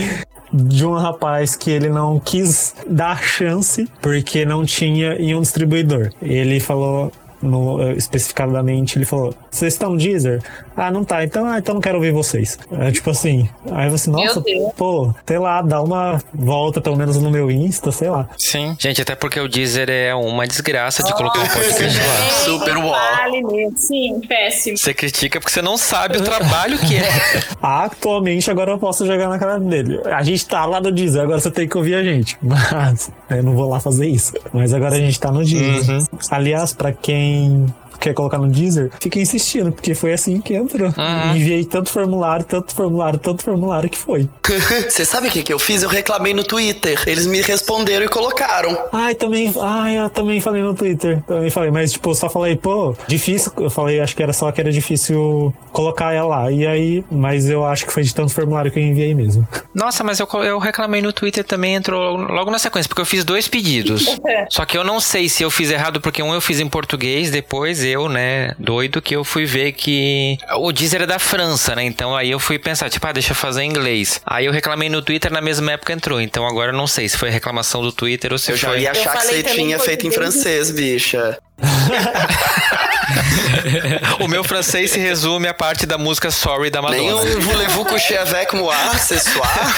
De 0.52 0.86
um 0.86 0.94
rapaz 0.94 1.56
que 1.56 1.70
ele 1.70 1.88
não 1.88 2.20
quis 2.20 2.74
dar 2.88 3.20
chance 3.22 3.88
porque 4.00 4.44
não 4.44 4.64
tinha 4.64 5.14
em 5.14 5.34
um 5.34 5.40
distribuidor. 5.40 6.10
Ele 6.22 6.60
falou, 6.60 7.12
no, 7.42 7.82
eh, 7.82 7.92
especificadamente, 7.92 8.98
ele 8.98 9.04
falou: 9.04 9.34
Vocês 9.50 9.74
estão 9.74 9.90
no 9.90 9.98
Deezer? 9.98 10.42
Ah, 10.76 10.90
não 10.90 11.04
tá. 11.04 11.24
Então, 11.24 11.46
ah, 11.46 11.58
então 11.58 11.74
não 11.74 11.80
quero 11.80 11.96
ouvir 11.96 12.12
vocês. 12.12 12.58
É 12.70 12.90
tipo 12.90 13.10
assim. 13.10 13.48
Aí 13.72 13.88
você, 13.88 14.10
nossa, 14.10 14.40
Deus. 14.40 14.72
pô, 14.76 15.14
sei 15.26 15.38
lá, 15.38 15.62
dá 15.62 15.80
uma 15.80 16.20
volta 16.34 16.80
pelo 16.80 16.96
menos 16.96 17.16
no 17.20 17.30
meu 17.30 17.50
Insta, 17.50 17.90
sei 17.90 18.10
lá. 18.10 18.28
Sim. 18.38 18.76
Gente, 18.78 19.00
até 19.00 19.14
porque 19.14 19.40
o 19.40 19.48
Deezer 19.48 19.88
é 19.88 20.14
uma 20.14 20.46
desgraça 20.46 21.02
de 21.02 21.12
colocar 21.14 21.40
um 21.40 21.48
podcast 21.48 21.98
lá. 21.98 22.30
Super 22.44 22.76
uó. 22.76 22.90
Vale. 22.90 23.42
Sim, 23.76 24.20
péssimo. 24.28 24.76
Você 24.76 24.92
critica 24.92 25.40
porque 25.40 25.52
você 25.52 25.62
não 25.62 25.76
sabe 25.76 26.18
o 26.18 26.22
trabalho 26.22 26.78
que 26.78 26.96
é. 26.96 27.08
Atualmente, 27.62 28.50
agora 28.50 28.72
eu 28.72 28.78
posso 28.78 29.06
jogar 29.06 29.28
na 29.28 29.38
cara 29.38 29.58
dele. 29.58 30.00
A 30.04 30.22
gente 30.22 30.46
tá 30.46 30.64
lá 30.64 30.80
no 30.80 30.92
Deezer, 30.92 31.22
agora 31.22 31.40
você 31.40 31.50
tem 31.50 31.68
que 31.68 31.76
ouvir 31.76 31.94
a 31.94 32.02
gente. 32.02 32.36
Mas 32.42 33.10
eu 33.30 33.42
não 33.42 33.54
vou 33.54 33.68
lá 33.68 33.80
fazer 33.80 34.06
isso. 34.06 34.34
Mas 34.52 34.72
agora 34.72 34.94
a 34.94 34.98
gente 34.98 35.18
tá 35.18 35.30
no 35.30 35.44
Deezer. 35.44 36.02
Aliás, 36.30 36.72
pra 36.72 36.92
quem 36.92 37.25
morning. 37.26 37.85
Quer 37.98 38.14
colocar 38.14 38.38
no 38.38 38.48
Deezer, 38.48 38.90
fica 39.00 39.18
insistindo, 39.18 39.72
porque 39.72 39.94
foi 39.94 40.12
assim 40.12 40.40
que 40.40 40.54
entrou. 40.54 40.92
Enviei 41.34 41.64
tanto 41.64 41.90
formulário, 41.90 42.44
tanto 42.44 42.74
formulário, 42.74 43.18
tanto 43.18 43.42
formulário 43.42 43.88
que 43.88 43.98
foi. 43.98 44.28
Você 44.88 45.04
sabe 45.04 45.28
o 45.28 45.30
que, 45.30 45.42
que 45.42 45.52
eu 45.52 45.58
fiz? 45.58 45.82
Eu 45.82 45.88
reclamei 45.88 46.34
no 46.34 46.44
Twitter. 46.44 47.02
Eles 47.06 47.26
me 47.26 47.40
responderam 47.40 48.06
e 48.06 48.08
colocaram. 48.08 48.76
Ai, 48.92 49.14
também. 49.14 49.52
Ai, 49.60 49.98
eu 49.98 50.10
também 50.10 50.40
falei 50.40 50.62
no 50.62 50.74
Twitter. 50.74 51.22
Também 51.26 51.50
falei, 51.50 51.70
mas 51.70 51.92
tipo, 51.92 52.10
eu 52.10 52.14
só 52.14 52.28
falei, 52.28 52.56
pô, 52.56 52.94
difícil. 53.06 53.52
Eu 53.58 53.70
falei, 53.70 54.00
acho 54.00 54.14
que 54.14 54.22
era 54.22 54.32
só 54.32 54.50
que 54.52 54.60
era 54.60 54.70
difícil 54.70 55.52
colocar 55.72 56.12
ela 56.12 56.26
lá. 56.26 56.50
E 56.50 56.66
aí, 56.66 57.04
mas 57.10 57.48
eu 57.48 57.64
acho 57.64 57.86
que 57.86 57.92
foi 57.92 58.02
de 58.02 58.14
tanto 58.14 58.32
formulário 58.32 58.70
que 58.70 58.78
eu 58.78 58.82
enviei 58.82 59.14
mesmo. 59.14 59.46
Nossa, 59.74 60.02
mas 60.02 60.18
eu, 60.20 60.28
eu 60.42 60.58
reclamei 60.58 61.00
no 61.00 61.12
Twitter 61.12 61.44
também, 61.44 61.74
entrou 61.74 62.16
logo 62.16 62.50
na 62.50 62.58
sequência, 62.58 62.88
porque 62.88 63.00
eu 63.00 63.06
fiz 63.06 63.24
dois 63.24 63.48
pedidos. 63.48 64.18
Só 64.50 64.64
que 64.64 64.76
eu 64.76 64.84
não 64.84 65.00
sei 65.00 65.28
se 65.28 65.42
eu 65.42 65.50
fiz 65.50 65.70
errado, 65.70 66.00
porque 66.00 66.22
um 66.22 66.34
eu 66.34 66.40
fiz 66.40 66.60
em 66.60 66.68
português, 66.68 67.30
depois 67.30 67.82
eu, 67.86 68.08
né, 68.08 68.52
doido, 68.58 69.00
que 69.00 69.14
eu 69.16 69.24
fui 69.24 69.46
ver 69.46 69.72
que 69.72 70.36
o 70.56 70.72
Deezer 70.72 71.02
é 71.02 71.06
da 71.06 71.18
França, 71.18 71.74
né? 71.74 71.84
Então 71.84 72.14
aí 72.16 72.30
eu 72.30 72.38
fui 72.38 72.58
pensar, 72.58 72.90
tipo, 72.90 73.06
ah, 73.06 73.12
deixa 73.12 73.32
eu 73.32 73.36
fazer 73.36 73.62
em 73.62 73.68
inglês. 73.70 74.20
Aí 74.26 74.46
eu 74.46 74.52
reclamei 74.52 74.88
no 74.88 75.02
Twitter, 75.02 75.32
na 75.32 75.40
mesma 75.40 75.72
época 75.72 75.92
entrou. 75.92 76.20
Então 76.20 76.46
agora 76.46 76.72
eu 76.72 76.76
não 76.76 76.86
sei 76.86 77.08
se 77.08 77.16
foi 77.16 77.30
reclamação 77.30 77.82
do 77.82 77.92
Twitter 77.92 78.32
ou 78.32 78.38
se 78.38 78.52
Eu 78.52 78.56
já 78.56 78.68
foi. 78.68 78.80
ia 78.80 78.90
achar 78.90 79.16
que 79.16 79.26
você 79.26 79.42
tinha 79.42 79.78
feito 79.78 80.06
em 80.06 80.10
francês, 80.10 80.70
bicha. 80.70 81.38
o 84.20 84.28
meu 84.28 84.44
francês 84.44 84.90
se 84.90 84.98
resume 84.98 85.48
à 85.48 85.54
parte 85.54 85.86
da 85.86 85.96
música 85.96 86.30
Sorry 86.30 86.70
da 86.70 86.82
Nem 86.82 87.10
Madonna. 87.10 87.36
um 87.36 87.40
voulez-vous 87.40 87.84
coucher 87.86 88.18
avec 88.18 88.52
moi, 88.54 88.74
ce 88.98 89.18
soir? 89.18 89.74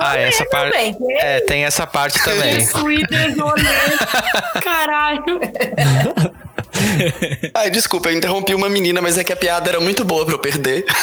Ah, 0.00 0.18
essa 0.18 0.44
parte. 0.46 0.72
também. 0.72 0.96
É, 1.20 1.40
tem 1.40 1.64
essa 1.64 1.86
parte 1.86 2.22
também. 2.22 2.66
Caralho. 4.62 5.40
Ai, 7.54 7.70
desculpa, 7.70 8.08
eu 8.10 8.16
interrompi 8.16 8.54
uma 8.54 8.68
menina, 8.68 9.00
mas 9.02 9.16
é 9.18 9.24
que 9.24 9.32
a 9.32 9.36
piada 9.36 9.68
era 9.70 9.80
muito 9.80 10.04
boa 10.04 10.24
pra 10.24 10.34
eu 10.34 10.38
perder. 10.38 10.84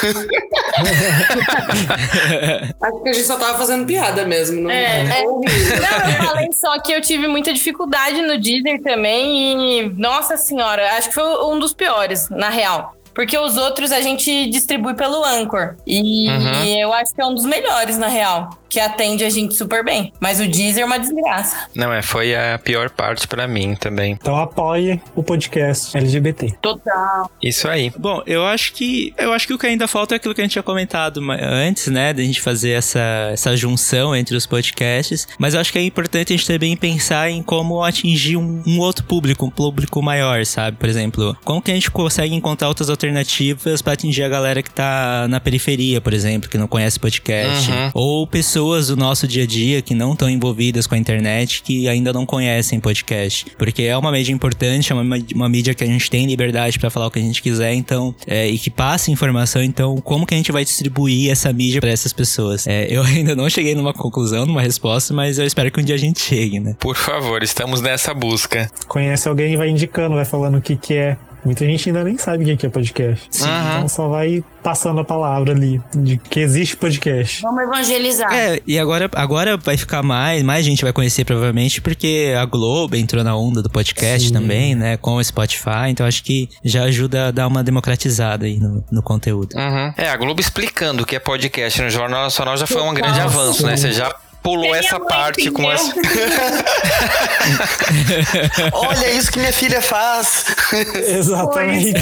Acho 2.81 3.03
que 3.03 3.09
a 3.09 3.13
gente 3.13 3.25
só 3.25 3.37
tava 3.37 3.57
fazendo 3.57 3.85
piada 3.85 4.25
mesmo. 4.25 4.61
Não 4.61 4.71
É. 4.71 5.03
não 5.03 5.25
ouvindo. 5.33 5.53
Não, 5.53 6.09
eu 6.09 6.23
falei 6.27 6.49
só 6.53 6.79
que 6.79 6.91
eu 6.91 7.01
tive 7.01 7.27
muita 7.27 7.53
dificuldade 7.53 8.21
no 8.21 8.37
Deezer 8.39 8.81
também 8.81 9.79
e, 9.81 9.89
nossa 9.97 10.37
senhora, 10.37 10.93
acho 10.97 11.09
que 11.09 11.15
foi 11.15 11.23
um 11.45 11.59
dos 11.59 11.73
piores, 11.73 12.29
na 12.29 12.49
real. 12.49 12.95
Porque 13.13 13.37
os 13.37 13.57
outros 13.57 13.91
a 13.91 14.01
gente 14.01 14.49
distribui 14.49 14.95
pelo 14.95 15.23
Anchor. 15.23 15.75
E 15.85 16.27
Uhum. 16.29 16.65
eu 16.79 16.91
acho 16.93 17.13
que 17.13 17.21
é 17.21 17.25
um 17.25 17.35
dos 17.35 17.45
melhores, 17.45 17.97
na 17.97 18.07
real. 18.07 18.49
Que 18.73 18.79
atende 18.79 19.23
a 19.23 19.29
gente 19.29 19.53
super 19.55 19.83
bem. 19.85 20.11
Mas 20.19 20.39
o 20.39 20.47
Deezer 20.47 20.81
é 20.81 20.85
uma 20.85 20.97
desgraça. 20.97 21.67
Não, 21.75 21.93
é, 21.93 22.01
foi 22.01 22.35
a 22.35 22.57
pior 22.57 22.89
parte 22.89 23.27
pra 23.27 23.47
mim 23.47 23.75
também. 23.75 24.13
Então 24.13 24.35
apoie 24.35 24.99
o 25.15 25.21
podcast 25.21 25.95
LGBT. 25.95 26.55
Total. 26.59 27.29
Isso 27.41 27.67
aí. 27.67 27.91
Bom, 27.97 28.23
eu 28.25 28.43
acho 28.45 28.73
que 28.73 29.13
eu 29.17 29.31
acho 29.31 29.45
que 29.45 29.53
o 29.53 29.59
que 29.59 29.67
ainda 29.67 29.87
falta 29.87 30.15
é 30.15 30.17
aquilo 30.17 30.33
que 30.33 30.41
a 30.41 30.43
gente 30.43 30.53
tinha 30.53 30.63
comentado 30.63 31.21
antes, 31.39 31.87
né, 31.87 32.13
da 32.13 32.23
gente 32.23 32.41
fazer 32.41 32.71
essa, 32.71 33.29
essa 33.31 33.55
junção 33.55 34.15
entre 34.15 34.35
os 34.35 34.47
podcasts. 34.47 35.27
Mas 35.37 35.53
eu 35.53 35.59
acho 35.59 35.71
que 35.71 35.77
é 35.77 35.83
importante 35.83 36.33
a 36.33 36.35
gente 36.35 36.47
também 36.47 36.75
pensar 36.75 37.29
em 37.29 37.43
como 37.43 37.83
atingir 37.83 38.37
um, 38.37 38.63
um 38.65 38.79
outro 38.79 39.05
público, 39.05 39.45
um 39.45 39.51
público 39.51 40.01
maior, 40.01 40.43
sabe? 40.47 40.77
Por 40.77 40.89
exemplo, 40.89 41.37
como 41.45 41.61
que 41.61 41.69
a 41.69 41.75
gente 41.75 41.91
consegue 41.91 42.33
encontrar 42.33 42.69
outras 42.69 42.89
alternativas 42.89 43.81
para 43.83 43.93
atingir 43.93 44.23
a 44.23 44.29
galera 44.29 44.63
que 44.63 44.71
tá 44.71 45.27
na 45.29 45.39
periferia, 45.39 46.01
por 46.01 46.13
exemplo, 46.13 46.49
que 46.49 46.57
não 46.57 46.67
conhece 46.67 46.99
podcast, 46.99 47.69
Uhum. 47.69 47.91
ou 47.93 48.25
pessoas 48.27 48.62
do 48.63 48.95
nosso 48.95 49.27
dia 49.27 49.43
a 49.43 49.45
dia 49.45 49.81
que 49.81 49.93
não 49.93 50.13
estão 50.13 50.29
envolvidas 50.29 50.87
com 50.87 50.95
a 50.95 50.97
internet, 50.97 51.61
que 51.61 51.87
ainda 51.87 52.13
não 52.13 52.25
conhecem 52.25 52.79
podcast, 52.79 53.45
porque 53.57 53.83
é 53.83 53.97
uma 53.97 54.11
mídia 54.11 54.31
importante, 54.31 54.91
é 54.91 54.95
uma, 54.95 55.17
uma 55.35 55.49
mídia 55.49 55.73
que 55.73 55.83
a 55.83 55.87
gente 55.87 56.09
tem 56.09 56.25
liberdade 56.25 56.79
para 56.79 56.89
falar 56.89 57.07
o 57.07 57.11
que 57.11 57.19
a 57.19 57.21
gente 57.21 57.41
quiser, 57.41 57.73
então, 57.73 58.15
é, 58.25 58.47
e 58.47 58.57
que 58.57 58.69
passa 58.69 59.11
informação, 59.11 59.61
então, 59.61 59.97
como 59.97 60.25
que 60.25 60.33
a 60.33 60.37
gente 60.37 60.51
vai 60.51 60.63
distribuir 60.63 61.29
essa 61.29 61.51
mídia 61.51 61.81
para 61.81 61.91
essas 61.91 62.13
pessoas? 62.13 62.65
É, 62.65 62.87
eu 62.89 63.01
ainda 63.03 63.35
não 63.35 63.49
cheguei 63.49 63.75
numa 63.75 63.93
conclusão, 63.93 64.45
numa 64.45 64.61
resposta, 64.61 65.13
mas 65.13 65.37
eu 65.37 65.45
espero 65.45 65.69
que 65.69 65.79
um 65.79 65.83
dia 65.83 65.95
a 65.95 65.99
gente 65.99 66.21
chegue, 66.21 66.59
né? 66.59 66.75
Por 66.79 66.95
favor, 66.95 67.43
estamos 67.43 67.81
nessa 67.81 68.13
busca. 68.13 68.71
Conhece 68.87 69.27
alguém 69.27 69.53
e 69.53 69.57
vai 69.57 69.69
indicando, 69.69 70.15
vai 70.15 70.25
falando 70.25 70.57
o 70.57 70.61
que, 70.61 70.75
que 70.75 70.93
é. 70.93 71.17
Muita 71.45 71.65
gente 71.65 71.89
ainda 71.89 72.03
nem 72.03 72.17
sabe 72.17 72.51
o 72.51 72.57
que 72.57 72.65
é 72.65 72.69
podcast. 72.69 73.43
Aham. 73.43 73.77
Então 73.77 73.87
só 73.89 74.07
vai 74.07 74.43
passando 74.63 75.01
a 75.01 75.03
palavra 75.03 75.51
ali 75.51 75.81
de 75.93 76.17
que 76.17 76.39
existe 76.39 76.77
podcast. 76.77 77.41
Vamos 77.41 77.63
evangelizar. 77.63 78.33
É, 78.33 78.61
e 78.65 78.79
agora, 78.79 79.09
agora 79.13 79.57
vai 79.57 79.75
ficar 79.75 80.01
mais, 80.01 80.41
mais 80.41 80.65
gente 80.65 80.83
vai 80.83 80.93
conhecer 80.93 81.25
provavelmente, 81.25 81.81
porque 81.81 82.33
a 82.39 82.45
Globo 82.45 82.95
entrou 82.95 83.23
na 83.23 83.35
onda 83.35 83.61
do 83.61 83.69
podcast 83.69 84.27
Sim. 84.27 84.33
também, 84.33 84.73
né? 84.73 84.95
Com 84.97 85.15
o 85.15 85.23
Spotify, 85.23 85.89
então 85.89 86.05
acho 86.05 86.23
que 86.23 86.49
já 86.63 86.83
ajuda 86.83 87.27
a 87.27 87.31
dar 87.31 87.47
uma 87.47 87.63
democratizada 87.63 88.45
aí 88.45 88.57
no, 88.57 88.83
no 88.89 89.03
conteúdo. 89.03 89.53
Uhum. 89.55 89.93
É, 89.97 90.09
a 90.09 90.15
Globo 90.15 90.39
explicando 90.39 91.03
o 91.03 91.05
que 91.05 91.15
é 91.15 91.19
podcast 91.19 91.81
no 91.81 91.89
Jornal 91.89 92.23
Nacional 92.23 92.55
já 92.55 92.65
foi 92.65 92.81
um 92.81 92.93
grande 92.93 93.19
avanço, 93.19 93.65
né? 93.65 93.75
Você 93.75 93.91
já 93.91 94.13
pulou 94.43 94.65
Minha 94.65 94.77
essa 94.77 94.99
parte 94.99 95.49
com 95.49 95.63
entendeu. 95.63 95.93
Olha 98.73 99.11
isso 99.11 99.31
que 99.31 99.39
minha 99.39 99.53
filha 99.53 99.81
faz. 99.81 100.53
Exatamente. 100.93 102.01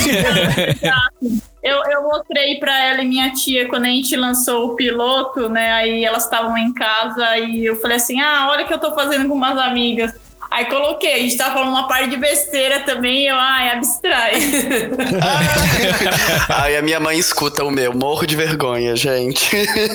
Eu, 1.61 1.77
eu 1.91 2.01
mostrei 2.01 2.59
pra 2.59 2.85
ela 2.85 3.03
e 3.03 3.07
minha 3.07 3.31
tia 3.31 3.69
quando 3.69 3.85
a 3.85 3.89
gente 3.89 4.15
lançou 4.15 4.71
o 4.71 4.75
piloto, 4.75 5.47
né? 5.47 5.71
Aí 5.73 6.03
elas 6.03 6.23
estavam 6.23 6.57
em 6.57 6.73
casa 6.73 7.37
e 7.37 7.63
eu 7.63 7.75
falei 7.75 7.97
assim: 7.97 8.19
ah, 8.19 8.47
olha 8.49 8.65
o 8.65 8.67
que 8.67 8.73
eu 8.73 8.79
tô 8.79 8.95
fazendo 8.95 9.29
com 9.29 9.35
umas 9.35 9.59
amigas. 9.59 10.11
Aí 10.52 10.66
coloquei, 10.66 11.14
a 11.14 11.20
gente 11.20 11.38
tava 11.38 11.54
falando 11.54 11.70
uma 11.70 11.88
parte 11.88 12.10
de 12.10 12.18
besteira 12.18 12.82
também, 12.82 13.28
eu, 13.28 13.36
ai, 13.38 13.70
abstrai. 13.70 14.34
Aí 16.49 16.76
a 16.76 16.82
minha 16.82 16.99
mãe 16.99 17.18
escuta 17.18 17.64
o 17.64 17.72
meu, 17.72 17.93
morro 17.93 18.26
de 18.26 18.36
vergonha, 18.36 18.95
gente. 18.95 19.49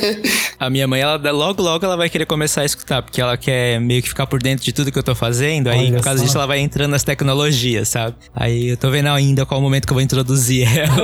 A 0.59 0.71
minha 0.71 0.87
mãe, 0.89 1.01
ela 1.03 1.17
logo, 1.31 1.63
logo 1.63 1.85
ela 1.85 1.97
vai 1.97 2.09
querer 2.09 2.25
começar 2.25 2.63
a 2.63 2.65
escutar, 2.65 3.03
porque 3.03 3.21
ela 3.21 3.37
quer 3.37 3.79
meio 3.79 4.03
que 4.03 4.09
ficar 4.09 4.27
por 4.27 4.43
dentro 4.43 4.65
de 4.65 4.73
tudo 4.73 4.91
que 4.91 4.99
eu 4.99 5.03
tô 5.03 5.15
fazendo. 5.15 5.69
Aí, 5.69 5.89
Olha 5.89 5.97
por 5.99 6.05
causa 6.05 6.21
só. 6.21 6.25
disso, 6.25 6.39
ela 6.39 6.47
vai 6.47 6.59
entrando 6.61 6.91
nas 6.93 7.05
tecnologias, 7.05 7.89
sabe? 7.91 8.17
Aí 8.35 8.71
eu 8.71 8.77
tô 8.77 8.91
vendo 8.91 9.09
ainda 9.11 9.45
qual 9.45 9.61
o 9.61 9.63
momento 9.63 9.87
que 9.87 9.93
eu 9.93 9.97
vou 9.97 10.03
introduzir 10.03 10.67
ela. 10.67 10.97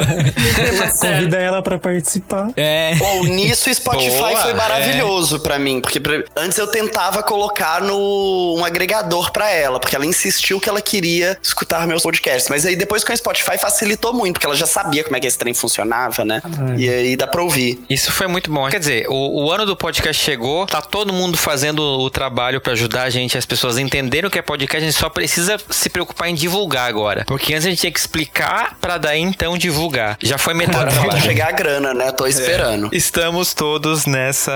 Convida 0.99 1.37
ela 1.37 1.63
pra 1.63 1.79
participar. 1.79 2.49
É. 2.57 2.93
Ou 3.01 3.25
nisso 3.25 3.69
o 3.69 3.75
Spotify 3.75 4.11
Boa, 4.17 4.37
foi 4.37 4.55
maravilhoso 4.55 5.41
pra 5.41 5.59
mim, 5.59 5.81
porque 5.81 6.01
pra- 6.01 6.23
antes 6.37 6.57
eu 6.57 6.67
tentava 6.67 7.23
colocar 7.23 7.83
no 7.83 8.57
um 8.59 8.65
agregador 8.65 9.31
pra 9.31 9.42
ela, 9.51 9.81
porque 9.81 9.97
ela 9.97 10.07
insistiu 10.07 10.61
que 10.61 10.69
ela 10.69 10.81
queria 10.81 11.39
escutar 11.43 11.87
meus 11.87 12.03
podcasts, 12.03 12.49
mas 12.49 12.67
aí 12.67 12.77
depois 12.77 13.05
com 13.05 13.13
o 13.13 13.17
Spotify 13.17 13.59
facilitou 13.59 14.13
muito, 14.13 14.35
porque 14.35 14.47
ela 14.47 14.57
já 14.57 14.67
sabia 14.67 15.05
como 15.05 15.17
é 15.17 15.21
que 15.21 15.27
esse 15.27 15.39
trem 15.39 15.55
funcionava, 15.55 16.25
né? 16.25 16.43
E 16.77 16.89
aí 16.89 17.17
dá 17.17 17.27
pra 17.27 17.43
ouvir. 17.43 17.83
Isso 17.89 18.13
foi 18.13 18.27
muito 18.27 18.51
bom. 18.51 18.69
Quer 18.69 18.79
dizer, 18.79 19.07
o, 19.09 19.45
o 19.45 19.51
ano 19.51 19.67
do 19.67 19.77
podcast 19.77 20.23
chegou, 20.23 20.67
tá 20.67 20.81
todo 20.81 21.13
mundo 21.13 21.37
fazendo 21.37 21.81
o 21.81 22.11
trabalho 22.11 22.61
pra 22.61 22.73
ajudar 22.73 23.05
a 23.05 23.11
gente, 23.11 23.37
as 23.37 23.47
pessoas 23.47 23.79
entenderem 23.79 24.29
o 24.29 24.31
que 24.31 24.39
é 24.39 24.43
podcast, 24.43 24.85
a 24.85 24.91
gente 24.91 24.99
só 24.99 25.09
precisa 25.09 25.57
se 25.71 25.89
preocupar 25.89 26.29
em 26.29 26.35
divulgar 26.35 26.89
agora. 26.89 27.25
Porque 27.27 27.55
antes 27.55 27.67
a 27.67 27.71
gente 27.71 27.81
tinha 27.81 27.93
que 27.93 27.99
explicar 27.99 28.77
pra 28.81 28.99
daí 28.99 29.21
então 29.21 29.57
divulgar. 29.57 30.17
Já 30.21 30.39
foi 30.39 30.55
metade 30.55 30.95
Agora 30.99 31.19
chegar 31.21 31.49
a 31.49 31.53
grana, 31.53 31.95
né? 31.95 32.13
Tô 32.13 32.27
esperando. 32.27 32.89
Estamos 32.93 33.55
todos 33.55 34.07
nessa 34.07 34.53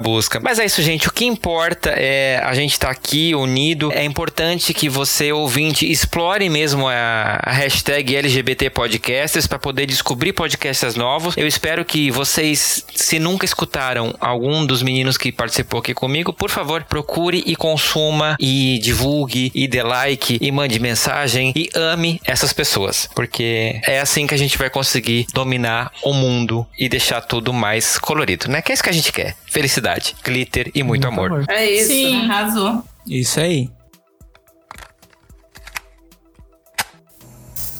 busca. 0.00 0.40
Mas 0.40 0.58
é 0.58 0.64
isso, 0.64 0.82
gente. 0.82 1.08
O 1.08 1.12
que 1.12 1.24
importa 1.24 1.90
é 1.90 2.40
a 2.44 2.54
gente 2.54 2.72
estar 2.72 2.90
aqui 2.90 3.34
unido. 3.34 3.90
É 3.96 4.04
importante 4.04 4.74
que 4.74 4.90
você, 4.90 5.32
ouvinte, 5.32 5.90
explore 5.90 6.46
mesmo 6.50 6.86
a, 6.86 7.40
a 7.42 7.50
hashtag 7.50 8.14
LGBT 8.14 8.68
Podcasters 8.68 9.46
para 9.46 9.58
poder 9.58 9.86
descobrir 9.86 10.34
podcasts 10.34 10.94
novos. 10.94 11.34
Eu 11.34 11.46
espero 11.46 11.82
que 11.82 12.10
vocês, 12.10 12.84
se 12.94 13.18
nunca 13.18 13.46
escutaram 13.46 14.14
algum 14.20 14.66
dos 14.66 14.82
meninos 14.82 15.16
que 15.16 15.32
participou 15.32 15.80
aqui 15.80 15.94
comigo, 15.94 16.30
por 16.30 16.50
favor, 16.50 16.84
procure 16.84 17.42
e 17.46 17.56
consuma 17.56 18.36
e 18.38 18.78
divulgue 18.82 19.50
e 19.54 19.66
dê 19.66 19.82
like 19.82 20.36
e 20.42 20.52
mande 20.52 20.78
mensagem 20.78 21.54
e 21.56 21.70
ame 21.74 22.20
essas 22.26 22.52
pessoas, 22.52 23.08
porque 23.14 23.80
é 23.86 23.98
assim 23.98 24.26
que 24.26 24.34
a 24.34 24.38
gente 24.38 24.58
vai 24.58 24.68
conseguir 24.68 25.26
dominar 25.32 25.90
o 26.04 26.12
mundo 26.12 26.66
e 26.78 26.86
deixar 26.86 27.22
tudo 27.22 27.50
mais 27.50 27.98
colorido, 27.98 28.46
né? 28.48 28.60
Que 28.60 28.72
é 28.72 28.74
isso 28.74 28.82
que 28.82 28.90
a 28.90 28.92
gente 28.92 29.10
quer. 29.10 29.34
Felicidade, 29.46 30.14
glitter 30.22 30.70
e 30.74 30.82
muito, 30.82 31.08
amor. 31.08 31.46
É 31.48 31.64
isso. 31.70 31.88
Sim. 31.88 32.28
Arrasou. 32.28 32.84
Isso 33.08 33.40
aí. 33.40 33.70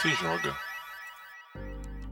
Se 0.00 0.14
joga. 0.14 0.69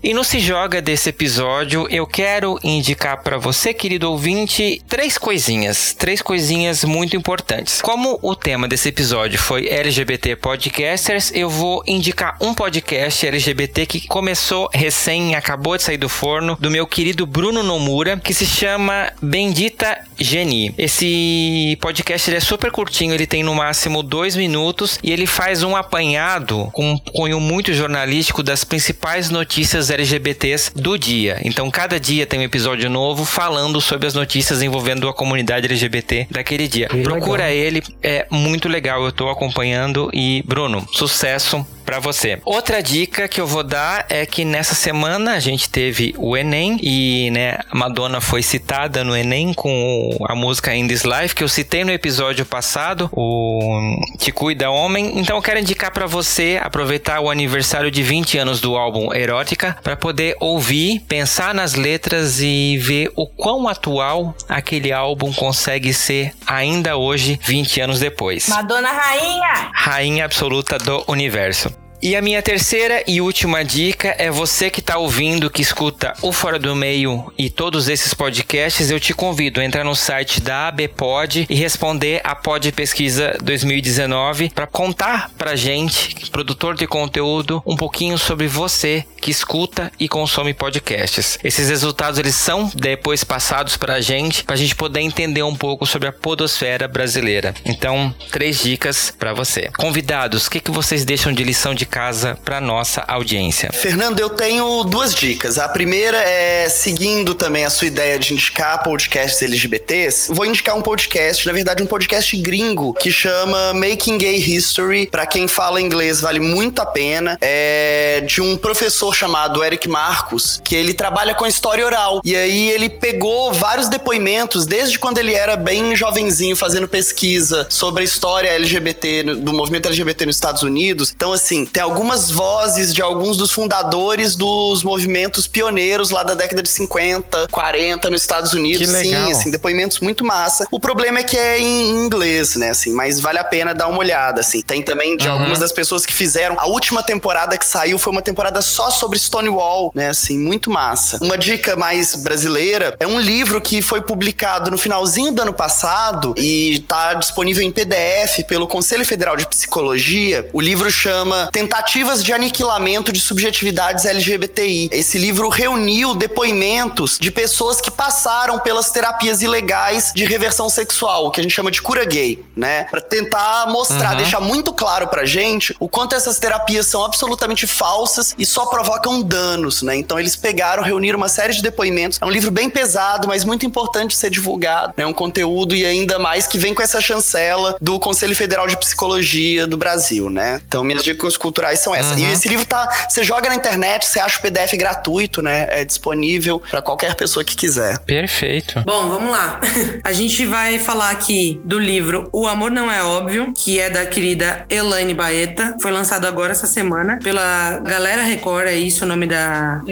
E 0.01 0.15
no 0.15 0.23
Se 0.23 0.39
Joga 0.39 0.81
desse 0.81 1.09
episódio, 1.09 1.89
eu 1.91 2.07
quero 2.07 2.57
indicar 2.63 3.21
para 3.21 3.37
você, 3.37 3.75
querido 3.75 4.09
ouvinte, 4.09 4.81
três 4.87 5.19
coisinhas. 5.19 5.93
Três 5.93 6.23
coisinhas 6.23 6.85
muito 6.85 7.17
importantes. 7.17 7.83
Como 7.83 8.17
o 8.23 8.37
tema 8.37 8.69
desse 8.69 8.91
episódio 8.91 9.41
foi 9.41 9.67
LGBT 9.67 10.37
Podcasters, 10.37 11.33
eu 11.35 11.51
vou 11.51 11.83
indicar 11.85 12.37
um 12.41 12.55
podcast 12.55 13.27
LGBT 13.27 13.87
que 13.87 14.07
começou 14.07 14.71
recém, 14.73 15.35
acabou 15.35 15.77
de 15.77 15.83
sair 15.83 15.99
do 15.99 16.09
forno, 16.09 16.57
do 16.61 16.71
meu 16.71 16.87
querido 16.87 17.27
Bruno 17.27 17.65
Nomura, 17.65 18.17
que 18.17 18.33
se 18.33 18.47
chama 18.47 19.13
Bendita 19.21 20.08
Geni. 20.19 20.75
Esse 20.77 21.77
podcast 21.81 22.35
é 22.35 22.41
super 22.41 22.71
curtinho, 22.71 23.15
ele 23.15 23.27
tem 23.27 23.43
no 23.43 23.55
máximo 23.55 24.03
dois 24.03 24.37
minutos 24.37 24.99
e 25.03 25.13
ele 25.13 25.27
faz 25.27 25.63
um 25.63 25.77
apanhado 25.77 26.69
com 26.73 26.93
um 26.93 26.99
cunho 26.99 27.41
muito 27.41 27.73
jornalístico 27.73 28.43
das 28.43 28.65
principais 28.65 29.31
notícias 29.31 29.91
LGBTs 29.91 30.73
do 30.75 30.99
dia. 30.99 31.41
Então, 31.45 31.71
cada 31.71 31.99
dia 32.01 32.27
tem 32.27 32.41
um 32.41 32.43
episódio 32.43 32.91
novo 32.91 33.25
falando 33.25 33.81
sobre 33.81 34.07
as 34.07 34.15
notícias 34.15 34.63
envolvendo 34.63 35.09
a 35.09 35.15
comunidade 35.15 35.67
LGBT 35.67 36.27
daquele 36.31 36.69
dia. 36.69 36.89
Que 36.89 37.03
Procura 37.03 37.45
legal. 37.45 37.67
ele, 37.67 37.83
é 38.03 38.27
muito 38.31 38.69
legal. 38.69 39.05
Eu 39.05 39.13
tô 39.13 39.29
acompanhando 39.29 40.11
e, 40.13 40.43
Bruno, 40.47 40.87
sucesso 40.93 41.67
pra 41.85 41.99
você. 42.01 42.39
Outra 42.45 42.83
dica 42.83 43.27
que 43.27 43.41
eu 43.41 43.47
vou 43.47 43.63
dar 43.65 44.05
é 44.11 44.27
que 44.27 44.45
nessa 44.45 44.75
semana 44.75 45.33
a 45.33 45.41
gente 45.41 45.71
teve 45.71 46.15
o 46.19 46.37
Enem 46.37 46.79
e, 46.83 47.31
né, 47.31 47.59
Madonna 47.73 48.21
foi 48.21 48.43
citada 48.43 49.03
no 49.03 49.17
Enem 49.17 49.55
com 49.55 50.08
a 50.29 50.35
música 50.35 50.75
In 50.75 50.87
This 50.87 51.05
Life 51.05 51.35
que 51.35 51.45
eu 51.45 51.49
citei 51.49 51.85
no 51.85 51.93
episódio 51.93 52.45
passado, 52.45 53.09
o 53.13 53.97
Te 54.19 54.33
Cuida 54.33 54.71
Homem. 54.71 55.19
Então 55.19 55.37
eu 55.37 55.43
quero 55.43 55.61
indicar 55.61 55.93
pra 55.93 56.07
você 56.07 56.61
aproveitar 56.63 57.21
o 57.21 57.31
aniversário 57.31 57.91
de 57.91 58.03
20 58.03 58.39
anos 58.39 58.61
do 58.61 58.77
álbum 58.77 59.13
Erótica 59.13 59.77
pra 59.83 59.97
poder 59.97 60.37
ouvir, 60.41 61.01
pensar 61.01 61.55
nas 61.55 61.75
letras 61.75 62.41
e 62.41 62.79
ver 62.79 63.11
o 63.17 63.27
quão 63.27 63.69
atual 63.69 64.35
aquele 64.49 64.93
álbum 64.93 65.33
consegue 65.33 65.93
ser 65.93 66.33
ainda 66.47 66.97
hoje, 66.97 67.39
20 67.43 67.81
anos 67.81 68.01
depois. 68.01 68.49
Madonna 68.49 68.91
Rainha! 68.91 69.71
Rainha 69.73 70.25
absoluta 70.25 70.79
do 70.79 71.05
universo. 71.09 71.88
E 72.01 72.15
a 72.15 72.23
minha 72.23 72.41
terceira 72.41 73.03
e 73.09 73.21
última 73.21 73.65
dica 73.65 74.15
é 74.19 74.31
você 74.31 74.71
que 74.71 74.79
está 74.79 74.99
ouvindo, 74.99 75.51
que 75.51 75.61
escuta 75.61 76.15
o 76.23 76.33
Fora 76.33 76.57
do 76.57 76.77
Meio 76.77 77.33
e 77.37 77.51
todos 77.51 77.89
esses 77.89 78.15
podcasts, 78.15 78.89
eu 78.89 79.01
te 79.01 79.13
convido 79.13 79.61
a 79.61 79.65
entrar 79.65 79.83
no 79.83 79.97
site 79.97 80.41
da 80.41 80.69
ABPod 80.69 81.47
e 81.51 81.55
responder 81.57 82.21
a 82.23 82.37
Pod 82.37 82.71
Pesquisa 82.71 83.37
2019 83.43 84.51
para 84.51 84.69
contar 84.69 85.29
pra 85.37 85.57
gente, 85.57 86.31
produtor 86.31 86.77
de 86.77 86.87
conteúdo, 86.87 87.61
um 87.67 87.77
pouquinho 87.77 88.17
sobre 88.17 88.47
você 88.47 89.05
que 89.21 89.33
escuta 89.33 89.91
e 89.99 90.09
consome 90.09 90.55
podcasts. 90.55 91.37
Esses 91.43 91.69
resultados 91.69 92.21
eles 92.21 92.37
são 92.37 92.71
depois 92.77 93.25
passados 93.25 93.77
pra 93.77 94.01
gente, 94.01 94.45
pra 94.45 94.55
gente 94.55 94.77
poder 94.77 95.01
entender 95.01 95.43
um 95.43 95.57
pouco 95.57 95.85
sobre 95.85 96.07
a 96.07 96.13
podosfera 96.13 96.87
brasileira. 96.87 97.53
Então, 97.65 98.15
três 98.31 98.63
dicas 98.63 99.13
para 99.19 99.35
você. 99.35 99.69
Convidados, 99.77 100.47
o 100.47 100.51
que, 100.51 100.61
que 100.61 100.71
vocês 100.71 101.05
deixam 101.05 101.33
de 101.33 101.43
lição 101.43 101.75
de 101.75 101.88
casa 101.89 102.39
para 102.45 102.61
nossa 102.61 103.03
audiência? 103.09 103.71
Fernando, 103.73 104.21
eu 104.21 104.31
tenho 104.31 104.85
duas 104.85 105.15
dicas. 105.15 105.59
A 105.59 105.69
primeira 105.69 106.19
é 106.19 106.69
seguindo 106.69 107.35
também 107.35 107.65
a 107.65 107.71
sua 107.71 107.87
ideia 107.87 108.19
de 108.19 108.33
indicar 108.33 108.83
podcasts 108.83 109.43
LGBTs. 109.43 110.33
Vou 110.33 110.45
indicar 110.45 110.77
um 110.77 110.83
podcast, 110.83 111.47
na 111.47 111.53
verdade, 111.53 111.83
um 111.83 111.87
podcast 111.87 112.37
gringo 112.37 112.93
que 112.95 113.11
chama 113.11 113.75
Making 113.75 114.19
Gay 114.19 114.37
History. 114.37 115.07
Para 115.07 115.27
quem 115.27 115.49
fala 115.49 115.81
inglês, 115.81 116.21
vale 116.21 116.41
muito 116.41 116.81
a 116.81 116.87
pena. 116.87 117.39
É 117.41 118.23
de 118.27 118.41
um 118.41 118.57
professor 118.57 119.15
chamado 119.15 119.65
Eric 119.65 119.89
Marcos, 119.89 120.61
que 120.63 120.75
ele 120.75 120.93
trabalha 120.93 121.35
com 121.35 121.47
história 121.47 121.85
oral. 121.85 122.21
E 122.25 122.37
aí 122.37 122.71
ele 122.71 122.89
pegou 122.89 123.53
vários 123.53 123.89
depoimentos 123.89 124.67
desde 124.67 124.99
quando 124.99 125.19
ele 125.19 125.35
era 125.35 125.57
bem 125.57 125.97
jovenzinho 125.97 126.57
fazendo 126.57 126.87
pesquisa 126.87 127.67
sobre 127.71 128.03
a 128.03 128.05
história 128.05 128.51
LGBT 128.51 129.23
do 129.23 129.53
movimento 129.53 129.87
LGBT 129.87 130.27
nos 130.27 130.37
Estados 130.37 130.63
Unidos. 130.63 131.13
Então 131.15 131.33
assim, 131.33 131.65
tem 131.79 131.85
algumas 131.85 132.29
vozes 132.29 132.93
de 132.93 133.01
alguns 133.01 133.37
dos 133.37 133.53
fundadores 133.53 134.35
dos 134.35 134.83
movimentos 134.83 135.47
pioneiros 135.47 136.11
lá 136.11 136.25
da 136.25 136.35
década 136.35 136.61
de 136.61 136.69
50, 136.69 137.47
40 137.53 138.11
nos 138.11 138.21
Estados 138.21 138.53
Unidos. 138.53 138.85
Que 138.85 138.93
legal. 138.93 139.27
Sim, 139.27 139.33
assim, 139.33 139.51
depoimentos 139.53 140.01
muito 140.01 140.25
massa. 140.25 140.67
O 140.73 140.81
problema 140.81 141.21
é 141.21 141.23
que 141.23 141.39
é 141.39 141.61
em 141.61 141.91
inglês, 142.05 142.57
né, 142.57 142.71
assim, 142.71 142.93
mas 142.93 143.21
vale 143.21 143.39
a 143.39 143.45
pena 143.45 143.73
dar 143.77 143.87
uma 143.87 144.01
olhada, 144.01 144.41
assim. 144.41 144.61
Tem 144.61 144.83
também 144.83 145.17
de 145.17 145.29
Uhum. 145.29 145.35
algumas 145.35 145.61
das 145.61 145.71
pessoas 145.71 146.05
que 146.05 146.13
fizeram. 146.13 146.59
A 146.59 146.67
última 146.67 147.01
temporada 147.01 147.57
que 147.57 147.65
saiu 147.65 147.97
foi 147.97 148.13
uma 148.13 148.23
temporada 148.23 148.61
só 148.61 148.91
sobre 148.91 149.17
Stonewall, 149.17 149.93
né, 149.95 150.09
assim, 150.09 150.37
muito 150.37 150.73
massa. 150.73 151.19
Uma 151.23 151.39
dica 151.39 151.77
mais 151.77 152.17
brasileira 152.17 152.97
é 152.99 153.07
um 153.07 153.21
livro 153.21 153.61
que 153.61 153.81
foi 153.83 154.01
publicado 154.01 154.69
no 154.69 154.79
finalzinho 154.79 155.31
do 155.31 155.43
ano 155.43 155.53
passado 155.53 156.35
e 156.37 156.81
tá 156.89 157.15
disponível 157.15 157.63
em 157.63 157.71
PDF 157.71 158.43
pelo 158.49 158.67
Conselho 158.67 159.07
Federal 159.07 159.37
de 159.37 159.47
Psicologia. 159.47 160.51
O 160.53 160.61
livro 160.61 160.91
chama 160.91 161.49
Tentativas 161.69 162.25
de 162.25 162.33
Aniquilamento 162.33 163.13
de 163.13 163.21
Subjetividades 163.21 164.07
LGBTI. 164.07 164.89
Esse 164.91 165.19
livro 165.19 165.51
reuniu 165.51 166.15
depoimentos 166.15 167.19
de 167.21 167.31
pessoas 167.31 167.79
que 167.79 167.91
passaram 167.91 168.59
pelas 168.59 168.91
terapias 168.91 169.43
ilegais 169.43 170.11
de 170.15 170.25
reversão 170.25 170.71
sexual, 170.71 171.27
o 171.27 171.31
que 171.31 171.41
a 171.41 171.43
gente 171.43 171.53
chama 171.55 171.71
de 171.71 171.83
cura 171.83 172.07
gay, 172.07 172.43
né? 172.57 172.85
Pra 172.85 173.03
tentar 173.03 173.67
mostrar, 173.69 174.13
Uhum. 174.13 174.17
deixar 174.17 174.41
muito 174.41 174.73
claro 174.73 175.09
pra 175.09 175.27
gente 175.27 175.77
o 175.79 175.91
quanto 175.91 176.15
essas 176.15 176.39
terapias 176.39 176.87
são 176.87 177.05
absolutamente 177.05 177.67
falsas 177.67 178.35
e 178.39 178.47
só 178.47 178.65
provocam 178.65 179.21
danos, 179.21 179.83
né? 179.83 179.95
Então 179.95 180.19
eles 180.19 180.35
pegaram, 180.37 180.83
reuniram 180.83 181.19
uma 181.19 181.29
série 181.29 181.53
de 181.53 181.61
depoimentos. 181.61 182.19
É 182.23 182.25
um 182.25 182.31
livro 182.31 182.51
bem 182.51 182.71
pesado, 182.71 183.29
mas 183.29 183.45
muito 183.45 183.67
importante 183.67 184.17
ser 184.17 184.31
divulgado. 184.31 184.95
É 184.97 185.07
um 185.07 185.13
conteúdo 185.13 185.77
e 185.77 185.85
ainda 185.85 186.19
mais 186.19 186.47
que 186.47 186.57
vem 186.57 186.73
com 186.73 186.81
essa 186.81 186.99
chancela 186.99 187.77
do 187.79 188.01
Conselho 188.01 188.35
Federal 188.35 188.67
de 188.67 188.77
Psicologia 188.79 189.67
do 189.67 189.77
Brasil, 189.77 190.31
né? 190.31 190.63
Então 190.67 190.83
minhas 190.83 191.05
dicas 191.05 191.37
culturais 191.37 191.58
são 191.77 191.95
essas. 191.95 192.13
Uhum. 192.13 192.27
E 192.27 192.33
esse 192.33 192.49
livro 192.49 192.65
tá, 192.65 193.07
você 193.09 193.23
joga 193.23 193.49
na 193.49 193.55
internet, 193.55 194.07
você 194.07 194.21
acha 194.21 194.39
o 194.39 194.43
PDF 194.43 194.75
gratuito, 194.75 195.43
né? 195.43 195.67
É 195.71 195.85
disponível 195.85 196.61
pra 196.71 196.83
qualquer 196.83 197.15
pessoa 197.15 197.45
que 197.45 197.57
quiser. 197.57 197.99
Perfeito. 198.01 198.83
Bom, 198.85 199.09
vamos 199.09 199.31
lá. 199.31 199.61
A 200.05 200.13
gente 200.13 200.45
vai 200.47 200.79
falar 200.79 201.11
aqui 201.11 201.61
do 201.65 201.79
livro 201.79 202.29
O 202.33 202.47
Amor 202.47 202.71
Não 202.71 202.91
É 202.91 203.03
Óbvio, 203.03 203.53
que 203.57 203.79
é 203.79 203.91
da 203.91 204.07
querida 204.07 204.65
Elaine 204.69 205.15
Baeta. 205.15 205.77
Foi 205.81 205.91
lançado 205.91 206.27
agora 206.27 206.53
essa 206.53 206.67
semana 206.67 207.19
pela 207.23 207.79
Galera 207.81 208.23
Record, 208.23 208.67
é 208.69 208.77
isso 208.77 209.05
o 209.05 209.09
nome 209.09 209.27
da, 209.27 209.83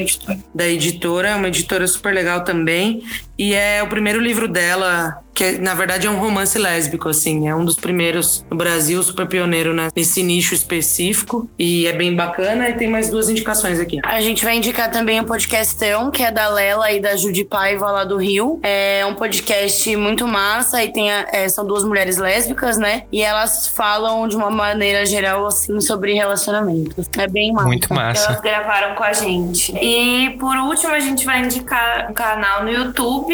da 0.54 0.66
editora. 0.66 1.30
É 1.30 1.34
uma 1.34 1.48
editora 1.48 1.86
super 1.86 2.12
legal 2.14 2.44
também. 2.44 3.02
E 3.38 3.54
é 3.54 3.82
o 3.82 3.86
primeiro 3.88 4.20
livro 4.20 4.48
dela, 4.48 5.18
que 5.34 5.58
na 5.58 5.74
verdade 5.74 6.06
é 6.06 6.10
um 6.10 6.18
romance 6.18 6.58
lésbico, 6.58 7.08
assim. 7.08 7.48
É 7.48 7.54
um 7.54 7.64
dos 7.64 7.74
primeiros 7.76 8.44
no 8.50 8.56
Brasil, 8.56 9.02
super 9.02 9.26
pioneiro 9.26 9.74
né, 9.74 9.88
nesse 9.94 10.22
nicho 10.22 10.54
específico. 10.54 11.48
E 11.58 11.86
é 11.86 11.92
bem 11.92 12.14
bacana. 12.14 12.68
E 12.68 12.72
tem 12.74 12.88
mais 12.88 13.10
duas 13.10 13.28
indicações 13.28 13.78
aqui. 13.78 13.98
A 14.02 14.20
gente 14.22 14.42
vai 14.44 14.56
indicar 14.56 14.90
também 14.90 15.20
o 15.20 15.24
podcastão, 15.24 16.10
que 16.10 16.22
é 16.22 16.30
da 16.30 16.48
Lela 16.48 16.90
e 16.92 17.00
da 17.00 17.14
Judy 17.16 17.44
Paiva 17.44 17.90
lá 17.90 18.04
do 18.04 18.16
Rio. 18.16 18.58
É 18.62 19.04
um 19.06 19.14
podcast 19.14 19.94
muito 19.96 20.26
massa 20.26 20.82
e 20.82 20.90
tem 20.90 21.12
a- 21.12 21.26
é, 21.32 21.48
são 21.48 21.66
duas 21.66 21.84
mulheres 21.84 22.16
lésbicas, 22.16 22.78
né? 22.78 23.02
E 23.12 23.20
elas 23.22 23.68
falam 23.68 24.26
de 24.28 24.36
uma 24.36 24.50
maneira 24.50 25.04
geral, 25.04 25.46
assim, 25.46 25.78
sobre 25.80 26.14
relacionamentos. 26.14 27.06
É 27.18 27.26
bem 27.28 27.52
massa. 27.52 27.66
Muito 27.68 27.92
massa. 27.92 28.26
Elas 28.28 28.40
gravaram 28.40 28.94
com 28.94 29.04
a 29.04 29.12
gente. 29.12 29.74
E 29.82 30.30
por 30.40 30.56
último, 30.56 30.92
a 30.94 31.00
gente 31.00 31.26
vai 31.26 31.40
indicar 31.44 32.10
um 32.10 32.14
canal 32.14 32.64
no 32.64 32.70
YouTube 32.70 33.25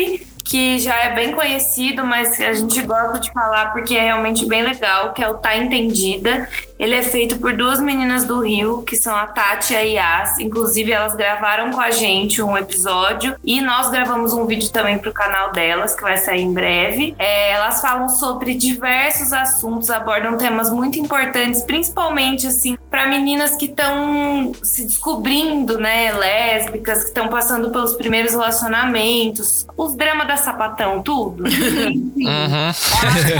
que 0.44 0.78
já 0.78 0.94
é 0.96 1.14
bem 1.14 1.32
conhecido, 1.32 2.04
mas 2.04 2.40
a 2.40 2.52
gente 2.52 2.82
gosta 2.82 3.20
de 3.20 3.32
falar 3.32 3.72
porque 3.72 3.96
é 3.96 4.02
realmente 4.02 4.44
bem 4.44 4.62
legal, 4.62 5.12
que 5.12 5.22
é 5.22 5.28
o 5.28 5.34
Tá 5.34 5.56
Entendida. 5.56 6.48
Ele 6.78 6.94
é 6.94 7.02
feito 7.02 7.38
por 7.38 7.56
duas 7.56 7.80
meninas 7.80 8.24
do 8.24 8.40
Rio, 8.40 8.82
que 8.82 8.96
são 8.96 9.14
a 9.14 9.26
Tati 9.26 9.72
e 9.72 9.76
a 9.76 9.80
Yas. 9.80 10.38
Inclusive, 10.38 10.90
elas 10.92 11.14
gravaram 11.14 11.70
com 11.70 11.80
a 11.80 11.90
gente 11.90 12.42
um 12.42 12.56
episódio 12.56 13.36
e 13.44 13.60
nós 13.60 13.90
gravamos 13.90 14.32
um 14.32 14.46
vídeo 14.46 14.70
também 14.70 14.98
pro 14.98 15.12
canal 15.12 15.52
delas, 15.52 15.94
que 15.94 16.02
vai 16.02 16.16
sair 16.18 16.42
em 16.42 16.52
breve. 16.52 17.14
É, 17.18 17.52
elas 17.52 17.80
falam 17.80 18.08
sobre 18.08 18.54
diversos 18.54 19.32
assuntos, 19.32 19.90
abordam 19.90 20.36
temas 20.36 20.70
muito 20.70 20.98
importantes, 20.98 21.62
principalmente 21.62 22.46
assim, 22.46 22.76
para 22.90 23.06
meninas 23.06 23.54
que 23.56 23.66
estão 23.66 24.52
se 24.62 24.84
descobrindo, 24.84 25.78
né, 25.78 26.12
lésbicas, 26.12 27.02
que 27.02 27.08
estão 27.08 27.28
passando 27.28 27.70
pelos 27.70 27.94
primeiros 27.94 28.32
relacionamentos, 28.32 29.66
os 29.76 29.94
dramas 29.94 30.26
da 30.26 30.36
sapatão, 30.36 31.02
tudo. 31.02 31.44
Enfim, 31.48 32.12
Uhum. 32.22 32.54
elas 32.54 32.74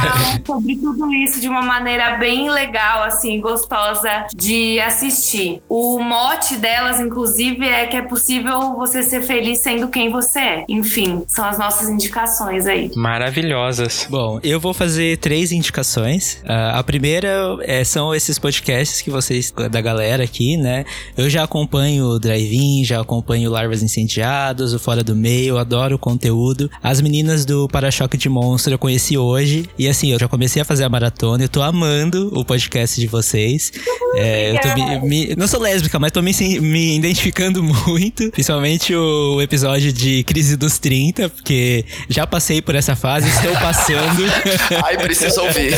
falam 0.01 0.45
sobre 0.47 0.77
tudo 0.77 1.13
isso 1.15 1.41
de 1.41 1.49
uma 1.49 1.63
maneira 1.63 2.17
bem 2.17 2.51
legal, 2.51 3.03
assim, 3.05 3.32
gostosa 3.41 4.27
de 4.35 4.81
assistir. 4.81 5.63
O 5.69 5.99
mote 5.99 6.57
delas, 6.57 7.01
inclusive, 7.01 7.67
é 7.67 7.87
que 7.87 7.97
é 7.97 8.03
possível 8.03 8.75
você 8.77 9.03
ser 9.03 9.23
feliz 9.23 9.61
sendo 9.61 9.89
quem 9.89 10.11
você 10.11 10.39
é. 10.39 10.65
Enfim, 10.69 11.25
são 11.27 11.45
as 11.45 11.59
nossas 11.59 11.89
indicações 11.89 12.67
aí. 12.67 12.91
Maravilhosas. 12.95 14.07
Bom, 14.11 14.41
eu 14.43 14.61
vou 14.61 14.75
fazer 14.75 15.19
três 15.19 15.53
indicações. 15.53 16.43
Ah, 16.47 16.79
a 16.79 16.83
primeira 16.83 17.57
é, 17.63 17.85
são 17.85 18.15
esses 18.15 18.39
podcasts 18.39 19.01
que 19.01 19.11
vocês, 19.11 19.53
da 19.71 19.81
galera 19.81 20.25
aqui, 20.25 20.57
né? 20.57 20.85
Eu 21.17 21.29
já 21.29 21.45
acompanho 21.45 22.07
o 22.07 22.19
Drive-In, 22.19 22.85
já 22.85 23.01
acompanho 23.01 23.49
o 23.49 23.53
Larvas 23.53 23.83
Incendiados, 23.83 24.73
o 24.73 24.79
Fora 24.79 25.03
do 25.03 25.15
Meio, 25.15 25.59
adoro 25.59 25.97
o 25.97 25.99
conteúdo. 25.99 26.71
As 26.83 27.01
meninas 27.01 27.45
do 27.45 27.69
Para-Choque 27.69 28.17
de 28.17 28.29
Monstro 28.29 28.75
eu 28.75 28.79
conheci 28.79 29.17
hoje. 29.17 29.69
E 29.79 29.89
assim, 29.89 30.11
eu 30.13 30.19
já 30.19 30.29
comecei 30.29 30.63
a 30.63 30.65
fazer 30.65 30.85
a 30.85 30.89
maratona, 30.89 31.45
eu 31.45 31.49
tô 31.49 31.63
amando 31.63 32.31
o 32.33 32.45
podcast 32.45 33.01
de 33.01 33.07
vocês. 33.13 33.71
É, 34.15 34.51
eu 34.51 34.61
tô 34.61 34.75
me, 34.75 35.09
me- 35.09 35.37
não 35.37 35.49
sou 35.49 35.59
lésbica, 35.59 35.99
mas 35.99 36.13
tô 36.13 36.21
me, 36.21 36.33
me 36.61 36.99
identificando 36.99 37.63
muito. 37.89 38.31
Principalmente 38.31 38.95
o 38.95 39.41
episódio 39.41 39.91
de 39.91 40.23
Crise 40.25 40.55
dos 40.55 40.79
30, 40.79 41.31
porque 41.31 41.87
já 42.11 42.27
passei 42.27 42.61
por 42.61 42.75
essa 42.75 42.95
fase, 42.95 43.27
estou 43.31 43.53
passando. 43.55 44.23
Ai, 44.85 44.99
preciso 44.99 45.41
ouvir. 45.41 45.75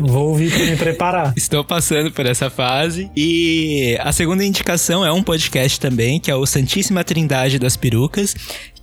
Vou 0.00 0.28
ouvir 0.28 0.50
pra 0.52 0.64
me 0.66 0.76
preparar. 0.76 1.32
Estou 1.36 1.64
passando 1.64 2.10
por 2.12 2.26
essa 2.26 2.48
fase. 2.48 3.10
E 3.16 3.96
a 4.00 4.12
segunda 4.12 4.44
indicação 4.44 5.04
é 5.04 5.10
um 5.12 5.22
podcast 5.22 5.80
também, 5.80 6.20
que 6.20 6.30
é 6.30 6.34
o 6.36 6.46
Santíssima 6.46 7.02
Trindade 7.02 7.58
das 7.58 7.76
Perucas, 7.76 8.36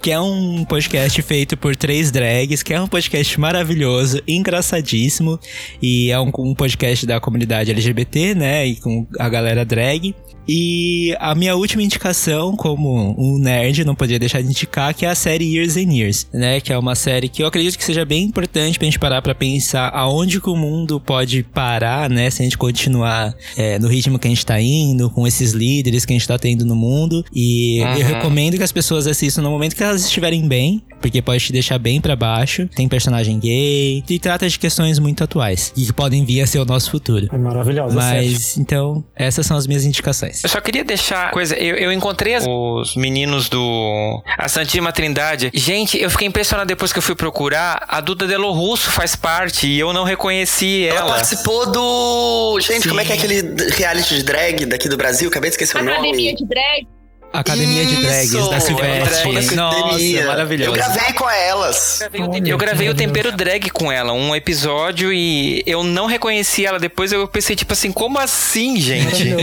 que 0.06 0.12
é 0.12 0.20
um 0.20 0.64
podcast 0.66 1.20
feito 1.24 1.58
por 1.58 1.76
três 1.76 2.12
drags, 2.12 2.62
que 2.62 2.72
é 2.72 2.80
um 2.80 2.88
podcast 2.88 3.40
maravilhoso, 3.40 4.22
engraçadíssimo, 4.28 5.40
e 5.82 6.12
é 6.12 6.20
um, 6.20 6.32
um 6.38 6.54
podcast 6.54 7.08
da 7.08 7.20
comunidade 7.20 7.72
LGBT, 7.72 8.36
né, 8.36 8.68
e 8.68 8.76
com 8.76 9.08
a 9.18 9.28
galera 9.28 9.66
drag. 9.66 10.14
E 10.48 11.16
a 11.20 11.34
minha 11.34 11.56
última 11.56 11.82
indicação, 11.82 12.56
como 12.56 13.16
um 13.18 13.40
nerd, 13.40 13.84
não 13.84 13.96
podia 13.96 14.20
deixar 14.20 14.42
de 14.42 14.48
indicar, 14.48 14.94
que 14.94 15.06
é 15.06 15.10
a 15.10 15.16
série 15.16 15.56
Years 15.56 15.76
and 15.76 15.92
Years, 15.92 16.28
né? 16.32 16.62
Que 16.62 16.72
é 16.72 16.78
uma 16.78 16.94
série 16.94 17.28
que 17.28 17.42
eu 17.42 17.48
acredito 17.48 17.78
que 17.78 17.84
seja 17.84 18.06
bem 18.06 18.26
importante 18.26 18.78
pra 18.78 18.86
gente 18.86 19.00
parar 19.00 19.22
pra 19.24 19.34
pensar 19.34 19.90
aonde 19.90 20.40
que 20.40 20.50
o 20.50 20.56
mundo 20.56 21.00
pode 21.00 21.42
parar, 21.42 22.10
né? 22.12 22.30
Se 22.30 22.44
a 22.44 22.46
gente 22.46 22.60
continuar 22.60 23.34
é, 23.58 23.80
no 23.80 23.88
ritmo 23.88 24.20
que 24.20 24.28
a 24.28 24.30
gente 24.30 24.46
tá 24.46 24.62
indo, 24.62 25.10
com 25.10 25.26
esses 25.26 25.52
líderes 25.52 26.06
que 26.06 26.14
a 26.14 26.16
gente 26.16 26.28
tá 26.28 26.38
tendo 26.38 26.64
no 26.64 26.76
mundo. 26.76 27.26
E 27.34 27.82
Uhum. 27.82 27.94
eu 27.98 28.06
recomendo 28.06 28.58
que 28.58 28.64
as 28.64 28.72
pessoas 28.72 29.08
assistam 29.08 29.42
no 29.42 29.50
momento 29.50 29.76
que 29.76 29.84
elas 29.84 29.95
elas 29.96 30.04
estiverem 30.04 30.48
bem, 30.48 30.84
porque 31.02 31.22
pode 31.22 31.44
te 31.44 31.54
deixar 31.54 31.80
bem 31.80 32.02
para 32.02 32.16
baixo. 32.16 32.68
Tem 32.76 32.88
personagem 32.88 33.40
gay 33.40 34.04
e 34.08 34.20
trata 34.20 34.48
de 34.48 34.60
questões 34.60 35.00
muito 35.00 35.24
atuais 35.24 35.74
e 35.76 35.86
que 35.86 35.94
podem 35.94 36.26
vir 36.26 36.42
a 36.42 36.48
ser 36.48 36.60
o 36.60 36.66
nosso 36.66 36.92
futuro. 36.92 37.28
É 37.32 37.38
maravilhosa. 37.38 37.96
Mas 37.96 38.58
então, 38.58 39.04
essas 39.16 39.46
são 39.46 39.56
as 39.56 39.66
minhas 39.66 39.86
indicações. 39.86 40.44
Eu 40.44 40.50
só 40.50 40.60
queria 40.60 40.84
deixar 40.84 41.32
coisa. 41.32 41.56
Eu, 41.56 41.76
eu 41.76 41.92
encontrei 41.92 42.36
os 42.38 42.96
meninos 42.96 43.48
do 43.48 44.22
A 44.38 44.50
Santíssima 44.50 44.92
Trindade. 44.92 45.52
Gente, 45.54 45.98
eu 45.98 46.10
fiquei 46.10 46.28
impressionado 46.28 46.68
depois 46.68 46.92
que 46.92 47.00
eu 47.00 47.04
fui 47.04 47.16
procurar. 47.16 47.86
A 47.88 48.02
Duda 48.02 48.28
Delo 48.28 48.52
Russo 48.52 48.92
faz 48.92 49.16
parte 49.16 49.68
e 49.68 49.80
eu 49.80 49.94
não 49.94 50.04
reconheci 50.04 50.86
ela. 50.86 51.00
Ela 51.00 51.10
participou 51.14 51.72
do. 51.72 52.60
Gente, 52.60 52.84
Sim. 52.84 52.90
como 52.90 53.00
é 53.00 53.06
que 53.06 53.14
é 53.14 53.16
aquele 53.16 53.42
reality 53.76 54.16
de 54.16 54.24
drag 54.24 54.66
daqui 54.66 54.90
do 54.90 54.98
Brasil? 54.98 55.30
Acabei 55.30 55.50
de 55.50 55.54
esquecer 55.54 55.78
o 55.78 55.84
nome. 55.84 55.98
Academia 55.98 56.36
de 56.36 56.46
drag. 56.46 56.95
Academia 57.34 57.86
de 57.86 57.96
Drags, 57.98 58.34
Isso, 58.34 58.50
da 58.50 58.60
Silvestre. 58.60 59.34
Da 59.34 59.56
Nossa, 59.56 60.26
maravilhoso. 60.26 60.70
Eu 60.70 60.74
gravei 60.74 61.14
com 61.14 61.30
elas. 61.30 62.00
Eu 62.46 62.58
gravei 62.58 62.90
o 62.90 62.96
Tempero 62.96 63.32
Drag 63.32 63.70
com 63.70 63.92
ela, 63.92 64.14
um 64.14 64.36
episódio, 64.36 65.12
e 65.12 65.62
eu 65.66 65.84
não 65.84 66.06
reconheci 66.06 66.66
ela. 66.66 66.80
Depois 66.80 67.12
eu 67.12 67.28
pensei, 67.28 67.56
tipo 67.56 67.74
assim, 67.74 67.92
como 67.92 68.20
assim, 68.20 68.80
gente? 68.80 69.34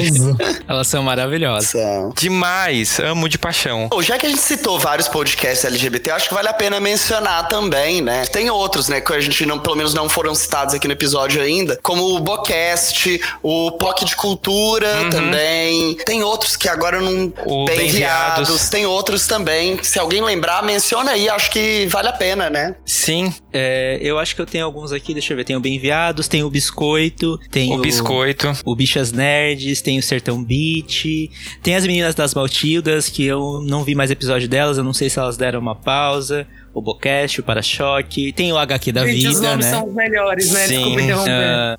Elas 0.67 0.87
são 0.87 1.03
maravilhosas. 1.03 1.71
São. 1.71 2.13
Demais, 2.17 2.99
amo 2.99 3.29
de 3.29 3.39
paixão. 3.39 3.89
Bom, 3.89 4.03
já 4.03 4.19
que 4.19 4.27
a 4.27 4.29
gente 4.29 4.41
citou 4.41 4.79
vários 4.79 5.09
podcasts 5.09 5.65
LGBT, 5.65 6.11
eu 6.11 6.15
acho 6.15 6.29
que 6.29 6.35
vale 6.35 6.49
a 6.49 6.55
pena 6.55 6.81
mencionar 6.81 7.49
também, 7.49 8.01
né? 8.01 8.25
Tem 8.27 8.51
outros, 8.51 8.89
né, 8.89 9.01
que 9.01 9.13
a 9.13 9.21
gente 9.21 9.45
não, 9.45 9.59
pelo 9.59 9.77
menos 9.77 9.93
não 9.93 10.09
foram 10.09 10.35
citados 10.35 10.75
aqui 10.75 10.87
no 10.87 10.95
episódio 10.95 11.43
ainda, 11.43 11.79
como 11.83 12.17
o 12.17 12.21
Bocast, 12.21 13.21
o 13.43 13.73
POC 13.73 14.05
de 14.07 14.17
Cultura 14.17 14.89
também. 15.11 15.95
Tem 16.07 16.23
outros 16.23 16.57
que 16.57 16.69
agora 16.69 16.97
eu 16.97 17.03
não. 17.03 17.33
O 17.45 17.65
Bem 17.77 17.87
Bem 17.87 17.91
Viados. 17.91 18.49
Viados. 18.49 18.69
Tem 18.69 18.87
outros 18.87 19.27
também. 19.27 19.83
Se 19.83 19.99
alguém 19.99 20.23
lembrar, 20.23 20.63
menciona 20.63 21.13
aí. 21.13 21.29
Acho 21.29 21.51
que 21.51 21.87
vale 21.87 22.09
a 22.09 22.13
pena, 22.13 22.49
né? 22.51 22.75
Sim, 22.85 23.33
É, 23.53 23.99
eu 24.01 24.19
acho 24.19 24.35
que 24.35 24.41
eu 24.41 24.47
tenho 24.47 24.65
alguns 24.65 24.93
aqui, 24.93 25.13
deixa 25.13 25.33
eu 25.33 25.37
ver. 25.37 25.45
Tem 25.45 25.57
o 25.57 25.61
Bem 25.61 25.79
Viados, 25.79 26.27
tem 26.29 26.43
o 26.43 26.49
Biscoito, 26.51 27.39
tem 27.51 27.73
o 27.73 27.79
Biscoito. 27.81 28.53
o 28.65 28.75
Bichas 28.75 29.13
Nerds, 29.13 29.83
tem 29.83 29.99
o 29.99 30.03
Sertão 30.03 30.43
Beat, 30.43 31.05
tem 31.63 31.77
as 31.77 31.87
meninas 31.87 32.15
das 32.15 32.35
Maltildas, 32.35 33.09
que 33.09 33.25
eu 33.25 33.61
não 33.67 33.85
vi 33.85 33.95
mais 33.95 34.11
episódio 34.11 34.49
delas, 34.49 34.79
eu 34.79 34.85
não 34.85 34.95
sei 34.95 35.11
se 35.11 35.19
elas 35.19 35.37
deram 35.37 35.61
uma 35.61 35.75
pausa. 35.75 36.47
O 36.75 36.81
Bocast, 36.81 37.41
o 37.41 37.45
Para-Choque, 37.45 38.33
tem 38.33 38.53
o 38.53 38.57
HQ 38.57 38.93
da 38.93 39.07
Gente, 39.07 39.29
os 39.29 39.35
Vida, 39.37 39.51
nomes 39.51 39.67
né? 39.67 39.73
são 39.73 39.87
os 39.87 39.95
melhores, 39.95 40.51
né? 40.53 40.67
Sim, 40.67 40.75
Desculpa 40.77 41.01
interromper. 41.03 41.31
Ah, 41.31 41.77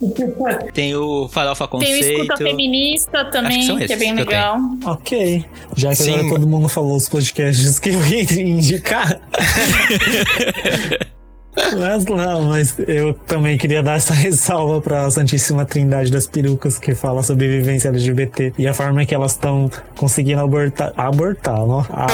tem 0.72 0.96
o 0.96 1.28
Farofa 1.28 1.68
Tem 1.68 1.78
o 1.78 1.80
Conceito. 1.80 2.22
Escuta 2.22 2.38
Feminista 2.38 3.26
também, 3.26 3.64
são 3.64 3.78
que, 3.78 3.92
é 3.92 3.96
bem 3.96 4.16
que 4.16 4.24
legal. 4.24 4.58
Ok. 4.86 5.46
Já 5.76 5.90
que 5.90 5.96
Sim. 5.96 6.14
agora 6.14 6.30
todo 6.30 6.48
mundo 6.48 6.70
falou 6.70 6.96
os 6.96 7.10
podcasts 7.10 7.80
que 7.80 7.90
eu 7.90 8.06
ia 8.06 8.22
indicar. 8.42 9.20
Mas 11.56 12.06
não, 12.06 12.42
mas 12.44 12.76
eu 12.88 13.14
também 13.14 13.58
queria 13.58 13.84
dar 13.84 13.98
essa 13.98 14.14
ressalva 14.16 14.82
pra 14.82 15.10
Santíssima 15.12 15.66
Trindade 15.66 16.12
das 16.12 16.26
Perucas, 16.28 16.78
que 16.80 16.96
fala 16.96 17.22
sobre 17.24 17.48
vivência 17.48 17.90
LGBT 17.90 18.54
e 18.58 18.68
a 18.68 18.74
forma 18.74 19.06
que 19.06 19.14
elas 19.14 19.32
estão 19.34 19.70
conseguindo 19.96 20.42
abortar. 20.42 20.92
Abortar, 20.98 21.58
não? 21.60 21.80
A- 21.90 22.08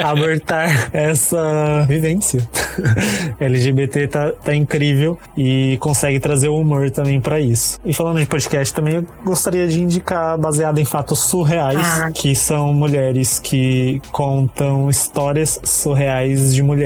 a- 0.00 0.10
abortar 0.10 0.90
essa 0.92 1.84
vivência. 1.88 2.46
LGBT 3.40 4.08
tá, 4.08 4.32
tá 4.32 4.54
incrível 4.54 5.18
e 5.36 5.76
consegue 5.80 6.18
trazer 6.20 6.48
o 6.48 6.58
humor 6.58 6.90
também 6.90 7.20
pra 7.20 7.38
isso. 7.40 7.78
E 7.84 7.92
falando 7.92 8.20
de 8.20 8.26
podcast 8.26 8.72
também, 8.74 8.94
eu 8.96 9.06
gostaria 9.24 9.66
de 9.68 9.80
indicar 9.80 10.38
baseado 10.38 10.78
em 10.78 10.84
fatos 10.84 11.18
surreais, 11.20 11.78
Ah. 11.78 12.10
que 12.12 12.34
são 12.34 12.72
mulheres 12.72 13.38
que 13.38 14.00
contam 14.12 14.88
histórias 14.88 15.60
surreais 15.62 16.54
de 16.54 16.62
mulheres 16.62 16.85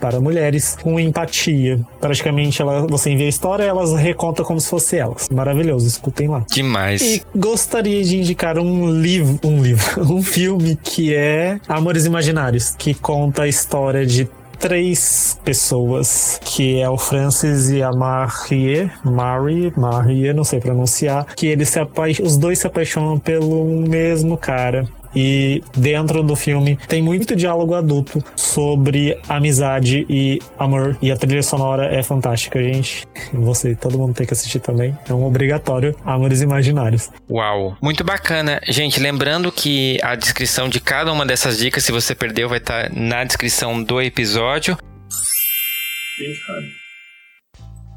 para 0.00 0.20
mulheres 0.20 0.76
com 0.82 0.98
empatia. 0.98 1.80
Praticamente 2.00 2.60
ela, 2.60 2.86
você 2.86 3.10
envia 3.10 3.26
a 3.26 3.28
história, 3.28 3.64
elas 3.64 3.92
recontam 3.94 4.44
como 4.44 4.60
se 4.60 4.68
fosse 4.68 4.96
elas. 4.96 5.28
Maravilhoso, 5.30 5.86
escutem 5.86 6.28
lá. 6.28 6.44
Demais. 6.50 7.00
E 7.02 7.22
gostaria 7.34 8.02
de 8.02 8.18
indicar 8.18 8.58
um 8.58 8.90
livro, 8.90 9.38
um 9.44 9.62
livro, 9.62 10.02
um 10.12 10.22
filme 10.22 10.78
que 10.82 11.14
é 11.14 11.58
Amores 11.68 12.04
Imaginários, 12.06 12.74
que 12.76 12.94
conta 12.94 13.42
a 13.42 13.48
história 13.48 14.04
de 14.06 14.28
três 14.58 15.38
pessoas, 15.44 16.40
que 16.42 16.80
é 16.80 16.88
o 16.88 16.96
Francis 16.96 17.68
e 17.70 17.82
a 17.82 17.92
Marie, 17.92 18.90
Marie, 19.04 19.72
Marie, 19.76 20.32
não 20.32 20.44
sei 20.44 20.58
pronunciar, 20.60 21.26
que 21.36 21.46
eles 21.46 21.68
se 21.68 21.78
apa- 21.80 22.04
os 22.22 22.36
dois 22.38 22.58
se 22.60 22.66
apaixonam 22.66 23.18
pelo 23.18 23.64
mesmo 23.86 24.36
cara. 24.38 24.86
E 25.14 25.62
dentro 25.76 26.22
do 26.22 26.36
filme 26.36 26.78
tem 26.88 27.02
muito 27.02 27.34
diálogo 27.36 27.74
adulto 27.74 28.22
sobre 28.36 29.18
amizade 29.28 30.06
e 30.08 30.40
amor. 30.58 30.96
E 31.00 31.10
a 31.10 31.16
trilha 31.16 31.42
sonora 31.42 31.86
é 31.86 32.02
fantástica, 32.02 32.62
gente. 32.62 33.06
Você, 33.32 33.74
todo 33.74 33.98
mundo 33.98 34.14
tem 34.14 34.26
que 34.26 34.32
assistir 34.32 34.60
também. 34.60 34.96
É 35.08 35.12
um 35.12 35.24
obrigatório. 35.24 35.94
Amores 36.04 36.40
Imaginários. 36.40 37.10
Uau, 37.30 37.76
muito 37.82 38.04
bacana. 38.04 38.60
Gente, 38.68 39.00
lembrando 39.00 39.50
que 39.50 39.98
a 40.02 40.14
descrição 40.14 40.68
de 40.68 40.80
cada 40.80 41.12
uma 41.12 41.24
dessas 41.24 41.58
dicas, 41.58 41.84
se 41.84 41.92
você 41.92 42.14
perdeu, 42.14 42.48
vai 42.48 42.58
estar 42.58 42.90
na 42.92 43.24
descrição 43.24 43.82
do 43.82 44.00
episódio. 44.00 44.76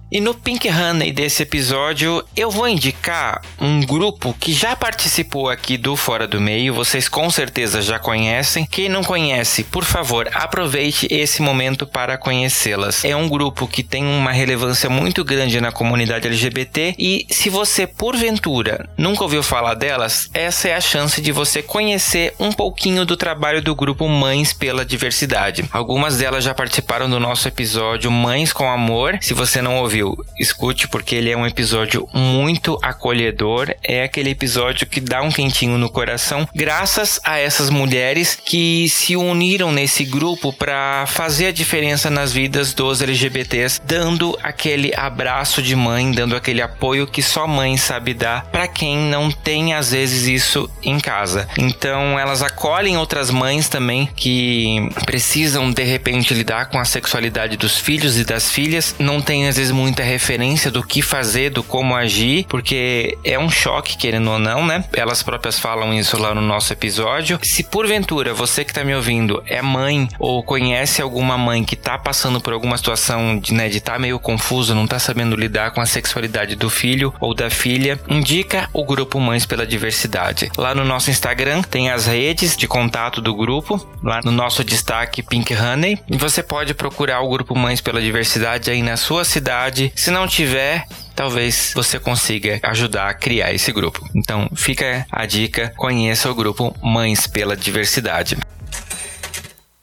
E 0.10 0.22
no 0.22 0.34
Pink 0.34 0.70
Honey 0.70 1.12
desse 1.12 1.44
episódio, 1.44 2.24
eu 2.34 2.50
vou 2.50 2.66
indicar 2.66 3.42
um 3.60 3.82
grupo 3.82 4.34
que 4.40 4.54
já 4.54 4.74
participou 4.74 5.50
aqui 5.50 5.78
do 5.78 5.98
Fora 5.98 6.26
do 6.26 6.40
Meio, 6.40 6.74
vocês 6.74 7.10
com 7.10 7.30
certeza 7.30 7.82
já 7.82 8.00
conhecem. 8.00 8.66
Quem 8.66 8.88
não 8.88 9.04
conhece, 9.04 9.66
por 9.66 9.84
favor, 9.84 10.30
aproveite 10.34 11.10
esse 11.12 11.42
momento 11.42 11.86
para 11.86 12.18
conhecê-las. 12.18 13.04
É 13.04 13.18
um 13.18 13.28
grupo 13.28 13.68
que 13.68 13.84
tem 13.84 14.06
uma 14.06 14.32
relevância 14.32 14.90
muito 14.90 15.26
grande 15.26 15.60
na 15.60 15.74
comunidade 15.74 16.26
LGBT 16.26 16.96
e 16.98 17.28
se 17.30 17.50
você 17.50 17.86
porventura 17.86 18.88
nunca 18.98 19.24
ouviu 19.24 19.44
falar 19.44 19.74
delas, 19.74 20.30
essa 20.34 20.70
é 20.70 20.76
a 20.76 20.80
chance 20.80 21.20
de 21.20 21.34
você 21.34 21.62
conhecer 21.62 22.34
um 22.40 22.54
pouquinho 22.54 23.06
do 23.06 23.18
trabalho 23.18 23.62
do 23.62 23.76
grupo 23.76 24.08
Mães 24.08 24.54
pela 24.54 24.86
Diversidade. 24.86 25.66
Algumas 25.70 26.18
delas 26.18 26.46
já 26.46 26.54
participaram 26.54 27.10
do 27.10 27.20
nosso 27.20 27.46
episódio 27.46 28.10
Mães 28.10 28.54
com 28.54 28.72
Amor. 28.72 29.18
Se 29.22 29.34
você 29.34 29.62
não 29.62 29.76
ouviu, 29.76 29.97
escute 30.40 30.88
porque 30.88 31.16
ele 31.16 31.32
é 31.32 31.38
um 31.38 31.46
episódio 31.46 32.08
muito 32.14 32.78
acolhedor. 32.82 33.74
É 33.84 34.04
aquele 34.04 34.32
episódio 34.32 34.88
que 34.88 35.00
dá 35.00 35.22
um 35.22 35.32
quentinho 35.32 35.78
no 35.78 35.90
coração, 35.90 36.48
graças 36.54 37.20
a 37.24 37.38
essas 37.38 37.70
mulheres 37.70 38.38
que 38.44 38.88
se 38.90 39.16
uniram 39.16 39.72
nesse 39.72 40.04
grupo 40.04 40.52
para 40.54 41.06
fazer 41.08 41.48
a 41.48 41.52
diferença 41.52 42.10
nas 42.10 42.32
vidas 42.32 42.74
dos 42.74 43.02
LGBTs, 43.02 43.82
dando 43.86 44.38
aquele 44.44 44.94
abraço 44.96 45.62
de 45.62 45.76
mãe, 45.76 46.12
dando 46.12 46.36
aquele 46.36 46.62
apoio 46.62 47.08
que 47.08 47.22
só 47.22 47.48
mãe 47.48 47.78
sabe 47.78 48.14
dar 48.14 48.46
para 48.52 48.68
quem 48.68 48.98
não 48.98 49.32
tem 49.32 49.74
às 49.74 49.92
vezes 49.92 50.28
isso 50.28 50.70
em 50.84 51.00
casa. 51.00 51.48
Então 51.58 52.20
elas 52.20 52.42
acolhem 52.42 52.98
outras 52.98 53.30
mães 53.30 53.70
também 53.70 54.10
que 54.16 54.90
precisam 55.06 55.72
de 55.72 55.84
repente 55.84 56.34
lidar 56.34 56.68
com 56.68 56.80
a 56.80 56.86
sexualidade 56.86 57.58
dos 57.58 57.78
filhos 57.78 58.18
e 58.18 58.24
das 58.24 58.50
filhas, 58.50 58.96
não 59.00 59.22
tem 59.22 59.48
às 59.48 59.58
vezes 59.58 59.72
muita 59.88 60.04
referência 60.04 60.70
do 60.70 60.84
que 60.84 61.02
fazer, 61.02 61.50
do 61.50 61.64
como 61.64 61.96
agir, 61.96 62.46
porque 62.50 63.18
é 63.24 63.40
um 63.40 63.50
choque, 63.50 63.96
querendo 63.96 64.30
ou 64.30 64.38
não, 64.38 64.66
né? 64.66 64.84
Elas 64.92 65.24
próprias 65.24 65.58
falam 65.58 65.94
isso 65.94 66.22
lá 66.22 66.36
no 66.36 66.42
nosso 66.42 66.74
episódio. 66.74 67.40
Se 67.42 67.64
porventura 67.64 68.34
você 68.34 68.66
que 68.66 68.74
tá 68.74 68.84
me 68.84 68.94
ouvindo 68.94 69.42
é 69.46 69.62
mãe 69.62 70.10
ou 70.20 70.44
conhece 70.44 71.02
alguma 71.02 71.38
mãe 71.38 71.64
que 71.64 71.78
tá 71.78 71.98
passando 71.98 72.42
por 72.42 72.52
alguma 72.52 72.76
situação 72.76 73.40
de, 73.40 73.54
né, 73.54 73.70
de 73.70 73.80
tá 73.80 73.98
meio 73.98 74.20
confuso, 74.20 74.76
não 74.76 74.86
tá 74.86 75.00
sabendo 75.00 75.38
lidar 75.38 75.72
com 75.72 75.80
a 75.80 75.86
sexualidade 75.86 76.58
do 76.58 76.70
filho 76.70 77.14
ou 77.22 77.34
da 77.34 77.50
filha, 77.50 77.98
indica 78.10 78.70
o 78.74 78.84
grupo 78.84 79.22
Mães 79.22 79.46
pela 79.46 79.66
Diversidade. 79.66 80.52
Lá 80.58 80.76
no 80.76 80.84
nosso 80.84 81.10
Instagram 81.10 81.62
tem 81.62 81.90
as 81.90 82.08
redes 82.08 82.58
de 82.58 82.68
contato 82.68 83.22
do 83.22 83.34
grupo, 83.34 83.88
lá 84.04 84.20
no 84.22 84.32
nosso 84.32 84.66
destaque 84.66 85.24
Pink 85.24 85.56
Honey, 85.56 85.98
e 86.10 86.18
você 86.18 86.44
pode 86.44 86.74
procurar 86.74 87.22
o 87.22 87.30
grupo 87.30 87.58
Mães 87.58 87.80
pela 87.80 88.02
Diversidade 88.02 88.70
aí 88.70 88.84
na 88.84 88.98
sua 88.98 89.24
cidade. 89.24 89.77
Se 89.96 90.12
não 90.12 90.28
tiver, 90.28 90.86
talvez 91.16 91.72
você 91.76 92.00
consiga 92.00 92.60
ajudar 92.64 93.10
a 93.10 93.14
criar 93.14 93.54
esse 93.54 93.72
grupo. 93.72 94.08
Então, 94.16 94.50
fica 94.56 95.06
a 95.12 95.26
dica, 95.26 95.74
conheça 95.76 96.30
o 96.30 96.36
grupo 96.36 96.76
Mães 96.82 97.28
pela 97.28 97.56
Diversidade. 97.56 98.38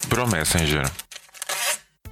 Promessa, 0.09 0.59
hein, 0.59 0.67
Gera? 0.67 1.04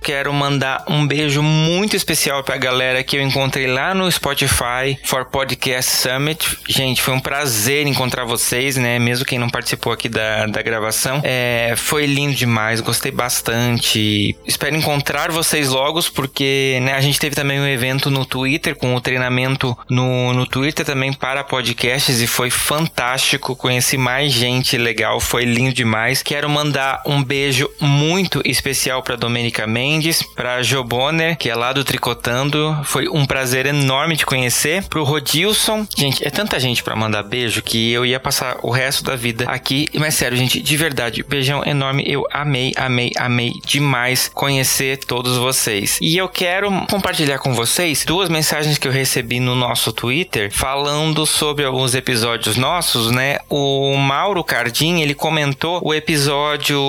Quero 0.02 0.32
mandar 0.32 0.84
um 0.88 1.06
beijo 1.06 1.42
muito 1.42 1.96
especial 1.96 2.42
pra 2.42 2.56
galera 2.56 3.04
que 3.04 3.16
eu 3.16 3.22
encontrei 3.22 3.66
lá 3.66 3.94
no 3.94 4.10
Spotify 4.10 4.98
for 5.04 5.24
Podcast 5.26 5.90
Summit. 5.90 6.58
Gente, 6.68 7.00
foi 7.00 7.14
um 7.14 7.20
prazer 7.20 7.86
encontrar 7.86 8.24
vocês, 8.24 8.76
né? 8.76 8.98
Mesmo 8.98 9.24
quem 9.24 9.38
não 9.38 9.48
participou 9.48 9.92
aqui 9.92 10.08
da, 10.08 10.46
da 10.46 10.60
gravação. 10.60 11.20
É, 11.22 11.74
foi 11.76 12.06
lindo 12.06 12.34
demais, 12.34 12.80
gostei 12.80 13.12
bastante. 13.12 14.36
Espero 14.46 14.74
encontrar 14.74 15.30
vocês 15.30 15.68
logo, 15.68 16.02
porque 16.12 16.78
né, 16.82 16.94
a 16.94 17.00
gente 17.00 17.20
teve 17.20 17.36
também 17.36 17.60
um 17.60 17.66
evento 17.66 18.10
no 18.10 18.26
Twitter, 18.26 18.74
com 18.74 18.94
o 18.94 19.00
treinamento 19.00 19.76
no, 19.88 20.32
no 20.32 20.46
Twitter 20.46 20.84
também 20.84 21.12
para 21.12 21.44
podcasts 21.44 22.20
e 22.20 22.26
foi 22.26 22.50
fantástico. 22.50 23.54
Conheci 23.54 23.96
mais 23.96 24.32
gente 24.32 24.76
legal, 24.76 25.20
foi 25.20 25.44
lindo 25.44 25.72
demais. 25.72 26.22
Quero 26.22 26.48
mandar 26.48 27.02
um 27.06 27.22
beijo 27.22 27.70
muito 27.80 28.42
especial 28.44 29.02
para 29.02 29.16
Domenica 29.16 29.66
Mendes, 29.66 29.91
para 30.34 30.62
Jo 30.62 30.82
Bonner, 30.82 31.36
que 31.36 31.50
é 31.50 31.54
lá 31.54 31.72
do 31.72 31.84
Tricotando. 31.84 32.78
Foi 32.84 33.08
um 33.08 33.26
prazer 33.26 33.66
enorme 33.66 34.16
te 34.16 34.24
conhecer. 34.24 34.84
Pro 34.84 35.04
Rodilson. 35.04 35.86
Gente, 35.96 36.26
é 36.26 36.30
tanta 36.30 36.58
gente 36.58 36.82
para 36.82 36.96
mandar 36.96 37.22
beijo 37.22 37.62
que 37.62 37.92
eu 37.92 38.06
ia 38.06 38.18
passar 38.18 38.58
o 38.62 38.70
resto 38.70 39.04
da 39.04 39.16
vida 39.16 39.44
aqui. 39.48 39.88
Mas 39.94 40.14
sério, 40.14 40.36
gente, 40.36 40.60
de 40.60 40.76
verdade, 40.76 41.22
beijão 41.22 41.62
enorme. 41.64 42.04
Eu 42.06 42.26
amei, 42.32 42.72
amei, 42.76 43.12
amei 43.16 43.52
demais 43.64 44.30
conhecer 44.32 44.98
todos 44.98 45.36
vocês. 45.36 45.98
E 46.00 46.16
eu 46.16 46.28
quero 46.28 46.70
compartilhar 46.88 47.38
com 47.38 47.52
vocês 47.52 48.04
duas 48.04 48.28
mensagens 48.28 48.78
que 48.78 48.88
eu 48.88 48.92
recebi 48.92 49.40
no 49.40 49.54
nosso 49.54 49.92
Twitter 49.92 50.50
falando 50.50 51.26
sobre 51.26 51.64
alguns 51.64 51.94
episódios 51.94 52.56
nossos, 52.56 53.10
né? 53.10 53.38
O 53.48 53.96
Mauro 53.96 54.42
Cardim, 54.42 55.00
ele 55.00 55.14
comentou 55.14 55.80
o 55.84 55.92
episódio 55.92 56.80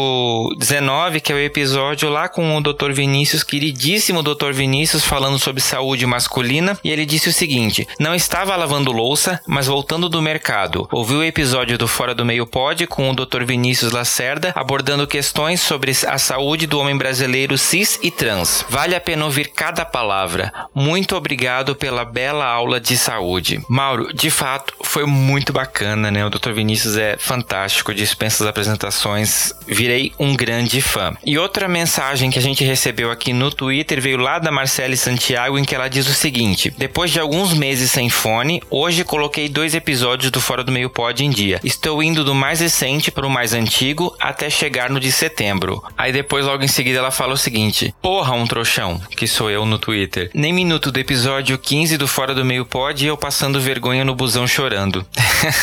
19, 0.57 1.19
que 1.19 1.31
é 1.31 1.35
o 1.35 1.39
episódio 1.39 2.09
lá 2.09 2.29
com 2.29 2.55
o 2.55 2.61
Dr. 2.61 2.92
Vinícius, 2.93 3.43
queridíssimo 3.43 4.23
Dr. 4.23 4.51
Vinícius, 4.53 5.03
falando 5.03 5.39
sobre 5.39 5.61
saúde 5.61 6.05
masculina, 6.05 6.77
e 6.83 6.91
ele 6.91 7.05
disse 7.05 7.29
o 7.29 7.33
seguinte: 7.33 7.87
"Não 7.99 8.15
estava 8.15 8.55
lavando 8.55 8.91
louça, 8.91 9.41
mas 9.47 9.67
voltando 9.67 10.07
do 10.07 10.21
mercado. 10.21 10.87
Ouvi 10.91 11.15
o 11.15 11.23
episódio 11.23 11.77
do 11.77 11.87
Fora 11.87 12.15
do 12.15 12.25
Meio 12.25 12.45
Pod 12.45 12.85
com 12.87 13.09
o 13.09 13.15
Dr. 13.15 13.43
Vinícius 13.43 13.91
Lacerda, 13.91 14.53
abordando 14.55 15.07
questões 15.07 15.61
sobre 15.61 15.91
a 16.07 16.17
saúde 16.17 16.67
do 16.67 16.79
homem 16.79 16.97
brasileiro 16.97 17.57
cis 17.57 17.99
e 18.01 18.11
trans. 18.11 18.65
Vale 18.69 18.95
a 18.95 19.01
pena 19.01 19.25
ouvir 19.25 19.49
cada 19.49 19.83
palavra. 19.83 20.53
Muito 20.73 21.15
obrigado 21.15 21.75
pela 21.75 22.05
bela 22.05 22.45
aula 22.45 22.79
de 22.79 22.97
saúde." 22.97 23.61
Mauro, 23.67 24.13
de 24.13 24.29
fato, 24.29 24.73
foi 24.83 25.05
muito 25.05 25.51
bacana, 25.51 26.11
né? 26.11 26.25
O 26.25 26.29
Dr. 26.29 26.51
Vinícius 26.51 26.97
é 26.97 27.17
fantástico, 27.17 27.93
dispensa 27.93 28.43
as 28.43 28.49
apresentações. 28.49 29.53
Virei 29.67 30.11
um 30.19 30.35
grande 30.35 30.81
fã. 30.81 31.15
E 31.25 31.37
outra 31.37 31.67
mensagem 31.67 32.29
que 32.29 32.37
a 32.37 32.41
gente 32.41 32.63
recebeu 32.63 32.82
aqui 33.11 33.33
no 33.33 33.51
Twitter 33.51 34.01
veio 34.01 34.17
lá 34.17 34.39
da 34.39 34.51
Marcele 34.51 34.97
Santiago, 34.97 35.57
em 35.57 35.63
que 35.63 35.75
ela 35.75 35.87
diz 35.87 36.07
o 36.07 36.13
seguinte: 36.13 36.73
Depois 36.77 37.11
de 37.11 37.19
alguns 37.19 37.53
meses 37.53 37.91
sem 37.91 38.09
fone, 38.09 38.61
hoje 38.69 39.03
coloquei 39.03 39.47
dois 39.47 39.73
episódios 39.73 40.31
do 40.31 40.41
Fora 40.41 40.63
do 40.63 40.71
Meio 40.71 40.89
Pod 40.89 41.23
em 41.23 41.29
dia. 41.29 41.59
Estou 41.63 42.01
indo 42.01 42.23
do 42.23 42.35
mais 42.35 42.59
recente 42.59 43.11
para 43.11 43.27
o 43.27 43.29
mais 43.29 43.53
antigo 43.53 44.15
até 44.19 44.49
chegar 44.49 44.89
no 44.89 44.99
de 44.99 45.11
setembro. 45.11 45.83
Aí 45.97 46.11
depois, 46.11 46.45
logo 46.45 46.63
em 46.63 46.67
seguida, 46.67 46.99
ela 46.99 47.11
fala 47.11 47.33
o 47.33 47.37
seguinte: 47.37 47.93
Porra, 48.01 48.33
um 48.33 48.47
trouxão, 48.47 49.01
que 49.15 49.27
sou 49.27 49.49
eu 49.49 49.65
no 49.65 49.77
Twitter. 49.77 50.29
Nem 50.33 50.53
minuto 50.53 50.91
do 50.91 50.99
episódio 50.99 51.57
15 51.57 51.97
do 51.97 52.07
Fora 52.07 52.33
do 52.33 52.45
Meio 52.45 52.65
Pod 52.65 53.03
e 53.03 53.07
eu 53.07 53.17
passando 53.17 53.59
vergonha 53.59 54.03
no 54.03 54.15
busão 54.15 54.47
chorando. 54.47 55.05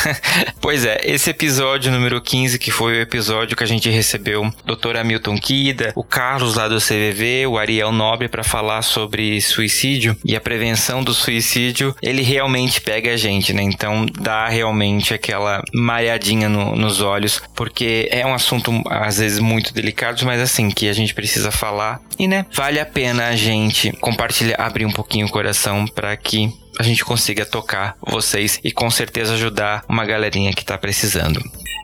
pois 0.61 0.85
é, 0.85 1.01
esse 1.03 1.29
episódio 1.29 1.91
número 1.91 2.21
15, 2.21 2.59
que 2.59 2.71
foi 2.71 2.93
o 2.93 3.01
episódio 3.01 3.55
que 3.55 3.63
a 3.63 3.67
gente 3.67 3.89
recebeu 3.89 4.51
Dr. 4.65 4.97
Hamilton 4.97 5.37
Kida, 5.37 5.93
o 5.95 6.03
Carlos 6.03 6.55
lá 6.55 6.67
do 6.67 6.79
CVV, 7.11 7.47
o 7.47 7.57
Ariel 7.57 7.91
Nobre 7.91 8.27
para 8.27 8.43
falar 8.43 8.81
sobre 8.81 9.39
suicídio 9.41 10.15
e 10.23 10.35
a 10.35 10.41
prevenção 10.41 11.03
do 11.03 11.13
suicídio, 11.13 11.95
ele 12.01 12.21
realmente 12.21 12.81
pega 12.81 13.13
a 13.13 13.17
gente, 13.17 13.53
né? 13.53 13.61
Então 13.61 14.05
dá 14.19 14.47
realmente 14.47 15.13
aquela 15.13 15.63
mareadinha 15.73 16.47
no, 16.47 16.75
nos 16.75 17.01
olhos, 17.01 17.41
porque 17.55 18.07
é 18.11 18.25
um 18.25 18.33
assunto 18.33 18.71
às 18.89 19.17
vezes 19.17 19.39
muito 19.39 19.73
delicado, 19.73 20.25
mas 20.25 20.41
assim, 20.41 20.69
que 20.69 20.87
a 20.87 20.93
gente 20.93 21.13
precisa 21.13 21.51
falar 21.51 21.99
e, 22.17 22.27
né, 22.27 22.45
vale 22.53 22.79
a 22.79 22.85
pena 22.85 23.27
a 23.27 23.35
gente 23.35 23.91
compartilhar, 23.93 24.55
abrir 24.59 24.85
um 24.85 24.91
pouquinho 24.91 25.25
o 25.25 25.29
coração 25.29 25.85
para 25.87 26.15
que 26.15 26.51
a 26.79 26.83
gente 26.83 27.03
consiga 27.03 27.45
tocar 27.45 27.95
vocês 28.01 28.59
e 28.63 28.71
com 28.71 28.89
certeza 28.89 29.33
ajudar 29.33 29.83
uma 29.87 30.05
galerinha 30.05 30.53
que 30.53 30.63
tá 30.63 30.77
precisando. 30.77 31.41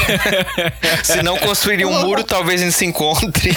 se 1.03 1.23
não 1.23 1.37
construir 1.39 1.85
um 1.85 2.01
muro, 2.01 2.23
talvez 2.23 2.61
a 2.61 2.65
gente 2.65 2.77
se 2.77 2.87
encontre. 2.87 3.55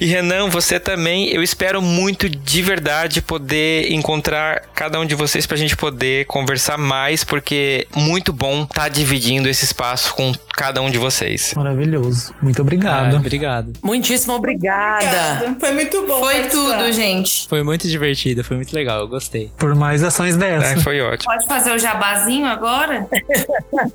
E 0.00 0.06
Renan, 0.06 0.48
você 0.48 0.78
também, 0.78 1.28
eu 1.28 1.42
espero 1.42 1.82
muito 1.82 2.28
de 2.28 2.62
verdade 2.62 3.20
poder 3.20 3.92
encontrar 3.92 4.62
cada 4.74 5.00
um 5.00 5.04
de 5.04 5.14
vocês 5.14 5.46
pra 5.46 5.56
gente 5.56 5.76
poder 5.76 5.97
conversar 6.26 6.78
mais, 6.78 7.24
porque 7.24 7.86
muito 7.94 8.32
bom 8.32 8.62
estar 8.62 8.82
tá 8.82 8.88
dividindo 8.88 9.48
esse 9.48 9.64
espaço 9.64 10.14
com 10.14 10.32
cada 10.56 10.82
um 10.82 10.90
de 10.90 10.98
vocês. 10.98 11.54
Maravilhoso. 11.54 12.34
Muito 12.42 12.60
obrigado. 12.60 13.14
Ah, 13.14 13.18
obrigado. 13.18 13.72
Muitíssimo 13.82 14.34
obrigada. 14.34 15.04
obrigada. 15.04 15.56
Foi 15.60 15.72
muito 15.72 16.06
bom. 16.06 16.20
Foi 16.20 16.42
tudo, 16.44 16.92
gente. 16.92 17.48
Foi 17.48 17.62
muito 17.62 17.86
divertido, 17.86 18.42
foi 18.42 18.56
muito 18.56 18.74
legal, 18.74 19.00
eu 19.00 19.08
gostei. 19.08 19.52
Por 19.56 19.74
mais 19.74 20.02
ações 20.02 20.36
dessas. 20.36 20.78
É, 20.78 20.82
foi 20.82 21.00
ótimo. 21.00 21.32
Pode 21.32 21.46
fazer 21.46 21.72
o 21.72 21.78
jabazinho 21.78 22.46
agora? 22.46 23.06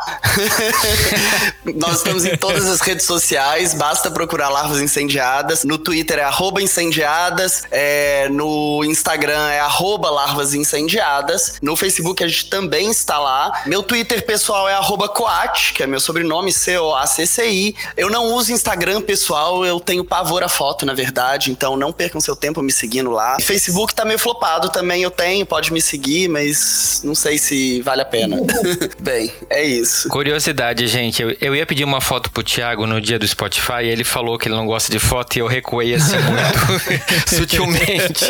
Nós 1.76 1.98
estamos 1.98 2.24
em 2.24 2.38
todas 2.38 2.68
as 2.68 2.82
redes 2.82 3.06
sociais, 3.06 3.74
basta 3.74 4.12
procurar 4.12 4.50
Larvas 4.50 4.80
Incendiadas. 4.80 5.64
No 5.64 5.80
Twitter 5.80 6.20
é 6.20 6.24
arroba 6.24 6.62
incendiadas, 6.62 7.64
é, 7.72 8.30
no 8.30 8.84
Instagram 8.86 9.50
é 9.50 9.60
arroba 9.60 10.10
larvas 10.12 10.54
incendiadas. 10.54 11.56
No 11.62 11.76
Facebook 11.76 12.24
a 12.24 12.28
gente 12.28 12.48
também 12.48 12.92
está 12.92 13.18
lá. 13.18 13.64
Meu 13.66 13.82
Twitter 13.82 14.24
pessoal 14.24 14.70
é 14.70 14.74
arroba 14.74 15.10
coat, 15.10 15.74
que 15.74 15.82
é 15.82 15.88
meu 15.88 16.00
sobrenome, 16.00 16.54
C-O-A-C-C-I. 16.54 17.76
Eu 17.98 18.10
não 18.10 18.34
uso 18.34 18.52
Instagram 18.52 19.02
pessoal, 19.02 19.66
eu 19.66 19.80
tenho 19.80 20.04
pavor 20.04 20.44
a 20.44 20.50
foto, 20.50 20.86
na 20.86 20.94
verdade, 20.94 21.52
então 21.52 21.76
não 21.76 21.92
percam 21.92 22.22
seu 22.22 22.36
tempo 22.36 22.62
me 22.62 22.72
seguindo 22.72 23.10
lá. 23.10 23.38
Facebook 23.40 23.79
Facebook 23.80 23.96
tá 23.96 24.04
meio 24.04 24.20
flopado 24.20 24.70
também, 24.70 25.04
eu 25.04 25.12
tenho, 25.12 25.46
pode 25.46 25.72
me 25.72 25.82
seguir, 25.82 26.28
mas 26.28 27.02
não 27.04 27.16
sei 27.16 27.38
se 27.38 27.82
vale 27.82 28.02
a 28.02 28.06
pena. 28.06 28.38
Bem, 29.00 29.32
é 29.50 29.64
isso. 29.64 30.10
Curiosidade, 30.10 30.86
gente, 30.88 31.22
eu, 31.22 31.36
eu 31.40 31.56
ia 31.56 31.66
pedir 31.66 31.86
uma 31.86 32.02
foto 32.02 32.30
pro 32.32 32.44
Thiago 32.44 32.86
no 32.86 33.00
dia 33.00 33.18
do 33.18 33.28
Spotify 33.28 33.84
e 33.84 33.88
ele 33.88 34.04
falou 34.04 34.38
que 34.38 34.48
ele 34.48 34.56
não 34.56 34.66
gosta 34.66 34.92
de 34.92 35.00
foto 35.00 35.38
e 35.38 35.40
eu 35.40 35.48
recuei 35.48 35.96
assim 35.96 36.18
muito 36.28 37.30
sutilmente. 37.36 38.26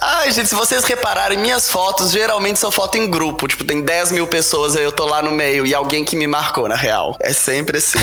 Ai, 0.00 0.30
gente, 0.32 0.48
se 0.48 0.54
vocês 0.54 0.84
repararem, 0.84 1.38
minhas 1.38 1.70
fotos 1.70 2.10
geralmente 2.10 2.58
são 2.58 2.70
foto 2.70 2.98
em 2.98 3.08
grupo. 3.08 3.48
Tipo, 3.48 3.64
tem 3.64 3.80
10 3.80 4.12
mil 4.12 4.26
pessoas, 4.26 4.76
aí 4.76 4.84
eu 4.84 4.92
tô 4.92 5.06
lá 5.06 5.22
no 5.22 5.30
meio 5.30 5.66
e 5.66 5.74
alguém 5.74 6.04
que 6.04 6.16
me 6.16 6.26
marcou, 6.26 6.68
na 6.68 6.76
real. 6.76 7.16
É 7.20 7.32
sempre 7.32 7.78
assim. 7.78 7.98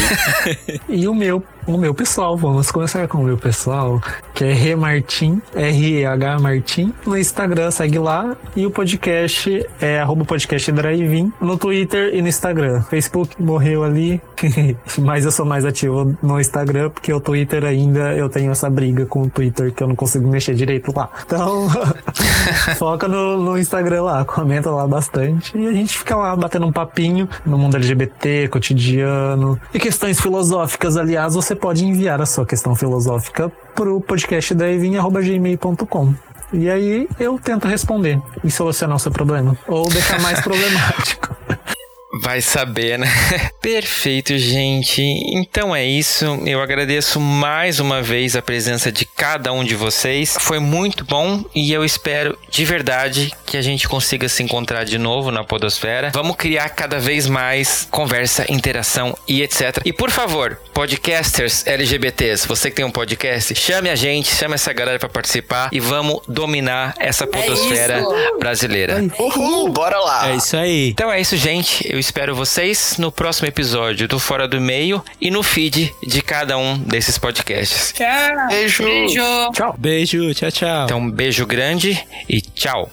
e 0.89 1.07
o 1.07 1.13
meu 1.13 1.43
o 1.65 1.77
meu 1.77 1.93
pessoal, 1.93 2.35
vamos 2.35 2.71
começar 2.71 3.07
com 3.07 3.19
o 3.19 3.23
meu 3.23 3.37
pessoal, 3.37 4.01
que 4.33 4.43
é 4.43 4.53
Remartim, 4.53 5.41
R-E-H 5.55 6.39
Martim. 6.39 6.93
No 7.05 7.17
Instagram, 7.17 7.71
segue 7.71 7.99
lá. 7.99 8.35
E 8.55 8.65
o 8.65 8.71
podcast 8.71 9.65
é 9.79 9.99
arroba 9.99 10.25
podcast 10.25 10.71
drive 10.71 11.31
no 11.39 11.57
Twitter 11.57 12.13
e 12.13 12.21
no 12.21 12.27
Instagram. 12.27 12.81
Facebook 12.83 13.41
morreu 13.41 13.83
ali, 13.83 14.21
mas 14.99 15.25
eu 15.25 15.31
sou 15.31 15.45
mais 15.45 15.65
ativo 15.65 16.15
no 16.21 16.39
Instagram, 16.39 16.89
porque 16.89 17.13
o 17.13 17.19
Twitter 17.19 17.63
ainda 17.63 18.13
eu 18.13 18.29
tenho 18.29 18.51
essa 18.51 18.69
briga 18.69 19.05
com 19.05 19.23
o 19.23 19.29
Twitter 19.29 19.71
que 19.71 19.81
eu 19.81 19.87
não 19.87 19.95
consigo 19.95 20.27
mexer 20.27 20.55
direito 20.55 20.93
lá. 20.95 21.09
Então, 21.25 21.67
foca 22.77 23.07
no, 23.07 23.37
no 23.37 23.57
Instagram 23.57 24.03
lá, 24.03 24.25
comenta 24.25 24.69
lá 24.69 24.85
bastante. 24.87 25.57
E 25.57 25.67
a 25.67 25.71
gente 25.71 25.97
fica 25.97 26.15
lá 26.15 26.35
batendo 26.35 26.65
um 26.65 26.71
papinho 26.71 27.29
no 27.45 27.57
mundo 27.57 27.77
LGBT, 27.77 28.49
cotidiano 28.49 29.59
e 29.73 29.79
questões 29.79 30.19
filosóficas. 30.19 30.97
Aliás, 30.97 31.35
você 31.35 31.52
você 31.53 31.55
pode 31.55 31.85
enviar 31.85 32.19
a 32.19 32.25
sua 32.25 32.45
questão 32.45 32.75
filosófica 32.75 33.51
para 33.75 33.93
o 33.93 34.01
podcast 34.01 34.55
da 34.55 34.65
gmail.com. 34.65 36.13
E 36.51 36.69
aí 36.69 37.07
eu 37.19 37.39
tento 37.39 37.67
responder 37.67 38.19
e 38.43 38.49
solucionar 38.49 38.95
o 38.95 38.99
seu 38.99 39.11
problema. 39.11 39.55
Ou 39.67 39.87
deixar 39.87 40.19
mais 40.19 40.41
problemático. 40.41 41.35
Vai 42.21 42.41
saber, 42.41 42.99
né? 42.99 43.07
Perfeito, 43.59 44.37
gente. 44.37 45.01
Então 45.01 45.75
é 45.75 45.83
isso. 45.83 46.25
Eu 46.45 46.61
agradeço 46.61 47.19
mais 47.19 47.79
uma 47.79 48.03
vez 48.03 48.35
a 48.35 48.41
presença 48.41 48.91
de 48.91 49.03
cada 49.03 49.51
um 49.51 49.63
de 49.63 49.73
vocês. 49.75 50.37
Foi 50.39 50.59
muito 50.59 51.03
bom 51.03 51.43
e 51.55 51.73
eu 51.73 51.83
espero 51.83 52.37
de 52.49 52.63
verdade 52.65 53.33
que 53.47 53.57
a 53.57 53.61
gente 53.63 53.87
consiga 53.87 54.29
se 54.29 54.43
encontrar 54.43 54.83
de 54.83 54.99
novo 54.99 55.31
na 55.31 55.43
Podosfera. 55.43 56.11
Vamos 56.13 56.35
criar 56.35 56.69
cada 56.69 56.99
vez 56.99 57.27
mais 57.27 57.87
conversa, 57.89 58.45
interação 58.47 59.17
e 59.27 59.41
etc. 59.41 59.81
E 59.83 59.91
por 59.91 60.11
favor, 60.11 60.59
podcasters 60.71 61.65
LGBTs, 61.65 62.47
você 62.47 62.69
que 62.69 62.75
tem 62.75 62.85
um 62.85 62.91
podcast, 62.91 63.55
chame 63.55 63.89
a 63.89 63.95
gente, 63.95 64.35
chame 64.35 64.53
essa 64.53 64.71
galera 64.71 64.99
para 64.99 65.09
participar 65.09 65.69
e 65.71 65.79
vamos 65.79 66.21
dominar 66.27 66.93
essa 66.99 67.25
Podosfera 67.25 68.01
isso. 68.01 68.37
brasileira. 68.39 69.03
Uhul, 69.17 69.69
bora 69.69 69.97
lá. 69.97 70.29
É 70.29 70.35
isso 70.35 70.55
aí. 70.55 70.89
Então 70.89 71.11
é 71.11 71.19
isso, 71.19 71.35
gente. 71.35 71.91
Eu 71.91 72.02
espero 72.03 72.35
vocês 72.35 72.97
no 72.97 73.11
próximo 73.11 73.47
episódio 73.47 74.09
do 74.09 74.19
Fora 74.19 74.45
do 74.45 74.59
Meio 74.59 75.01
e 75.21 75.31
no 75.31 75.41
feed 75.41 75.95
de 76.05 76.21
cada 76.21 76.57
um 76.57 76.77
desses 76.77 77.17
podcasts. 77.17 77.93
Tchau. 77.93 78.47
Beijo. 78.49 78.83
Beijo. 78.83 79.51
Tchau. 79.53 79.75
Beijo, 79.77 80.33
tchau, 80.33 80.51
tchau. 80.51 80.83
Então, 80.83 80.99
um 80.99 81.09
beijo 81.09 81.45
grande 81.45 82.05
e 82.27 82.41
tchau. 82.41 82.91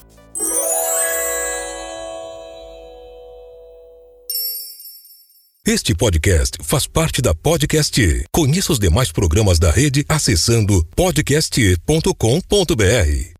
Este 5.66 5.92
podcast 5.92 6.58
faz 6.62 6.86
parte 6.86 7.20
da 7.20 7.34
Podcast. 7.34 8.24
Conheça 8.32 8.72
os 8.72 8.78
demais 8.78 9.10
programas 9.10 9.58
da 9.58 9.72
rede 9.72 10.04
acessando 10.08 10.84
podcast.com.br. 10.94 13.39